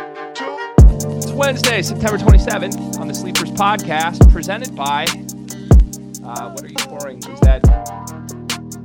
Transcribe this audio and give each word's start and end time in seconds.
It's 0.00 1.32
Wednesday, 1.32 1.82
September 1.82 2.18
27th 2.18 2.98
on 3.00 3.08
the 3.08 3.14
Sleepers 3.14 3.50
podcast, 3.50 4.30
presented 4.32 4.74
by. 4.76 5.04
Uh, 6.24 6.50
what 6.50 6.62
are 6.62 6.68
you 6.68 6.74
pouring? 6.76 7.18
Is 7.18 7.40
that. 7.40 7.62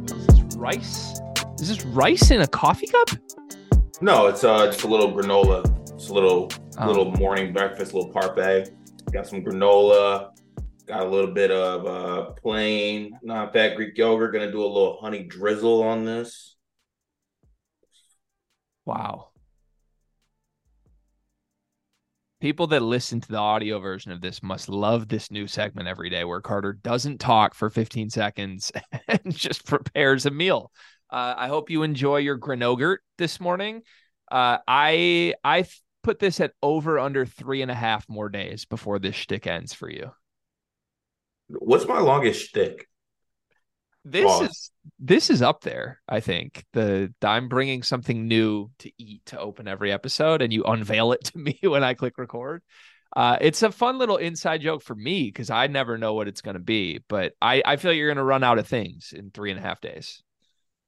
Is 0.10 0.28
this 0.28 0.56
rice? 0.56 1.20
Is 1.60 1.70
this 1.70 1.86
rice 1.86 2.32
in 2.32 2.42
a 2.42 2.48
coffee 2.48 2.88
cup? 2.88 3.10
No, 4.02 4.28
it's 4.28 4.44
uh 4.44 4.66
just 4.68 4.84
a 4.84 4.88
little 4.88 5.12
granola. 5.14 5.64
It's 5.94 6.10
a 6.10 6.14
little 6.14 6.50
Oh. 6.80 6.88
little 6.88 7.12
morning 7.12 7.54
breakfast, 7.54 7.94
little 7.94 8.12
parfait. 8.12 8.72
Got 9.12 9.28
some 9.28 9.44
granola. 9.44 10.32
Got 10.86 11.06
a 11.06 11.10
little 11.10 11.32
bit 11.32 11.50
of 11.50 11.86
uh 11.86 12.32
plain 12.32 13.18
non-fat 13.24 13.76
Greek 13.76 13.98
yogurt. 13.98 14.34
Gonna 14.34 14.52
do 14.52 14.64
a 14.64 14.68
little 14.68 14.98
honey 15.02 15.24
drizzle 15.24 15.84
on 15.84 16.04
this. 16.04 16.56
Wow. 18.86 19.30
People 22.42 22.68
that 22.68 22.82
listen 22.82 23.22
to 23.22 23.28
the 23.30 23.38
audio 23.38 23.80
version 23.80 24.12
of 24.12 24.20
this 24.20 24.44
must 24.44 24.68
love 24.68 25.08
this 25.08 25.32
new 25.32 25.48
segment 25.48 25.88
every 25.88 26.10
day 26.10 26.26
where 26.26 26.42
Carter 26.42 26.74
doesn't 26.74 27.20
talk 27.20 27.56
for 27.56 27.70
15 27.70 28.10
seconds 28.10 28.70
and 29.08 29.34
just 29.34 29.66
prepares 29.66 30.26
a 30.26 30.32
meal. 30.32 30.70
Uh, 31.10 31.36
I 31.38 31.48
hope 31.48 31.70
you 31.70 31.84
enjoy 31.84 32.18
your 32.18 32.38
granogurt 32.38 32.98
this 33.18 33.40
morning. 33.40 33.84
Uh, 34.30 34.58
I 34.68 35.36
I 35.46 35.66
put 36.02 36.20
this 36.20 36.42
at 36.42 36.52
over 36.62 37.00
under 37.00 37.26
three 37.26 37.62
and 37.62 37.72
a 37.72 37.76
half 37.76 38.10
more 38.10 38.28
days 38.28 38.66
before 38.66 39.00
this 39.00 39.16
shtick 39.16 39.48
ends 39.48 39.74
for 39.74 39.90
you. 39.90 40.12
What's 41.60 41.88
my 41.88 42.00
longest 42.00 42.50
shtick? 42.50 42.88
This 44.06 44.42
is 44.42 44.72
this 45.00 45.30
is 45.30 45.42
up 45.42 45.62
there. 45.62 46.02
I 46.10 46.20
think 46.20 46.66
the 46.74 47.14
I'm 47.22 47.48
bringing 47.48 47.84
something 47.84 48.28
new 48.28 48.70
to 48.80 48.92
eat 48.98 49.26
to 49.28 49.40
open 49.40 49.68
every 49.68 49.92
episode, 49.92 50.42
and 50.42 50.52
you 50.52 50.64
unveil 50.64 51.14
it 51.14 51.24
to 51.26 51.38
me 51.38 51.58
when 51.62 51.84
I 51.84 51.94
click 51.94 52.18
record. 52.18 52.62
Uh, 53.16 53.38
it's 53.40 53.62
a 53.62 53.72
fun 53.72 54.00
little 54.00 54.18
inside 54.18 54.62
joke 54.62 54.82
for 54.82 54.96
me 54.96 55.26
because 55.26 55.52
I 55.52 55.68
never 55.68 55.98
know 55.98 56.16
what 56.16 56.28
it's 56.28 56.42
going 56.42 56.56
to 56.56 56.60
be, 56.60 57.00
but 57.08 57.34
I 57.42 57.62
I 57.66 57.76
feel 57.78 57.94
you're 57.94 58.10
going 58.10 58.18
to 58.18 58.24
run 58.24 58.44
out 58.44 58.60
of 58.60 58.68
things 58.68 59.14
in 59.16 59.32
three 59.32 59.52
and 59.52 59.60
a 59.60 59.64
half 59.64 59.80
days. 59.80 60.22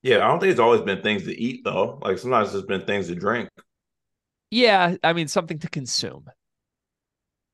Yeah, 0.01 0.17
I 0.17 0.27
don't 0.27 0.39
think 0.39 0.51
it's 0.51 0.59
always 0.59 0.81
been 0.81 1.01
things 1.01 1.23
to 1.23 1.39
eat 1.39 1.61
though. 1.63 1.99
Like 2.01 2.17
sometimes 2.17 2.53
it's 2.53 2.65
been 2.65 2.85
things 2.85 3.07
to 3.07 3.15
drink. 3.15 3.49
Yeah, 4.51 4.97
I 5.03 5.13
mean 5.13 5.27
something 5.27 5.59
to 5.59 5.69
consume. 5.69 6.25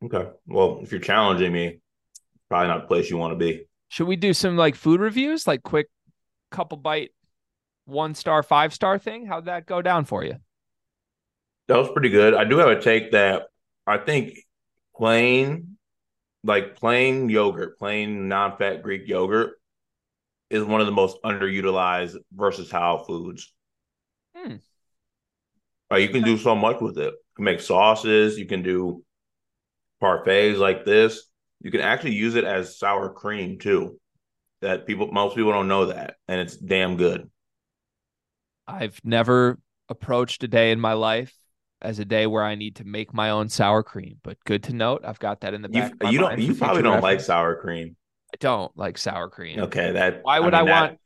Okay. 0.03 0.27
Well, 0.47 0.79
if 0.81 0.91
you're 0.91 1.01
challenging 1.01 1.53
me, 1.53 1.79
probably 2.51 2.67
not 2.67 2.81
the 2.81 2.87
place 2.87 3.09
you 3.09 3.15
want 3.17 3.31
to 3.31 3.37
be. 3.37 3.65
Should 3.87 4.07
we 4.07 4.17
do 4.17 4.33
some 4.33 4.57
like 4.57 4.75
food 4.75 4.99
reviews, 4.99 5.47
like 5.47 5.63
quick 5.63 5.87
couple 6.51 6.77
bite, 6.77 7.11
one 7.85 8.13
star, 8.13 8.43
five 8.43 8.73
star 8.73 8.99
thing? 8.99 9.25
How'd 9.25 9.45
that 9.45 9.65
go 9.65 9.81
down 9.81 10.03
for 10.03 10.25
you? 10.25 10.35
That 11.69 11.77
was 11.77 11.89
pretty 11.93 12.09
good. 12.09 12.33
I 12.33 12.43
do 12.43 12.57
have 12.57 12.67
a 12.67 12.81
take 12.81 13.13
that 13.13 13.43
I 13.87 13.99
think 13.99 14.37
plain, 14.97 15.77
like 16.43 16.75
plain 16.75 17.29
yogurt, 17.29 17.79
plain 17.79 18.27
non-fat 18.27 18.83
Greek 18.83 19.07
yogurt, 19.07 19.53
is 20.49 20.61
one 20.61 20.81
of 20.81 20.87
the 20.87 20.91
most 20.91 21.23
underutilized 21.23 22.17
versatile 22.33 23.05
foods. 23.05 23.53
Hmm. 24.35 24.55
Like 25.89 26.01
you 26.01 26.09
can 26.09 26.23
do 26.23 26.37
so 26.37 26.53
much 26.53 26.81
with 26.81 26.97
it. 26.97 27.13
You 27.13 27.35
can 27.37 27.45
make 27.45 27.61
sauces. 27.61 28.37
You 28.37 28.45
can 28.45 28.61
do 28.61 29.05
parfaits 30.03 30.57
like 30.57 30.83
this. 30.83 31.30
You 31.61 31.71
can 31.71 31.81
actually 31.81 32.13
use 32.15 32.35
it 32.35 32.43
as 32.43 32.77
sour 32.77 33.09
cream 33.09 33.59
too. 33.59 33.99
That 34.61 34.85
people, 34.85 35.07
most 35.11 35.35
people 35.35 35.51
don't 35.51 35.67
know 35.67 35.87
that, 35.87 36.15
and 36.27 36.39
it's 36.39 36.55
damn 36.55 36.95
good. 36.95 37.29
I've 38.67 38.99
never 39.03 39.57
approached 39.89 40.43
a 40.43 40.47
day 40.47 40.71
in 40.71 40.79
my 40.79 40.93
life 40.93 41.33
as 41.81 41.97
a 41.99 42.05
day 42.05 42.27
where 42.27 42.43
I 42.43 42.55
need 42.55 42.75
to 42.77 42.83
make 42.85 43.13
my 43.13 43.31
own 43.31 43.49
sour 43.49 43.81
cream, 43.83 44.17
but 44.23 44.37
good 44.45 44.63
to 44.65 44.73
note. 44.73 45.01
I've 45.03 45.19
got 45.19 45.41
that 45.41 45.53
in 45.55 45.61
the 45.63 45.69
You, 45.71 45.81
back. 45.81 45.93
my 46.03 46.09
you 46.11 46.19
don't. 46.19 46.39
You 46.39 46.53
probably 46.55 46.83
don't 46.83 47.01
like 47.01 47.19
sour 47.21 47.55
cream. 47.59 47.95
I 48.33 48.37
don't 48.39 48.75
like 48.77 48.97
sour 48.97 49.29
cream. 49.29 49.59
Okay, 49.61 49.91
that. 49.93 50.19
Why 50.23 50.39
would 50.39 50.53
I, 50.53 50.59
mean, 50.59 50.67
that- 50.67 50.81
want? 50.81 50.91
I 50.93 50.97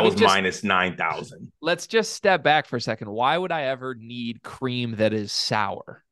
That 0.00 0.04
was 0.04 0.14
just- 0.14 0.24
minus 0.34 0.64
nine 0.64 0.96
thousand. 0.96 1.52
Let's 1.62 1.86
just 1.86 2.12
step 2.14 2.42
back 2.42 2.66
for 2.66 2.76
a 2.76 2.80
second. 2.80 3.10
Why 3.10 3.38
would 3.38 3.52
I 3.52 3.64
ever 3.64 3.94
need 3.94 4.42
cream 4.42 4.96
that 4.96 5.12
is 5.12 5.30
sour? 5.32 6.03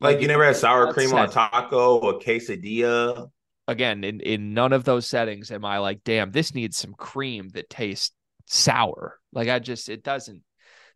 Like 0.00 0.20
you 0.20 0.28
never 0.28 0.44
had 0.44 0.56
sour 0.56 0.92
cream 0.92 1.12
on 1.12 1.28
a 1.28 1.32
taco 1.32 1.98
or 1.98 2.18
quesadilla. 2.18 3.30
Again, 3.66 4.04
in 4.04 4.20
in 4.20 4.54
none 4.54 4.72
of 4.72 4.84
those 4.84 5.06
settings 5.06 5.50
am 5.50 5.64
I 5.64 5.78
like, 5.78 6.02
damn, 6.04 6.30
this 6.30 6.54
needs 6.54 6.76
some 6.76 6.94
cream 6.94 7.48
that 7.50 7.68
tastes 7.68 8.14
sour. 8.46 9.18
Like 9.32 9.48
I 9.48 9.58
just, 9.58 9.88
it 9.88 10.02
doesn't 10.02 10.42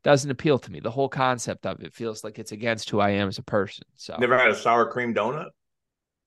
doesn't 0.03 0.31
appeal 0.31 0.59
to 0.59 0.71
me. 0.71 0.81
The 0.81 0.91
whole 0.91 1.09
concept 1.09 1.67
of 1.67 1.81
it 1.81 1.95
feels 1.95 2.25
like 2.25 2.39
it's 2.39 2.53
against 2.53 2.91
who 2.91 3.01
I 3.01 3.11
am 3.11 3.29
as 3.29 3.39
a 3.39 3.43
person. 3.43 3.85
So, 3.97 4.17
Never 4.19 4.37
had 4.37 4.51
a 4.51 4.55
sour 4.55 4.91
cream 4.91 5.15
donut. 5.15 5.51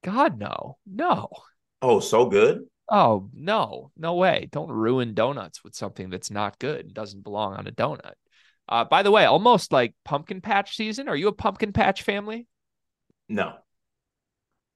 God, 0.04 0.40
no, 0.40 0.78
no. 0.86 1.30
Oh, 1.82 2.00
so 2.00 2.26
good. 2.26 2.66
Oh, 2.90 3.30
no, 3.34 3.92
no 3.98 4.14
way. 4.16 4.48
Don't 4.52 4.72
ruin 4.72 5.14
donuts 5.14 5.64
with 5.64 5.76
something 5.76 6.10
that's 6.10 6.32
not 6.32 6.60
good 6.60 6.86
and 6.86 6.94
doesn't 6.94 7.24
belong 7.24 7.56
on 7.56 7.68
a 7.68 7.72
donut. 7.72 8.14
Uh, 8.70 8.86
by 8.86 9.04
the 9.04 9.12
way, 9.12 9.26
almost 9.26 9.72
like 9.72 9.94
pumpkin 10.06 10.42
patch 10.42 10.76
season. 10.76 11.08
Are 11.10 11.16
you 11.16 11.28
a 11.28 11.34
pumpkin 11.34 11.74
patch 11.74 12.04
family? 12.04 12.48
No, 13.30 13.56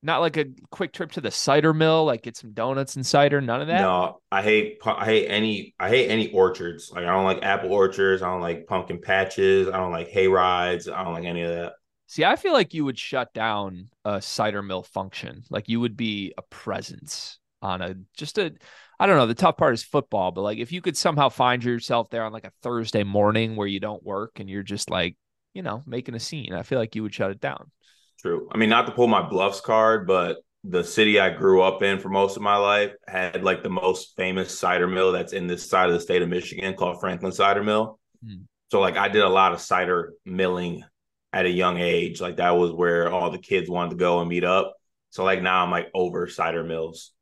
Not 0.01 0.19
like 0.21 0.37
a 0.37 0.45
quick 0.71 0.93
trip 0.93 1.11
to 1.13 1.21
the 1.21 1.31
cider 1.31 1.73
mill, 1.73 2.05
like 2.05 2.21
get 2.23 2.37
some 2.37 2.53
donuts 2.53 2.95
and 2.95 3.05
cider, 3.05 3.41
none 3.41 3.61
of 3.61 3.67
that? 3.67 3.97
no. 3.99 4.21
I 4.31 4.41
hate. 4.41 4.79
I 4.85 5.05
hate 5.05 5.27
any. 5.27 5.75
I 5.79 5.89
hate 5.89 6.09
any 6.09 6.31
orchards. 6.31 6.91
Like 6.91 7.03
I 7.05 7.11
don't 7.11 7.25
like 7.25 7.43
apple 7.43 7.71
orchards. 7.71 8.21
I 8.21 8.27
don't 8.29 8.41
like 8.41 8.67
pumpkin 8.67 9.01
patches. 9.01 9.67
I 9.67 9.77
don't 9.77 9.91
like 9.91 10.07
hay 10.09 10.27
rides. 10.27 10.87
I 10.87 11.03
don't 11.03 11.13
like 11.13 11.25
any 11.25 11.41
of 11.43 11.49
that. 11.51 11.73
See, 12.07 12.25
I 12.25 12.35
feel 12.35 12.53
like 12.53 12.73
you 12.73 12.85
would 12.85 12.97
shut 12.97 13.33
down 13.33 13.89
a 14.03 14.21
cider 14.21 14.61
mill 14.63 14.83
function. 14.83 15.43
Like 15.49 15.69
you 15.69 15.79
would 15.79 15.95
be 15.95 16.33
a 16.37 16.41
presence 16.43 17.39
on 17.61 17.81
a 17.81 17.95
just 18.17 18.37
a 18.37 18.53
I 18.99 19.05
don't 19.05 19.17
know, 19.17 19.27
the 19.27 19.35
tough 19.35 19.57
part 19.57 19.73
is 19.73 19.83
football, 19.83 20.31
but 20.31 20.41
like 20.41 20.57
if 20.57 20.71
you 20.71 20.81
could 20.81 20.97
somehow 20.97 21.29
find 21.29 21.63
yourself 21.63 22.09
there 22.09 22.23
on 22.25 22.33
like 22.33 22.45
a 22.45 22.51
Thursday 22.63 23.03
morning 23.03 23.55
where 23.55 23.67
you 23.67 23.79
don't 23.79 24.03
work 24.03 24.39
and 24.39 24.49
you're 24.49 24.63
just 24.63 24.89
like, 24.89 25.15
you 25.53 25.61
know, 25.61 25.83
making 25.85 26.15
a 26.15 26.19
scene, 26.19 26.53
I 26.53 26.63
feel 26.63 26.79
like 26.79 26.95
you 26.95 27.03
would 27.03 27.13
shut 27.13 27.31
it 27.31 27.39
down. 27.39 27.71
True. 28.21 28.49
I 28.51 28.57
mean, 28.57 28.69
not 28.69 28.85
to 28.85 28.91
pull 28.91 29.07
my 29.07 29.21
bluffs 29.21 29.61
card, 29.61 30.05
but 30.07 30.37
the 30.63 30.83
city 30.83 31.19
I 31.19 31.29
grew 31.29 31.61
up 31.61 31.81
in 31.83 31.99
for 31.99 32.09
most 32.09 32.35
of 32.35 32.41
my 32.41 32.57
life 32.57 32.91
had 33.07 33.43
like 33.43 33.63
the 33.63 33.69
most 33.69 34.15
famous 34.17 34.57
cider 34.57 34.87
mill 34.87 35.13
that's 35.13 35.31
in 35.31 35.47
this 35.47 35.69
side 35.69 35.87
of 35.87 35.93
the 35.93 36.01
state 36.01 36.21
of 36.21 36.27
Michigan 36.27 36.73
called 36.73 36.99
Franklin 36.99 37.31
Cider 37.31 37.63
Mill. 37.63 37.97
Hmm. 38.23 38.43
So 38.71 38.81
like 38.81 38.97
I 38.97 39.07
did 39.07 39.23
a 39.23 39.29
lot 39.29 39.53
of 39.53 39.61
cider 39.61 40.13
milling 40.25 40.83
at 41.31 41.45
a 41.45 41.49
young 41.49 41.77
age. 41.77 42.19
Like 42.19 42.37
that 42.37 42.51
was 42.51 42.71
where 42.71 43.11
all 43.11 43.31
the 43.31 43.37
kids 43.37 43.69
wanted 43.69 43.91
to 43.91 43.95
go 43.95 44.19
and 44.19 44.29
meet 44.29 44.43
up. 44.43 44.75
So 45.11 45.23
like 45.23 45.41
now 45.41 45.63
I'm 45.63 45.71
like 45.71 45.89
over 45.93 46.27
cider 46.27 46.63
mills. 46.63 47.13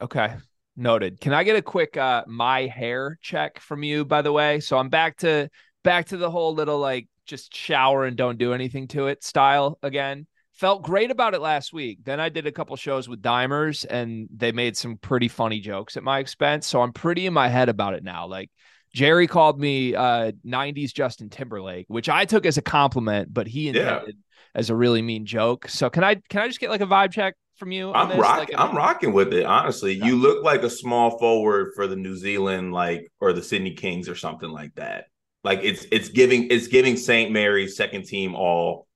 Okay. 0.00 0.34
Noted. 0.76 1.20
Can 1.20 1.32
I 1.32 1.44
get 1.44 1.56
a 1.56 1.62
quick 1.62 1.96
uh 1.96 2.24
my 2.26 2.66
hair 2.66 3.18
check 3.20 3.60
from 3.60 3.82
you 3.82 4.04
by 4.04 4.22
the 4.22 4.32
way? 4.32 4.60
So 4.60 4.78
I'm 4.78 4.88
back 4.88 5.18
to 5.18 5.50
back 5.84 6.06
to 6.06 6.16
the 6.16 6.30
whole 6.30 6.54
little 6.54 6.78
like 6.78 7.06
just 7.26 7.54
shower 7.54 8.04
and 8.04 8.16
don't 8.16 8.38
do 8.38 8.52
anything 8.52 8.88
to 8.88 9.08
it 9.08 9.22
style 9.24 9.78
again. 9.82 10.26
Felt 10.54 10.82
great 10.82 11.10
about 11.10 11.34
it 11.34 11.40
last 11.42 11.72
week. 11.72 11.98
Then 12.04 12.18
I 12.18 12.30
did 12.30 12.46
a 12.46 12.52
couple 12.52 12.74
shows 12.76 13.08
with 13.08 13.20
Dimers 13.22 13.84
and 13.88 14.26
they 14.34 14.52
made 14.52 14.76
some 14.76 14.96
pretty 14.96 15.28
funny 15.28 15.60
jokes 15.60 15.96
at 15.98 16.02
my 16.02 16.18
expense. 16.18 16.66
So 16.66 16.80
I'm 16.80 16.92
pretty 16.92 17.26
in 17.26 17.34
my 17.34 17.48
head 17.48 17.68
about 17.68 17.92
it 17.94 18.02
now. 18.02 18.26
Like 18.26 18.50
Jerry 18.94 19.26
called 19.26 19.60
me 19.60 19.94
uh 19.94 20.32
90s 20.42 20.92
Justin 20.94 21.28
Timberlake, 21.28 21.86
which 21.88 22.08
I 22.08 22.24
took 22.24 22.46
as 22.46 22.56
a 22.56 22.62
compliment, 22.62 23.32
but 23.34 23.46
he 23.46 23.68
Yeah. 23.68 24.00
intended 24.00 24.16
as 24.54 24.70
a 24.70 24.74
really 24.76 25.02
mean 25.02 25.26
joke. 25.26 25.68
So 25.68 25.90
can 25.90 26.02
I 26.04 26.14
can 26.30 26.40
I 26.40 26.46
just 26.46 26.60
get 26.60 26.70
like 26.70 26.80
a 26.80 26.86
vibe 26.86 27.12
check 27.12 27.34
from 27.56 27.72
you? 27.72 27.92
on 27.92 28.08
I'm 28.08 28.08
this? 28.08 28.18
rock, 28.20 28.38
Like, 28.38 28.50
I'm 28.56 28.74
rocking 28.76 29.12
with 29.12 29.32
it. 29.32 29.44
Honestly, 29.44 29.92
you 29.92 30.16
look 30.16 30.42
like 30.44 30.62
a 30.62 30.70
small 30.70 31.18
forward 31.18 31.72
for 31.74 31.86
the 31.86 31.96
New 31.96 32.16
Zealand 32.16 32.72
like 32.72 33.06
or 33.20 33.32
the 33.32 33.42
Sydney 33.42 33.74
Kings 33.74 34.08
or 34.08 34.14
something 34.14 34.50
like 34.50 34.74
that. 34.76 35.06
Like 35.46 35.60
it's 35.62 35.86
it's 35.92 36.08
giving 36.08 36.48
it's 36.50 36.66
giving 36.66 36.96
St. 36.96 37.30
Mary's 37.30 37.76
second 37.76 38.04
team 38.04 38.34
all 38.34 38.88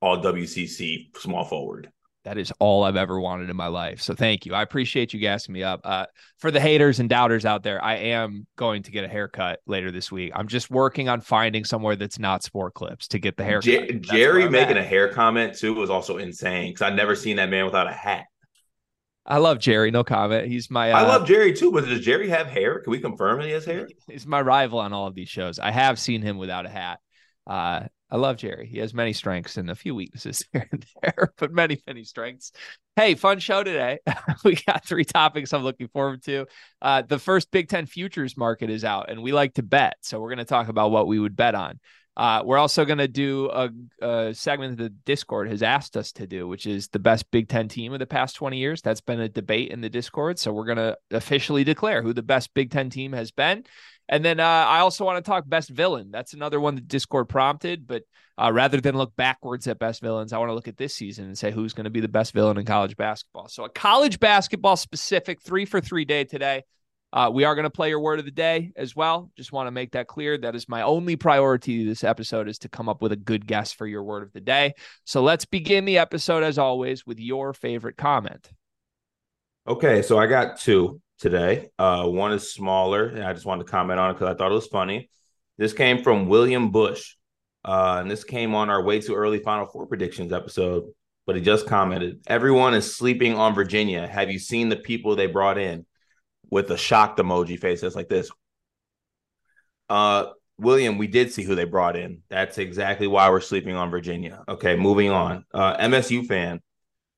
all 0.00 0.20
WCC 0.20 1.16
small 1.16 1.44
forward. 1.44 1.92
That 2.24 2.38
is 2.38 2.52
all 2.58 2.82
I've 2.82 2.96
ever 2.96 3.20
wanted 3.20 3.50
in 3.50 3.56
my 3.56 3.68
life. 3.68 4.00
So 4.00 4.12
thank 4.12 4.44
you. 4.44 4.52
I 4.52 4.62
appreciate 4.62 5.12
you 5.12 5.20
gassing 5.20 5.52
me 5.52 5.62
up. 5.62 5.80
Uh, 5.84 6.06
for 6.38 6.50
the 6.50 6.58
haters 6.58 6.98
and 6.98 7.08
doubters 7.08 7.44
out 7.44 7.62
there, 7.62 7.82
I 7.82 7.94
am 7.94 8.48
going 8.56 8.82
to 8.84 8.90
get 8.90 9.04
a 9.04 9.08
haircut 9.08 9.60
later 9.66 9.92
this 9.92 10.10
week. 10.10 10.32
I'm 10.34 10.48
just 10.48 10.70
working 10.70 11.08
on 11.08 11.20
finding 11.20 11.64
somewhere 11.64 11.94
that's 11.94 12.18
not 12.18 12.42
Sport 12.42 12.74
Clips 12.74 13.06
to 13.08 13.20
get 13.20 13.36
the 13.36 13.44
haircut. 13.44 13.62
Jer- 13.62 13.98
Jerry 14.00 14.48
making 14.48 14.76
at. 14.76 14.84
a 14.84 14.84
hair 14.84 15.08
comment 15.08 15.56
too 15.56 15.74
was 15.74 15.88
also 15.90 16.18
insane 16.18 16.70
because 16.70 16.82
I'd 16.82 16.96
never 16.96 17.14
seen 17.14 17.36
that 17.36 17.48
man 17.48 17.64
without 17.64 17.86
a 17.86 17.92
hat. 17.92 18.26
I 19.24 19.38
love 19.38 19.58
Jerry. 19.60 19.90
No 19.90 20.02
comment. 20.02 20.48
He's 20.48 20.70
my. 20.70 20.90
Uh, 20.90 20.98
I 20.98 21.02
love 21.02 21.26
Jerry 21.26 21.52
too, 21.52 21.70
but 21.70 21.84
does 21.86 22.00
Jerry 22.00 22.28
have 22.28 22.48
hair? 22.48 22.80
Can 22.80 22.90
we 22.90 22.98
confirm 22.98 23.38
that 23.38 23.46
he 23.46 23.52
has 23.52 23.64
hair? 23.64 23.88
He's 24.08 24.26
my 24.26 24.40
rival 24.40 24.80
on 24.80 24.92
all 24.92 25.06
of 25.06 25.14
these 25.14 25.28
shows. 25.28 25.58
I 25.58 25.70
have 25.70 25.98
seen 25.98 26.22
him 26.22 26.38
without 26.38 26.66
a 26.66 26.68
hat. 26.68 26.98
Uh, 27.46 27.86
I 28.12 28.16
love 28.16 28.36
Jerry. 28.36 28.66
He 28.66 28.78
has 28.78 28.92
many 28.92 29.14
strengths 29.14 29.56
and 29.56 29.70
a 29.70 29.74
few 29.74 29.94
weaknesses 29.94 30.44
here 30.52 30.68
and 30.70 30.84
there, 31.02 31.32
but 31.38 31.50
many, 31.52 31.80
many 31.86 32.04
strengths. 32.04 32.52
Hey, 32.94 33.14
fun 33.14 33.38
show 33.38 33.64
today. 33.64 34.00
we 34.44 34.56
got 34.66 34.84
three 34.84 35.04
topics 35.04 35.54
I'm 35.54 35.62
looking 35.62 35.88
forward 35.88 36.22
to. 36.24 36.46
Uh, 36.82 37.02
the 37.02 37.18
first 37.18 37.50
Big 37.50 37.68
Ten 37.68 37.86
futures 37.86 38.36
market 38.36 38.68
is 38.68 38.84
out, 38.84 39.08
and 39.10 39.22
we 39.22 39.32
like 39.32 39.54
to 39.54 39.62
bet. 39.62 39.94
So 40.02 40.20
we're 40.20 40.28
going 40.28 40.38
to 40.38 40.44
talk 40.44 40.68
about 40.68 40.90
what 40.90 41.06
we 41.06 41.18
would 41.18 41.36
bet 41.36 41.54
on. 41.54 41.80
Uh, 42.14 42.42
we're 42.44 42.58
also 42.58 42.84
going 42.84 42.98
to 42.98 43.08
do 43.08 43.48
a, 43.50 43.70
a, 44.02 44.34
segment 44.34 44.76
that 44.76 44.82
the 44.84 44.90
Discord 45.06 45.48
has 45.48 45.62
asked 45.62 45.96
us 45.96 46.12
to 46.12 46.26
do, 46.26 46.46
which 46.46 46.66
is 46.66 46.88
the 46.88 46.98
best 46.98 47.30
Big 47.30 47.48
Ten 47.48 47.68
team 47.68 47.94
of 47.94 48.00
the 48.00 48.06
past 48.06 48.36
20 48.36 48.58
years. 48.58 48.82
That's 48.82 49.00
been 49.00 49.20
a 49.20 49.30
debate 49.30 49.70
in 49.70 49.80
the 49.80 49.88
Discord. 49.88 50.38
So 50.38 50.52
we're 50.52 50.66
going 50.66 50.76
to 50.76 50.98
officially 51.10 51.64
declare 51.64 52.02
who 52.02 52.12
the 52.12 52.22
best 52.22 52.52
Big 52.52 52.70
Ten 52.70 52.90
team 52.90 53.14
has 53.14 53.30
been. 53.30 53.64
And 54.10 54.22
then 54.22 54.40
uh, 54.40 54.44
I 54.44 54.80
also 54.80 55.06
want 55.06 55.24
to 55.24 55.28
talk 55.28 55.48
best 55.48 55.70
villain. 55.70 56.10
That's 56.10 56.34
another 56.34 56.60
one 56.60 56.74
that 56.74 56.86
Discord 56.86 57.30
prompted. 57.30 57.86
But 57.86 58.02
uh, 58.36 58.52
rather 58.52 58.78
than 58.78 58.96
look 58.96 59.16
backwards 59.16 59.66
at 59.66 59.78
best 59.78 60.02
villains, 60.02 60.34
I 60.34 60.38
want 60.38 60.50
to 60.50 60.54
look 60.54 60.68
at 60.68 60.76
this 60.76 60.94
season 60.94 61.24
and 61.24 61.38
say 61.38 61.50
who's 61.50 61.72
going 61.72 61.84
to 61.84 61.90
be 61.90 62.00
the 62.00 62.08
best 62.08 62.34
villain 62.34 62.58
in 62.58 62.66
college 62.66 62.96
basketball. 62.96 63.48
So 63.48 63.64
a 63.64 63.70
college 63.70 64.20
basketball 64.20 64.76
specific 64.76 65.40
three 65.40 65.64
for 65.64 65.80
three 65.80 66.04
day 66.04 66.24
today. 66.24 66.64
Uh, 67.12 67.30
we 67.32 67.44
are 67.44 67.54
going 67.54 67.64
to 67.64 67.70
play 67.70 67.90
your 67.90 68.00
word 68.00 68.18
of 68.18 68.24
the 68.24 68.30
day 68.30 68.72
as 68.74 68.96
well. 68.96 69.30
Just 69.36 69.52
want 69.52 69.66
to 69.66 69.70
make 69.70 69.92
that 69.92 70.06
clear. 70.06 70.38
That 70.38 70.54
is 70.54 70.68
my 70.68 70.82
only 70.82 71.16
priority 71.16 71.84
this 71.84 72.04
episode 72.04 72.48
is 72.48 72.58
to 72.60 72.70
come 72.70 72.88
up 72.88 73.02
with 73.02 73.12
a 73.12 73.16
good 73.16 73.46
guess 73.46 73.70
for 73.70 73.86
your 73.86 74.02
word 74.02 74.22
of 74.22 74.32
the 74.32 74.40
day. 74.40 74.74
So 75.04 75.22
let's 75.22 75.44
begin 75.44 75.84
the 75.84 75.98
episode 75.98 76.42
as 76.42 76.56
always 76.56 77.06
with 77.06 77.20
your 77.20 77.52
favorite 77.52 77.98
comment. 77.98 78.50
Okay, 79.68 80.00
so 80.02 80.18
I 80.18 80.26
got 80.26 80.58
two 80.58 81.02
today. 81.18 81.68
Uh, 81.78 82.06
one 82.06 82.32
is 82.32 82.52
smaller, 82.52 83.06
and 83.06 83.22
I 83.22 83.32
just 83.32 83.46
wanted 83.46 83.66
to 83.66 83.70
comment 83.70 84.00
on 84.00 84.10
it 84.10 84.14
because 84.14 84.28
I 84.28 84.34
thought 84.34 84.50
it 84.50 84.54
was 84.54 84.66
funny. 84.66 85.10
This 85.58 85.74
came 85.74 86.02
from 86.02 86.28
William 86.28 86.70
Bush, 86.70 87.14
uh, 87.64 87.98
and 88.00 88.10
this 88.10 88.24
came 88.24 88.54
on 88.54 88.70
our 88.70 88.82
way 88.82 89.00
too 89.00 89.14
early 89.14 89.38
Final 89.38 89.66
Four 89.66 89.86
predictions 89.86 90.32
episode. 90.32 90.84
But 91.26 91.36
he 91.36 91.42
just 91.42 91.66
commented, 91.66 92.22
"Everyone 92.26 92.74
is 92.74 92.96
sleeping 92.96 93.34
on 93.34 93.54
Virginia. 93.54 94.08
Have 94.08 94.32
you 94.32 94.40
seen 94.40 94.70
the 94.70 94.76
people 94.76 95.14
they 95.14 95.26
brought 95.26 95.58
in?" 95.58 95.86
With 96.52 96.70
a 96.70 96.76
shocked 96.76 97.18
emoji 97.18 97.58
face 97.58 97.80
that's 97.80 97.96
like 97.96 98.10
this. 98.10 98.30
Uh, 99.88 100.26
William, 100.58 100.98
we 100.98 101.06
did 101.06 101.32
see 101.32 101.44
who 101.44 101.54
they 101.54 101.64
brought 101.64 101.96
in. 101.96 102.20
That's 102.28 102.58
exactly 102.58 103.06
why 103.06 103.30
we're 103.30 103.40
sleeping 103.40 103.74
on 103.74 103.88
Virginia. 103.88 104.44
Okay, 104.46 104.76
moving 104.76 105.08
on. 105.08 105.46
Uh, 105.54 105.78
MSU 105.78 106.26
fan. 106.26 106.60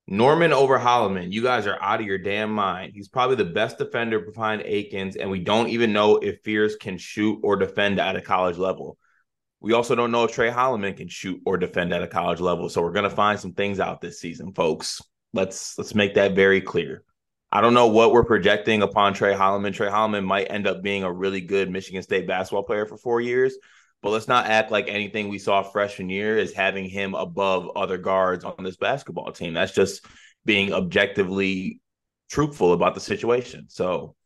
Norman 0.06 0.52
over 0.52 0.78
Holloman, 0.78 1.32
you 1.32 1.42
guys 1.42 1.66
are 1.66 1.82
out 1.82 1.98
of 1.98 2.06
your 2.06 2.18
damn 2.18 2.52
mind. 2.52 2.92
He's 2.94 3.08
probably 3.08 3.34
the 3.34 3.44
best 3.46 3.76
defender 3.76 4.20
behind 4.20 4.62
Akins, 4.62 5.16
and 5.16 5.28
we 5.28 5.40
don't 5.40 5.68
even 5.68 5.92
know 5.92 6.18
if 6.18 6.42
Fears 6.44 6.76
can 6.76 6.96
shoot 6.96 7.40
or 7.42 7.56
defend 7.56 7.98
at 7.98 8.14
a 8.14 8.20
college 8.20 8.56
level. 8.56 8.98
We 9.58 9.72
also 9.72 9.96
don't 9.96 10.12
know 10.12 10.22
if 10.22 10.30
Tre 10.30 10.48
Holloman 10.48 10.96
can 10.96 11.08
shoot 11.08 11.40
or 11.44 11.56
defend 11.56 11.92
at 11.92 12.04
a 12.04 12.06
college 12.06 12.38
level. 12.38 12.68
So 12.68 12.82
we're 12.82 12.92
gonna 12.92 13.10
find 13.10 13.40
some 13.40 13.54
things 13.54 13.80
out 13.80 14.00
this 14.00 14.20
season, 14.20 14.52
folks. 14.52 15.02
Let's 15.32 15.76
let's 15.76 15.96
make 15.96 16.14
that 16.14 16.36
very 16.36 16.60
clear. 16.60 17.02
I 17.54 17.60
don't 17.60 17.72
know 17.72 17.86
what 17.86 18.10
we're 18.10 18.24
projecting 18.24 18.82
upon 18.82 19.14
Tre 19.14 19.32
Holloman. 19.32 19.72
Tre 19.72 19.86
Holloman 19.86 20.24
might 20.24 20.50
end 20.50 20.66
up 20.66 20.82
being 20.82 21.04
a 21.04 21.12
really 21.12 21.40
good 21.40 21.70
Michigan 21.70 22.02
State 22.02 22.26
basketball 22.26 22.64
player 22.64 22.84
for 22.84 22.96
four 22.96 23.20
years, 23.20 23.56
but 24.02 24.10
let's 24.10 24.26
not 24.26 24.46
act 24.46 24.72
like 24.72 24.88
anything 24.88 25.28
we 25.28 25.38
saw 25.38 25.62
freshman 25.62 26.10
year 26.10 26.36
is 26.36 26.52
having 26.52 26.88
him 26.88 27.14
above 27.14 27.70
other 27.76 27.96
guards 27.96 28.44
on 28.44 28.64
this 28.64 28.76
basketball 28.76 29.30
team. 29.30 29.54
That's 29.54 29.70
just 29.70 30.04
being 30.44 30.72
objectively 30.72 31.78
truthful 32.28 32.72
about 32.72 32.96
the 32.96 33.00
situation. 33.00 33.66
So 33.68 34.16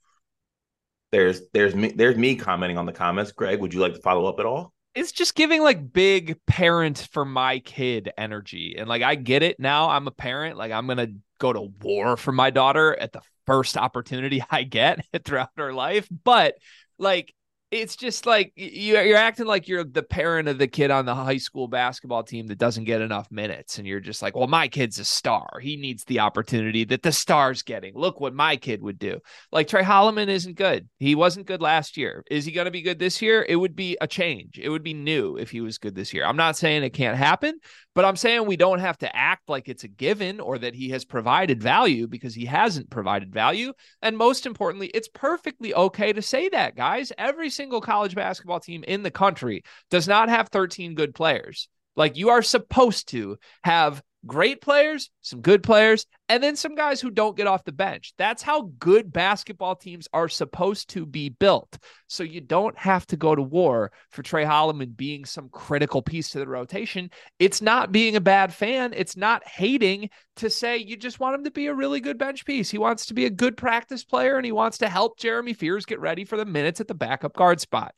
there's 1.12 1.42
there's 1.52 1.74
me 1.74 1.92
there's 1.94 2.16
me 2.16 2.34
commenting 2.34 2.78
on 2.78 2.86
the 2.86 2.92
comments. 2.92 3.32
Greg, 3.32 3.60
would 3.60 3.74
you 3.74 3.80
like 3.80 3.92
to 3.92 4.00
follow 4.00 4.24
up 4.24 4.40
at 4.40 4.46
all? 4.46 4.72
It's 4.98 5.12
just 5.12 5.36
giving 5.36 5.62
like 5.62 5.92
big 5.92 6.44
parent 6.44 7.06
for 7.12 7.24
my 7.24 7.60
kid 7.60 8.10
energy. 8.18 8.74
And 8.76 8.88
like 8.88 9.02
I 9.02 9.14
get 9.14 9.44
it 9.44 9.60
now. 9.60 9.90
I'm 9.90 10.08
a 10.08 10.10
parent. 10.10 10.58
Like 10.58 10.72
I'm 10.72 10.88
gonna 10.88 11.12
go 11.38 11.52
to 11.52 11.60
war 11.60 12.16
for 12.16 12.32
my 12.32 12.50
daughter 12.50 12.96
at 12.98 13.12
the 13.12 13.20
first 13.46 13.76
opportunity 13.76 14.42
I 14.50 14.64
get 14.64 15.06
throughout 15.24 15.50
her 15.56 15.72
life. 15.72 16.08
But 16.24 16.56
like 16.98 17.32
it's 17.70 17.96
just 17.96 18.24
like 18.24 18.52
you're 18.56 19.16
acting 19.16 19.46
like 19.46 19.68
you're 19.68 19.84
the 19.84 20.02
parent 20.02 20.48
of 20.48 20.58
the 20.58 20.66
kid 20.66 20.90
on 20.90 21.04
the 21.04 21.14
high 21.14 21.36
school 21.36 21.68
basketball 21.68 22.22
team 22.22 22.46
that 22.46 22.58
doesn't 22.58 22.84
get 22.84 23.02
enough 23.02 23.30
minutes 23.30 23.78
and 23.78 23.86
you're 23.86 24.00
just 24.00 24.22
like 24.22 24.34
well 24.34 24.46
my 24.46 24.68
kid's 24.68 24.98
a 24.98 25.04
star. 25.04 25.58
He 25.60 25.76
needs 25.76 26.04
the 26.04 26.20
opportunity 26.20 26.84
that 26.84 27.02
the 27.02 27.12
star's 27.12 27.62
getting. 27.62 27.94
Look 27.94 28.20
what 28.20 28.34
my 28.34 28.56
kid 28.56 28.80
would 28.82 28.98
do. 28.98 29.20
Like 29.52 29.68
Tre 29.68 29.82
Holloman 29.82 30.28
isn't 30.28 30.56
good. 30.56 30.88
He 30.98 31.14
wasn't 31.14 31.46
good 31.46 31.60
last 31.60 31.96
year. 31.96 32.24
Is 32.30 32.44
he 32.44 32.52
going 32.52 32.64
to 32.64 32.70
be 32.70 32.82
good 32.82 32.98
this 32.98 33.20
year? 33.20 33.44
It 33.46 33.56
would 33.56 33.76
be 33.76 33.96
a 34.00 34.06
change. 34.06 34.58
It 34.58 34.70
would 34.70 34.82
be 34.82 34.94
new 34.94 35.36
if 35.36 35.50
he 35.50 35.60
was 35.60 35.78
good 35.78 35.94
this 35.94 36.14
year. 36.14 36.24
I'm 36.24 36.36
not 36.36 36.56
saying 36.56 36.82
it 36.84 36.90
can't 36.90 37.16
happen 37.16 37.60
but 37.98 38.04
I'm 38.04 38.14
saying 38.14 38.46
we 38.46 38.56
don't 38.56 38.78
have 38.78 38.96
to 38.98 39.16
act 39.16 39.48
like 39.48 39.68
it's 39.68 39.82
a 39.82 39.88
given 39.88 40.38
or 40.38 40.56
that 40.56 40.76
he 40.76 40.90
has 40.90 41.04
provided 41.04 41.60
value 41.60 42.06
because 42.06 42.32
he 42.32 42.44
hasn't 42.44 42.90
provided 42.90 43.34
value. 43.34 43.72
And 44.02 44.16
most 44.16 44.46
importantly, 44.46 44.86
it's 44.94 45.08
perfectly 45.08 45.74
okay 45.74 46.12
to 46.12 46.22
say 46.22 46.48
that, 46.50 46.76
guys. 46.76 47.10
Every 47.18 47.50
single 47.58 47.80
college 47.80 48.14
basketball 48.14 48.60
team 48.60 48.84
in 48.86 49.02
the 49.02 49.10
country 49.10 49.64
does 49.90 50.06
not 50.06 50.28
have 50.28 50.48
13 50.48 50.94
good 50.94 51.12
players. 51.12 51.68
Like 51.96 52.16
you 52.16 52.30
are 52.30 52.40
supposed 52.40 53.08
to 53.08 53.36
have 53.64 54.00
great 54.26 54.60
players, 54.60 55.10
some 55.22 55.40
good 55.40 55.62
players, 55.62 56.06
and 56.28 56.42
then 56.42 56.56
some 56.56 56.74
guys 56.74 57.00
who 57.00 57.10
don't 57.10 57.36
get 57.36 57.46
off 57.46 57.64
the 57.64 57.72
bench. 57.72 58.12
That's 58.18 58.42
how 58.42 58.70
good 58.78 59.12
basketball 59.12 59.76
teams 59.76 60.08
are 60.12 60.28
supposed 60.28 60.90
to 60.90 61.06
be 61.06 61.28
built. 61.28 61.78
So 62.08 62.22
you 62.22 62.40
don't 62.40 62.76
have 62.78 63.06
to 63.08 63.16
go 63.16 63.34
to 63.34 63.42
war 63.42 63.92
for 64.10 64.22
Tre 64.22 64.44
Holloman 64.44 64.96
being 64.96 65.24
some 65.24 65.48
critical 65.48 66.02
piece 66.02 66.30
to 66.30 66.38
the 66.38 66.48
rotation. 66.48 67.10
It's 67.38 67.62
not 67.62 67.92
being 67.92 68.16
a 68.16 68.20
bad 68.20 68.52
fan. 68.52 68.92
It's 68.94 69.16
not 69.16 69.46
hating 69.46 70.10
to 70.36 70.50
say 70.50 70.78
you 70.78 70.96
just 70.96 71.20
want 71.20 71.36
him 71.36 71.44
to 71.44 71.50
be 71.50 71.66
a 71.66 71.74
really 71.74 72.00
good 72.00 72.18
bench 72.18 72.44
piece. 72.44 72.70
He 72.70 72.78
wants 72.78 73.06
to 73.06 73.14
be 73.14 73.26
a 73.26 73.30
good 73.30 73.56
practice 73.56 74.04
player 74.04 74.36
and 74.36 74.44
he 74.44 74.52
wants 74.52 74.78
to 74.78 74.88
help 74.88 75.18
Jeremy 75.18 75.52
Fears 75.52 75.86
get 75.86 76.00
ready 76.00 76.24
for 76.24 76.36
the 76.36 76.44
minutes 76.44 76.80
at 76.80 76.88
the 76.88 76.94
backup 76.94 77.34
guard 77.34 77.60
spot. 77.60 77.94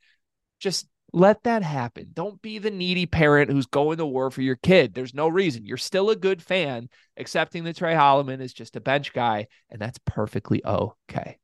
Just 0.58 0.86
let 1.12 1.42
that 1.44 1.62
happen. 1.62 2.10
Don't 2.12 2.40
be 2.42 2.58
the 2.58 2.70
needy 2.70 3.06
parent 3.06 3.50
who's 3.50 3.66
going 3.66 3.98
to 3.98 4.06
war 4.06 4.30
for 4.30 4.42
your 4.42 4.56
kid. 4.56 4.94
There's 4.94 5.14
no 5.14 5.28
reason. 5.28 5.64
You're 5.64 5.76
still 5.76 6.10
a 6.10 6.16
good 6.16 6.42
fan, 6.42 6.88
accepting 7.16 7.64
that 7.64 7.76
Tre 7.76 7.94
Holloman 7.94 8.40
is 8.40 8.52
just 8.52 8.76
a 8.76 8.80
bench 8.80 9.12
guy, 9.12 9.46
and 9.70 9.80
that's 9.80 9.98
perfectly 10.04 10.64
okay. 10.64 11.38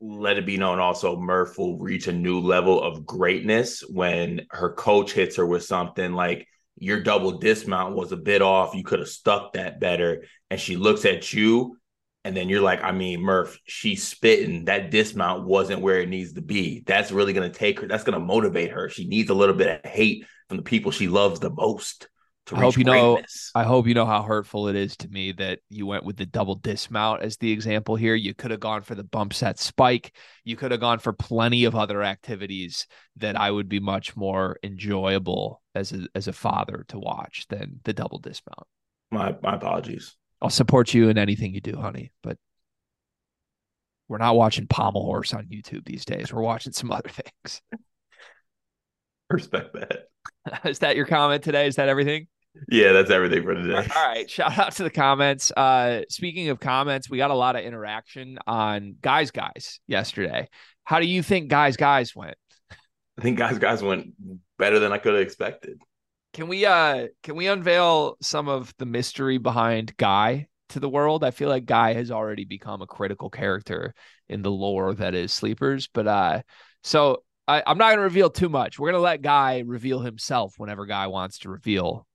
Let 0.00 0.36
it 0.36 0.46
be 0.46 0.58
known 0.58 0.78
also, 0.78 1.18
Murph 1.18 1.56
will 1.58 1.78
reach 1.78 2.06
a 2.06 2.12
new 2.12 2.40
level 2.40 2.82
of 2.82 3.06
greatness 3.06 3.80
when 3.80 4.42
her 4.50 4.72
coach 4.74 5.12
hits 5.12 5.36
her 5.36 5.46
with 5.46 5.64
something 5.64 6.12
like, 6.12 6.46
Your 6.78 7.00
double 7.00 7.38
dismount 7.38 7.96
was 7.96 8.12
a 8.12 8.16
bit 8.16 8.42
off. 8.42 8.74
You 8.74 8.84
could 8.84 8.98
have 8.98 9.08
stuck 9.08 9.54
that 9.54 9.80
better. 9.80 10.24
And 10.50 10.60
she 10.60 10.76
looks 10.76 11.06
at 11.06 11.32
you 11.32 11.78
and 12.26 12.36
then 12.36 12.48
you're 12.48 12.60
like, 12.60 12.82
I 12.82 12.90
mean, 12.90 13.20
Murph, 13.20 13.56
she's 13.66 14.02
spitting. 14.02 14.64
That 14.64 14.90
dismount 14.90 15.44
wasn't 15.44 15.80
where 15.80 16.00
it 16.00 16.08
needs 16.08 16.32
to 16.32 16.42
be. 16.42 16.82
That's 16.84 17.12
really 17.12 17.32
going 17.32 17.48
to 17.48 17.56
take 17.56 17.78
her. 17.78 17.86
That's 17.86 18.02
going 18.02 18.18
to 18.18 18.24
motivate 18.24 18.72
her. 18.72 18.88
She 18.88 19.06
needs 19.06 19.30
a 19.30 19.34
little 19.34 19.54
bit 19.54 19.84
of 19.84 19.88
hate 19.88 20.26
from 20.48 20.56
the 20.56 20.64
people 20.64 20.90
she 20.90 21.06
loves 21.06 21.38
the 21.38 21.50
most. 21.50 22.08
I 22.52 22.58
hope 22.58 22.76
you 22.76 22.82
greatness. 22.82 23.52
know. 23.54 23.60
I 23.60 23.62
hope 23.62 23.86
you 23.86 23.94
know 23.94 24.06
how 24.06 24.22
hurtful 24.22 24.66
it 24.66 24.74
is 24.74 24.96
to 24.96 25.08
me 25.08 25.30
that 25.32 25.60
you 25.68 25.86
went 25.86 26.02
with 26.02 26.16
the 26.16 26.26
double 26.26 26.56
dismount 26.56 27.22
as 27.22 27.36
the 27.36 27.52
example 27.52 27.94
here. 27.94 28.16
You 28.16 28.34
could 28.34 28.50
have 28.50 28.58
gone 28.58 28.82
for 28.82 28.96
the 28.96 29.04
bump 29.04 29.32
set 29.32 29.60
spike. 29.60 30.12
You 30.42 30.56
could 30.56 30.72
have 30.72 30.80
gone 30.80 30.98
for 30.98 31.12
plenty 31.12 31.64
of 31.64 31.76
other 31.76 32.02
activities 32.02 32.88
that 33.18 33.38
I 33.38 33.52
would 33.52 33.68
be 33.68 33.78
much 33.78 34.16
more 34.16 34.58
enjoyable 34.64 35.62
as 35.76 35.92
a, 35.92 36.08
as 36.16 36.26
a 36.26 36.32
father 36.32 36.84
to 36.88 36.98
watch 36.98 37.46
than 37.50 37.78
the 37.84 37.92
double 37.92 38.18
dismount. 38.18 38.66
My 39.12 39.36
my 39.42 39.54
apologies. 39.54 40.16
I'll 40.42 40.50
support 40.50 40.92
you 40.94 41.08
in 41.08 41.18
anything 41.18 41.54
you 41.54 41.60
do, 41.60 41.76
honey. 41.76 42.12
But 42.22 42.38
we're 44.08 44.18
not 44.18 44.36
watching 44.36 44.66
Pommel 44.66 45.04
Horse 45.04 45.34
on 45.34 45.46
YouTube 45.46 45.84
these 45.84 46.04
days. 46.04 46.32
We're 46.32 46.42
watching 46.42 46.72
some 46.72 46.92
other 46.92 47.08
things. 47.42 47.62
Respect 49.30 49.74
that. 49.74 50.08
Is 50.64 50.80
that 50.80 50.96
your 50.96 51.06
comment 51.06 51.42
today? 51.42 51.66
Is 51.66 51.76
that 51.76 51.88
everything? 51.88 52.28
Yeah, 52.70 52.92
that's 52.92 53.10
everything 53.10 53.42
for 53.42 53.54
today. 53.54 53.86
All 53.94 54.08
right. 54.08 54.28
Shout 54.30 54.58
out 54.58 54.72
to 54.72 54.82
the 54.82 54.90
comments. 54.90 55.50
Uh, 55.50 56.02
speaking 56.08 56.48
of 56.48 56.58
comments, 56.58 57.10
we 57.10 57.18
got 57.18 57.30
a 57.30 57.34
lot 57.34 57.54
of 57.54 57.62
interaction 57.62 58.38
on 58.46 58.96
Guys 59.02 59.30
Guys 59.30 59.80
yesterday. 59.86 60.48
How 60.84 61.00
do 61.00 61.06
you 61.06 61.22
think 61.22 61.48
Guys 61.48 61.76
Guys 61.76 62.16
went? 62.16 62.36
I 62.70 63.22
think 63.22 63.38
Guys 63.38 63.58
Guys 63.58 63.82
went 63.82 64.14
better 64.58 64.78
than 64.78 64.92
I 64.92 64.98
could 64.98 65.14
have 65.14 65.22
expected. 65.22 65.80
Can 66.36 66.48
we 66.48 66.66
uh 66.66 67.06
can 67.22 67.34
we 67.34 67.46
unveil 67.46 68.18
some 68.20 68.46
of 68.46 68.74
the 68.76 68.84
mystery 68.84 69.38
behind 69.38 69.96
Guy 69.96 70.48
to 70.68 70.78
the 70.78 70.88
world? 70.88 71.24
I 71.24 71.30
feel 71.30 71.48
like 71.48 71.64
Guy 71.64 71.94
has 71.94 72.10
already 72.10 72.44
become 72.44 72.82
a 72.82 72.86
critical 72.86 73.30
character 73.30 73.94
in 74.28 74.42
the 74.42 74.50
lore 74.50 74.92
that 74.92 75.14
is 75.14 75.32
Sleepers, 75.32 75.88
but 75.94 76.06
uh 76.06 76.42
so 76.82 77.22
I, 77.48 77.62
I'm 77.66 77.78
not 77.78 77.88
gonna 77.88 78.02
reveal 78.02 78.28
too 78.28 78.50
much. 78.50 78.78
We're 78.78 78.90
gonna 78.90 79.02
let 79.02 79.22
Guy 79.22 79.62
reveal 79.64 80.00
himself 80.00 80.52
whenever 80.58 80.84
Guy 80.84 81.06
wants 81.06 81.38
to 81.38 81.48
reveal 81.48 82.06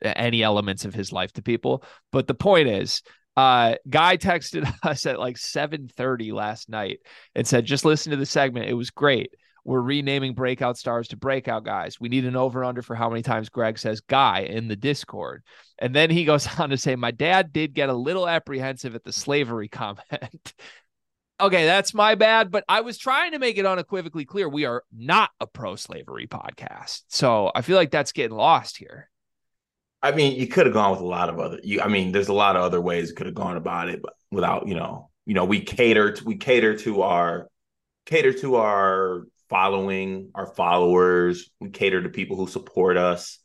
any 0.00 0.44
elements 0.44 0.84
of 0.84 0.94
his 0.94 1.10
life 1.10 1.32
to 1.32 1.42
people. 1.42 1.82
But 2.12 2.28
the 2.28 2.34
point 2.34 2.68
is, 2.68 3.02
uh 3.36 3.74
guy 3.90 4.16
texted 4.16 4.72
us 4.84 5.04
at 5.04 5.18
like 5.18 5.36
7:30 5.36 6.32
last 6.32 6.68
night 6.68 7.00
and 7.34 7.44
said 7.44 7.64
just 7.64 7.84
listen 7.84 8.12
to 8.12 8.16
the 8.16 8.24
segment 8.24 8.68
it 8.68 8.74
was 8.74 8.90
great 8.90 9.34
We're 9.64 9.80
renaming 9.80 10.34
breakout 10.34 10.76
stars 10.76 11.08
to 11.08 11.16
breakout 11.16 11.64
guys. 11.64 11.98
We 11.98 12.08
need 12.08 12.24
an 12.26 12.36
over 12.36 12.64
under 12.64 12.82
for 12.82 12.94
how 12.94 13.08
many 13.08 13.22
times 13.22 13.48
Greg 13.48 13.78
says 13.78 14.00
guy 14.00 14.40
in 14.40 14.68
the 14.68 14.76
Discord. 14.76 15.42
And 15.78 15.94
then 15.94 16.10
he 16.10 16.24
goes 16.24 16.46
on 16.58 16.70
to 16.70 16.76
say, 16.76 16.96
My 16.96 17.10
dad 17.10 17.52
did 17.52 17.74
get 17.74 17.88
a 17.88 17.94
little 17.94 18.28
apprehensive 18.28 18.94
at 18.94 19.04
the 19.04 19.12
slavery 19.12 19.68
comment. 19.68 20.52
okay, 21.40 21.64
that's 21.64 21.94
my 21.94 22.14
bad, 22.14 22.50
but 22.50 22.64
I 22.68 22.82
was 22.82 22.98
trying 22.98 23.32
to 23.32 23.38
make 23.38 23.58
it 23.58 23.66
unequivocally 23.66 24.24
clear 24.24 24.48
we 24.48 24.66
are 24.66 24.84
not 24.92 25.30
a 25.40 25.46
pro 25.46 25.76
slavery 25.76 26.26
podcast. 26.26 27.02
So 27.08 27.50
I 27.54 27.62
feel 27.62 27.76
like 27.76 27.90
that's 27.90 28.12
getting 28.12 28.36
lost 28.36 28.76
here. 28.76 29.10
I 30.02 30.12
mean, 30.12 30.38
you 30.38 30.46
could 30.46 30.66
have 30.66 30.74
gone 30.74 30.90
with 30.90 31.00
a 31.00 31.06
lot 31.06 31.30
of 31.30 31.40
other. 31.40 31.58
You, 31.62 31.80
I 31.80 31.88
mean, 31.88 32.12
there's 32.12 32.28
a 32.28 32.34
lot 32.34 32.56
of 32.56 32.62
other 32.62 32.80
ways 32.80 33.08
you 33.08 33.14
could 33.14 33.26
have 33.26 33.34
gone 33.34 33.56
about 33.56 33.88
it, 33.88 34.02
but 34.02 34.12
without, 34.30 34.68
you 34.68 34.74
know, 34.74 35.08
you 35.24 35.32
know, 35.32 35.46
we 35.46 35.60
cater 35.60 36.12
to 36.12 36.24
we 36.24 36.36
cater 36.36 36.76
to 36.80 37.02
our 37.02 37.48
cater 38.04 38.32
to 38.34 38.56
our 38.56 39.24
following, 39.54 40.30
our 40.34 40.48
followers. 40.48 41.48
We 41.60 41.70
cater 41.70 42.02
to 42.02 42.08
people 42.08 42.36
who 42.36 42.48
support 42.48 42.96
us. 42.96 43.38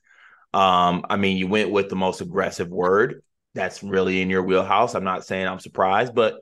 Um, 0.56 1.06
I 1.08 1.18
mean, 1.18 1.38
you 1.38 1.48
went 1.48 1.70
with 1.70 1.90
the 1.90 1.96
most 1.96 2.20
aggressive 2.20 2.68
word. 2.68 3.22
That's 3.54 3.84
really 3.84 4.20
in 4.20 4.32
your 4.32 4.42
wheelhouse. 4.42 4.96
I'm 4.96 5.04
not 5.04 5.24
saying 5.24 5.46
I'm 5.46 5.60
surprised, 5.60 6.16
but 6.16 6.40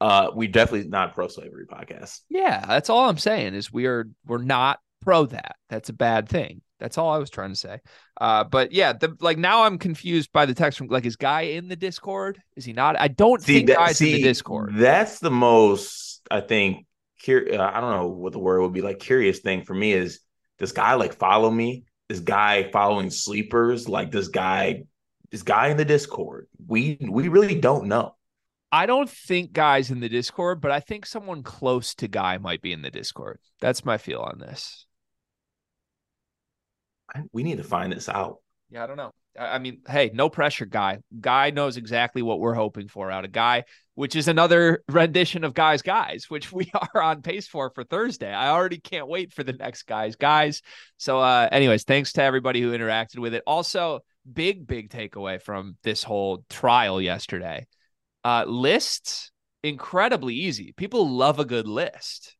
uh, 0.00 0.30
we 0.32 0.46
definitely 0.46 0.88
not 0.88 1.14
pro 1.14 1.26
slavery 1.26 1.66
podcast. 1.66 2.20
Yeah, 2.28 2.64
that's 2.64 2.90
all 2.90 3.08
I'm 3.08 3.18
saying 3.18 3.54
is 3.54 3.72
we 3.72 3.86
are 3.86 4.08
we're 4.24 4.38
not 4.38 4.78
pro 5.00 5.26
that. 5.26 5.56
That's 5.68 5.88
a 5.88 5.94
bad 5.94 6.28
thing. 6.28 6.62
That's 6.78 6.96
all 6.96 7.10
I 7.10 7.18
was 7.18 7.30
trying 7.30 7.50
to 7.50 7.56
say. 7.56 7.80
Uh, 8.20 8.44
but 8.44 8.70
yeah, 8.70 8.92
the 8.92 9.16
like 9.18 9.36
now 9.36 9.64
I'm 9.64 9.78
confused 9.78 10.30
by 10.32 10.46
the 10.46 10.54
text 10.54 10.78
from 10.78 10.86
like 10.86 11.06
is 11.06 11.16
guy 11.16 11.42
in 11.42 11.66
the 11.66 11.76
Discord? 11.76 12.40
Is 12.54 12.64
he 12.64 12.72
not? 12.72 12.96
I 12.96 13.08
don't 13.08 13.42
see, 13.42 13.54
think 13.54 13.66
that, 13.66 13.78
guy's 13.78 13.98
see, 13.98 14.14
in 14.14 14.16
the 14.18 14.22
Discord. 14.22 14.74
That's 14.74 15.18
the 15.18 15.32
most 15.32 16.20
I 16.30 16.40
think. 16.40 16.86
Cur- 17.24 17.48
uh, 17.52 17.70
I 17.72 17.80
don't 17.80 17.96
know 17.96 18.08
what 18.08 18.32
the 18.32 18.38
word 18.38 18.60
would 18.62 18.72
be 18.72 18.82
like. 18.82 18.98
Curious 18.98 19.40
thing 19.40 19.62
for 19.62 19.74
me 19.74 19.92
is 19.92 20.20
this 20.58 20.72
guy 20.72 20.94
like 20.94 21.14
follow 21.14 21.50
me? 21.50 21.84
This 22.08 22.20
guy 22.20 22.70
following 22.70 23.10
sleepers? 23.10 23.88
Like 23.88 24.10
this 24.10 24.28
guy? 24.28 24.84
This 25.30 25.42
guy 25.42 25.68
in 25.68 25.76
the 25.76 25.84
Discord? 25.84 26.48
We 26.66 26.98
we 27.00 27.28
really 27.28 27.58
don't 27.60 27.86
know. 27.86 28.16
I 28.70 28.86
don't 28.86 29.08
think 29.08 29.52
guys 29.52 29.90
in 29.90 30.00
the 30.00 30.08
Discord, 30.08 30.60
but 30.60 30.70
I 30.70 30.80
think 30.80 31.04
someone 31.04 31.42
close 31.42 31.94
to 31.96 32.08
guy 32.08 32.38
might 32.38 32.62
be 32.62 32.72
in 32.72 32.82
the 32.82 32.90
Discord. 32.90 33.38
That's 33.60 33.84
my 33.84 33.98
feel 33.98 34.20
on 34.20 34.38
this 34.38 34.86
we 37.32 37.42
need 37.42 37.58
to 37.58 37.64
find 37.64 37.92
this 37.92 38.08
out. 38.08 38.38
Yeah, 38.70 38.84
I 38.84 38.86
don't 38.86 38.96
know. 38.96 39.12
I 39.38 39.58
mean, 39.58 39.80
hey, 39.88 40.10
no 40.12 40.28
pressure, 40.28 40.66
guy. 40.66 40.98
Guy 41.18 41.50
knows 41.50 41.76
exactly 41.76 42.22
what 42.22 42.38
we're 42.38 42.54
hoping 42.54 42.88
for 42.88 43.10
out 43.10 43.24
of 43.24 43.32
guy, 43.32 43.64
which 43.94 44.14
is 44.14 44.28
another 44.28 44.82
rendition 44.88 45.44
of 45.44 45.54
guys, 45.54 45.82
guys, 45.82 46.26
which 46.28 46.52
we 46.52 46.70
are 46.94 47.02
on 47.02 47.22
pace 47.22 47.48
for 47.48 47.70
for 47.70 47.84
Thursday. 47.84 48.32
I 48.32 48.50
already 48.50 48.78
can't 48.78 49.08
wait 49.08 49.32
for 49.32 49.42
the 49.42 49.54
next 49.54 49.84
guys, 49.84 50.16
guys. 50.16 50.62
So, 50.98 51.18
uh, 51.20 51.48
anyways, 51.50 51.84
thanks 51.84 52.12
to 52.14 52.22
everybody 52.22 52.60
who 52.60 52.72
interacted 52.72 53.18
with 53.18 53.34
it. 53.34 53.42
Also, 53.46 54.00
big, 54.30 54.66
big 54.66 54.90
takeaway 54.90 55.40
from 55.40 55.76
this 55.82 56.02
whole 56.02 56.44
trial 56.50 57.00
yesterday. 57.00 57.66
Uh, 58.24 58.44
lists 58.46 59.32
incredibly 59.62 60.34
easy. 60.34 60.72
People 60.76 61.08
love 61.08 61.38
a 61.38 61.44
good 61.44 61.66
list. 61.66 62.36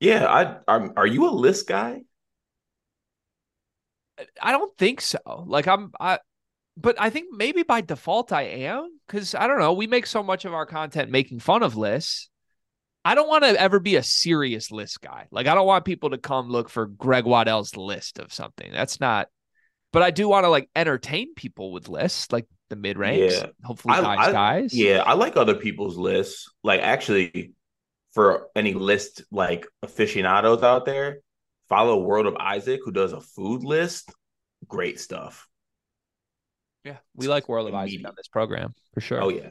Yeah, 0.00 0.26
I, 0.26 0.56
I'm. 0.68 0.92
Are 0.96 1.06
you 1.06 1.28
a 1.28 1.30
list 1.30 1.68
guy? 1.68 2.02
I 4.40 4.52
don't 4.52 4.76
think 4.76 5.00
so. 5.00 5.44
Like 5.46 5.68
I'm 5.68 5.92
I 6.00 6.18
but 6.76 6.96
I 6.98 7.10
think 7.10 7.28
maybe 7.32 7.62
by 7.62 7.80
default 7.80 8.32
I 8.32 8.42
am 8.42 8.98
cuz 9.08 9.34
I 9.34 9.46
don't 9.46 9.58
know, 9.58 9.72
we 9.72 9.86
make 9.86 10.06
so 10.06 10.22
much 10.22 10.44
of 10.44 10.54
our 10.54 10.66
content 10.66 11.10
making 11.10 11.40
fun 11.40 11.62
of 11.62 11.76
lists. 11.76 12.30
I 13.04 13.14
don't 13.14 13.28
want 13.28 13.44
to 13.44 13.60
ever 13.60 13.78
be 13.78 13.96
a 13.96 14.02
serious 14.02 14.72
list 14.72 15.00
guy. 15.00 15.26
Like 15.30 15.46
I 15.46 15.54
don't 15.54 15.66
want 15.66 15.84
people 15.84 16.10
to 16.10 16.18
come 16.18 16.48
look 16.48 16.68
for 16.68 16.86
Greg 16.86 17.24
Waddell's 17.24 17.76
list 17.76 18.18
of 18.18 18.32
something. 18.32 18.72
That's 18.72 19.00
not 19.00 19.28
but 19.92 20.02
I 20.02 20.10
do 20.10 20.28
want 20.28 20.44
to 20.44 20.50
like 20.50 20.68
entertain 20.76 21.34
people 21.34 21.72
with 21.72 21.88
lists 21.88 22.30
like 22.30 22.46
the 22.68 22.76
mid 22.76 22.98
ranks. 22.98 23.34
Yeah. 23.34 23.46
Hopefully 23.64 23.94
I, 23.94 24.02
guys, 24.02 24.28
I, 24.28 24.32
guys. 24.32 24.74
Yeah, 24.74 25.02
I 25.02 25.14
like 25.14 25.36
other 25.36 25.54
people's 25.54 25.96
lists. 25.96 26.50
Like 26.62 26.80
actually 26.80 27.52
for 28.12 28.48
any 28.54 28.74
list 28.74 29.24
like 29.30 29.66
aficionados 29.82 30.62
out 30.62 30.84
there, 30.84 31.20
follow 31.68 32.00
World 32.00 32.26
of 32.26 32.36
Isaac, 32.36 32.80
who 32.84 32.92
does 32.92 33.12
a 33.12 33.20
food 33.20 33.64
list. 33.64 34.12
Great 34.66 35.00
stuff. 35.00 35.48
Yeah, 36.84 36.98
we 37.14 37.26
like 37.26 37.48
World 37.48 37.68
of 37.68 37.74
Isaac 37.74 38.06
on 38.06 38.14
this 38.16 38.28
program 38.28 38.74
for 38.94 39.00
sure. 39.00 39.22
Oh 39.22 39.28
yeah. 39.28 39.50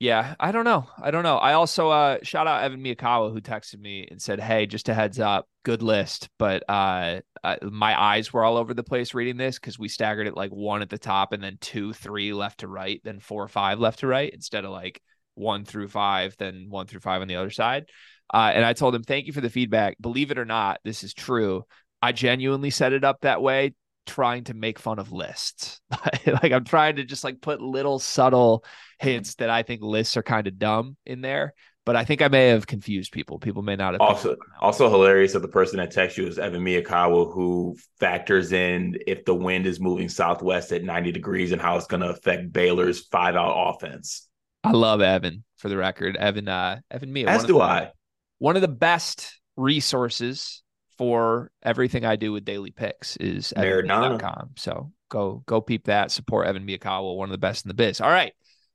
Yeah, 0.00 0.36
I 0.38 0.52
don't 0.52 0.64
know. 0.64 0.86
I 1.02 1.10
don't 1.10 1.24
know. 1.24 1.38
I 1.38 1.54
also 1.54 1.90
uh 1.90 2.18
shout 2.22 2.46
out 2.46 2.62
Evan 2.62 2.82
Miyakawa 2.82 3.32
who 3.32 3.40
texted 3.40 3.80
me 3.80 4.06
and 4.08 4.22
said, 4.22 4.38
"Hey, 4.38 4.66
just 4.66 4.88
a 4.88 4.94
heads 4.94 5.18
up, 5.18 5.48
good 5.64 5.82
list, 5.82 6.28
but 6.38 6.62
uh, 6.68 7.20
uh 7.42 7.56
my 7.62 8.00
eyes 8.00 8.32
were 8.32 8.44
all 8.44 8.56
over 8.56 8.74
the 8.74 8.84
place 8.84 9.12
reading 9.12 9.36
this 9.36 9.58
because 9.58 9.78
we 9.78 9.88
staggered 9.88 10.28
it 10.28 10.36
like 10.36 10.50
one 10.50 10.82
at 10.82 10.90
the 10.90 10.98
top 10.98 11.32
and 11.32 11.42
then 11.42 11.58
two, 11.60 11.92
three 11.92 12.32
left 12.32 12.60
to 12.60 12.68
right, 12.68 13.00
then 13.02 13.18
four, 13.18 13.48
five 13.48 13.80
left 13.80 14.00
to 14.00 14.06
right 14.06 14.32
instead 14.32 14.64
of 14.64 14.70
like 14.70 15.02
one 15.34 15.64
through 15.64 15.88
five, 15.88 16.36
then 16.38 16.66
one 16.68 16.86
through 16.86 17.00
five 17.00 17.20
on 17.22 17.28
the 17.28 17.36
other 17.36 17.50
side. 17.50 17.86
Uh, 18.32 18.52
and 18.54 18.64
I 18.64 18.72
told 18.72 18.94
him, 18.94 19.02
thank 19.02 19.26
you 19.26 19.32
for 19.32 19.40
the 19.40 19.50
feedback. 19.50 19.96
Believe 20.00 20.30
it 20.30 20.38
or 20.38 20.44
not, 20.44 20.80
this 20.84 21.02
is 21.02 21.14
true. 21.14 21.64
I 22.02 22.12
genuinely 22.12 22.70
set 22.70 22.92
it 22.92 23.04
up 23.04 23.22
that 23.22 23.42
way, 23.42 23.74
trying 24.06 24.44
to 24.44 24.54
make 24.54 24.78
fun 24.78 24.98
of 24.98 25.12
lists. 25.12 25.80
like 26.26 26.52
I'm 26.52 26.64
trying 26.64 26.96
to 26.96 27.04
just 27.04 27.24
like 27.24 27.40
put 27.40 27.60
little 27.60 27.98
subtle 27.98 28.64
hints 28.98 29.36
that 29.36 29.50
I 29.50 29.62
think 29.62 29.82
lists 29.82 30.16
are 30.16 30.22
kind 30.22 30.46
of 30.46 30.58
dumb 30.58 30.96
in 31.06 31.20
there. 31.20 31.54
But 31.84 31.96
I 31.96 32.04
think 32.04 32.20
I 32.20 32.28
may 32.28 32.48
have 32.48 32.66
confused 32.66 33.12
people. 33.12 33.38
People 33.38 33.62
may 33.62 33.74
not 33.74 33.94
have. 33.94 34.02
Also, 34.02 34.36
also 34.60 34.90
hilarious 34.90 35.32
that 35.32 35.40
the 35.40 35.48
person 35.48 35.78
that 35.78 35.90
texts 35.90 36.18
you 36.18 36.26
is 36.26 36.38
Evan 36.38 36.62
Miyakawa, 36.62 37.32
who 37.32 37.76
factors 37.98 38.52
in 38.52 38.98
if 39.06 39.24
the 39.24 39.34
wind 39.34 39.64
is 39.64 39.80
moving 39.80 40.10
southwest 40.10 40.70
at 40.70 40.84
90 40.84 41.12
degrees 41.12 41.50
and 41.50 41.62
how 41.62 41.78
it's 41.78 41.86
going 41.86 42.02
to 42.02 42.10
affect 42.10 42.52
Baylor's 42.52 43.06
five 43.06 43.36
out 43.36 43.54
offense. 43.56 44.28
I 44.62 44.72
love 44.72 45.00
Evan 45.00 45.44
for 45.56 45.70
the 45.70 45.78
record. 45.78 46.14
Evan, 46.16 46.46
uh, 46.46 46.80
Evan 46.90 47.10
Mia. 47.10 47.26
As 47.26 47.44
do 47.44 47.58
I 47.58 47.90
one 48.38 48.56
of 48.56 48.62
the 48.62 48.68
best 48.68 49.40
resources 49.56 50.62
for 50.96 51.50
everything 51.62 52.04
I 52.04 52.16
do 52.16 52.32
with 52.32 52.44
daily 52.44 52.70
picks 52.70 53.16
is 53.16 53.52
evan.com. 53.56 54.50
So 54.56 54.92
go 55.08 55.42
go 55.46 55.60
peep 55.60 55.84
that. 55.84 56.10
Support 56.10 56.46
Evan 56.46 56.66
Miyakawa, 56.66 57.16
one 57.16 57.28
of 57.28 57.32
the 57.32 57.38
best 57.38 57.64
in 57.64 57.68
the 57.68 57.74
biz. 57.74 58.00
All 58.00 58.10
right. 58.10 58.32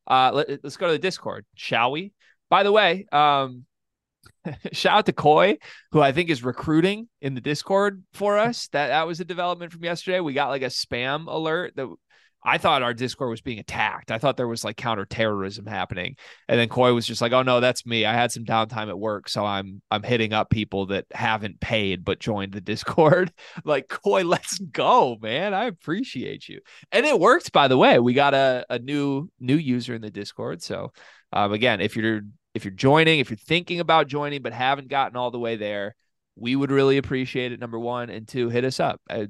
Uh, 0.08 0.32
let, 0.34 0.65
us 0.65 0.77
go 0.77 0.88
to 0.88 0.93
the 0.93 1.00
Discord, 1.00 1.46
shall 1.55 1.91
we? 1.91 2.13
By 2.50 2.63
the 2.63 2.72
way, 2.72 3.05
um, 3.12 3.65
shout 4.74 5.00
out 5.00 5.05
to 5.05 5.13
Coy, 5.13 5.58
who 5.91 6.01
I 6.01 6.12
think 6.12 6.29
is 6.29 6.43
recruiting 6.43 7.08
in 7.22 7.36
the 7.36 7.41
Discord 7.41 8.03
for 8.13 8.38
us. 8.38 8.67
That 8.70 8.88
that 8.88 9.08
was 9.08 9.20
a 9.20 9.25
development 9.25 9.72
from 9.72 9.84
yesterday. 9.84 10.20
We 10.20 10.34
got 10.34 10.50
like 10.50 10.62
a 10.62 10.67
spam 10.67 11.27
alert 11.27 11.74
that 11.75 11.88
I 12.45 12.57
thought 12.57 12.83
our 12.83 12.93
Discord 12.93 13.29
was 13.29 13.41
being 13.41 13.59
attacked. 13.59 14.12
I 14.12 14.17
thought 14.17 14.38
there 14.38 14.47
was 14.47 14.63
like 14.63 14.77
counterterrorism 14.77 15.65
happening. 15.65 16.17
And 16.47 16.59
then 16.59 16.69
Coy 16.69 16.93
was 16.93 17.05
just 17.05 17.21
like, 17.21 17.31
"Oh 17.31 17.41
no, 17.43 17.59
that's 17.59 17.85
me. 17.85 18.05
I 18.05 18.13
had 18.13 18.31
some 18.31 18.45
downtime 18.45 18.89
at 18.89 19.00
work, 19.00 19.29
so 19.29 19.45
I'm 19.45 19.81
I'm 19.91 20.03
hitting 20.03 20.33
up 20.33 20.50
people 20.50 20.88
that 20.88 21.05
haven't 21.12 21.59
paid 21.59 22.03
but 22.03 22.19
joined 22.19 22.53
the 22.53 22.62
Discord." 22.62 23.31
like, 23.65 23.88
Coy, 23.88 24.23
let's 24.23 24.59
go, 24.59 25.17
man. 25.21 25.53
I 25.53 25.65
appreciate 25.65 26.50
you. 26.50 26.62
And 26.91 27.05
it 27.05 27.19
worked, 27.19 27.51
by 27.51 27.67
the 27.67 27.77
way. 27.77 28.00
We 28.00 28.13
got 28.13 28.33
a, 28.33 28.65
a 28.69 28.79
new 28.79 29.29
new 29.39 29.57
user 29.57 29.95
in 29.95 30.01
the 30.01 30.12
Discord. 30.12 30.62
So 30.62 30.91
um, 31.31 31.53
again, 31.53 31.81
if 31.81 31.95
you're 31.95 32.21
if 32.53 32.65
you're 32.65 32.71
joining, 32.71 33.19
if 33.19 33.29
you're 33.29 33.38
thinking 33.38 33.79
about 33.79 34.07
joining 34.07 34.41
but 34.41 34.53
haven't 34.53 34.88
gotten 34.88 35.17
all 35.17 35.31
the 35.31 35.39
way 35.39 35.55
there, 35.55 35.95
we 36.35 36.55
would 36.55 36.71
really 36.71 36.97
appreciate 36.97 37.51
it. 37.51 37.59
Number 37.59 37.79
one, 37.79 38.09
and 38.09 38.27
two, 38.27 38.50
hit 38.50 38.63
us 38.63 38.79
up. 38.79 39.01
I, 39.09 39.27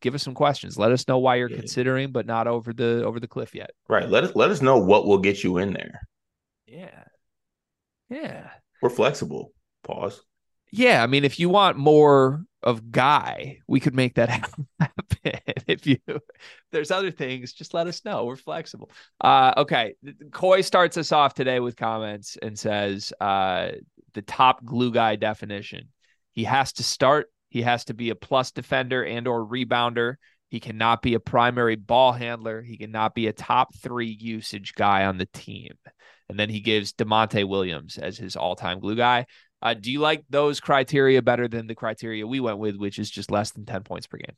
give 0.00 0.14
us 0.14 0.22
some 0.22 0.34
questions. 0.34 0.78
Let 0.78 0.92
us 0.92 1.06
know 1.08 1.18
why 1.18 1.36
you're 1.36 1.50
yeah. 1.50 1.58
considering, 1.58 2.12
but 2.12 2.26
not 2.26 2.46
over 2.46 2.72
the 2.72 3.04
over 3.04 3.20
the 3.20 3.28
cliff 3.28 3.54
yet. 3.54 3.70
Right. 3.88 4.08
Let 4.08 4.24
us 4.24 4.32
let 4.34 4.50
us 4.50 4.62
know 4.62 4.78
what 4.78 5.06
will 5.06 5.18
get 5.18 5.44
you 5.44 5.58
in 5.58 5.72
there. 5.72 6.00
Yeah. 6.66 7.04
Yeah. 8.08 8.50
We're 8.82 8.90
flexible. 8.90 9.52
Pause. 9.84 10.20
Yeah, 10.72 11.02
I 11.02 11.06
mean, 11.06 11.24
if 11.24 11.38
you 11.38 11.48
want 11.48 11.76
more 11.76 12.44
of 12.62 12.90
Guy, 12.90 13.60
we 13.68 13.80
could 13.80 13.94
make 13.94 14.16
that 14.16 14.28
happen. 14.28 14.66
if 15.66 15.86
you 15.86 15.98
if 16.06 16.22
there's 16.72 16.90
other 16.90 17.10
things, 17.10 17.52
just 17.52 17.72
let 17.72 17.86
us 17.86 18.04
know. 18.04 18.24
We're 18.24 18.36
flexible. 18.36 18.90
Uh, 19.20 19.54
okay. 19.58 19.94
Coy 20.32 20.60
starts 20.60 20.96
us 20.96 21.12
off 21.12 21.34
today 21.34 21.60
with 21.60 21.76
comments 21.76 22.36
and 22.42 22.58
says 22.58 23.12
uh, 23.20 23.70
the 24.14 24.22
top 24.22 24.64
glue 24.64 24.90
guy 24.90 25.16
definition. 25.16 25.88
He 26.32 26.44
has 26.44 26.72
to 26.74 26.82
start 26.82 27.30
he 27.48 27.62
has 27.62 27.84
to 27.86 27.94
be 27.94 28.10
a 28.10 28.14
plus 28.14 28.50
defender 28.50 29.04
and 29.04 29.26
or 29.28 29.44
rebounder. 29.44 30.16
He 30.48 30.60
cannot 30.60 31.02
be 31.02 31.14
a 31.14 31.20
primary 31.20 31.76
ball 31.76 32.12
handler. 32.12 32.62
He 32.62 32.76
cannot 32.76 33.14
be 33.14 33.26
a 33.26 33.32
top 33.32 33.74
three 33.74 34.16
usage 34.20 34.74
guy 34.74 35.04
on 35.04 35.18
the 35.18 35.26
team. 35.26 35.74
And 36.28 36.38
then 36.38 36.50
he 36.50 36.60
gives 36.60 36.92
Da'Monte 36.92 37.48
Williams 37.48 37.98
as 37.98 38.16
his 38.16 38.36
all-time 38.36 38.80
glue 38.80 38.96
guy. 38.96 39.26
Uh, 39.62 39.74
do 39.74 39.90
you 39.90 40.00
like 40.00 40.24
those 40.28 40.60
criteria 40.60 41.22
better 41.22 41.48
than 41.48 41.66
the 41.66 41.74
criteria 41.74 42.26
we 42.26 42.40
went 42.40 42.58
with, 42.58 42.76
which 42.76 42.98
is 42.98 43.10
just 43.10 43.30
less 43.30 43.52
than 43.52 43.64
10 43.64 43.82
points 43.84 44.06
per 44.06 44.18
game? 44.18 44.36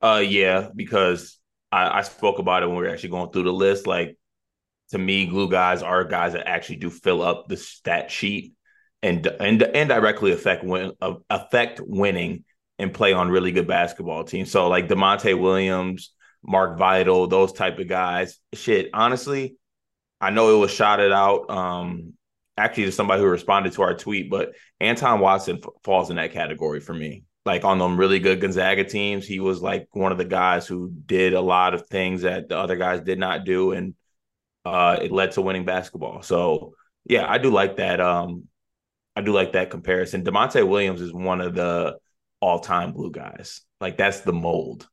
Uh 0.00 0.18
yeah, 0.18 0.68
because 0.74 1.38
I, 1.70 1.98
I 1.98 2.02
spoke 2.02 2.40
about 2.40 2.64
it 2.64 2.66
when 2.66 2.76
we 2.76 2.82
were 2.82 2.90
actually 2.90 3.10
going 3.10 3.30
through 3.30 3.44
the 3.44 3.52
list. 3.52 3.86
Like 3.86 4.16
to 4.90 4.98
me, 4.98 5.26
glue 5.26 5.48
guys 5.48 5.82
are 5.82 6.04
guys 6.04 6.32
that 6.32 6.48
actually 6.48 6.76
do 6.76 6.90
fill 6.90 7.22
up 7.22 7.46
the 7.46 7.56
stat 7.56 8.10
sheet 8.10 8.54
and 9.02 9.26
and 9.26 9.62
indirectly 9.62 10.32
affect 10.32 10.64
win 10.64 10.92
affect 11.28 11.80
winning 11.80 12.44
and 12.78 12.94
play 12.94 13.12
on 13.12 13.30
really 13.30 13.52
good 13.52 13.66
basketball 13.66 14.24
teams. 14.24 14.50
So 14.50 14.68
like 14.68 14.88
Da'Monte 14.88 15.38
Williams, 15.38 16.12
Mark 16.42 16.78
Vital, 16.78 17.26
those 17.26 17.52
type 17.52 17.78
of 17.78 17.88
guys. 17.88 18.38
Shit, 18.54 18.90
honestly, 18.92 19.56
I 20.20 20.30
know 20.30 20.54
it 20.54 20.58
was 20.58 20.70
shouted 20.70 21.12
out 21.12 21.50
um 21.50 22.14
actually 22.56 22.84
to 22.84 22.92
somebody 22.92 23.20
who 23.20 23.28
responded 23.28 23.72
to 23.72 23.82
our 23.82 23.94
tweet, 23.94 24.30
but 24.30 24.52
Anton 24.80 25.20
Watson 25.20 25.58
f- 25.62 25.70
falls 25.84 26.10
in 26.10 26.16
that 26.16 26.32
category 26.32 26.80
for 26.80 26.94
me. 26.94 27.24
Like 27.44 27.64
on 27.64 27.78
them 27.78 27.96
really 27.96 28.20
good 28.20 28.40
Gonzaga 28.40 28.84
teams, 28.84 29.26
he 29.26 29.40
was 29.40 29.60
like 29.60 29.88
one 29.92 30.12
of 30.12 30.18
the 30.18 30.24
guys 30.24 30.66
who 30.66 30.92
did 31.06 31.32
a 31.32 31.40
lot 31.40 31.74
of 31.74 31.88
things 31.88 32.22
that 32.22 32.48
the 32.48 32.56
other 32.56 32.76
guys 32.76 33.00
did 33.00 33.18
not 33.18 33.44
do, 33.44 33.72
and 33.72 33.94
uh, 34.64 34.98
it 35.02 35.10
led 35.10 35.32
to 35.32 35.42
winning 35.42 35.64
basketball. 35.64 36.22
So 36.22 36.74
yeah, 37.04 37.28
I 37.28 37.38
do 37.38 37.50
like 37.50 37.78
that. 37.78 38.00
Um, 38.00 38.44
I 39.14 39.20
do 39.20 39.32
like 39.32 39.52
that 39.52 39.70
comparison. 39.70 40.24
Da'Monte 40.24 40.66
Williams 40.66 41.00
is 41.00 41.12
one 41.12 41.40
of 41.40 41.54
the 41.54 41.98
all-time 42.40 42.92
blue 42.92 43.10
guys. 43.10 43.60
Like 43.80 43.96
that's 43.96 44.20
the 44.20 44.32
mold. 44.32 44.88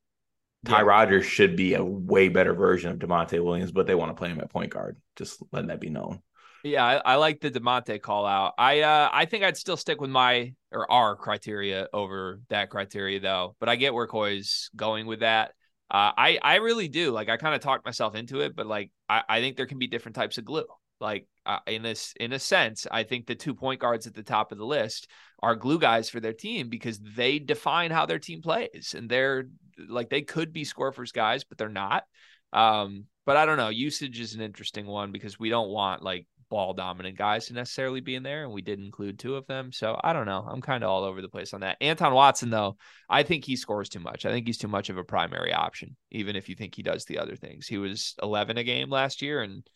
Ty 0.65 0.79
yeah. 0.79 0.85
Rodgers 0.85 1.25
should 1.25 1.55
be 1.55 1.73
a 1.73 1.83
way 1.83 2.27
better 2.27 2.53
version 2.53 2.91
of 2.91 2.99
Da'Monte 2.99 3.43
Williams, 3.43 3.71
but 3.71 3.87
they 3.87 3.95
want 3.95 4.09
to 4.09 4.19
play 4.19 4.29
him 4.29 4.41
at 4.41 4.51
point 4.51 4.71
guard. 4.71 4.97
Just 5.15 5.41
letting 5.51 5.69
that 5.69 5.79
be 5.79 5.89
known. 5.89 6.21
Yeah, 6.63 6.83
I, 6.83 7.13
I, 7.13 7.15
like 7.15 7.39
the 7.39 7.49
Demonte 7.49 8.01
call 8.01 8.25
out. 8.25 8.53
I 8.57 8.81
uh 8.81 9.09
I 9.13 9.25
think 9.25 9.43
I'd 9.43 9.55
still 9.55 9.77
stick 9.77 10.01
with 10.01 10.09
my 10.09 10.53
or 10.71 10.91
our 10.91 11.15
criteria 11.15 11.87
over 11.93 12.41
that 12.49 12.69
criteria 12.69 13.19
though. 13.19 13.55
But 13.59 13.69
I 13.69 13.77
get 13.77 13.93
where 13.93 14.07
Coy's 14.07 14.69
going 14.75 15.05
with 15.07 15.21
that. 15.21 15.51
Uh, 15.89 16.11
I 16.17 16.39
I 16.41 16.55
really 16.55 16.87
do. 16.87 17.11
Like 17.11 17.29
I 17.29 17.37
kind 17.37 17.55
of 17.55 17.61
talked 17.61 17.85
myself 17.85 18.13
into 18.13 18.41
it, 18.41 18.55
but 18.55 18.67
like 18.67 18.91
I, 19.07 19.23
I 19.29 19.39
think 19.39 19.55
there 19.55 19.67
can 19.67 19.79
be 19.79 19.87
different 19.87 20.15
types 20.15 20.37
of 20.37 20.45
glue. 20.45 20.65
Like 20.99 21.27
uh, 21.45 21.59
in 21.67 21.81
this 21.81 22.13
in 22.19 22.33
a 22.33 22.39
sense, 22.39 22.85
I 22.89 23.03
think 23.03 23.25
the 23.25 23.35
two 23.35 23.53
point 23.53 23.79
guards 23.79 24.07
at 24.07 24.13
the 24.13 24.23
top 24.23 24.51
of 24.51 24.57
the 24.57 24.65
list 24.65 25.07
are 25.41 25.55
glue 25.55 25.79
guys 25.79 26.09
for 26.09 26.19
their 26.19 26.33
team 26.33 26.69
because 26.69 26.99
they 26.99 27.39
define 27.39 27.91
how 27.91 28.05
their 28.05 28.19
team 28.19 28.41
plays, 28.41 28.93
and 28.97 29.09
they're 29.09 29.45
like 29.87 30.09
they 30.09 30.21
could 30.21 30.53
be 30.53 30.63
score 30.63 30.91
first 30.91 31.13
guys, 31.13 31.43
but 31.43 31.57
they're 31.57 31.69
not. 31.69 32.03
Um, 32.51 33.05
but 33.25 33.37
I 33.37 33.45
don't 33.45 33.57
know. 33.57 33.69
Usage 33.69 34.19
is 34.19 34.33
an 34.33 34.41
interesting 34.41 34.87
one 34.87 35.11
because 35.11 35.39
we 35.39 35.49
don't 35.49 35.69
want 35.69 36.03
like 36.03 36.27
ball 36.49 36.73
dominant 36.73 37.17
guys 37.17 37.45
to 37.45 37.53
necessarily 37.53 38.01
be 38.01 38.15
in 38.15 38.23
there, 38.23 38.43
and 38.43 38.51
we 38.51 38.61
did 38.61 38.79
include 38.79 39.19
two 39.19 39.35
of 39.35 39.45
them. 39.47 39.71
So 39.71 39.99
I 40.03 40.13
don't 40.13 40.25
know. 40.25 40.45
I'm 40.49 40.61
kind 40.61 40.83
of 40.83 40.89
all 40.89 41.03
over 41.03 41.21
the 41.21 41.29
place 41.29 41.53
on 41.53 41.61
that. 41.61 41.77
Anton 41.79 42.13
Watson, 42.13 42.49
though, 42.49 42.77
I 43.09 43.23
think 43.23 43.45
he 43.45 43.55
scores 43.55 43.89
too 43.89 43.99
much. 43.99 44.25
I 44.25 44.31
think 44.31 44.47
he's 44.47 44.57
too 44.57 44.67
much 44.67 44.89
of 44.89 44.97
a 44.97 45.03
primary 45.03 45.53
option, 45.53 45.95
even 46.11 46.35
if 46.35 46.49
you 46.49 46.55
think 46.55 46.75
he 46.75 46.83
does 46.83 47.05
the 47.05 47.19
other 47.19 47.35
things. 47.35 47.67
He 47.67 47.77
was 47.77 48.15
11 48.21 48.57
a 48.57 48.63
game 48.63 48.89
last 48.89 49.21
year, 49.21 49.41
and 49.41 49.67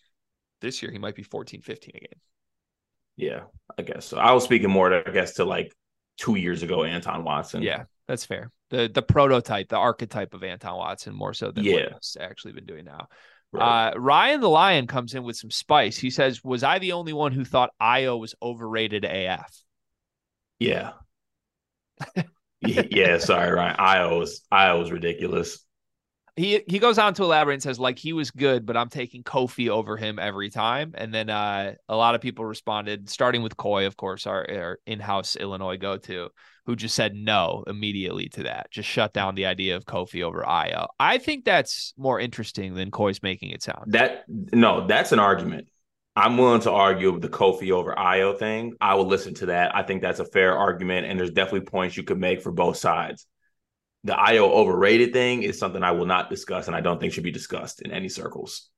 this 0.64 0.82
year 0.82 0.92
he 0.92 0.98
might 0.98 1.14
be 1.14 1.22
14, 1.22 1.62
15 1.62 1.92
a 1.96 2.00
game. 2.00 2.08
Yeah, 3.16 3.42
I 3.78 3.84
guess 3.84 4.08
so. 4.08 4.18
I 4.18 4.32
was 4.32 4.44
speaking 4.44 4.72
more, 4.72 4.90
to, 4.90 5.04
I 5.08 5.12
guess, 5.12 5.36
to 5.36 5.46
like 5.46 5.72
two 6.18 6.36
years 6.36 6.64
ago, 6.64 6.84
Anton 6.84 7.24
Watson. 7.24 7.62
Yeah, 7.62 7.84
that's 8.08 8.26
fair. 8.26 8.50
The 8.72 8.90
the 8.92 9.04
prototype, 9.04 9.70
the 9.70 9.78
archetype 9.78 10.34
of 10.34 10.44
Anton 10.44 10.78
Watson, 10.78 11.14
more 11.14 11.36
so 11.36 11.52
than 11.52 11.64
yeah. 11.64 11.74
what 11.74 11.94
he's 11.94 12.18
actually 12.20 12.54
been 12.54 12.66
doing 12.66 12.86
now. 12.86 13.08
Right. 13.52 13.92
Uh, 13.92 14.00
Ryan 14.00 14.42
the 14.42 14.50
Lion 14.50 14.88
comes 14.88 15.14
in 15.14 15.24
with 15.24 15.36
some 15.36 15.52
spice. 15.52 15.96
He 15.96 16.10
says, 16.10 16.44
"Was 16.44 16.64
I 16.64 16.80
the 16.80 16.94
only 16.94 17.14
one 17.14 17.34
who 17.34 17.46
thought 17.46 17.70
Ayo 17.80 18.20
was 18.20 18.34
overrated 18.42 19.06
AF?" 19.06 19.56
Yeah. 20.58 20.94
yeah, 22.62 23.20
sorry, 23.20 23.52
Ryan. 23.52 23.76
Ayo 23.78 24.18
was 24.18 24.42
Ayo 24.52 24.80
was 24.80 24.92
ridiculous 24.92 25.64
he 26.36 26.64
he 26.68 26.80
goes 26.80 26.98
on 26.98 27.14
to 27.16 27.24
elaborate 27.24 27.56
and 27.56 27.64
says 27.64 27.80
like 27.80 28.00
he 28.00 28.14
was 28.14 28.32
good, 28.32 28.66
but 28.66 28.76
I'm 28.76 28.90
taking 28.90 29.24
Kofi 29.24 29.70
over 29.70 29.98
him 29.98 30.18
every 30.18 30.50
time. 30.50 30.94
And 30.96 31.14
then 31.14 31.30
uh, 31.30 31.76
a 31.88 31.96
lot 31.96 32.16
of 32.16 32.22
people 32.22 32.46
responded, 32.46 33.10
starting 33.10 33.44
with 33.44 33.56
Coy, 33.56 33.86
of 33.86 33.98
course, 33.98 34.26
our, 34.26 34.46
our 34.50 34.80
in-house 34.88 35.36
Illinois 35.36 35.78
go-to, 35.78 36.30
who 36.66 36.76
just 36.76 36.96
said 36.96 37.14
no 37.14 37.64
immediately 37.68 38.30
to 38.30 38.44
that, 38.44 38.72
just 38.72 38.90
shut 38.90 39.14
down 39.14 39.36
the 39.36 39.46
idea 39.46 39.76
of 39.76 39.86
Kofi 39.86 40.24
over 40.24 40.42
Ayo. 40.42 40.88
I 41.00 41.20
think 41.20 41.46
that's 41.46 41.94
more 41.98 42.20
interesting 42.20 42.74
than 42.74 42.90
Coy's 42.90 43.22
making 43.22 43.52
it 43.52 43.62
sound. 43.62 43.92
That 43.94 44.26
no, 44.28 44.88
that's 44.88 45.12
an 45.12 45.20
argument. 45.20 45.68
I'm 46.16 46.38
willing 46.38 46.62
to 46.62 46.72
argue 46.72 47.20
the 47.20 47.30
Kofi 47.30 47.72
over 47.72 47.94
Ayo 47.94 48.38
thing. 48.38 48.74
I 48.82 48.96
will 48.96 49.08
listen 49.08 49.36
to 49.36 49.48
that. 49.48 49.76
I 49.76 49.84
think 49.84 50.02
that's 50.02 50.20
a 50.20 50.26
fair 50.26 50.58
argument, 50.58 51.06
and 51.06 51.20
there's 51.20 51.32
definitely 51.32 51.68
points 51.68 51.96
you 51.96 52.04
could 52.04 52.20
make 52.20 52.42
for 52.42 52.52
both 52.52 52.78
sides 52.78 53.28
the 54.04 54.14
Ayo 54.14 54.50
overrated 54.50 55.14
thing 55.14 55.44
is 55.44 55.58
something 55.58 55.82
I 55.82 55.92
will 55.92 56.06
not 56.06 56.30
discuss 56.30 56.68
and 56.68 56.76
I 56.76 56.82
don't 56.82 57.00
think 57.00 57.14
should 57.14 57.24
be 57.24 57.32
discussed 57.32 57.82
in 57.82 57.92
any 57.92 58.10
circles. 58.10 58.70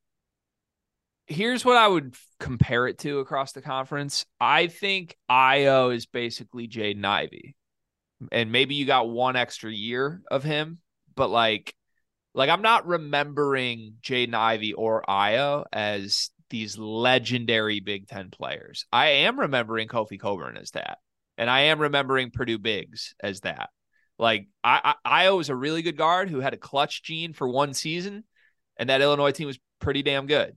Here's 1.28 1.66
what 1.66 1.78
I 1.78 1.88
would 1.88 2.16
compare 2.40 2.88
it 2.88 3.00
to 3.00 3.20
across 3.20 3.52
the 3.52 3.62
conference. 3.62 4.26
I 4.40 4.68
think 4.68 5.18
Ayo 5.30 5.94
is 5.96 6.06
basically 6.06 6.68
Jaden 6.68 7.04
Ivey. 7.04 7.56
And 8.32 8.52
maybe 8.52 8.76
you 8.76 8.86
got 8.86 9.10
one 9.10 9.36
extra 9.36 9.72
year 9.72 10.22
of 10.30 10.44
him, 10.44 10.80
but 11.16 11.30
like 11.30 11.74
like 12.36 12.50
I'm 12.50 12.62
not 12.62 12.86
remembering 12.86 13.96
Jaden 14.04 14.36
Ivey 14.36 14.74
or 14.74 15.04
Ayo 15.08 15.66
as 15.74 16.30
these 16.50 16.78
legendary 16.78 17.80
Big 17.80 18.08
Ten 18.08 18.30
players. 18.30 18.86
I 18.92 19.08
am 19.08 19.40
remembering 19.40 19.88
Kofi 19.88 20.20
Cockburn 20.20 20.58
as 20.58 20.72
that. 20.72 21.00
And 21.38 21.50
I 21.50 21.62
am 21.62 21.80
remembering 21.80 22.32
Purdue 22.32 22.60
Bigs 22.60 23.16
as 23.20 23.42
that. 23.42 23.70
Like 24.18 24.48
I, 24.64 24.96
I, 25.04 25.30
was 25.32 25.50
a 25.50 25.56
really 25.56 25.82
good 25.82 25.98
guard 25.98 26.30
who 26.30 26.40
had 26.40 26.54
a 26.54 26.58
clutch 26.58 27.04
gene 27.04 27.34
for 27.34 27.48
one 27.48 27.74
season, 27.74 28.24
and 28.78 28.90
that 28.90 29.02
Illinois 29.02 29.32
team 29.32 29.48
was 29.48 29.60
pretty 29.80 30.04
damn 30.04 30.26
good. 30.26 30.56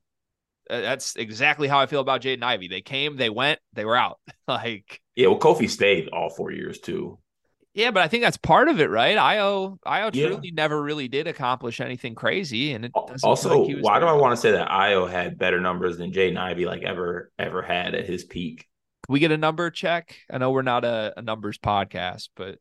Uh, 0.70 0.80
that's 0.80 1.16
exactly 1.16 1.66
how 1.66 1.80
I 1.80 1.86
feel 1.86 2.00
about 2.00 2.22
Jaden 2.22 2.42
Ivey. 2.42 2.68
They 2.68 2.82
came, 2.82 3.16
they 3.16 3.30
went, 3.30 3.58
they 3.72 3.84
were 3.84 3.96
out. 3.96 4.20
like 4.48 5.00
yeah, 5.16 5.26
well, 5.26 5.40
Kofi 5.40 5.68
stayed 5.68 6.08
all 6.10 6.30
four 6.30 6.52
years 6.52 6.78
too. 6.78 7.18
Yeah, 7.74 7.90
but 7.90 8.02
I 8.02 8.08
think 8.08 8.22
that's 8.22 8.36
part 8.36 8.68
of 8.68 8.80
it, 8.80 8.90
right? 8.90 9.16
Ayo, 9.16 9.78
Ayo 9.86 10.14
yeah. 10.14 10.28
truly 10.28 10.50
never 10.50 10.80
really 10.82 11.06
did 11.06 11.26
accomplish 11.26 11.80
anything 11.80 12.14
crazy, 12.14 12.72
and 12.72 12.84
it 12.84 12.92
also 13.22 13.64
like 13.64 13.76
why 13.80 14.00
do 14.00 14.06
I 14.06 14.12
want 14.12 14.32
to 14.32 14.36
say 14.36 14.52
that 14.52 14.68
Ayo 14.68 15.10
had 15.10 15.38
better 15.38 15.60
numbers 15.60 15.98
than 15.98 16.12
Jaden 16.12 16.36
Ivey 16.36 16.64
like 16.64 16.82
ever 16.82 17.30
ever 17.38 17.62
had 17.62 17.94
at 17.94 18.06
his 18.06 18.24
peak? 18.24 18.66
Can 19.06 19.12
we 19.12 19.20
get 19.20 19.32
a 19.32 19.36
number 19.36 19.70
check? 19.70 20.16
I 20.30 20.38
know 20.38 20.50
we're 20.50 20.62
not 20.62 20.84
a, 20.84 21.14
a 21.16 21.22
numbers 21.22 21.58
podcast, 21.58 22.30
but 22.36 22.58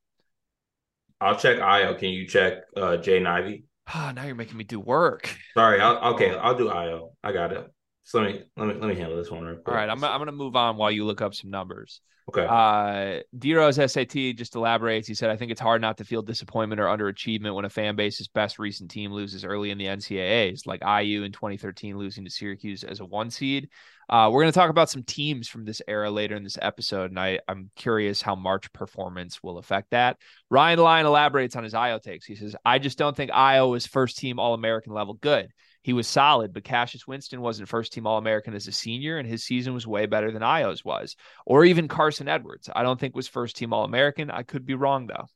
I'll 1.20 1.38
check 1.38 1.58
Ayo. 1.58 1.98
Can 1.98 2.10
you 2.10 2.28
check 2.28 2.64
uh 2.76 2.98
Jay 2.98 3.24
Ivey? 3.24 3.64
Oh, 3.94 4.12
now 4.14 4.26
you're 4.26 4.36
making 4.36 4.58
me 4.58 4.64
do 4.64 4.80
work. 4.80 5.36
Sorry. 5.56 5.80
I'll, 5.82 6.14
okay, 6.14 6.36
I'll 6.36 6.56
do 6.58 6.70
Ayo. 6.70 7.14
I 7.24 7.32
got 7.32 7.52
it. 7.52 7.72
So 8.08 8.22
let 8.22 8.32
me 8.32 8.42
let 8.56 8.68
me 8.70 8.74
let 8.76 8.88
me 8.88 8.96
handle 8.96 9.18
this 9.18 9.30
one 9.30 9.44
real 9.44 9.56
quick. 9.56 9.68
All 9.68 9.74
right, 9.74 9.90
I'm 9.90 10.02
I'm 10.02 10.18
gonna 10.18 10.32
move 10.32 10.56
on 10.56 10.78
while 10.78 10.90
you 10.90 11.04
look 11.04 11.22
up 11.22 11.36
some 11.36 11.50
numbers. 11.50 12.00
Okay. 12.30 12.46
Uh, 12.46 13.22
Dero's 13.38 13.76
SAT 13.76 14.38
just 14.38 14.56
elaborates. 14.56 15.10
He 15.10 15.14
said, 15.14 15.30
"I 15.30 15.36
think 15.36 15.52
it's 15.52 15.60
hard 15.60 15.82
not 15.82 15.98
to 15.98 16.06
feel 16.06 16.22
disappointment 16.22 16.80
or 16.80 16.86
underachievement 16.86 17.54
when 17.54 17.66
a 17.66 17.70
fan 17.70 17.98
base's 17.98 18.30
best 18.30 18.60
recent 18.60 18.90
team 18.90 19.12
loses 19.12 19.44
early 19.44 19.72
in 19.72 19.78
the 19.78 19.88
NCAA's, 19.88 20.66
like 20.66 20.82
IU 20.84 21.24
in 21.24 21.34
2013 21.34 21.98
losing 21.98 22.24
to 22.24 22.32
Syracuse 22.32 22.86
as 22.86 23.02
a 23.02 23.06
one 23.06 23.30
seed. 23.30 23.68
Uh, 24.08 24.30
we're 24.32 24.42
going 24.42 24.54
to 24.54 24.58
talk 24.58 24.70
about 24.70 24.90
some 24.90 25.04
teams 25.04 25.50
from 25.50 25.66
this 25.66 25.82
era 25.86 26.10
later 26.10 26.38
in 26.38 26.44
this 26.46 26.58
episode, 26.62 27.12
and 27.12 27.20
I, 27.20 27.40
I'm 27.50 27.70
curious 27.76 28.22
how 28.22 28.36
March 28.36 28.72
performance 28.72 29.44
will 29.44 29.58
affect 29.58 29.90
that. 29.92 30.16
Ryan 30.50 30.80
Lyon 30.80 31.06
elaborates 31.06 31.58
on 31.58 31.66
his 31.66 31.74
Ayo 31.74 32.02
takes. 32.02 32.26
He 32.26 32.36
says, 32.36 32.56
I 32.64 32.80
just 32.80 32.98
don't 32.98 33.18
think 33.18 33.32
Ayo 33.32 33.76
is 33.76 33.86
first 33.86 34.18
team 34.18 34.40
All 34.40 34.54
American 34.54 34.94
level 34.94 35.16
good. 35.16 35.50
He 35.88 35.94
was 35.94 36.06
solid, 36.06 36.52
but 36.52 36.66
Cassius 36.66 37.08
Winston 37.08 37.40
wasn't 37.40 37.70
first 37.70 37.94
team 37.94 38.06
All 38.06 38.18
American 38.18 38.54
as 38.54 38.68
a 38.68 38.74
senior, 38.74 39.20
and 39.20 39.26
his 39.26 39.46
season 39.46 39.74
was 39.74 39.88
way 39.88 40.06
better 40.06 40.32
than 40.32 40.42
Ayo's 40.42 40.84
was, 40.84 41.16
or 41.46 41.64
even 41.64 41.88
Carson 41.88 42.28
Edwards. 42.28 42.70
I 42.76 42.84
don't 42.84 43.00
think 43.00 43.16
was 43.16 43.30
first 43.30 43.56
team 43.56 43.72
All 43.72 43.86
American. 43.86 44.30
I 44.30 44.44
could 44.44 44.66
be 44.66 44.74
wrong 44.74 45.08
though. 45.08 45.28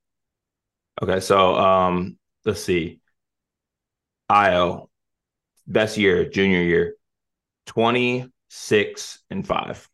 Okay, 1.01 1.21
so 1.21 1.55
um, 1.55 2.17
let's 2.43 2.61
see. 2.61 2.99
Ayo, 4.29 4.89
best 5.67 5.97
year, 5.97 6.27
junior 6.27 6.63
year, 6.63 6.95
twenty 7.65 8.27
six 8.49 9.23
and 9.29 9.47
five. 9.47 9.87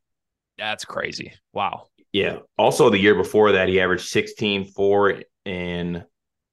That's 0.58 0.86
crazy. 0.86 1.34
Wow. 1.54 1.90
Yeah. 2.12 2.38
Also, 2.58 2.90
the 2.90 2.98
year 2.98 3.14
before 3.14 3.52
that, 3.52 3.70
he 3.70 3.80
averaged 3.80 4.08
16, 4.08 4.66
four, 4.66 5.22
and 5.46 6.04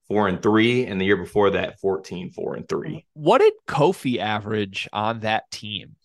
four 0.08 0.28
and 0.28 0.42
three. 0.42 0.86
And 0.86 1.00
the 1.00 1.04
year 1.04 1.16
before 1.16 1.50
that, 1.50 1.80
14, 1.80 2.30
four, 2.30 2.54
and 2.54 2.68
three. 2.68 3.06
What 3.14 3.38
did 3.38 3.54
Kofi 3.66 4.18
average 4.18 4.88
on 4.92 5.20
that 5.20 5.50
team? 5.50 5.96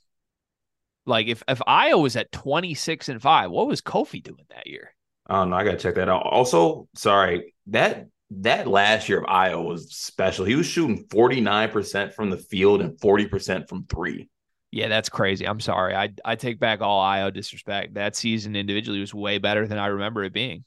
Like 1.06 1.28
if, 1.28 1.44
if 1.48 1.60
Ayo 1.60 2.02
was 2.02 2.16
at 2.16 2.32
26 2.32 3.10
and 3.10 3.22
five, 3.22 3.52
what 3.52 3.68
was 3.68 3.82
Kofi 3.82 4.22
doing 4.22 4.46
that 4.50 4.68
year? 4.68 4.94
I 5.28 5.36
don't 5.36 5.52
know. 5.52 5.56
I 5.56 5.64
gotta 5.64 5.78
check 5.78 5.96
that 5.96 6.10
out. 6.10 6.24
Also, 6.24 6.88
sorry, 6.96 7.54
that 7.68 8.08
that 8.32 8.68
last 8.68 9.10
year 9.10 9.20
of 9.20 9.26
Ayo 9.26 9.64
was 9.64 9.96
special. 9.96 10.46
He 10.46 10.56
was 10.56 10.68
shooting 10.68 11.06
49% 11.08 12.14
from 12.14 12.30
the 12.30 12.38
field 12.38 12.82
and 12.82 12.98
40% 13.00 13.68
from 13.68 13.86
three. 13.86 14.30
Yeah, 14.72 14.88
that's 14.88 15.10
crazy. 15.10 15.48
I'm 15.48 15.60
sorry. 15.60 15.96
I 15.96 16.10
I 16.24 16.36
take 16.36 16.60
back 16.60 16.82
all 16.82 17.04
Ayo 17.04 17.34
disrespect. 17.34 17.96
That 17.96 18.16
season 18.16 18.56
individually 18.56 19.00
was 19.00 19.14
way 19.14 19.40
better 19.40 19.68
than 19.68 19.80
I 19.80 19.88
remember 19.88 20.24
it 20.24 20.34
being. 20.34 20.64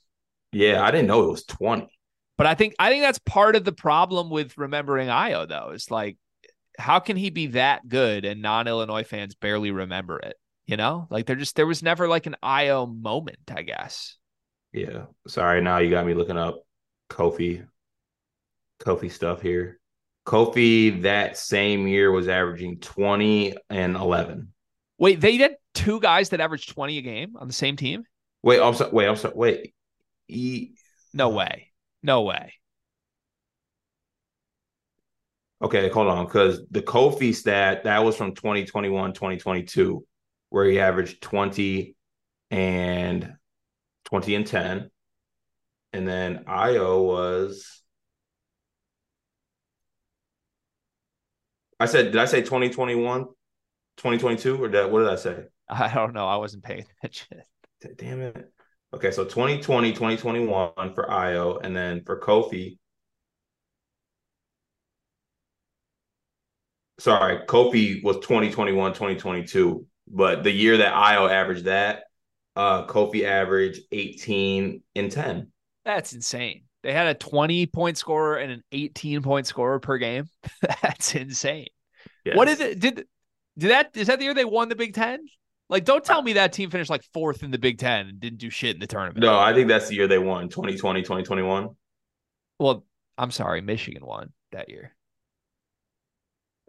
Yeah, 0.52 0.82
I 0.82 0.90
didn't 0.90 1.06
know 1.06 1.24
it 1.24 1.30
was 1.30 1.44
20. 1.44 1.88
But 2.42 2.48
I 2.48 2.56
think 2.56 2.74
I 2.80 2.90
think 2.90 3.04
that's 3.04 3.20
part 3.20 3.54
of 3.54 3.62
the 3.62 3.70
problem 3.70 4.28
with 4.28 4.58
remembering 4.58 5.06
Ayo 5.06 5.48
though. 5.48 5.70
It's 5.72 5.92
like 5.92 6.16
how 6.76 6.98
can 6.98 7.16
he 7.16 7.30
be 7.30 7.46
that 7.46 7.88
good 7.88 8.24
and 8.24 8.42
non-Illinois 8.42 9.04
fans 9.04 9.36
barely 9.36 9.70
remember 9.70 10.18
it? 10.18 10.34
You 10.66 10.76
know, 10.76 11.06
like 11.08 11.26
there 11.26 11.36
just 11.36 11.54
there 11.54 11.68
was 11.68 11.84
never 11.84 12.08
like 12.08 12.26
an 12.26 12.34
Ayo 12.42 12.92
moment, 13.00 13.52
I 13.54 13.62
guess. 13.62 14.16
Yeah. 14.72 15.04
Sorry, 15.28 15.60
now 15.60 15.78
you 15.78 15.88
got 15.88 16.04
me 16.04 16.14
looking 16.14 16.36
up 16.36 16.64
Kofi. 17.08 17.64
Kofi 18.80 19.12
stuff 19.12 19.40
here. 19.40 19.78
Kofi 20.26 21.02
that 21.02 21.38
same 21.38 21.86
year 21.86 22.10
was 22.10 22.26
averaging 22.26 22.80
20 22.80 23.54
and 23.70 23.94
11. 23.94 24.52
Wait, 24.98 25.20
they 25.20 25.36
had 25.36 25.54
two 25.74 26.00
guys 26.00 26.30
that 26.30 26.40
averaged 26.40 26.70
20 26.70 26.98
a 26.98 27.02
game 27.02 27.36
on 27.36 27.46
the 27.46 27.52
same 27.52 27.76
team? 27.76 28.02
Wait, 28.42 28.60
I'm 28.60 28.74
sorry. 28.74 28.90
Wait, 28.90 29.06
I'm 29.06 29.14
sorry. 29.14 29.34
Wait. 29.36 29.74
E- 30.26 30.72
no 31.14 31.28
way. 31.28 31.68
No 32.02 32.22
way. 32.22 32.54
Okay, 35.62 35.88
hold 35.88 36.08
on. 36.08 36.26
Because 36.26 36.60
the 36.70 36.82
Kofi 36.82 37.34
stat, 37.34 37.84
that 37.84 38.04
was 38.04 38.16
from 38.16 38.34
2021, 38.34 39.12
2022, 39.12 40.04
where 40.48 40.64
he 40.64 40.80
averaged 40.80 41.22
20 41.22 41.96
and 42.50 43.34
20 44.06 44.34
and 44.34 44.46
10. 44.46 44.90
And 45.92 46.08
then 46.08 46.44
Ayo 46.48 47.04
was 47.04 47.82
I 51.82 51.86
said, 51.86 52.12
did 52.12 52.16
I 52.16 52.26
say 52.26 52.42
2021, 52.42 53.24
2022, 53.24 54.62
or 54.62 54.68
did, 54.68 54.92
what 54.92 55.00
did 55.00 55.08
I 55.08 55.16
say? 55.16 55.44
I 55.68 55.92
don't 55.92 56.12
know. 56.12 56.28
I 56.28 56.36
wasn't 56.36 56.62
paying 56.62 56.86
attention. 56.98 57.42
Damn 57.96 58.20
it. 58.20 58.52
Okay, 58.94 59.10
so 59.10 59.24
2020, 59.24 59.92
2021 59.92 60.94
for 60.94 61.06
Ayo, 61.08 61.58
and 61.62 61.74
then 61.74 62.02
for 62.04 62.20
Kofi. 62.20 62.78
Sorry, 66.98 67.38
Kofi 67.46 68.04
was 68.04 68.16
2021, 68.16 68.92
2022, 68.92 69.86
but 70.08 70.44
the 70.44 70.50
year 70.50 70.76
that 70.76 70.92
Ayo 70.92 71.30
averaged 71.30 71.64
that, 71.64 72.04
uh, 72.54 72.86
Kofi 72.86 73.24
averaged 73.24 73.80
18 73.90 74.82
and 74.94 75.10
10. 75.10 75.50
That's 75.84 76.12
insane. 76.12 76.64
They 76.82 76.92
had 76.92 77.06
a 77.06 77.14
20 77.14 77.66
point 77.66 77.96
scorer 77.96 78.36
and 78.36 78.52
an 78.52 78.62
18 78.72 79.22
point 79.22 79.46
scorer 79.46 79.78
per 79.80 79.98
game. 79.98 80.28
That's 80.82 81.14
insane. 81.14 81.68
Yes. 82.24 82.36
What 82.36 82.48
is 82.48 82.60
it? 82.60 82.78
Did 82.78 83.06
did 83.58 83.70
that 83.70 83.96
is 83.96 84.06
that 84.06 84.18
the 84.18 84.24
year 84.24 84.34
they 84.34 84.44
won 84.44 84.68
the 84.68 84.76
Big 84.76 84.94
Ten? 84.94 85.20
Like, 85.72 85.86
don't 85.86 86.04
tell 86.04 86.20
me 86.20 86.34
that 86.34 86.52
team 86.52 86.68
finished 86.68 86.90
like 86.90 87.02
fourth 87.14 87.42
in 87.42 87.50
the 87.50 87.58
Big 87.58 87.78
Ten 87.78 88.06
and 88.06 88.20
didn't 88.20 88.40
do 88.40 88.50
shit 88.50 88.74
in 88.74 88.80
the 88.80 88.86
tournament. 88.86 89.20
No, 89.20 89.38
I 89.38 89.54
think 89.54 89.68
that's 89.68 89.88
the 89.88 89.94
year 89.94 90.06
they 90.06 90.18
won 90.18 90.50
2020, 90.50 91.00
2021. 91.00 91.70
Well, 92.58 92.84
I'm 93.16 93.30
sorry, 93.30 93.62
Michigan 93.62 94.04
won 94.04 94.34
that 94.52 94.68
year. 94.68 94.94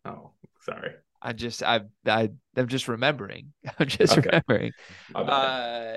Oh, 0.06 0.32
sorry. 0.62 0.92
I 1.22 1.34
just 1.34 1.62
I 1.64 1.82
I 2.08 2.30
I'm 2.56 2.68
just 2.70 2.88
remembering. 2.88 3.52
I'm 3.78 3.88
just 3.90 4.18
okay. 4.18 4.30
remembering. 4.30 4.72
Uh, 5.14 5.96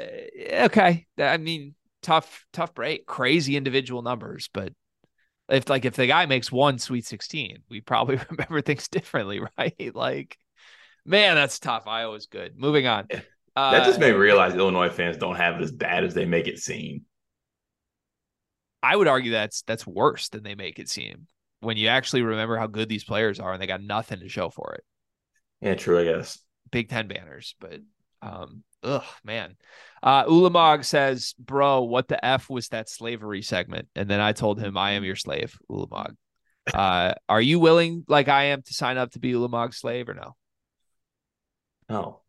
okay. 0.64 1.06
I 1.16 1.36
mean, 1.36 1.76
tough 2.02 2.44
tough 2.52 2.74
break. 2.74 3.06
Crazy 3.06 3.56
individual 3.56 4.02
numbers, 4.02 4.50
but 4.52 4.72
if 5.48 5.68
like 5.68 5.84
if 5.84 5.94
the 5.94 6.08
guy 6.08 6.26
makes 6.26 6.50
one 6.50 6.80
Sweet 6.80 7.06
16, 7.06 7.58
we 7.68 7.80
probably 7.80 8.18
remember 8.30 8.62
things 8.62 8.88
differently, 8.88 9.40
right? 9.58 9.94
Like, 9.94 10.38
man, 11.06 11.36
that's 11.36 11.58
tough. 11.58 11.86
Iowa's 11.86 12.26
good. 12.26 12.58
Moving 12.58 12.86
on. 12.86 13.08
Uh, 13.54 13.70
that 13.70 13.86
just 13.86 13.98
made 13.98 14.12
me 14.12 14.18
realize 14.18 14.54
Illinois 14.54 14.90
fans 14.90 15.16
don't 15.16 15.36
have 15.36 15.56
it 15.56 15.62
as 15.62 15.72
bad 15.72 16.04
as 16.04 16.12
they 16.12 16.26
make 16.26 16.46
it 16.46 16.58
seem. 16.58 17.02
I 18.82 18.94
would 18.94 19.08
argue 19.08 19.32
that's 19.32 19.62
that's 19.62 19.86
worse 19.86 20.28
than 20.28 20.42
they 20.42 20.54
make 20.54 20.78
it 20.78 20.88
seem 20.88 21.26
when 21.60 21.76
you 21.76 21.88
actually 21.88 22.22
remember 22.22 22.58
how 22.58 22.66
good 22.66 22.88
these 22.88 23.04
players 23.04 23.40
are 23.40 23.52
and 23.54 23.62
they 23.62 23.66
got 23.66 23.82
nothing 23.82 24.20
to 24.20 24.28
show 24.28 24.50
for 24.50 24.74
it. 24.74 24.84
Yeah, 25.60 25.74
true, 25.74 25.98
I 25.98 26.04
guess. 26.04 26.38
Big 26.70 26.88
Ten 26.88 27.08
banners, 27.08 27.54
but 27.58 27.80
um, 28.22 28.62
ugh, 28.82 29.04
man. 29.24 29.56
Uh, 30.02 30.24
Ulamog 30.24 30.84
says, 30.84 31.34
"Bro, 31.38 31.84
what 31.84 32.08
the 32.08 32.22
f 32.24 32.50
was 32.50 32.68
that 32.68 32.88
slavery 32.88 33.42
segment?" 33.42 33.88
And 33.96 34.08
then 34.08 34.20
I 34.20 34.32
told 34.32 34.60
him, 34.60 34.76
"I 34.76 34.92
am 34.92 35.04
your 35.04 35.16
slave, 35.16 35.56
Ulamog. 35.70 36.14
Uh, 36.74 37.14
are 37.28 37.40
you 37.40 37.60
willing, 37.60 38.04
like 38.08 38.26
I 38.26 38.46
am, 38.46 38.60
to 38.60 38.74
sign 38.74 38.98
up 38.98 39.12
to 39.12 39.20
be 39.20 39.32
Ulamog's 39.32 39.76
slave 39.76 40.08
or 40.08 40.14
no?" 40.14 40.34
No. 41.88 42.20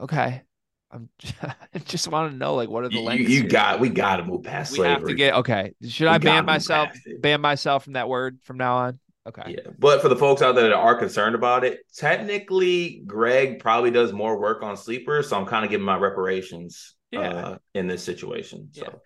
Okay. 0.00 0.42
I'm 0.90 1.08
just, 1.18 1.34
I 1.42 1.78
just 1.84 2.08
want 2.08 2.32
to 2.32 2.36
know, 2.36 2.54
like, 2.54 2.68
what 2.68 2.84
are 2.84 2.88
the 2.88 2.96
you, 2.96 3.02
lengths? 3.02 3.30
You, 3.30 3.48
got, 3.48 3.80
we 3.80 3.88
got 3.88 4.16
to 4.16 4.24
move 4.24 4.44
past 4.44 4.72
we 4.72 4.78
slavery. 4.78 4.94
have 4.94 5.04
to 5.06 5.14
get 5.14 5.34
okay. 5.34 5.74
Should 5.86 6.04
we 6.04 6.08
I 6.08 6.18
ban 6.18 6.44
myself? 6.44 6.90
Ban 7.20 7.40
myself 7.40 7.84
from 7.84 7.94
that 7.94 8.08
word 8.08 8.38
from 8.42 8.56
now 8.56 8.76
on? 8.76 8.98
Okay. 9.26 9.56
Yeah. 9.58 9.72
But 9.78 10.00
for 10.00 10.08
the 10.08 10.16
folks 10.16 10.40
out 10.40 10.54
there 10.54 10.68
that 10.68 10.74
are 10.74 10.94
concerned 10.94 11.34
about 11.34 11.62
it, 11.62 11.80
technically 11.94 13.02
Greg 13.06 13.58
probably 13.58 13.90
does 13.90 14.12
more 14.12 14.40
work 14.40 14.62
on 14.62 14.76
sleepers. 14.76 15.28
So 15.28 15.38
I'm 15.38 15.44
kind 15.44 15.66
of 15.66 15.70
giving 15.70 15.84
my 15.84 15.96
reparations 15.96 16.96
yeah. 17.10 17.20
uh, 17.20 17.58
in 17.74 17.86
this 17.86 18.02
situation. 18.02 18.70
So 18.72 18.84
yeah. 18.84 18.98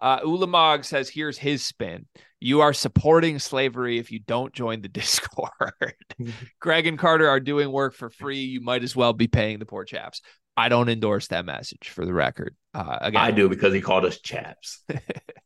Uh, 0.00 0.20
Ulamog 0.20 0.84
says, 0.84 1.08
here's 1.08 1.38
his 1.38 1.62
spin. 1.62 2.06
You 2.40 2.62
are 2.62 2.72
supporting 2.72 3.38
slavery 3.38 3.98
if 3.98 4.10
you 4.10 4.18
don't 4.18 4.52
join 4.52 4.80
the 4.80 4.88
Discord. 5.00 5.94
Greg 6.60 6.86
and 6.86 6.98
Carter 6.98 7.28
are 7.28 7.40
doing 7.40 7.70
work 7.70 7.94
for 7.94 8.10
free. 8.10 8.40
You 8.40 8.60
might 8.60 8.82
as 8.82 8.96
well 8.96 9.12
be 9.12 9.28
paying 9.28 9.58
the 9.58 9.66
poor 9.66 9.84
chaps. 9.84 10.22
I 10.56 10.68
don't 10.68 10.88
endorse 10.88 11.28
that 11.28 11.44
message 11.44 11.88
for 11.88 12.04
the 12.04 12.12
record. 12.12 12.54
Uh, 12.74 12.98
again, 13.00 13.20
I 13.20 13.30
do 13.30 13.48
because 13.48 13.72
he 13.72 13.80
called 13.80 14.04
us 14.04 14.20
chaps. 14.20 14.82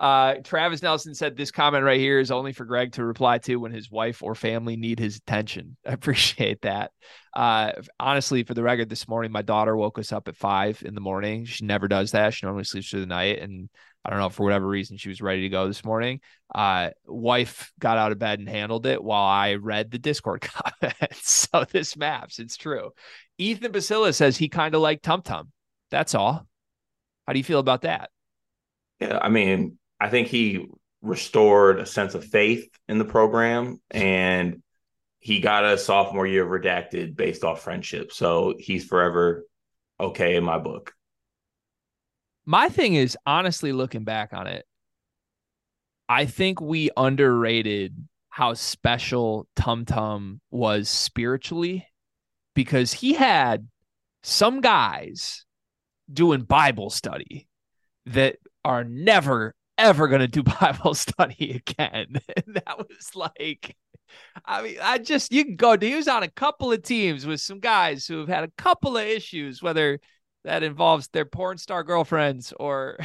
Uh, 0.00 0.36
Travis 0.42 0.82
Nelson 0.82 1.14
said 1.14 1.36
this 1.36 1.50
comment 1.50 1.84
right 1.84 2.00
here 2.00 2.18
is 2.18 2.30
only 2.30 2.54
for 2.54 2.64
Greg 2.64 2.92
to 2.92 3.04
reply 3.04 3.36
to 3.38 3.56
when 3.56 3.70
his 3.70 3.90
wife 3.90 4.22
or 4.22 4.34
family 4.34 4.74
need 4.76 4.98
his 4.98 5.16
attention. 5.16 5.76
I 5.86 5.92
appreciate 5.92 6.62
that. 6.62 6.92
Uh, 7.36 7.72
honestly, 8.00 8.42
for 8.42 8.54
the 8.54 8.62
record, 8.62 8.88
this 8.88 9.06
morning 9.06 9.30
my 9.30 9.42
daughter 9.42 9.76
woke 9.76 9.98
us 9.98 10.10
up 10.10 10.26
at 10.26 10.36
five 10.36 10.82
in 10.86 10.94
the 10.94 11.02
morning. 11.02 11.44
She 11.44 11.66
never 11.66 11.86
does 11.86 12.12
that. 12.12 12.32
She 12.32 12.46
normally 12.46 12.64
sleeps 12.64 12.88
through 12.88 13.00
the 13.00 13.06
night, 13.06 13.40
and 13.40 13.68
I 14.02 14.08
don't 14.08 14.18
know 14.18 14.30
for 14.30 14.44
whatever 14.44 14.66
reason 14.66 14.96
she 14.96 15.10
was 15.10 15.20
ready 15.20 15.42
to 15.42 15.50
go 15.50 15.68
this 15.68 15.84
morning. 15.84 16.20
Uh, 16.54 16.90
wife 17.04 17.70
got 17.78 17.98
out 17.98 18.10
of 18.10 18.18
bed 18.18 18.38
and 18.38 18.48
handled 18.48 18.86
it 18.86 19.04
while 19.04 19.22
I 19.22 19.56
read 19.56 19.90
the 19.90 19.98
Discord 19.98 20.40
comments. 20.80 21.46
so 21.50 21.66
this 21.70 21.94
maps. 21.94 22.38
It's 22.38 22.56
true. 22.56 22.92
Ethan 23.36 23.70
Basila 23.70 24.14
says 24.14 24.38
he 24.38 24.48
kind 24.48 24.74
of 24.74 24.80
liked 24.80 25.02
Tum 25.02 25.20
Tum. 25.20 25.52
That's 25.90 26.14
all. 26.14 26.46
How 27.26 27.34
do 27.34 27.38
you 27.38 27.44
feel 27.44 27.58
about 27.58 27.82
that? 27.82 28.08
Yeah, 28.98 29.18
I 29.20 29.28
mean, 29.28 29.78
I 30.00 30.08
think 30.08 30.28
he 30.28 30.66
restored 31.02 31.78
a 31.78 31.86
sense 31.86 32.14
of 32.14 32.24
faith 32.24 32.68
in 32.88 32.98
the 32.98 33.04
program 33.04 33.80
and 33.90 34.62
he 35.18 35.40
got 35.40 35.64
a 35.64 35.78
sophomore 35.78 36.26
year 36.26 36.46
redacted 36.46 37.14
based 37.14 37.44
off 37.44 37.62
friendship. 37.62 38.12
So 38.12 38.54
he's 38.58 38.86
forever 38.86 39.44
okay 39.98 40.36
in 40.36 40.44
my 40.44 40.58
book. 40.58 40.92
My 42.46 42.68
thing 42.68 42.94
is 42.94 43.16
honestly 43.26 43.72
looking 43.72 44.04
back 44.04 44.32
on 44.32 44.46
it, 44.46 44.64
I 46.08 46.24
think 46.24 46.60
we 46.60 46.90
underrated 46.96 47.94
how 48.30 48.54
special 48.54 49.46
Tum 49.54 49.84
Tum 49.84 50.40
was 50.50 50.88
spiritually 50.88 51.86
because 52.54 52.92
he 52.92 53.12
had 53.12 53.68
some 54.22 54.60
guys 54.60 55.44
doing 56.12 56.42
Bible 56.42 56.90
study 56.90 57.46
that 58.06 58.36
are 58.64 58.84
never 58.84 59.54
ever 59.80 60.08
going 60.08 60.20
to 60.20 60.28
do 60.28 60.42
Bible 60.60 60.94
study 60.94 61.62
again. 61.66 62.20
And 62.36 62.56
that 62.56 62.78
was 62.78 63.14
like, 63.14 63.76
I 64.44 64.62
mean, 64.62 64.76
I 64.82 64.98
just, 64.98 65.32
you 65.32 65.44
can 65.44 65.56
go, 65.56 65.76
he 65.78 65.94
was 65.94 66.08
on 66.08 66.22
a 66.22 66.28
couple 66.28 66.72
of 66.72 66.82
teams 66.82 67.26
with 67.26 67.40
some 67.40 67.60
guys 67.60 68.06
who 68.06 68.18
have 68.18 68.28
had 68.28 68.44
a 68.44 68.52
couple 68.56 68.96
of 68.96 69.04
issues, 69.04 69.62
whether 69.62 70.00
that 70.44 70.62
involves 70.62 71.08
their 71.08 71.24
porn 71.24 71.58
star 71.58 71.84
girlfriends 71.84 72.52
or, 72.58 72.98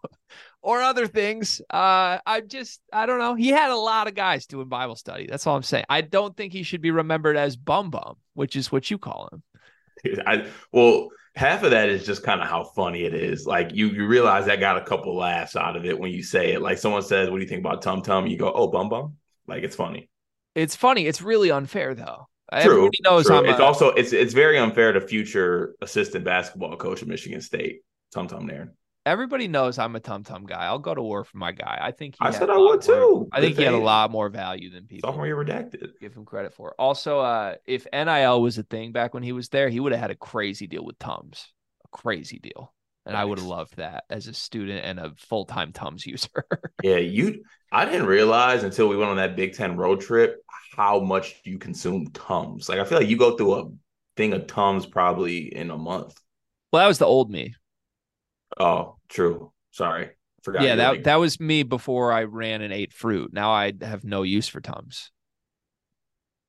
or 0.62 0.80
other 0.80 1.06
things. 1.06 1.60
Uh, 1.70 2.18
I 2.24 2.42
just, 2.46 2.80
I 2.92 3.06
don't 3.06 3.18
know. 3.18 3.34
He 3.34 3.48
had 3.48 3.70
a 3.70 3.76
lot 3.76 4.08
of 4.08 4.14
guys 4.14 4.46
doing 4.46 4.68
Bible 4.68 4.96
study. 4.96 5.26
That's 5.26 5.46
all 5.46 5.56
I'm 5.56 5.62
saying. 5.62 5.84
I 5.88 6.00
don't 6.00 6.36
think 6.36 6.52
he 6.52 6.62
should 6.62 6.82
be 6.82 6.90
remembered 6.90 7.36
as 7.36 7.56
Bum 7.56 7.90
Bum, 7.90 8.16
which 8.34 8.56
is 8.56 8.72
what 8.72 8.90
you 8.90 8.98
call 8.98 9.28
him. 9.32 9.42
I, 10.26 10.46
well, 10.72 11.08
half 11.38 11.62
of 11.62 11.70
that 11.70 11.88
is 11.88 12.04
just 12.04 12.24
kind 12.24 12.40
of 12.42 12.48
how 12.48 12.64
funny 12.64 13.04
it 13.04 13.14
is. 13.14 13.46
Like 13.46 13.70
you, 13.72 13.88
you 13.90 14.06
realize 14.08 14.46
that 14.46 14.58
got 14.58 14.76
a 14.76 14.84
couple 14.84 15.16
laughs 15.16 15.54
out 15.54 15.76
of 15.76 15.84
it 15.84 15.98
when 15.98 16.10
you 16.10 16.22
say 16.22 16.52
it. 16.52 16.60
Like 16.60 16.78
someone 16.78 17.02
says, 17.02 17.30
"What 17.30 17.36
do 17.36 17.42
you 17.42 17.48
think 17.48 17.60
about 17.60 17.80
Tum 17.80 18.02
Tum?" 18.02 18.26
You 18.26 18.36
go, 18.36 18.52
"Oh, 18.52 18.66
Bum 18.66 18.88
Bum." 18.88 19.16
Like 19.46 19.62
it's 19.62 19.76
funny. 19.76 20.10
It's 20.56 20.74
funny. 20.74 21.06
It's 21.06 21.22
really 21.22 21.50
unfair 21.52 21.94
though. 21.94 22.28
True. 22.50 22.60
Everybody 22.72 22.98
knows 23.04 23.26
true. 23.26 23.48
it's 23.48 23.60
a- 23.60 23.62
also 23.62 23.90
it's 23.90 24.12
it's 24.12 24.34
very 24.34 24.58
unfair 24.58 24.92
to 24.92 25.00
future 25.00 25.76
assistant 25.80 26.24
basketball 26.24 26.76
coach 26.76 27.02
of 27.02 27.08
Michigan 27.08 27.40
State, 27.40 27.82
Tum 28.12 28.26
Tum 28.26 28.46
there. 28.46 28.72
Everybody 29.08 29.48
knows 29.48 29.78
I'm 29.78 29.96
a 29.96 30.00
Tum 30.00 30.22
Tum 30.22 30.44
guy. 30.44 30.66
I'll 30.66 30.78
go 30.78 30.94
to 30.94 31.00
war 31.02 31.24
for 31.24 31.38
my 31.38 31.52
guy. 31.52 31.78
I 31.80 31.92
think 31.92 32.16
I 32.20 32.30
said 32.30 32.50
I 32.50 32.58
would 32.58 32.82
too. 32.82 33.26
I 33.32 33.40
think 33.40 33.56
he 33.56 33.62
had 33.62 33.72
a 33.72 33.78
lot 33.78 34.10
more 34.10 34.28
value 34.28 34.70
than 34.70 34.84
people. 34.84 35.08
Sophomore 35.08 35.26
year 35.26 35.36
redacted. 35.36 35.88
Give 35.98 36.12
him 36.12 36.26
credit 36.26 36.52
for. 36.52 36.74
Also, 36.78 37.20
uh, 37.20 37.54
if 37.66 37.86
NIL 37.92 38.42
was 38.42 38.58
a 38.58 38.62
thing 38.62 38.92
back 38.92 39.14
when 39.14 39.22
he 39.22 39.32
was 39.32 39.48
there, 39.48 39.70
he 39.70 39.80
would 39.80 39.92
have 39.92 40.00
had 40.02 40.10
a 40.10 40.14
crazy 40.14 40.66
deal 40.66 40.84
with 40.84 40.98
Tums 40.98 41.48
a 41.92 41.96
crazy 41.96 42.38
deal. 42.38 42.74
And 43.06 43.14
nice. 43.14 43.22
I 43.22 43.24
would 43.24 43.38
have 43.38 43.46
loved 43.46 43.76
that 43.78 44.04
as 44.10 44.26
a 44.26 44.34
student 44.34 44.84
and 44.84 44.98
a 44.98 45.14
full 45.16 45.46
time 45.46 45.72
Tums 45.72 46.06
user. 46.06 46.44
yeah, 46.82 46.96
you. 46.96 47.44
I 47.72 47.86
didn't 47.86 48.06
realize 48.06 48.62
until 48.62 48.88
we 48.88 48.96
went 48.96 49.10
on 49.10 49.16
that 49.16 49.36
Big 49.36 49.54
Ten 49.54 49.76
road 49.76 50.00
trip 50.00 50.42
how 50.76 51.00
much 51.00 51.40
you 51.44 51.58
consume 51.58 52.10
Tums. 52.12 52.68
Like 52.68 52.78
I 52.78 52.84
feel 52.84 52.98
like 52.98 53.08
you 53.08 53.16
go 53.16 53.36
through 53.36 53.54
a 53.54 53.70
thing 54.16 54.34
of 54.34 54.46
Tums 54.46 54.84
probably 54.84 55.54
in 55.54 55.70
a 55.70 55.78
month. 55.78 56.20
Well, 56.72 56.82
that 56.82 56.88
was 56.88 56.98
the 56.98 57.06
old 57.06 57.30
me. 57.30 57.54
Oh, 58.58 58.97
true. 59.08 59.52
Sorry. 59.70 60.10
Forgot. 60.42 60.62
Yeah, 60.62 60.76
that 60.76 61.04
that 61.04 61.16
was 61.16 61.40
me 61.40 61.62
before 61.62 62.12
I 62.12 62.24
ran 62.24 62.62
and 62.62 62.72
ate 62.72 62.92
fruit. 62.92 63.32
Now 63.32 63.50
I 63.50 63.72
have 63.80 64.04
no 64.04 64.22
use 64.22 64.48
for 64.48 64.60
Tums. 64.60 65.10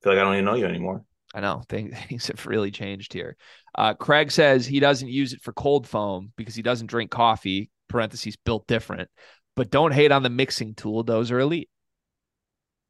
I 0.00 0.04
feel 0.04 0.12
like 0.14 0.20
I 0.20 0.24
don't 0.24 0.34
even 0.34 0.44
know 0.44 0.54
you 0.54 0.66
anymore. 0.66 1.04
I 1.34 1.40
know 1.40 1.62
things, 1.68 1.96
things 2.08 2.26
have 2.28 2.46
really 2.46 2.70
changed 2.70 3.12
here. 3.12 3.36
Uh, 3.74 3.94
Craig 3.94 4.30
says 4.30 4.66
he 4.66 4.80
doesn't 4.80 5.08
use 5.08 5.32
it 5.32 5.42
for 5.42 5.52
cold 5.52 5.86
foam 5.86 6.32
because 6.36 6.54
he 6.54 6.62
doesn't 6.62 6.86
drink 6.88 7.10
coffee. 7.10 7.70
Parentheses 7.88 8.36
built 8.36 8.66
different, 8.68 9.08
but 9.56 9.70
don't 9.70 9.92
hate 9.92 10.12
on 10.12 10.22
the 10.22 10.30
mixing 10.30 10.74
tool. 10.74 11.02
Those 11.02 11.32
are 11.32 11.40
elite. 11.40 11.68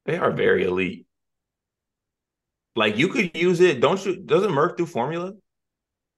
They 0.05 0.19
are 0.19 0.31
very 0.31 0.65
elite. 0.65 1.07
Like 2.75 2.97
you 2.97 3.09
could 3.09 3.37
use 3.37 3.61
it. 3.61 3.81
Don't 3.81 4.05
you? 4.05 4.17
Doesn't 4.17 4.53
Murph 4.53 4.77
do 4.77 4.87
formula? 4.87 5.35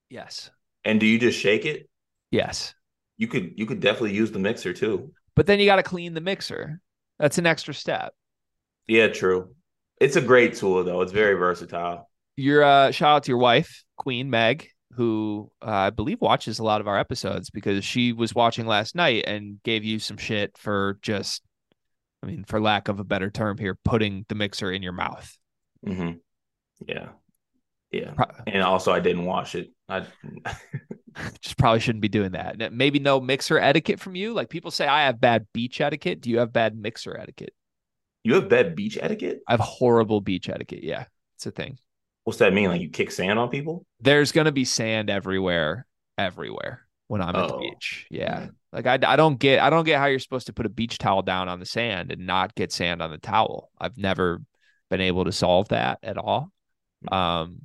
Yes, 0.09 0.51
And 0.85 1.01
do 1.01 1.07
you 1.07 1.19
just 1.19 1.39
shake 1.39 1.65
it? 1.65 1.89
yes, 2.31 2.75
You 3.19 3.29
could. 3.29 3.53
You 3.57 3.67
could 3.67 3.81
definitely 3.81 4.15
use 4.15 4.33
the 4.33 4.39
mixer 4.39 4.73
too. 4.73 5.13
but 5.37 5.47
then 5.47 5.61
you 5.61 5.67
got 5.67 5.77
to 5.77 5.83
clean 5.83 6.15
the 6.15 6.21
mixer. 6.21 6.81
That's 7.19 7.39
an 7.39 7.47
extra 7.47 7.75
step. 7.75 8.15
Yeah, 8.89 9.09
true. 9.09 9.55
It's 10.01 10.17
a 10.17 10.21
great 10.21 10.55
tool 10.57 10.83
though. 10.85 11.01
It's 11.03 11.13
very 11.13 11.35
versatile. 11.35 12.09
Your 12.37 12.63
uh, 12.65 12.91
shout 12.91 13.17
out 13.17 13.23
to 13.25 13.31
your 13.31 13.39
wife, 13.39 13.85
Queen 13.97 14.29
Meg, 14.31 14.69
who 14.95 15.51
uh, 15.65 15.71
I 15.71 15.91
believe 15.91 16.21
watches 16.21 16.59
a 16.59 16.65
lot 16.65 16.81
of 16.81 16.89
our 16.89 16.99
episodes 16.99 17.51
because 17.51 17.85
she 17.85 18.13
was 18.13 18.35
watching 18.35 18.67
last 18.67 18.95
night 18.95 19.25
and 19.27 19.63
gave 19.63 19.85
you 19.85 19.99
some 19.99 20.17
shit 20.17 20.57
for 20.59 20.99
just, 21.03 21.43
I 22.23 22.27
mean, 22.27 22.45
for 22.45 22.61
lack 22.61 22.89
of 22.89 22.99
a 22.99 23.05
better 23.05 23.31
term 23.31 23.59
here, 23.59 23.79
putting 23.85 24.25
the 24.29 24.35
mixer 24.35 24.73
in 24.73 24.83
your 24.83 24.93
mouth. 24.93 25.37
hmm 25.87 26.13
Yeah, 26.87 27.11
yeah. 27.91 28.13
Pro- 28.13 28.27
And 28.47 28.63
also, 28.63 28.93
I 28.93 29.01
didn't 29.01 29.27
wash 29.27 29.55
it. 29.55 29.71
I 29.89 30.07
just 31.41 31.57
probably 31.59 31.81
shouldn't 31.81 32.03
be 32.03 32.09
doing 32.09 32.33
that. 32.33 32.73
Maybe 32.73 32.99
no 32.99 33.21
mixer 33.21 33.59
etiquette 33.59 34.01
from 34.01 34.15
you. 34.15 34.33
Like 34.33 34.49
people 34.49 34.71
say, 34.71 34.87
I 34.87 35.05
have 35.07 35.21
bad 35.21 35.47
beach 35.53 35.81
etiquette. 35.81 36.21
Do 36.21 36.31
you 36.31 36.39
have 36.39 36.53
bad 36.53 36.77
mixer 36.77 37.17
etiquette? 37.17 37.55
you 38.25 38.35
have 38.35 38.49
bad 38.49 38.77
beach 38.77 38.97
etiquette. 39.01 39.41
I 39.49 39.53
have 39.53 39.61
horrible 39.61 40.21
beach 40.21 40.49
etiquette. 40.49 40.85
Yeah, 40.85 41.07
it's 41.35 41.47
a 41.47 41.51
thing. 41.51 41.77
What's 42.23 42.39
that 42.39 42.53
mean? 42.55 42.69
Like 42.69 42.81
you 42.81 42.89
kick 42.89 43.11
sand 43.11 43.37
on 43.39 43.49
people? 43.49 43.85
There's 44.01 44.31
gonna 44.31 44.53
be 44.53 44.65
sand 44.65 45.11
everywhere, 45.11 45.87
everywhere 46.17 46.87
when 47.09 47.21
I'm 47.21 47.35
at 47.35 47.49
the 47.49 47.55
Oh. 47.57 47.59
beach. 47.59 48.07
Yeah, 48.11 48.43
Mm. 48.43 48.55
like 48.73 48.87
I, 48.87 49.13
I 49.13 49.17
don't 49.17 49.41
get 49.41 49.59
I 49.61 49.71
don't 49.71 49.85
get 49.85 49.99
how 49.99 50.07
you're 50.07 50.21
supposed 50.21 50.47
to 50.47 50.53
put 50.53 50.67
a 50.67 50.69
beach 50.69 50.99
towel 50.99 51.23
down 51.23 51.49
on 51.49 51.59
the 51.59 51.67
sand 51.67 52.13
and 52.13 52.25
not 52.25 52.55
get 52.55 52.71
sand 52.71 53.03
on 53.03 53.11
the 53.11 53.19
towel. 53.19 53.71
I've 53.81 53.99
never 53.99 54.41
been 54.89 55.01
able 55.01 55.25
to 55.25 55.33
solve 55.33 55.69
that 55.71 55.99
at 56.05 56.17
all. 56.17 56.53
Um, 57.11 57.63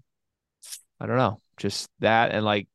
I 0.99 1.05
don't 1.05 1.17
know, 1.17 1.39
just 1.57 1.87
that 1.99 2.31
and 2.31 2.43
like, 2.43 2.67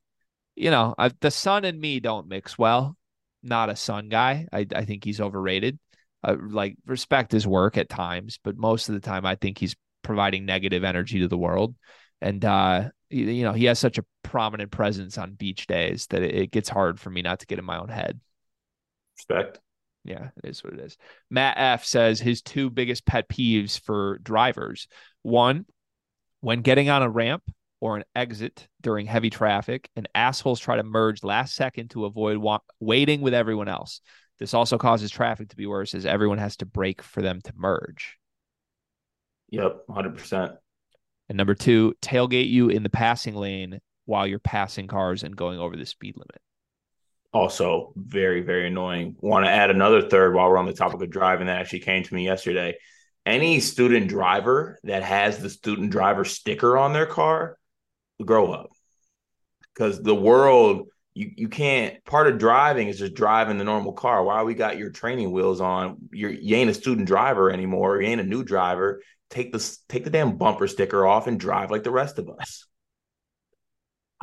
you 0.55 0.71
know, 0.71 0.95
I, 0.99 1.11
the 1.21 1.31
sun 1.31 1.65
and 1.65 1.81
me 1.81 2.01
don't 2.01 2.29
mix 2.29 2.59
well. 2.59 2.97
Not 3.43 3.71
a 3.71 3.77
sun 3.77 4.09
guy. 4.09 4.47
I 4.53 4.67
I 4.75 4.85
think 4.85 5.05
he's 5.05 5.21
overrated. 5.21 5.79
Uh, 6.25 6.37
like 6.41 6.77
respect 6.87 7.33
his 7.33 7.47
work 7.47 7.77
at 7.77 7.89
times, 7.89 8.39
but 8.45 8.57
most 8.57 8.89
of 8.89 8.95
the 8.95 9.01
time 9.01 9.27
I 9.27 9.35
think 9.35 9.59
he's 9.59 9.75
providing 10.03 10.45
negative 10.45 10.85
energy 10.85 11.21
to 11.21 11.29
the 11.29 11.39
world. 11.39 11.75
And 12.21 12.45
uh, 12.45 12.91
you, 13.11 13.25
you 13.25 13.43
know, 13.43 13.53
he 13.53 13.65
has 13.65 13.81
such 13.81 13.99
a 13.99 14.05
prominent 14.23 14.71
presence 14.71 15.19
on 15.19 15.35
beach 15.35 15.67
days 15.67 16.07
that 16.09 16.23
it, 16.23 16.35
it 16.35 16.51
gets 16.53 16.69
hard 16.69 17.01
for 17.01 17.11
me 17.11 17.23
not 17.23 17.41
to 17.41 17.47
get 17.47 17.59
in 17.59 17.65
my 17.65 17.79
own 17.79 17.89
head. 17.89 18.21
Respect. 19.19 19.59
Yeah, 20.05 20.29
it 20.43 20.51
is 20.51 20.63
what 20.63 20.75
it 20.75 20.81
is. 20.81 20.97
Matt 21.31 21.57
F 21.59 21.85
says 21.85 22.21
his 22.21 22.43
two 22.43 22.71
biggest 22.71 23.05
pet 23.05 23.29
peeves 23.29 23.81
for 23.81 24.19
drivers. 24.19 24.89
One, 25.23 25.67
when 26.41 26.63
getting 26.63 26.89
on 26.89 27.03
a 27.03 27.11
ramp 27.11 27.43
or 27.83 27.97
an 27.97 28.05
exit 28.15 28.69
during 28.81 29.07
heavy 29.07 29.29
traffic, 29.29 29.91
and 29.97 30.09
assholes 30.15 30.61
try 30.61 30.77
to 30.77 30.85
merge 30.85 31.25
last 31.25 31.57
second 31.57 31.91
to 31.91 32.05
avoid 32.05 32.37
wa- 32.37 32.61
waiting 32.79 33.21
with 33.21 33.35
everyone 33.35 33.67
else. 33.67 34.01
This 34.39 34.55
also 34.55 34.79
causes 34.79 35.11
traffic 35.11 35.49
to 35.49 35.57
be 35.57 35.67
worse 35.67 35.93
as 35.93 36.07
everyone 36.07 36.39
has 36.39 36.57
to 36.59 36.65
brake 36.65 37.03
for 37.03 37.23
them 37.23 37.41
to 37.43 37.53
merge. 37.57 38.19
Yep, 39.51 39.83
hundred 39.91 40.17
percent. 40.17 40.53
And 41.29 41.37
number 41.37 41.57
two, 41.57 41.95
tailgate 42.01 42.49
you 42.49 42.69
in 42.69 42.85
the 42.85 42.89
passing 42.89 43.35
lane 43.35 43.81
while 44.05 44.29
you're 44.29 44.39
passing 44.39 44.87
cars 44.87 45.25
and 45.25 45.37
going 45.37 45.59
over 45.59 45.77
the 45.77 45.85
speed 45.85 46.15
limit. 46.17 46.41
Also, 47.33 47.93
very 47.97 48.43
very 48.43 48.69
annoying. 48.69 49.17
Want 49.19 49.45
to 49.45 49.51
add 49.51 49.71
another 49.71 50.09
third 50.09 50.37
while 50.37 50.49
we're 50.49 50.57
on 50.57 50.67
the 50.67 50.73
topic 50.73 51.03
of 51.03 51.11
driving 51.11 51.49
that 51.49 51.59
actually 51.59 51.81
came 51.81 52.05
to 52.05 52.15
me 52.15 52.27
yesterday. 52.27 52.77
Any 53.27 53.59
student 53.59 54.07
driver 54.07 54.79
that 54.85 55.03
has 55.03 55.39
the 55.39 55.51
student 55.51 55.91
driver 55.91 56.25
sticker 56.25 56.79
on 56.79 56.93
their 56.93 57.07
car, 57.07 57.59
grow 58.25 58.53
up. 58.53 58.71
Because 59.75 60.03
the 60.03 60.15
world, 60.15 60.89
you 61.15 61.31
you 61.37 61.49
can't. 61.49 62.03
Part 62.05 62.27
of 62.27 62.39
driving 62.39 62.89
is 62.89 62.99
just 62.99 63.15
driving 63.15 63.59
the 63.59 63.65
normal 63.65 63.93
car. 63.93 64.23
Why 64.25 64.43
we 64.43 64.55
got 64.55 64.79
your 64.79 64.91
training 64.91 65.33
wheels 65.33 65.61
on? 65.61 65.97
You're 66.13 66.31
you 66.31 66.57
ain't 66.57 66.71
a 66.71 66.75
student 66.75 67.07
driver 67.07 67.51
anymore. 67.51 68.01
You 68.01 68.09
ain't 68.09 68.21
a 68.21 68.25
new 68.25 68.45
driver. 68.45 69.03
Take 69.31 69.53
the 69.53 69.79
take 69.89 70.05
the 70.05 70.11
damn 70.11 70.37
bumper 70.37 70.69
sticker 70.69 71.07
off 71.07 71.27
and 71.27 71.41
drive 71.41 71.71
like 71.71 71.85
the 71.85 71.91
rest 71.91 72.19
of 72.19 72.29
us. 72.29 72.67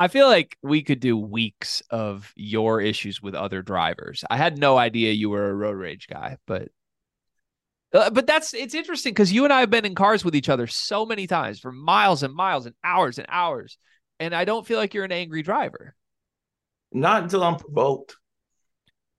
I 0.00 0.08
feel 0.08 0.28
like 0.28 0.56
we 0.62 0.82
could 0.82 0.98
do 0.98 1.18
weeks 1.18 1.82
of 1.90 2.32
your 2.34 2.80
issues 2.80 3.20
with 3.20 3.34
other 3.34 3.60
drivers. 3.60 4.24
I 4.30 4.38
had 4.38 4.56
no 4.56 4.78
idea 4.78 5.12
you 5.12 5.28
were 5.28 5.50
a 5.50 5.54
road 5.54 5.76
rage 5.76 6.08
guy, 6.08 6.38
but 6.46 6.68
uh, 7.92 8.08
but 8.08 8.26
that's 8.26 8.54
it's 8.54 8.74
interesting 8.74 9.12
because 9.12 9.32
you 9.32 9.44
and 9.44 9.52
I 9.52 9.60
have 9.60 9.70
been 9.70 9.84
in 9.84 9.94
cars 9.94 10.24
with 10.24 10.34
each 10.34 10.48
other 10.48 10.66
so 10.66 11.04
many 11.04 11.26
times 11.26 11.60
for 11.60 11.70
miles 11.70 12.22
and 12.22 12.32
miles 12.32 12.64
and 12.64 12.74
hours 12.82 13.18
and 13.18 13.26
hours, 13.28 13.76
and 14.20 14.34
I 14.34 14.44
don't 14.44 14.66
feel 14.66 14.78
like 14.78 14.94
you're 14.94 15.04
an 15.04 15.12
angry 15.12 15.42
driver. 15.42 15.96
Not 16.92 17.24
until 17.24 17.42
I'm 17.42 17.56
provoked. 17.56 18.16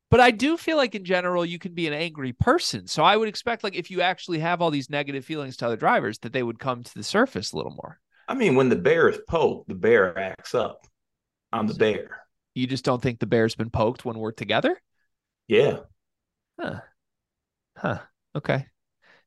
But 0.10 0.20
I 0.20 0.32
do 0.32 0.58
feel 0.58 0.78
like 0.78 0.94
in 0.94 1.06
general 1.06 1.46
you 1.46 1.58
can 1.58 1.74
be 1.74 1.88
an 1.88 1.94
angry 1.94 2.34
person. 2.34 2.86
So 2.88 3.04
I 3.04 3.18
would 3.18 3.30
expect 3.30 3.64
like 3.64 3.76
if 3.76 3.90
you 3.90 4.02
actually 4.02 4.40
have 4.40 4.62
all 4.62 4.70
these 4.70 4.90
negative 4.90 5.26
feelings 5.26 5.58
to 5.58 5.66
other 5.66 5.78
drivers 5.78 6.20
that 6.20 6.34
they 6.34 6.44
would 6.44 6.60
come 6.60 6.84
to 6.84 6.94
the 6.94 7.04
surface 7.04 7.52
a 7.52 7.58
little 7.58 7.72
more. 7.72 8.00
I 8.28 8.36
mean, 8.36 8.56
when 8.56 8.70
the 8.70 8.76
bear 8.76 9.10
is 9.10 9.20
poked, 9.28 9.70
the 9.70 9.76
bear 9.76 10.18
acts 10.18 10.54
up. 10.54 10.86
I'm 11.52 11.68
the 11.68 11.74
bear. 11.74 12.20
You 12.54 12.68
just 12.68 12.86
don't 12.86 13.02
think 13.02 13.20
the 13.20 13.26
bear's 13.26 13.56
been 13.56 13.70
poked 13.70 14.06
when 14.06 14.18
we're 14.18 14.32
together? 14.32 14.80
Yeah. 15.48 15.80
Huh. 16.60 16.82
Huh. 17.78 18.00
Okay. 18.36 18.68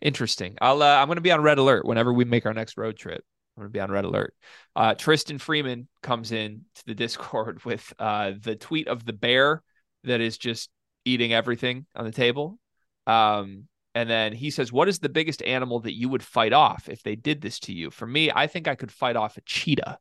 Interesting. 0.01 0.57
I'll 0.61 0.83
uh, 0.83 0.97
I'm 0.97 1.07
going 1.09 1.17
to 1.17 1.23
be 1.23 1.33
on 1.33 1.43
red 1.43 1.59
alert 1.59 1.87
whenever 1.87 2.13
we 2.13 2.25
make 2.27 2.45
our 2.45 2.55
next 2.55 2.77
road 2.77 2.97
trip. 2.97 3.25
I'm 3.57 3.63
going 3.63 3.69
to 3.71 3.73
be 3.73 3.81
on 3.81 3.91
red 3.91 4.05
alert. 4.05 4.35
Uh, 4.75 4.95
Tristan 4.95 5.39
Freeman 5.39 5.89
comes 6.03 6.33
in 6.33 6.63
to 6.75 6.87
the 6.87 6.95
Discord 6.95 7.65
with 7.65 7.93
uh, 7.99 8.33
the 8.41 8.57
tweet 8.57 8.89
of 8.89 9.05
the 9.05 9.13
bear 9.13 9.63
that 10.05 10.21
is 10.21 10.39
just 10.39 10.71
eating 11.05 11.33
everything 11.33 11.87
on 11.95 12.05
the 12.05 12.13
table. 12.13 12.59
Um, 13.07 13.65
and 13.95 14.11
then 14.11 14.33
he 14.33 14.51
says, 14.51 14.73
"What 14.73 14.89
is 14.89 14.99
the 14.99 15.09
biggest 15.09 15.43
animal 15.43 15.81
that 15.81 15.95
you 15.95 16.09
would 16.09 16.23
fight 16.23 16.53
off 16.53 16.89
if 16.89 17.03
they 17.03 17.15
did 17.15 17.41
this 17.41 17.61
to 17.61 17.73
you?" 17.73 17.91
For 17.91 18.07
me, 18.07 18.31
I 18.35 18.49
think 18.49 18.67
I 18.67 18.75
could 18.75 18.91
fight 18.91 19.15
off 19.15 19.37
a 19.37 19.41
cheetah. 19.43 19.99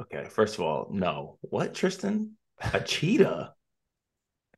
Okay. 0.00 0.26
First 0.28 0.56
of 0.56 0.60
all, 0.60 0.88
no. 0.90 1.38
What, 1.40 1.74
Tristan? 1.74 2.36
A 2.74 2.80
cheetah? 2.80 3.54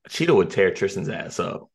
A 0.05 0.09
cheetah 0.09 0.35
would 0.35 0.51
tear 0.51 0.73
Tristan's 0.73 1.09
ass 1.09 1.39
up. 1.39 1.71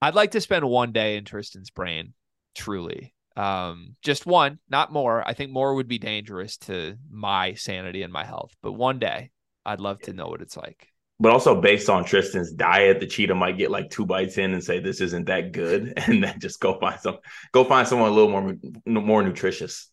I'd 0.00 0.14
like 0.14 0.32
to 0.32 0.40
spend 0.40 0.64
one 0.68 0.92
day 0.92 1.16
in 1.16 1.24
Tristan's 1.24 1.70
brain, 1.70 2.14
truly. 2.54 3.14
Um, 3.38 3.94
just 4.02 4.26
one, 4.26 4.58
not 4.68 4.92
more. 4.92 5.26
I 5.26 5.32
think 5.32 5.52
more 5.52 5.74
would 5.74 5.86
be 5.86 5.98
dangerous 5.98 6.56
to 6.58 6.96
my 7.08 7.54
sanity 7.54 8.02
and 8.02 8.12
my 8.12 8.24
health, 8.24 8.52
but 8.62 8.72
one 8.72 8.98
day 8.98 9.30
I'd 9.64 9.80
love 9.80 10.00
to 10.02 10.12
know 10.12 10.26
what 10.26 10.42
it's 10.42 10.56
like. 10.56 10.88
But 11.20 11.30
also 11.30 11.60
based 11.60 11.88
on 11.88 12.04
Tristan's 12.04 12.52
diet, 12.52 12.98
the 12.98 13.06
cheetah 13.06 13.36
might 13.36 13.56
get 13.56 13.70
like 13.70 13.90
two 13.90 14.06
bites 14.06 14.38
in 14.38 14.52
and 14.54 14.62
say 14.62 14.80
this 14.80 15.00
isn't 15.00 15.26
that 15.26 15.52
good, 15.52 15.92
and 16.08 16.24
then 16.24 16.40
just 16.40 16.58
go 16.58 16.80
find 16.80 16.98
some, 16.98 17.18
go 17.52 17.62
find 17.62 17.86
someone 17.86 18.10
a 18.10 18.12
little 18.12 18.30
more 18.30 18.56
more 18.86 19.22
nutritious. 19.22 19.88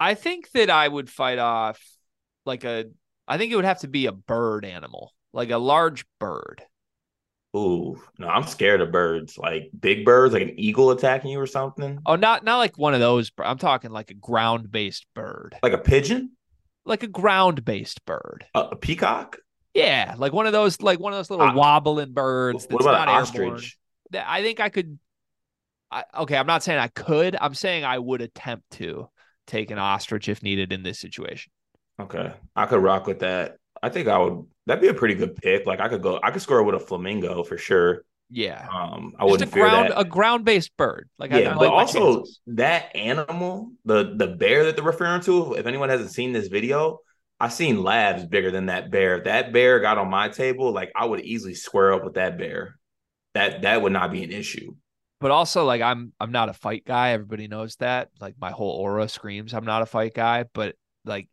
I 0.00 0.14
think 0.14 0.50
that 0.50 0.68
I 0.68 0.88
would 0.88 1.08
fight 1.08 1.38
off 1.38 1.80
like 2.44 2.64
a, 2.64 2.86
I 3.28 3.38
think 3.38 3.52
it 3.52 3.56
would 3.56 3.64
have 3.64 3.80
to 3.80 3.88
be 3.88 4.06
a 4.06 4.12
bird 4.12 4.64
animal, 4.64 5.12
like 5.32 5.50
a 5.50 5.58
large 5.58 6.04
bird. 6.18 6.62
Ooh, 7.54 8.00
no, 8.18 8.28
I'm 8.28 8.46
scared 8.46 8.80
of 8.80 8.90
birds. 8.90 9.36
Like 9.36 9.70
big 9.78 10.04
birds, 10.04 10.32
like 10.32 10.42
an 10.42 10.58
eagle 10.58 10.90
attacking 10.90 11.30
you 11.30 11.40
or 11.40 11.46
something. 11.46 11.98
Oh, 12.06 12.16
not 12.16 12.44
not 12.44 12.56
like 12.58 12.78
one 12.78 12.94
of 12.94 13.00
those. 13.00 13.30
I'm 13.38 13.58
talking 13.58 13.90
like 13.90 14.10
a 14.10 14.14
ground 14.14 14.70
based 14.70 15.06
bird, 15.14 15.54
Like 15.62 15.74
a 15.74 15.78
pigeon, 15.78 16.32
like 16.86 17.02
a 17.02 17.08
ground 17.08 17.64
based 17.64 18.04
bird. 18.06 18.46
a, 18.54 18.60
a 18.60 18.76
peacock. 18.76 19.38
Yeah, 19.74 20.14
like 20.18 20.32
one 20.32 20.46
of 20.46 20.52
those, 20.52 20.80
like 20.82 20.98
one 21.00 21.12
of 21.12 21.18
those 21.18 21.30
little 21.30 21.46
Ah, 21.46 21.54
wobbling 21.54 22.12
birds. 22.12 22.64
What 22.64 22.70
that's 22.70 22.84
about 22.84 23.08
an 23.08 23.14
airborne. 23.14 23.54
ostrich? 23.54 23.78
that 24.10 24.26
I 24.28 24.42
think 24.42 24.60
I 24.60 24.68
could. 24.70 24.98
I, 25.90 26.04
okay, 26.20 26.36
I'm 26.36 26.46
not 26.46 26.62
saying 26.62 26.78
I 26.78 26.88
could. 26.88 27.36
I'm 27.38 27.54
saying 27.54 27.84
I 27.84 27.98
would 27.98 28.22
attempt 28.22 28.70
to 28.72 29.08
take 29.46 29.70
an 29.70 29.78
ostrich 29.78 30.28
if 30.28 30.42
needed 30.42 30.72
in 30.72 30.82
this 30.82 30.98
situation. 30.98 31.52
Okay, 32.00 32.32
I 32.56 32.64
could 32.66 32.82
rock 32.82 33.06
with 33.06 33.18
that. 33.20 33.56
I 33.82 33.90
think 33.90 34.08
I 34.08 34.16
would. 34.18 34.44
That'd 34.66 34.82
be 34.82 34.88
a 34.88 34.94
pretty 34.94 35.14
good 35.14 35.36
pick. 35.36 35.66
Like 35.66 35.80
I 35.80 35.88
could 35.88 36.02
go. 36.02 36.20
I 36.22 36.30
could 36.30 36.42
score 36.42 36.62
with 36.62 36.74
a 36.74 36.80
flamingo 36.80 37.42
for 37.44 37.58
sure. 37.58 38.04
Yeah. 38.30 38.68
Um, 38.72 39.14
I 39.18 39.26
Just 39.26 39.42
a 39.42 39.46
wouldn't 39.46 39.52
fear 39.52 39.70
ground 39.70 39.90
that. 39.90 39.98
a 39.98 40.04
ground 40.04 40.44
based 40.44 40.76
bird. 40.76 41.08
Like 41.18 41.32
yeah, 41.32 41.52
I 41.54 41.58
but 41.58 41.70
like 41.72 41.72
also 41.72 42.24
that 42.48 42.94
animal, 42.96 43.72
the 43.84 44.14
the 44.16 44.28
bear 44.28 44.64
that 44.64 44.76
they're 44.76 44.84
referring 44.84 45.22
to. 45.22 45.54
If 45.54 45.66
anyone 45.66 45.88
hasn't 45.88 46.10
seen 46.12 46.32
this 46.32 46.48
video, 46.48 46.98
I've 47.40 47.52
seen 47.52 47.82
labs 47.82 48.24
bigger 48.26 48.50
than 48.50 48.66
that 48.66 48.90
bear. 48.90 49.18
If 49.18 49.24
that 49.24 49.52
bear 49.52 49.80
got 49.80 49.98
on 49.98 50.10
my 50.10 50.28
table, 50.28 50.72
like 50.72 50.92
I 50.96 51.04
would 51.06 51.20
easily 51.20 51.54
square 51.54 51.92
up 51.94 52.04
with 52.04 52.14
that 52.14 52.38
bear. 52.38 52.78
That 53.34 53.62
that 53.62 53.82
would 53.82 53.92
not 53.92 54.12
be 54.12 54.22
an 54.24 54.32
issue. 54.32 54.74
but 55.20 55.30
also 55.30 55.64
like 55.64 55.82
I'm 55.82 56.12
I'm 56.20 56.32
not 56.32 56.48
a 56.48 56.52
fight 56.52 56.84
guy. 56.84 57.10
Everybody 57.12 57.48
knows 57.48 57.76
that. 57.76 58.10
Like 58.20 58.34
my 58.40 58.50
whole 58.50 58.70
aura 58.72 59.08
screams 59.08 59.54
I'm 59.54 59.64
not 59.64 59.82
a 59.82 59.86
fight 59.86 60.14
guy, 60.14 60.44
but 60.52 60.74
like 61.04 61.28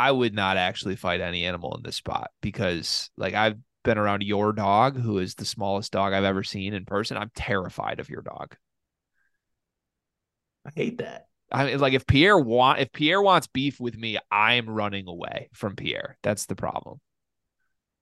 I 0.00 0.08
I 0.08 0.12
would 0.12 0.34
not 0.34 0.56
actually 0.56 0.96
fight 0.96 1.20
any 1.20 1.44
animal 1.44 1.76
in 1.76 1.82
this 1.82 1.96
spot 1.96 2.30
because 2.40 3.10
like 3.16 3.34
I've 3.34 3.58
been 3.84 3.98
around 3.98 4.22
your 4.22 4.52
dog, 4.52 4.98
who 4.98 5.18
is 5.18 5.34
the 5.34 5.44
smallest 5.44 5.92
dog 5.92 6.12
I've 6.12 6.24
ever 6.24 6.42
seen 6.42 6.74
in 6.74 6.84
person. 6.84 7.16
I'm 7.16 7.30
terrified 7.34 8.00
of 8.00 8.08
your 8.08 8.22
dog. 8.22 8.56
I 10.66 10.70
hate 10.74 10.98
that. 10.98 11.26
I 11.52 11.66
mean, 11.66 11.78
like 11.78 11.92
if 11.94 12.06
Pierre 12.06 12.38
want 12.38 12.80
if 12.80 12.92
Pierre 12.92 13.22
wants 13.22 13.46
beef 13.46 13.80
with 13.80 13.96
me, 13.96 14.18
I'm 14.30 14.68
running 14.68 15.08
away 15.08 15.48
from 15.52 15.76
Pierre. 15.76 16.16
That's 16.22 16.46
the 16.46 16.56
problem. 16.56 17.00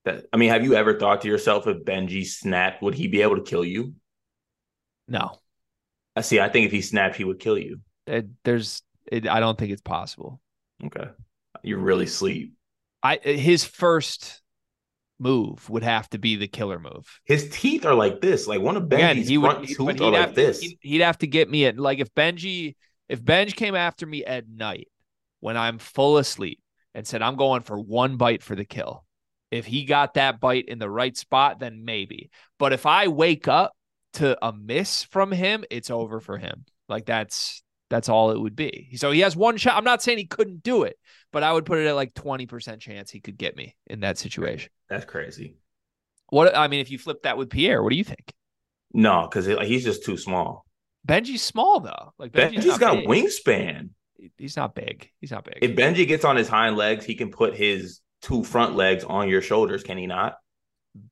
That 0.05 0.27
I 0.33 0.37
mean, 0.37 0.51
have 0.51 0.65
you 0.65 0.75
ever 0.75 0.99
thought 0.99 1.23
to 1.23 1.29
yourself 1.29 1.67
if 1.67 1.85
Benji 1.85 2.27
snapped, 2.27 2.83
would 2.83 2.95
he 2.95 3.09
be 3.09 3.23
able 3.23 3.37
to 3.37 3.43
kill 3.43 3.65
you? 3.65 3.95
No, 5.09 5.39
I 6.17 6.21
see. 6.23 6.41
I 6.41 6.49
think 6.49 6.67
if 6.67 6.73
he 6.73 6.83
snapped, 6.83 7.17
he 7.17 7.25
would 7.25 7.41
kill 7.41 7.59
you. 7.59 7.81
it, 8.07 8.29
there's 8.45 8.83
it, 9.11 9.27
I 9.29 9.41
don't 9.41 9.59
think 9.59 9.73
it's 9.73 9.83
possible. 9.83 10.41
Okay, 10.85 11.09
you 11.63 11.77
really 11.77 12.07
sleep. 12.07 12.55
I 13.03 13.19
his 13.23 13.65
first 13.65 14.43
move 15.21 15.69
would 15.69 15.83
have 15.83 16.09
to 16.11 16.19
be 16.19 16.37
the 16.37 16.49
killer 16.49 16.79
move. 16.79 17.21
His 17.25 17.49
teeth 17.51 17.85
are 17.85 17.95
like 17.95 18.21
this. 18.21 18.47
Like 18.47 18.61
one 18.61 18.77
of 18.77 18.85
Benji's 18.85 19.29
he 19.29 19.39
would, 19.39 19.51
front 19.53 19.67
he- 19.67 19.75
tooth 19.75 19.89
are 19.89 19.93
he'd 19.93 20.01
like 20.01 20.15
have 20.15 20.35
this. 20.35 20.61
to, 20.61 20.67
he'd, 20.67 20.79
he'd 20.81 21.01
have 21.01 21.19
to 21.19 21.27
get 21.27 21.51
me 21.51 21.67
at 21.67 21.79
like 21.79 21.99
if 21.99 22.15
Benji, 22.15 22.77
if 23.09 23.25
Benj 23.25 23.55
came 23.57 23.75
after 23.75 24.07
me 24.07 24.25
at 24.25 24.49
night 24.49 24.89
when 25.41 25.57
I'm 25.57 25.79
full 25.79 26.19
asleep 26.19 26.61
and 26.95 27.07
said 27.07 27.23
I'm 27.23 27.37
going 27.37 27.63
for 27.63 27.79
one 27.79 28.17
bite 28.17 28.43
for 28.43 28.55
the 28.55 28.65
kill. 28.65 29.05
If 29.51 29.65
he 29.65 29.85
got 29.85 30.15
that 30.15 30.41
bite 30.41 30.69
in 30.69 30.79
the 30.79 30.91
right 30.91 31.17
spot, 31.17 31.59
then 31.59 31.85
maybe. 31.85 32.31
But 32.59 32.75
if 32.75 32.85
I 32.85 33.09
wake 33.09 33.49
up 33.49 33.73
to 34.15 34.37
a 34.45 34.53
miss 34.53 35.05
from 35.05 35.33
him, 35.33 35.65
it's 35.71 35.91
over 35.91 36.21
for 36.21 36.37
him. 36.37 36.67
Like 36.89 37.07
that's 37.07 37.63
that's 37.91 38.09
all 38.09 38.31
it 38.31 38.39
would 38.41 38.57
be. 38.57 38.91
So 38.97 39.11
he 39.11 39.21
has 39.21 39.37
one 39.37 39.57
shot. 39.57 39.77
I'm 39.77 39.85
not 39.85 40.03
saying 40.03 40.19
he 40.19 40.27
couldn't 40.27 40.63
do 40.63 40.83
it, 40.83 40.99
but 41.33 41.43
I 41.43 41.53
would 41.53 41.67
put 41.67 41.79
it 41.79 41.87
at 41.87 41.95
like 41.95 42.15
20% 42.15 42.81
chance 42.81 43.11
he 43.11 43.21
could 43.21 43.37
get 43.37 43.57
me 43.57 43.77
in 43.87 44.01
that 44.01 44.19
situation. 44.19 44.71
That's 44.89 45.05
crazy. 45.05 45.57
What 46.31 46.57
I 46.57 46.69
mean, 46.69 46.81
if 46.81 46.91
you 46.91 46.99
flip 46.99 47.23
that 47.23 47.39
with 47.39 47.51
Pierre, 47.51 47.83
what 47.83 47.91
do 47.91 47.97
you 47.97 48.05
think? 48.05 48.33
No, 48.93 49.29
because 49.29 49.47
he's 49.67 49.85
just 49.85 50.05
too 50.05 50.17
small. 50.17 50.65
Benji's 51.07 51.43
small 51.43 51.81
though. 51.81 52.13
Like 52.19 52.33
Benji's, 52.33 52.65
Benji's 52.65 52.79
got 52.79 52.97
big. 52.97 53.09
wingspan. 53.09 53.91
He's 54.37 54.57
not 54.57 54.75
big. 54.75 55.11
He's 55.21 55.31
not 55.31 55.45
big. 55.45 55.59
If 55.63 55.77
Benji 55.77 56.07
gets 56.07 56.25
on 56.25 56.37
his 56.37 56.49
hind 56.49 56.77
legs, 56.77 57.05
he 57.05 57.15
can 57.15 57.31
put 57.31 57.55
his 57.55 58.01
two 58.21 58.45
front 58.45 58.75
legs 58.75 59.05
on 59.05 59.29
your 59.29 59.41
shoulders. 59.41 59.83
Can 59.83 59.97
he 59.97 60.07
not? 60.07 60.35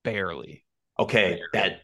Barely. 0.02 0.64
Okay, 0.98 1.40
that 1.52 1.82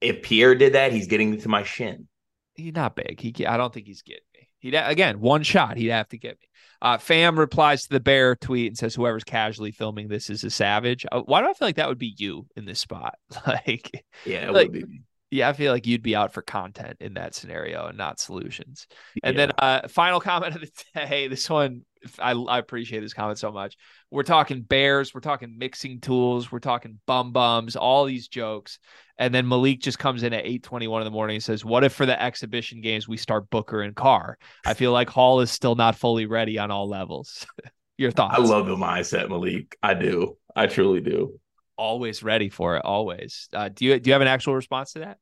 if 0.00 0.22
Pierre 0.22 0.54
did 0.54 0.74
that, 0.74 0.92
he's 0.92 1.06
getting 1.06 1.38
to 1.40 1.48
my 1.48 1.62
shin. 1.62 2.08
He's 2.54 2.74
not 2.74 2.96
big. 2.96 3.20
He. 3.20 3.46
I 3.46 3.56
don't 3.56 3.72
think 3.72 3.86
he's 3.86 4.02
getting 4.02 4.22
me. 4.42 4.48
He'd 4.70 4.74
again 4.74 5.20
one 5.20 5.42
shot. 5.42 5.76
He'd 5.76 5.88
have 5.88 6.08
to 6.10 6.18
get 6.18 6.32
me. 6.40 6.46
Uh, 6.80 6.98
Fam 6.98 7.38
replies 7.38 7.84
to 7.84 7.90
the 7.90 8.00
bear 8.00 8.34
tweet 8.36 8.68
and 8.68 8.76
says, 8.78 8.94
"Whoever's 8.94 9.24
casually 9.24 9.70
filming 9.72 10.08
this 10.08 10.30
is 10.30 10.44
a 10.44 10.50
savage." 10.50 11.06
Uh, 11.10 11.20
why 11.22 11.40
do 11.40 11.48
I 11.48 11.52
feel 11.54 11.68
like 11.68 11.76
that 11.76 11.88
would 11.88 11.98
be 11.98 12.14
you 12.16 12.46
in 12.56 12.64
this 12.64 12.80
spot? 12.80 13.14
Like, 13.46 14.04
Yeah, 14.24 14.48
it 14.48 14.52
Like, 14.52 14.70
would 14.72 14.88
be. 14.88 15.02
Yeah, 15.32 15.48
I 15.48 15.52
feel 15.54 15.72
like 15.72 15.86
you'd 15.86 16.02
be 16.02 16.14
out 16.14 16.32
for 16.32 16.42
content 16.42 16.98
in 17.00 17.14
that 17.14 17.34
scenario 17.34 17.86
and 17.86 17.98
not 17.98 18.20
solutions. 18.20 18.86
And 19.24 19.36
Yeah. 19.36 19.46
then 19.46 19.52
uh 19.58 19.88
final 19.88 20.20
comment 20.30 20.54
of 20.54 20.60
the 20.60 20.70
day. 20.94 21.28
This 21.28 21.48
one 21.50 21.82
I, 22.18 22.32
I 22.32 22.58
appreciate 22.58 23.00
this 23.00 23.14
comment 23.14 23.38
so 23.38 23.52
much. 23.52 23.76
We're 24.10 24.24
talking 24.24 24.62
bears, 24.62 25.14
we're 25.14 25.20
talking 25.20 25.56
mixing 25.58 26.00
tools, 26.00 26.50
we're 26.52 26.58
talking 26.58 26.98
bum 27.06 27.32
bums, 27.32 27.76
all 27.76 28.04
these 28.04 28.28
jokes. 28.28 28.78
And 29.18 29.32
then 29.32 29.46
Malik 29.48 29.80
just 29.80 30.00
comes 30.00 30.24
in 30.24 30.32
at 30.32 30.40
821 30.40 31.02
in 31.02 31.04
the 31.04 31.10
morning 31.12 31.36
and 31.36 31.44
says, 31.44 31.64
What 31.64 31.84
if 31.84 31.92
for 31.92 32.04
the 32.06 32.20
exhibition 32.20 32.80
games 32.80 33.06
we 33.08 33.16
start 33.16 33.50
Booker 33.50 33.82
and 33.82 33.94
Carr? 33.94 34.36
I 34.66 34.74
feel 34.74 34.90
like 34.92 35.08
Hall 35.10 35.40
is 35.40 35.50
still 35.52 35.76
not 35.76 35.94
fully 35.96 36.26
ready 36.26 36.58
on 36.58 36.70
all 36.72 36.88
levels. 36.88 37.46
Your 37.98 38.10
thoughts? 38.10 38.34
I 38.36 38.42
love 38.42 38.66
the 38.66 38.74
mindset, 38.76 39.28
Malik. 39.28 39.76
I 39.82 39.94
do. 39.94 40.36
I 40.56 40.66
truly 40.66 41.00
do. 41.00 41.38
always 41.76 42.22
ready 42.22 42.48
for 42.48 42.76
it, 42.76 42.84
always. 42.84 43.48
Uh, 43.52 43.68
do 43.68 43.84
you 43.84 44.00
do 44.00 44.08
you 44.10 44.12
have 44.14 44.22
an 44.22 44.28
actual 44.28 44.54
response 44.54 44.94
to 44.94 45.00
that? 45.00 45.18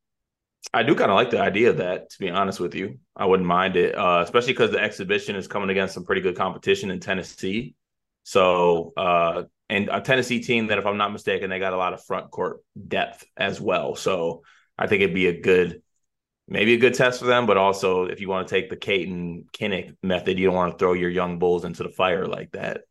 I 0.73 0.83
do 0.83 0.95
kind 0.95 1.11
of 1.11 1.17
like 1.17 1.31
the 1.31 1.41
idea 1.41 1.71
of 1.71 1.79
that, 1.79 2.11
to 2.11 2.19
be 2.19 2.31
honest 2.31 2.61
with 2.61 2.75
you. 2.75 2.99
I 3.17 3.27
wouldn't 3.27 3.49
mind 3.49 3.77
it, 3.77 3.97
uh, 3.97 4.21
especially 4.23 4.53
because 4.53 4.71
the 4.71 4.81
exhibition 4.81 5.35
is 5.37 5.49
coming 5.49 5.71
against 5.71 5.95
some 5.95 6.05
pretty 6.05 6.21
good 6.21 6.37
competition 6.37 6.91
in 6.91 7.01
Tennessee. 7.01 7.75
So, 8.23 8.93
uh, 8.97 9.45
and 9.69 9.89
a 9.91 10.01
Tennessee 10.01 10.41
team 10.41 10.69
that, 10.69 10.79
if 10.79 10.87
I'm 10.87 10.99
not 10.99 11.13
mistaken, 11.13 11.51
they 11.51 11.59
got 11.59 11.73
a 11.73 11.79
lot 11.79 11.93
of 11.93 12.05
front 12.05 12.31
court 12.31 12.61
depth 12.89 13.25
as 13.37 13.61
well. 13.61 13.97
So, 13.97 14.43
I 14.79 14.87
think 14.87 15.03
it'd 15.03 15.15
be 15.15 15.27
a 15.27 15.41
good, 15.41 15.83
maybe 16.47 16.75
a 16.75 16.79
good 16.79 16.95
test 16.95 17.21
for 17.21 17.27
them. 17.27 17.47
But 17.47 17.57
also, 17.57 18.05
if 18.05 18.21
you 18.21 18.29
want 18.29 18.47
to 18.47 18.55
take 18.55 18.71
the 18.71 18.77
Caton 18.77 19.47
Kinnick 19.53 19.97
method, 20.03 20.39
you 20.39 20.47
don't 20.47 20.55
want 20.55 20.73
to 20.73 20.79
throw 20.79 20.93
your 20.93 21.11
young 21.11 21.39
bulls 21.39 21.65
into 21.65 21.83
the 21.83 21.89
fire 21.89 22.27
like 22.27 22.53
that. 22.53 22.83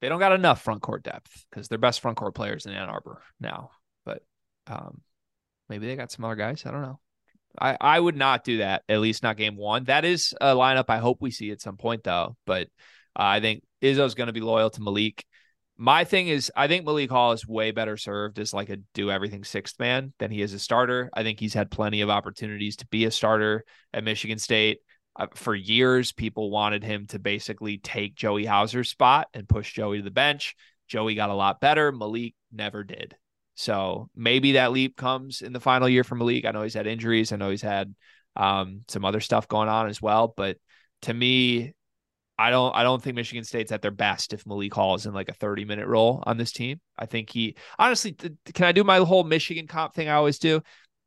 They 0.00 0.08
don't 0.08 0.18
got 0.18 0.32
enough 0.32 0.62
front 0.62 0.82
court 0.82 1.02
depth 1.02 1.46
because 1.50 1.68
their 1.68 1.78
best 1.78 2.00
front 2.00 2.16
court 2.16 2.34
players 2.34 2.66
in 2.66 2.72
Ann 2.72 2.88
Arbor 2.88 3.22
now. 3.40 3.70
But 4.04 4.22
um, 4.66 5.00
maybe 5.68 5.86
they 5.86 5.96
got 5.96 6.12
some 6.12 6.24
other 6.24 6.36
guys. 6.36 6.64
I 6.64 6.70
don't 6.70 6.82
know. 6.82 7.00
I, 7.58 7.76
I 7.80 7.98
would 8.00 8.16
not 8.16 8.44
do 8.44 8.58
that, 8.58 8.82
at 8.88 9.00
least 9.00 9.22
not 9.22 9.36
game 9.36 9.56
one. 9.56 9.84
That 9.84 10.04
is 10.04 10.34
a 10.40 10.54
lineup 10.54 10.86
I 10.88 10.98
hope 10.98 11.18
we 11.20 11.30
see 11.30 11.50
at 11.50 11.62
some 11.62 11.76
point, 11.76 12.04
though. 12.04 12.36
But 12.44 12.68
uh, 13.18 13.22
I 13.22 13.40
think 13.40 13.62
Izzo's 13.82 14.14
going 14.14 14.26
to 14.26 14.32
be 14.32 14.40
loyal 14.40 14.70
to 14.70 14.82
Malik. 14.82 15.24
My 15.78 16.04
thing 16.04 16.28
is, 16.28 16.50
I 16.56 16.68
think 16.68 16.84
Malik 16.84 17.10
Hall 17.10 17.32
is 17.32 17.46
way 17.46 17.70
better 17.70 17.96
served 17.96 18.38
as 18.38 18.54
like 18.54 18.70
a 18.70 18.78
do 18.94 19.10
everything 19.10 19.44
sixth 19.44 19.78
man 19.78 20.12
than 20.18 20.30
he 20.30 20.40
is 20.40 20.54
a 20.54 20.58
starter. 20.58 21.10
I 21.12 21.22
think 21.22 21.38
he's 21.38 21.54
had 21.54 21.70
plenty 21.70 22.00
of 22.00 22.10
opportunities 22.10 22.76
to 22.76 22.86
be 22.86 23.04
a 23.04 23.10
starter 23.10 23.64
at 23.92 24.04
Michigan 24.04 24.38
State. 24.38 24.78
Uh, 25.18 25.26
for 25.34 25.54
years, 25.54 26.12
people 26.12 26.50
wanted 26.50 26.82
him 26.82 27.06
to 27.08 27.18
basically 27.18 27.78
take 27.78 28.14
Joey 28.14 28.44
Hauser's 28.44 28.90
spot 28.90 29.28
and 29.34 29.48
push 29.48 29.72
Joey 29.72 29.98
to 29.98 30.02
the 30.02 30.10
bench. 30.10 30.54
Joey 30.88 31.14
got 31.14 31.30
a 31.30 31.34
lot 31.34 31.60
better. 31.60 31.90
Malik 31.92 32.34
never 32.52 32.84
did. 32.84 33.16
So 33.56 34.10
maybe 34.14 34.52
that 34.52 34.70
leap 34.70 34.96
comes 34.96 35.40
in 35.40 35.54
the 35.54 35.60
final 35.60 35.88
year 35.88 36.04
for 36.04 36.14
Malik. 36.14 36.44
I 36.44 36.50
know 36.50 36.62
he's 36.62 36.74
had 36.74 36.86
injuries. 36.86 37.32
I 37.32 37.36
know 37.36 37.50
he's 37.50 37.62
had 37.62 37.94
um, 38.36 38.82
some 38.86 39.04
other 39.04 39.20
stuff 39.20 39.48
going 39.48 39.70
on 39.70 39.88
as 39.88 40.00
well. 40.00 40.32
But 40.36 40.58
to 41.02 41.14
me, 41.14 41.72
I 42.38 42.50
don't 42.50 42.76
I 42.76 42.82
don't 42.82 43.02
think 43.02 43.16
Michigan 43.16 43.44
State's 43.44 43.72
at 43.72 43.80
their 43.80 43.90
best 43.90 44.34
if 44.34 44.46
Malik 44.46 44.74
Hall 44.74 44.94
is 44.94 45.06
in 45.06 45.14
like 45.14 45.30
a 45.30 45.34
30 45.34 45.64
minute 45.64 45.86
role 45.86 46.22
on 46.26 46.36
this 46.36 46.52
team. 46.52 46.80
I 46.98 47.06
think 47.06 47.30
he 47.30 47.56
honestly 47.78 48.12
th- 48.12 48.34
can 48.52 48.66
I 48.66 48.72
do 48.72 48.84
my 48.84 48.98
whole 48.98 49.24
Michigan 49.24 49.66
comp 49.66 49.94
thing 49.94 50.08
I 50.08 50.14
always 50.14 50.38
do? 50.38 50.60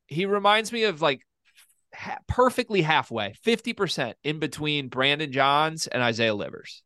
He 0.07 0.25
reminds 0.25 0.71
me 0.71 0.85
of 0.85 1.03
like 1.03 1.21
ha- 1.93 2.17
perfectly 2.27 2.81
halfway, 2.81 3.35
50% 3.45 4.15
in 4.23 4.39
between 4.39 4.87
Brandon 4.87 5.31
Johns 5.31 5.85
and 5.85 6.01
Isaiah 6.01 6.33
Livers. 6.33 6.81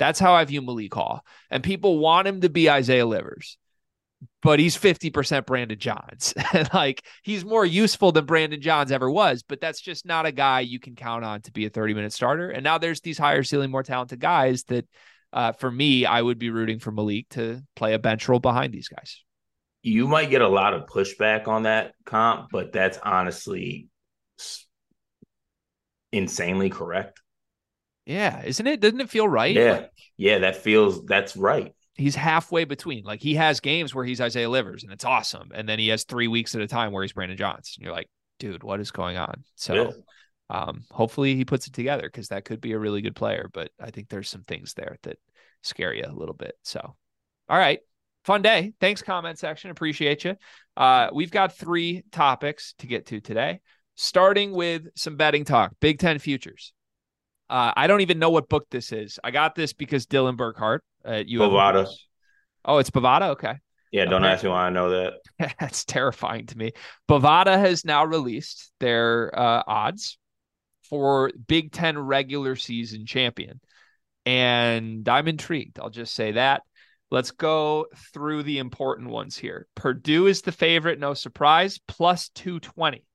That's 0.00 0.18
how 0.18 0.34
I 0.34 0.44
view 0.44 0.60
Malik 0.60 0.92
Hall. 0.92 1.24
And 1.50 1.62
people 1.62 2.00
want 2.00 2.26
him 2.26 2.40
to 2.40 2.48
be 2.48 2.68
Isaiah 2.68 3.06
Livers 3.06 3.58
but 4.42 4.58
he's 4.58 4.76
50% 4.76 5.46
Brandon 5.46 5.78
Johns. 5.78 6.34
like 6.74 7.02
he's 7.22 7.44
more 7.44 7.64
useful 7.64 8.12
than 8.12 8.26
Brandon 8.26 8.60
Johns 8.60 8.92
ever 8.92 9.10
was, 9.10 9.42
but 9.42 9.60
that's 9.60 9.80
just 9.80 10.06
not 10.06 10.26
a 10.26 10.32
guy 10.32 10.60
you 10.60 10.78
can 10.78 10.94
count 10.94 11.24
on 11.24 11.40
to 11.42 11.52
be 11.52 11.66
a 11.66 11.70
30 11.70 11.94
minute 11.94 12.12
starter. 12.12 12.50
And 12.50 12.64
now 12.64 12.78
there's 12.78 13.00
these 13.00 13.18
higher 13.18 13.42
ceiling, 13.42 13.70
more 13.70 13.82
talented 13.82 14.20
guys 14.20 14.64
that 14.64 14.86
uh, 15.32 15.52
for 15.52 15.70
me, 15.70 16.06
I 16.06 16.22
would 16.22 16.38
be 16.38 16.50
rooting 16.50 16.78
for 16.78 16.92
Malik 16.92 17.28
to 17.30 17.62
play 17.74 17.94
a 17.94 17.98
bench 17.98 18.28
role 18.28 18.38
behind 18.38 18.72
these 18.72 18.88
guys. 18.88 19.22
You 19.82 20.06
might 20.06 20.30
get 20.30 20.40
a 20.40 20.48
lot 20.48 20.74
of 20.74 20.86
pushback 20.86 21.48
on 21.48 21.64
that 21.64 21.94
comp, 22.06 22.48
but 22.52 22.72
that's 22.72 22.98
honestly 23.02 23.88
insanely 26.12 26.70
correct. 26.70 27.20
Yeah, 28.06 28.42
isn't 28.44 28.66
it? 28.66 28.80
Doesn't 28.80 29.00
it 29.00 29.10
feel 29.10 29.28
right? 29.28 29.54
Yeah. 29.54 29.72
Like, 29.72 29.90
Yeah, 30.16 30.38
that 30.38 30.56
feels 30.56 31.04
that's 31.04 31.36
right. 31.36 31.74
He's 31.94 32.14
halfway 32.14 32.64
between. 32.64 33.04
Like 33.04 33.20
he 33.20 33.34
has 33.34 33.60
games 33.60 33.94
where 33.94 34.04
he's 34.04 34.20
Isaiah 34.20 34.50
Livers 34.50 34.82
and 34.82 34.92
it's 34.92 35.04
awesome. 35.04 35.50
And 35.54 35.68
then 35.68 35.78
he 35.78 35.88
has 35.88 36.04
three 36.04 36.28
weeks 36.28 36.54
at 36.54 36.60
a 36.60 36.66
time 36.66 36.92
where 36.92 37.02
he's 37.02 37.12
Brandon 37.12 37.36
Johns. 37.36 37.74
And 37.76 37.84
you're 37.84 37.94
like, 37.94 38.08
dude, 38.38 38.62
what 38.62 38.80
is 38.80 38.90
going 38.90 39.16
on? 39.16 39.44
So 39.54 39.74
Yeah. 39.74 39.90
um, 40.50 40.84
hopefully 40.90 41.36
he 41.36 41.44
puts 41.44 41.66
it 41.66 41.72
together 41.72 42.02
because 42.02 42.28
that 42.28 42.44
could 42.44 42.60
be 42.60 42.72
a 42.72 42.78
really 42.78 43.00
good 43.00 43.16
player. 43.16 43.48
But 43.52 43.70
I 43.80 43.90
think 43.90 44.08
there's 44.08 44.28
some 44.28 44.42
things 44.42 44.74
there 44.74 44.98
that 45.04 45.18
scare 45.62 45.94
you 45.94 46.04
a 46.06 46.12
little 46.12 46.34
bit. 46.34 46.54
So, 46.62 46.80
all 47.48 47.58
right. 47.58 47.80
Fun 48.24 48.40
day. 48.40 48.72
Thanks, 48.80 49.02
comment 49.02 49.38
section. 49.38 49.70
Appreciate 49.70 50.24
you. 50.24 50.34
Uh, 50.76 51.08
we've 51.12 51.30
got 51.30 51.56
three 51.56 52.04
topics 52.10 52.74
to 52.78 52.86
get 52.86 53.06
to 53.06 53.20
today, 53.20 53.60
starting 53.96 54.52
with 54.52 54.86
some 54.96 55.16
betting 55.16 55.44
talk. 55.44 55.72
Big 55.78 55.98
Ten 55.98 56.18
futures. 56.18 56.72
Uh, 57.50 57.72
I 57.76 57.86
don't 57.86 58.00
even 58.00 58.18
know 58.18 58.30
what 58.30 58.48
book 58.48 58.66
this 58.70 58.92
is. 58.92 59.18
I 59.22 59.30
got 59.30 59.54
this 59.54 59.74
because 59.74 60.06
Dylan 60.06 60.38
Burkhart 60.38 60.78
at 61.04 61.26
UM. 61.26 61.50
Bovada. 61.50 61.88
Oh, 62.64 62.78
it's 62.78 62.90
Bovada. 62.90 63.30
Okay. 63.30 63.54
Yeah, 63.92 64.06
don't 64.06 64.24
ask 64.24 64.42
me 64.42 64.50
why 64.50 64.66
I 64.66 64.70
know 64.70 64.90
that. 64.90 65.14
That's 65.60 65.84
terrifying 65.84 66.46
to 66.46 66.58
me. 66.58 66.72
Bovada 67.08 67.56
has 67.58 67.84
now 67.84 68.04
released 68.04 68.72
their 68.80 69.30
uh, 69.38 69.62
odds 69.66 70.18
for 70.90 71.30
Big 71.46 71.70
Ten 71.70 71.98
regular 71.98 72.56
season 72.56 73.06
champion. 73.06 73.60
And 74.26 75.08
I'm 75.08 75.28
intrigued. 75.28 75.78
I'll 75.78 75.90
just 75.90 76.14
say 76.14 76.32
that. 76.32 76.62
Let's 77.10 77.30
go 77.30 77.86
through 78.12 78.42
the 78.42 78.58
important 78.58 79.10
ones 79.10 79.36
here. 79.36 79.68
Purdue 79.76 80.26
is 80.26 80.42
the 80.42 80.50
favorite, 80.50 80.98
no 80.98 81.14
surprise, 81.14 81.78
plus 81.86 82.30
220. 82.30 83.06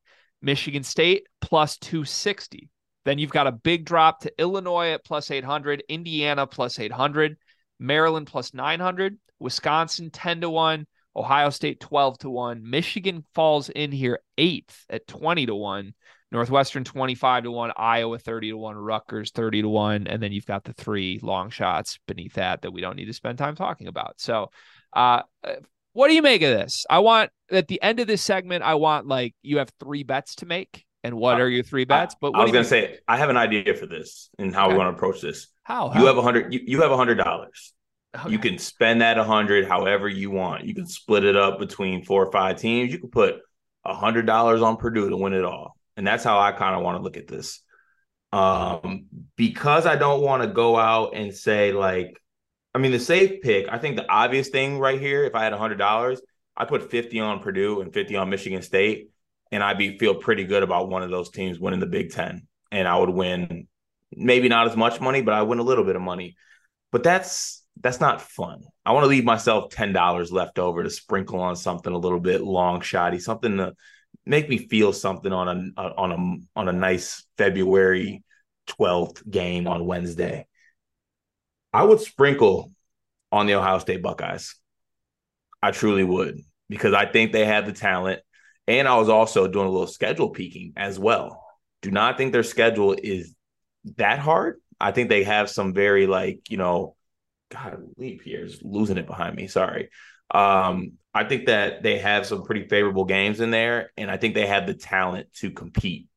Michigan 0.41 0.83
State 0.83 1.27
plus 1.41 1.77
260. 1.77 2.69
Then 3.03 3.17
you've 3.17 3.31
got 3.31 3.47
a 3.47 3.51
big 3.51 3.85
drop 3.85 4.21
to 4.21 4.31
Illinois 4.37 4.91
at 4.91 5.03
plus 5.03 5.31
800, 5.31 5.83
Indiana 5.89 6.47
plus 6.47 6.79
800, 6.79 7.37
Maryland 7.79 8.27
plus 8.27 8.53
900, 8.53 9.17
Wisconsin 9.39 10.11
10 10.11 10.41
to 10.41 10.49
1, 10.49 10.85
Ohio 11.15 11.49
State 11.49 11.79
12 11.79 12.19
to 12.19 12.29
1. 12.29 12.69
Michigan 12.69 13.23
falls 13.33 13.69
in 13.69 13.91
here 13.91 14.19
eighth 14.37 14.85
at 14.89 15.07
20 15.07 15.47
to 15.47 15.55
1. 15.55 15.93
Northwestern 16.31 16.83
25 16.83 17.43
to 17.45 17.51
1, 17.51 17.71
Iowa 17.75 18.19
30 18.19 18.51
to 18.51 18.57
1, 18.57 18.75
Rutgers 18.75 19.31
30 19.31 19.63
to 19.63 19.69
1, 19.69 20.07
and 20.07 20.21
then 20.21 20.31
you've 20.31 20.45
got 20.45 20.63
the 20.63 20.73
three 20.73 21.19
long 21.23 21.49
shots 21.49 21.97
beneath 22.07 22.33
that 22.33 22.61
that 22.61 22.71
we 22.71 22.81
don't 22.81 22.95
need 22.95 23.05
to 23.05 23.13
spend 23.13 23.39
time 23.39 23.55
talking 23.55 23.87
about. 23.87 24.21
So, 24.21 24.51
uh, 24.93 25.23
what 25.93 26.07
do 26.07 26.13
you 26.13 26.21
make 26.21 26.43
of 26.43 26.51
this? 26.51 26.85
I 26.87 26.99
want 26.99 27.31
at 27.51 27.67
the 27.67 27.81
end 27.81 27.99
of 27.99 28.05
this 28.05 28.21
segment, 28.21 28.63
I 28.63 28.75
want 28.75 29.07
like 29.07 29.33
you 29.41 29.57
have 29.57 29.71
three 29.79 30.03
bets 30.03 30.35
to 30.35 30.45
make. 30.45 30.85
And 31.03 31.15
what 31.15 31.35
uh, 31.35 31.43
are 31.43 31.49
your 31.49 31.63
three 31.63 31.85
bets? 31.85 32.15
But 32.19 32.35
I 32.35 32.43
was 32.43 32.51
going 32.51 32.63
to 32.63 32.69
say, 32.69 32.97
I 33.07 33.17
have 33.17 33.29
an 33.29 33.37
idea 33.37 33.73
for 33.73 33.85
this 33.85 34.29
and 34.37 34.53
how 34.53 34.65
okay. 34.65 34.73
we 34.73 34.77
want 34.77 34.91
to 34.91 34.97
approach 34.97 35.21
this. 35.21 35.47
How, 35.63 35.89
how? 35.89 35.99
you 35.99 36.07
have 36.07 36.17
a 36.17 36.21
hundred? 36.21 36.53
You, 36.53 36.61
you 36.65 36.81
have 36.81 36.91
a 36.91 36.97
hundred 36.97 37.15
dollars. 37.15 37.73
Okay. 38.17 38.31
You 38.31 38.39
can 38.39 38.57
spend 38.57 39.01
that 39.01 39.17
a 39.17 39.23
hundred 39.23 39.67
however 39.67 40.09
you 40.09 40.31
want. 40.31 40.65
You 40.65 40.73
can 40.73 40.87
split 40.87 41.23
it 41.23 41.35
up 41.35 41.59
between 41.59 42.03
four 42.03 42.25
or 42.25 42.31
five 42.31 42.57
teams. 42.59 42.91
You 42.91 42.99
can 42.99 43.09
put 43.09 43.37
a 43.85 43.93
hundred 43.93 44.25
dollars 44.25 44.61
on 44.61 44.77
Purdue 44.77 45.09
to 45.09 45.17
win 45.17 45.33
it 45.33 45.45
all. 45.45 45.75
And 45.95 46.05
that's 46.05 46.23
how 46.23 46.39
I 46.39 46.51
kind 46.51 46.75
of 46.75 46.81
want 46.81 46.97
to 46.97 47.03
look 47.03 47.17
at 47.17 47.27
this. 47.27 47.61
Um, 48.31 49.05
because 49.35 49.85
I 49.85 49.95
don't 49.95 50.21
want 50.21 50.43
to 50.43 50.47
go 50.47 50.77
out 50.77 51.15
and 51.15 51.33
say 51.33 51.71
like, 51.71 52.19
I 52.73 52.77
mean, 52.77 52.91
the 52.91 52.99
safe 52.99 53.41
pick. 53.41 53.67
I 53.69 53.77
think 53.77 53.95
the 53.95 54.09
obvious 54.09 54.49
thing 54.49 54.79
right 54.79 54.99
here, 54.99 55.23
if 55.23 55.35
I 55.35 55.43
had 55.43 55.53
a 55.53 55.57
hundred 55.57 55.77
dollars, 55.77 56.21
I 56.55 56.65
put 56.65 56.91
fifty 56.91 57.19
on 57.19 57.39
Purdue 57.39 57.81
and 57.81 57.93
fifty 57.93 58.15
on 58.15 58.29
Michigan 58.29 58.61
State, 58.61 59.09
and 59.51 59.63
I'd 59.63 59.77
be 59.77 59.97
feel 59.97 60.15
pretty 60.15 60.43
good 60.43 60.63
about 60.63 60.89
one 60.89 61.03
of 61.03 61.09
those 61.09 61.29
teams 61.29 61.59
winning 61.59 61.79
the 61.79 61.85
Big 61.85 62.11
Ten, 62.11 62.47
and 62.71 62.87
I 62.87 62.97
would 62.97 63.09
win 63.09 63.67
maybe 64.15 64.49
not 64.49 64.67
as 64.67 64.75
much 64.75 64.99
money, 64.99 65.21
but 65.21 65.33
I 65.33 65.43
win 65.43 65.59
a 65.59 65.63
little 65.63 65.83
bit 65.83 65.95
of 65.95 66.01
money. 66.01 66.35
But 66.91 67.03
that's 67.03 67.63
that's 67.81 67.99
not 67.99 68.21
fun. 68.21 68.63
I 68.85 68.91
want 68.91 69.03
to 69.03 69.09
leave 69.09 69.23
myself 69.23 69.69
ten 69.69 69.93
dollars 69.93 70.31
left 70.31 70.59
over 70.59 70.83
to 70.83 70.89
sprinkle 70.89 71.39
on 71.39 71.55
something 71.55 71.93
a 71.93 71.97
little 71.97 72.19
bit 72.19 72.41
long 72.41 72.81
shotty, 72.81 73.21
something 73.21 73.57
to 73.57 73.73
make 74.25 74.49
me 74.49 74.57
feel 74.57 74.93
something 74.93 75.31
on 75.31 75.73
a 75.77 75.81
on 75.81 76.11
a 76.11 76.59
on 76.59 76.69
a 76.69 76.73
nice 76.73 77.25
February 77.37 78.23
12th 78.67 79.27
game 79.29 79.67
on 79.67 79.85
Wednesday. 79.85 80.47
I 81.73 81.83
would 81.83 81.99
sprinkle 81.99 82.71
on 83.31 83.45
the 83.45 83.55
Ohio 83.55 83.79
State 83.79 84.01
Buckeyes. 84.01 84.55
I 85.61 85.71
truly 85.71 86.03
would 86.03 86.39
because 86.69 86.93
I 86.93 87.05
think 87.05 87.31
they 87.31 87.45
have 87.45 87.65
the 87.65 87.73
talent. 87.73 88.21
And 88.69 88.87
I 88.87 88.95
was 88.97 89.09
also 89.09 89.47
doing 89.47 89.67
a 89.67 89.71
little 89.71 89.87
schedule 89.87 90.29
peeking 90.29 90.73
as 90.77 90.99
well. 90.99 91.43
Do 91.81 91.89
not 91.89 92.17
think 92.17 92.31
their 92.31 92.43
schedule 92.43 92.93
is 92.93 93.33
that 93.97 94.19
hard. 94.19 94.61
I 94.79 94.91
think 94.91 95.09
they 95.09 95.23
have 95.23 95.49
some 95.49 95.73
very 95.73 96.05
like, 96.05 96.41
you 96.49 96.57
know, 96.57 96.95
God, 97.49 97.81
leap 97.97 98.21
here 98.21 98.45
is 98.45 98.61
losing 98.63 98.97
it 98.99 99.07
behind 99.07 99.35
me. 99.35 99.47
Sorry. 99.47 99.89
Um, 100.29 100.93
I 101.15 101.23
think 101.23 101.47
that 101.47 101.81
they 101.81 101.97
have 101.97 102.27
some 102.27 102.43
pretty 102.43 102.67
favorable 102.67 103.05
games 103.05 103.39
in 103.39 103.49
there, 103.49 103.91
and 103.97 104.11
I 104.11 104.17
think 104.17 104.35
they 104.35 104.45
have 104.45 104.67
the 104.67 104.75
talent 104.75 105.33
to 105.37 105.49
compete 105.49 106.07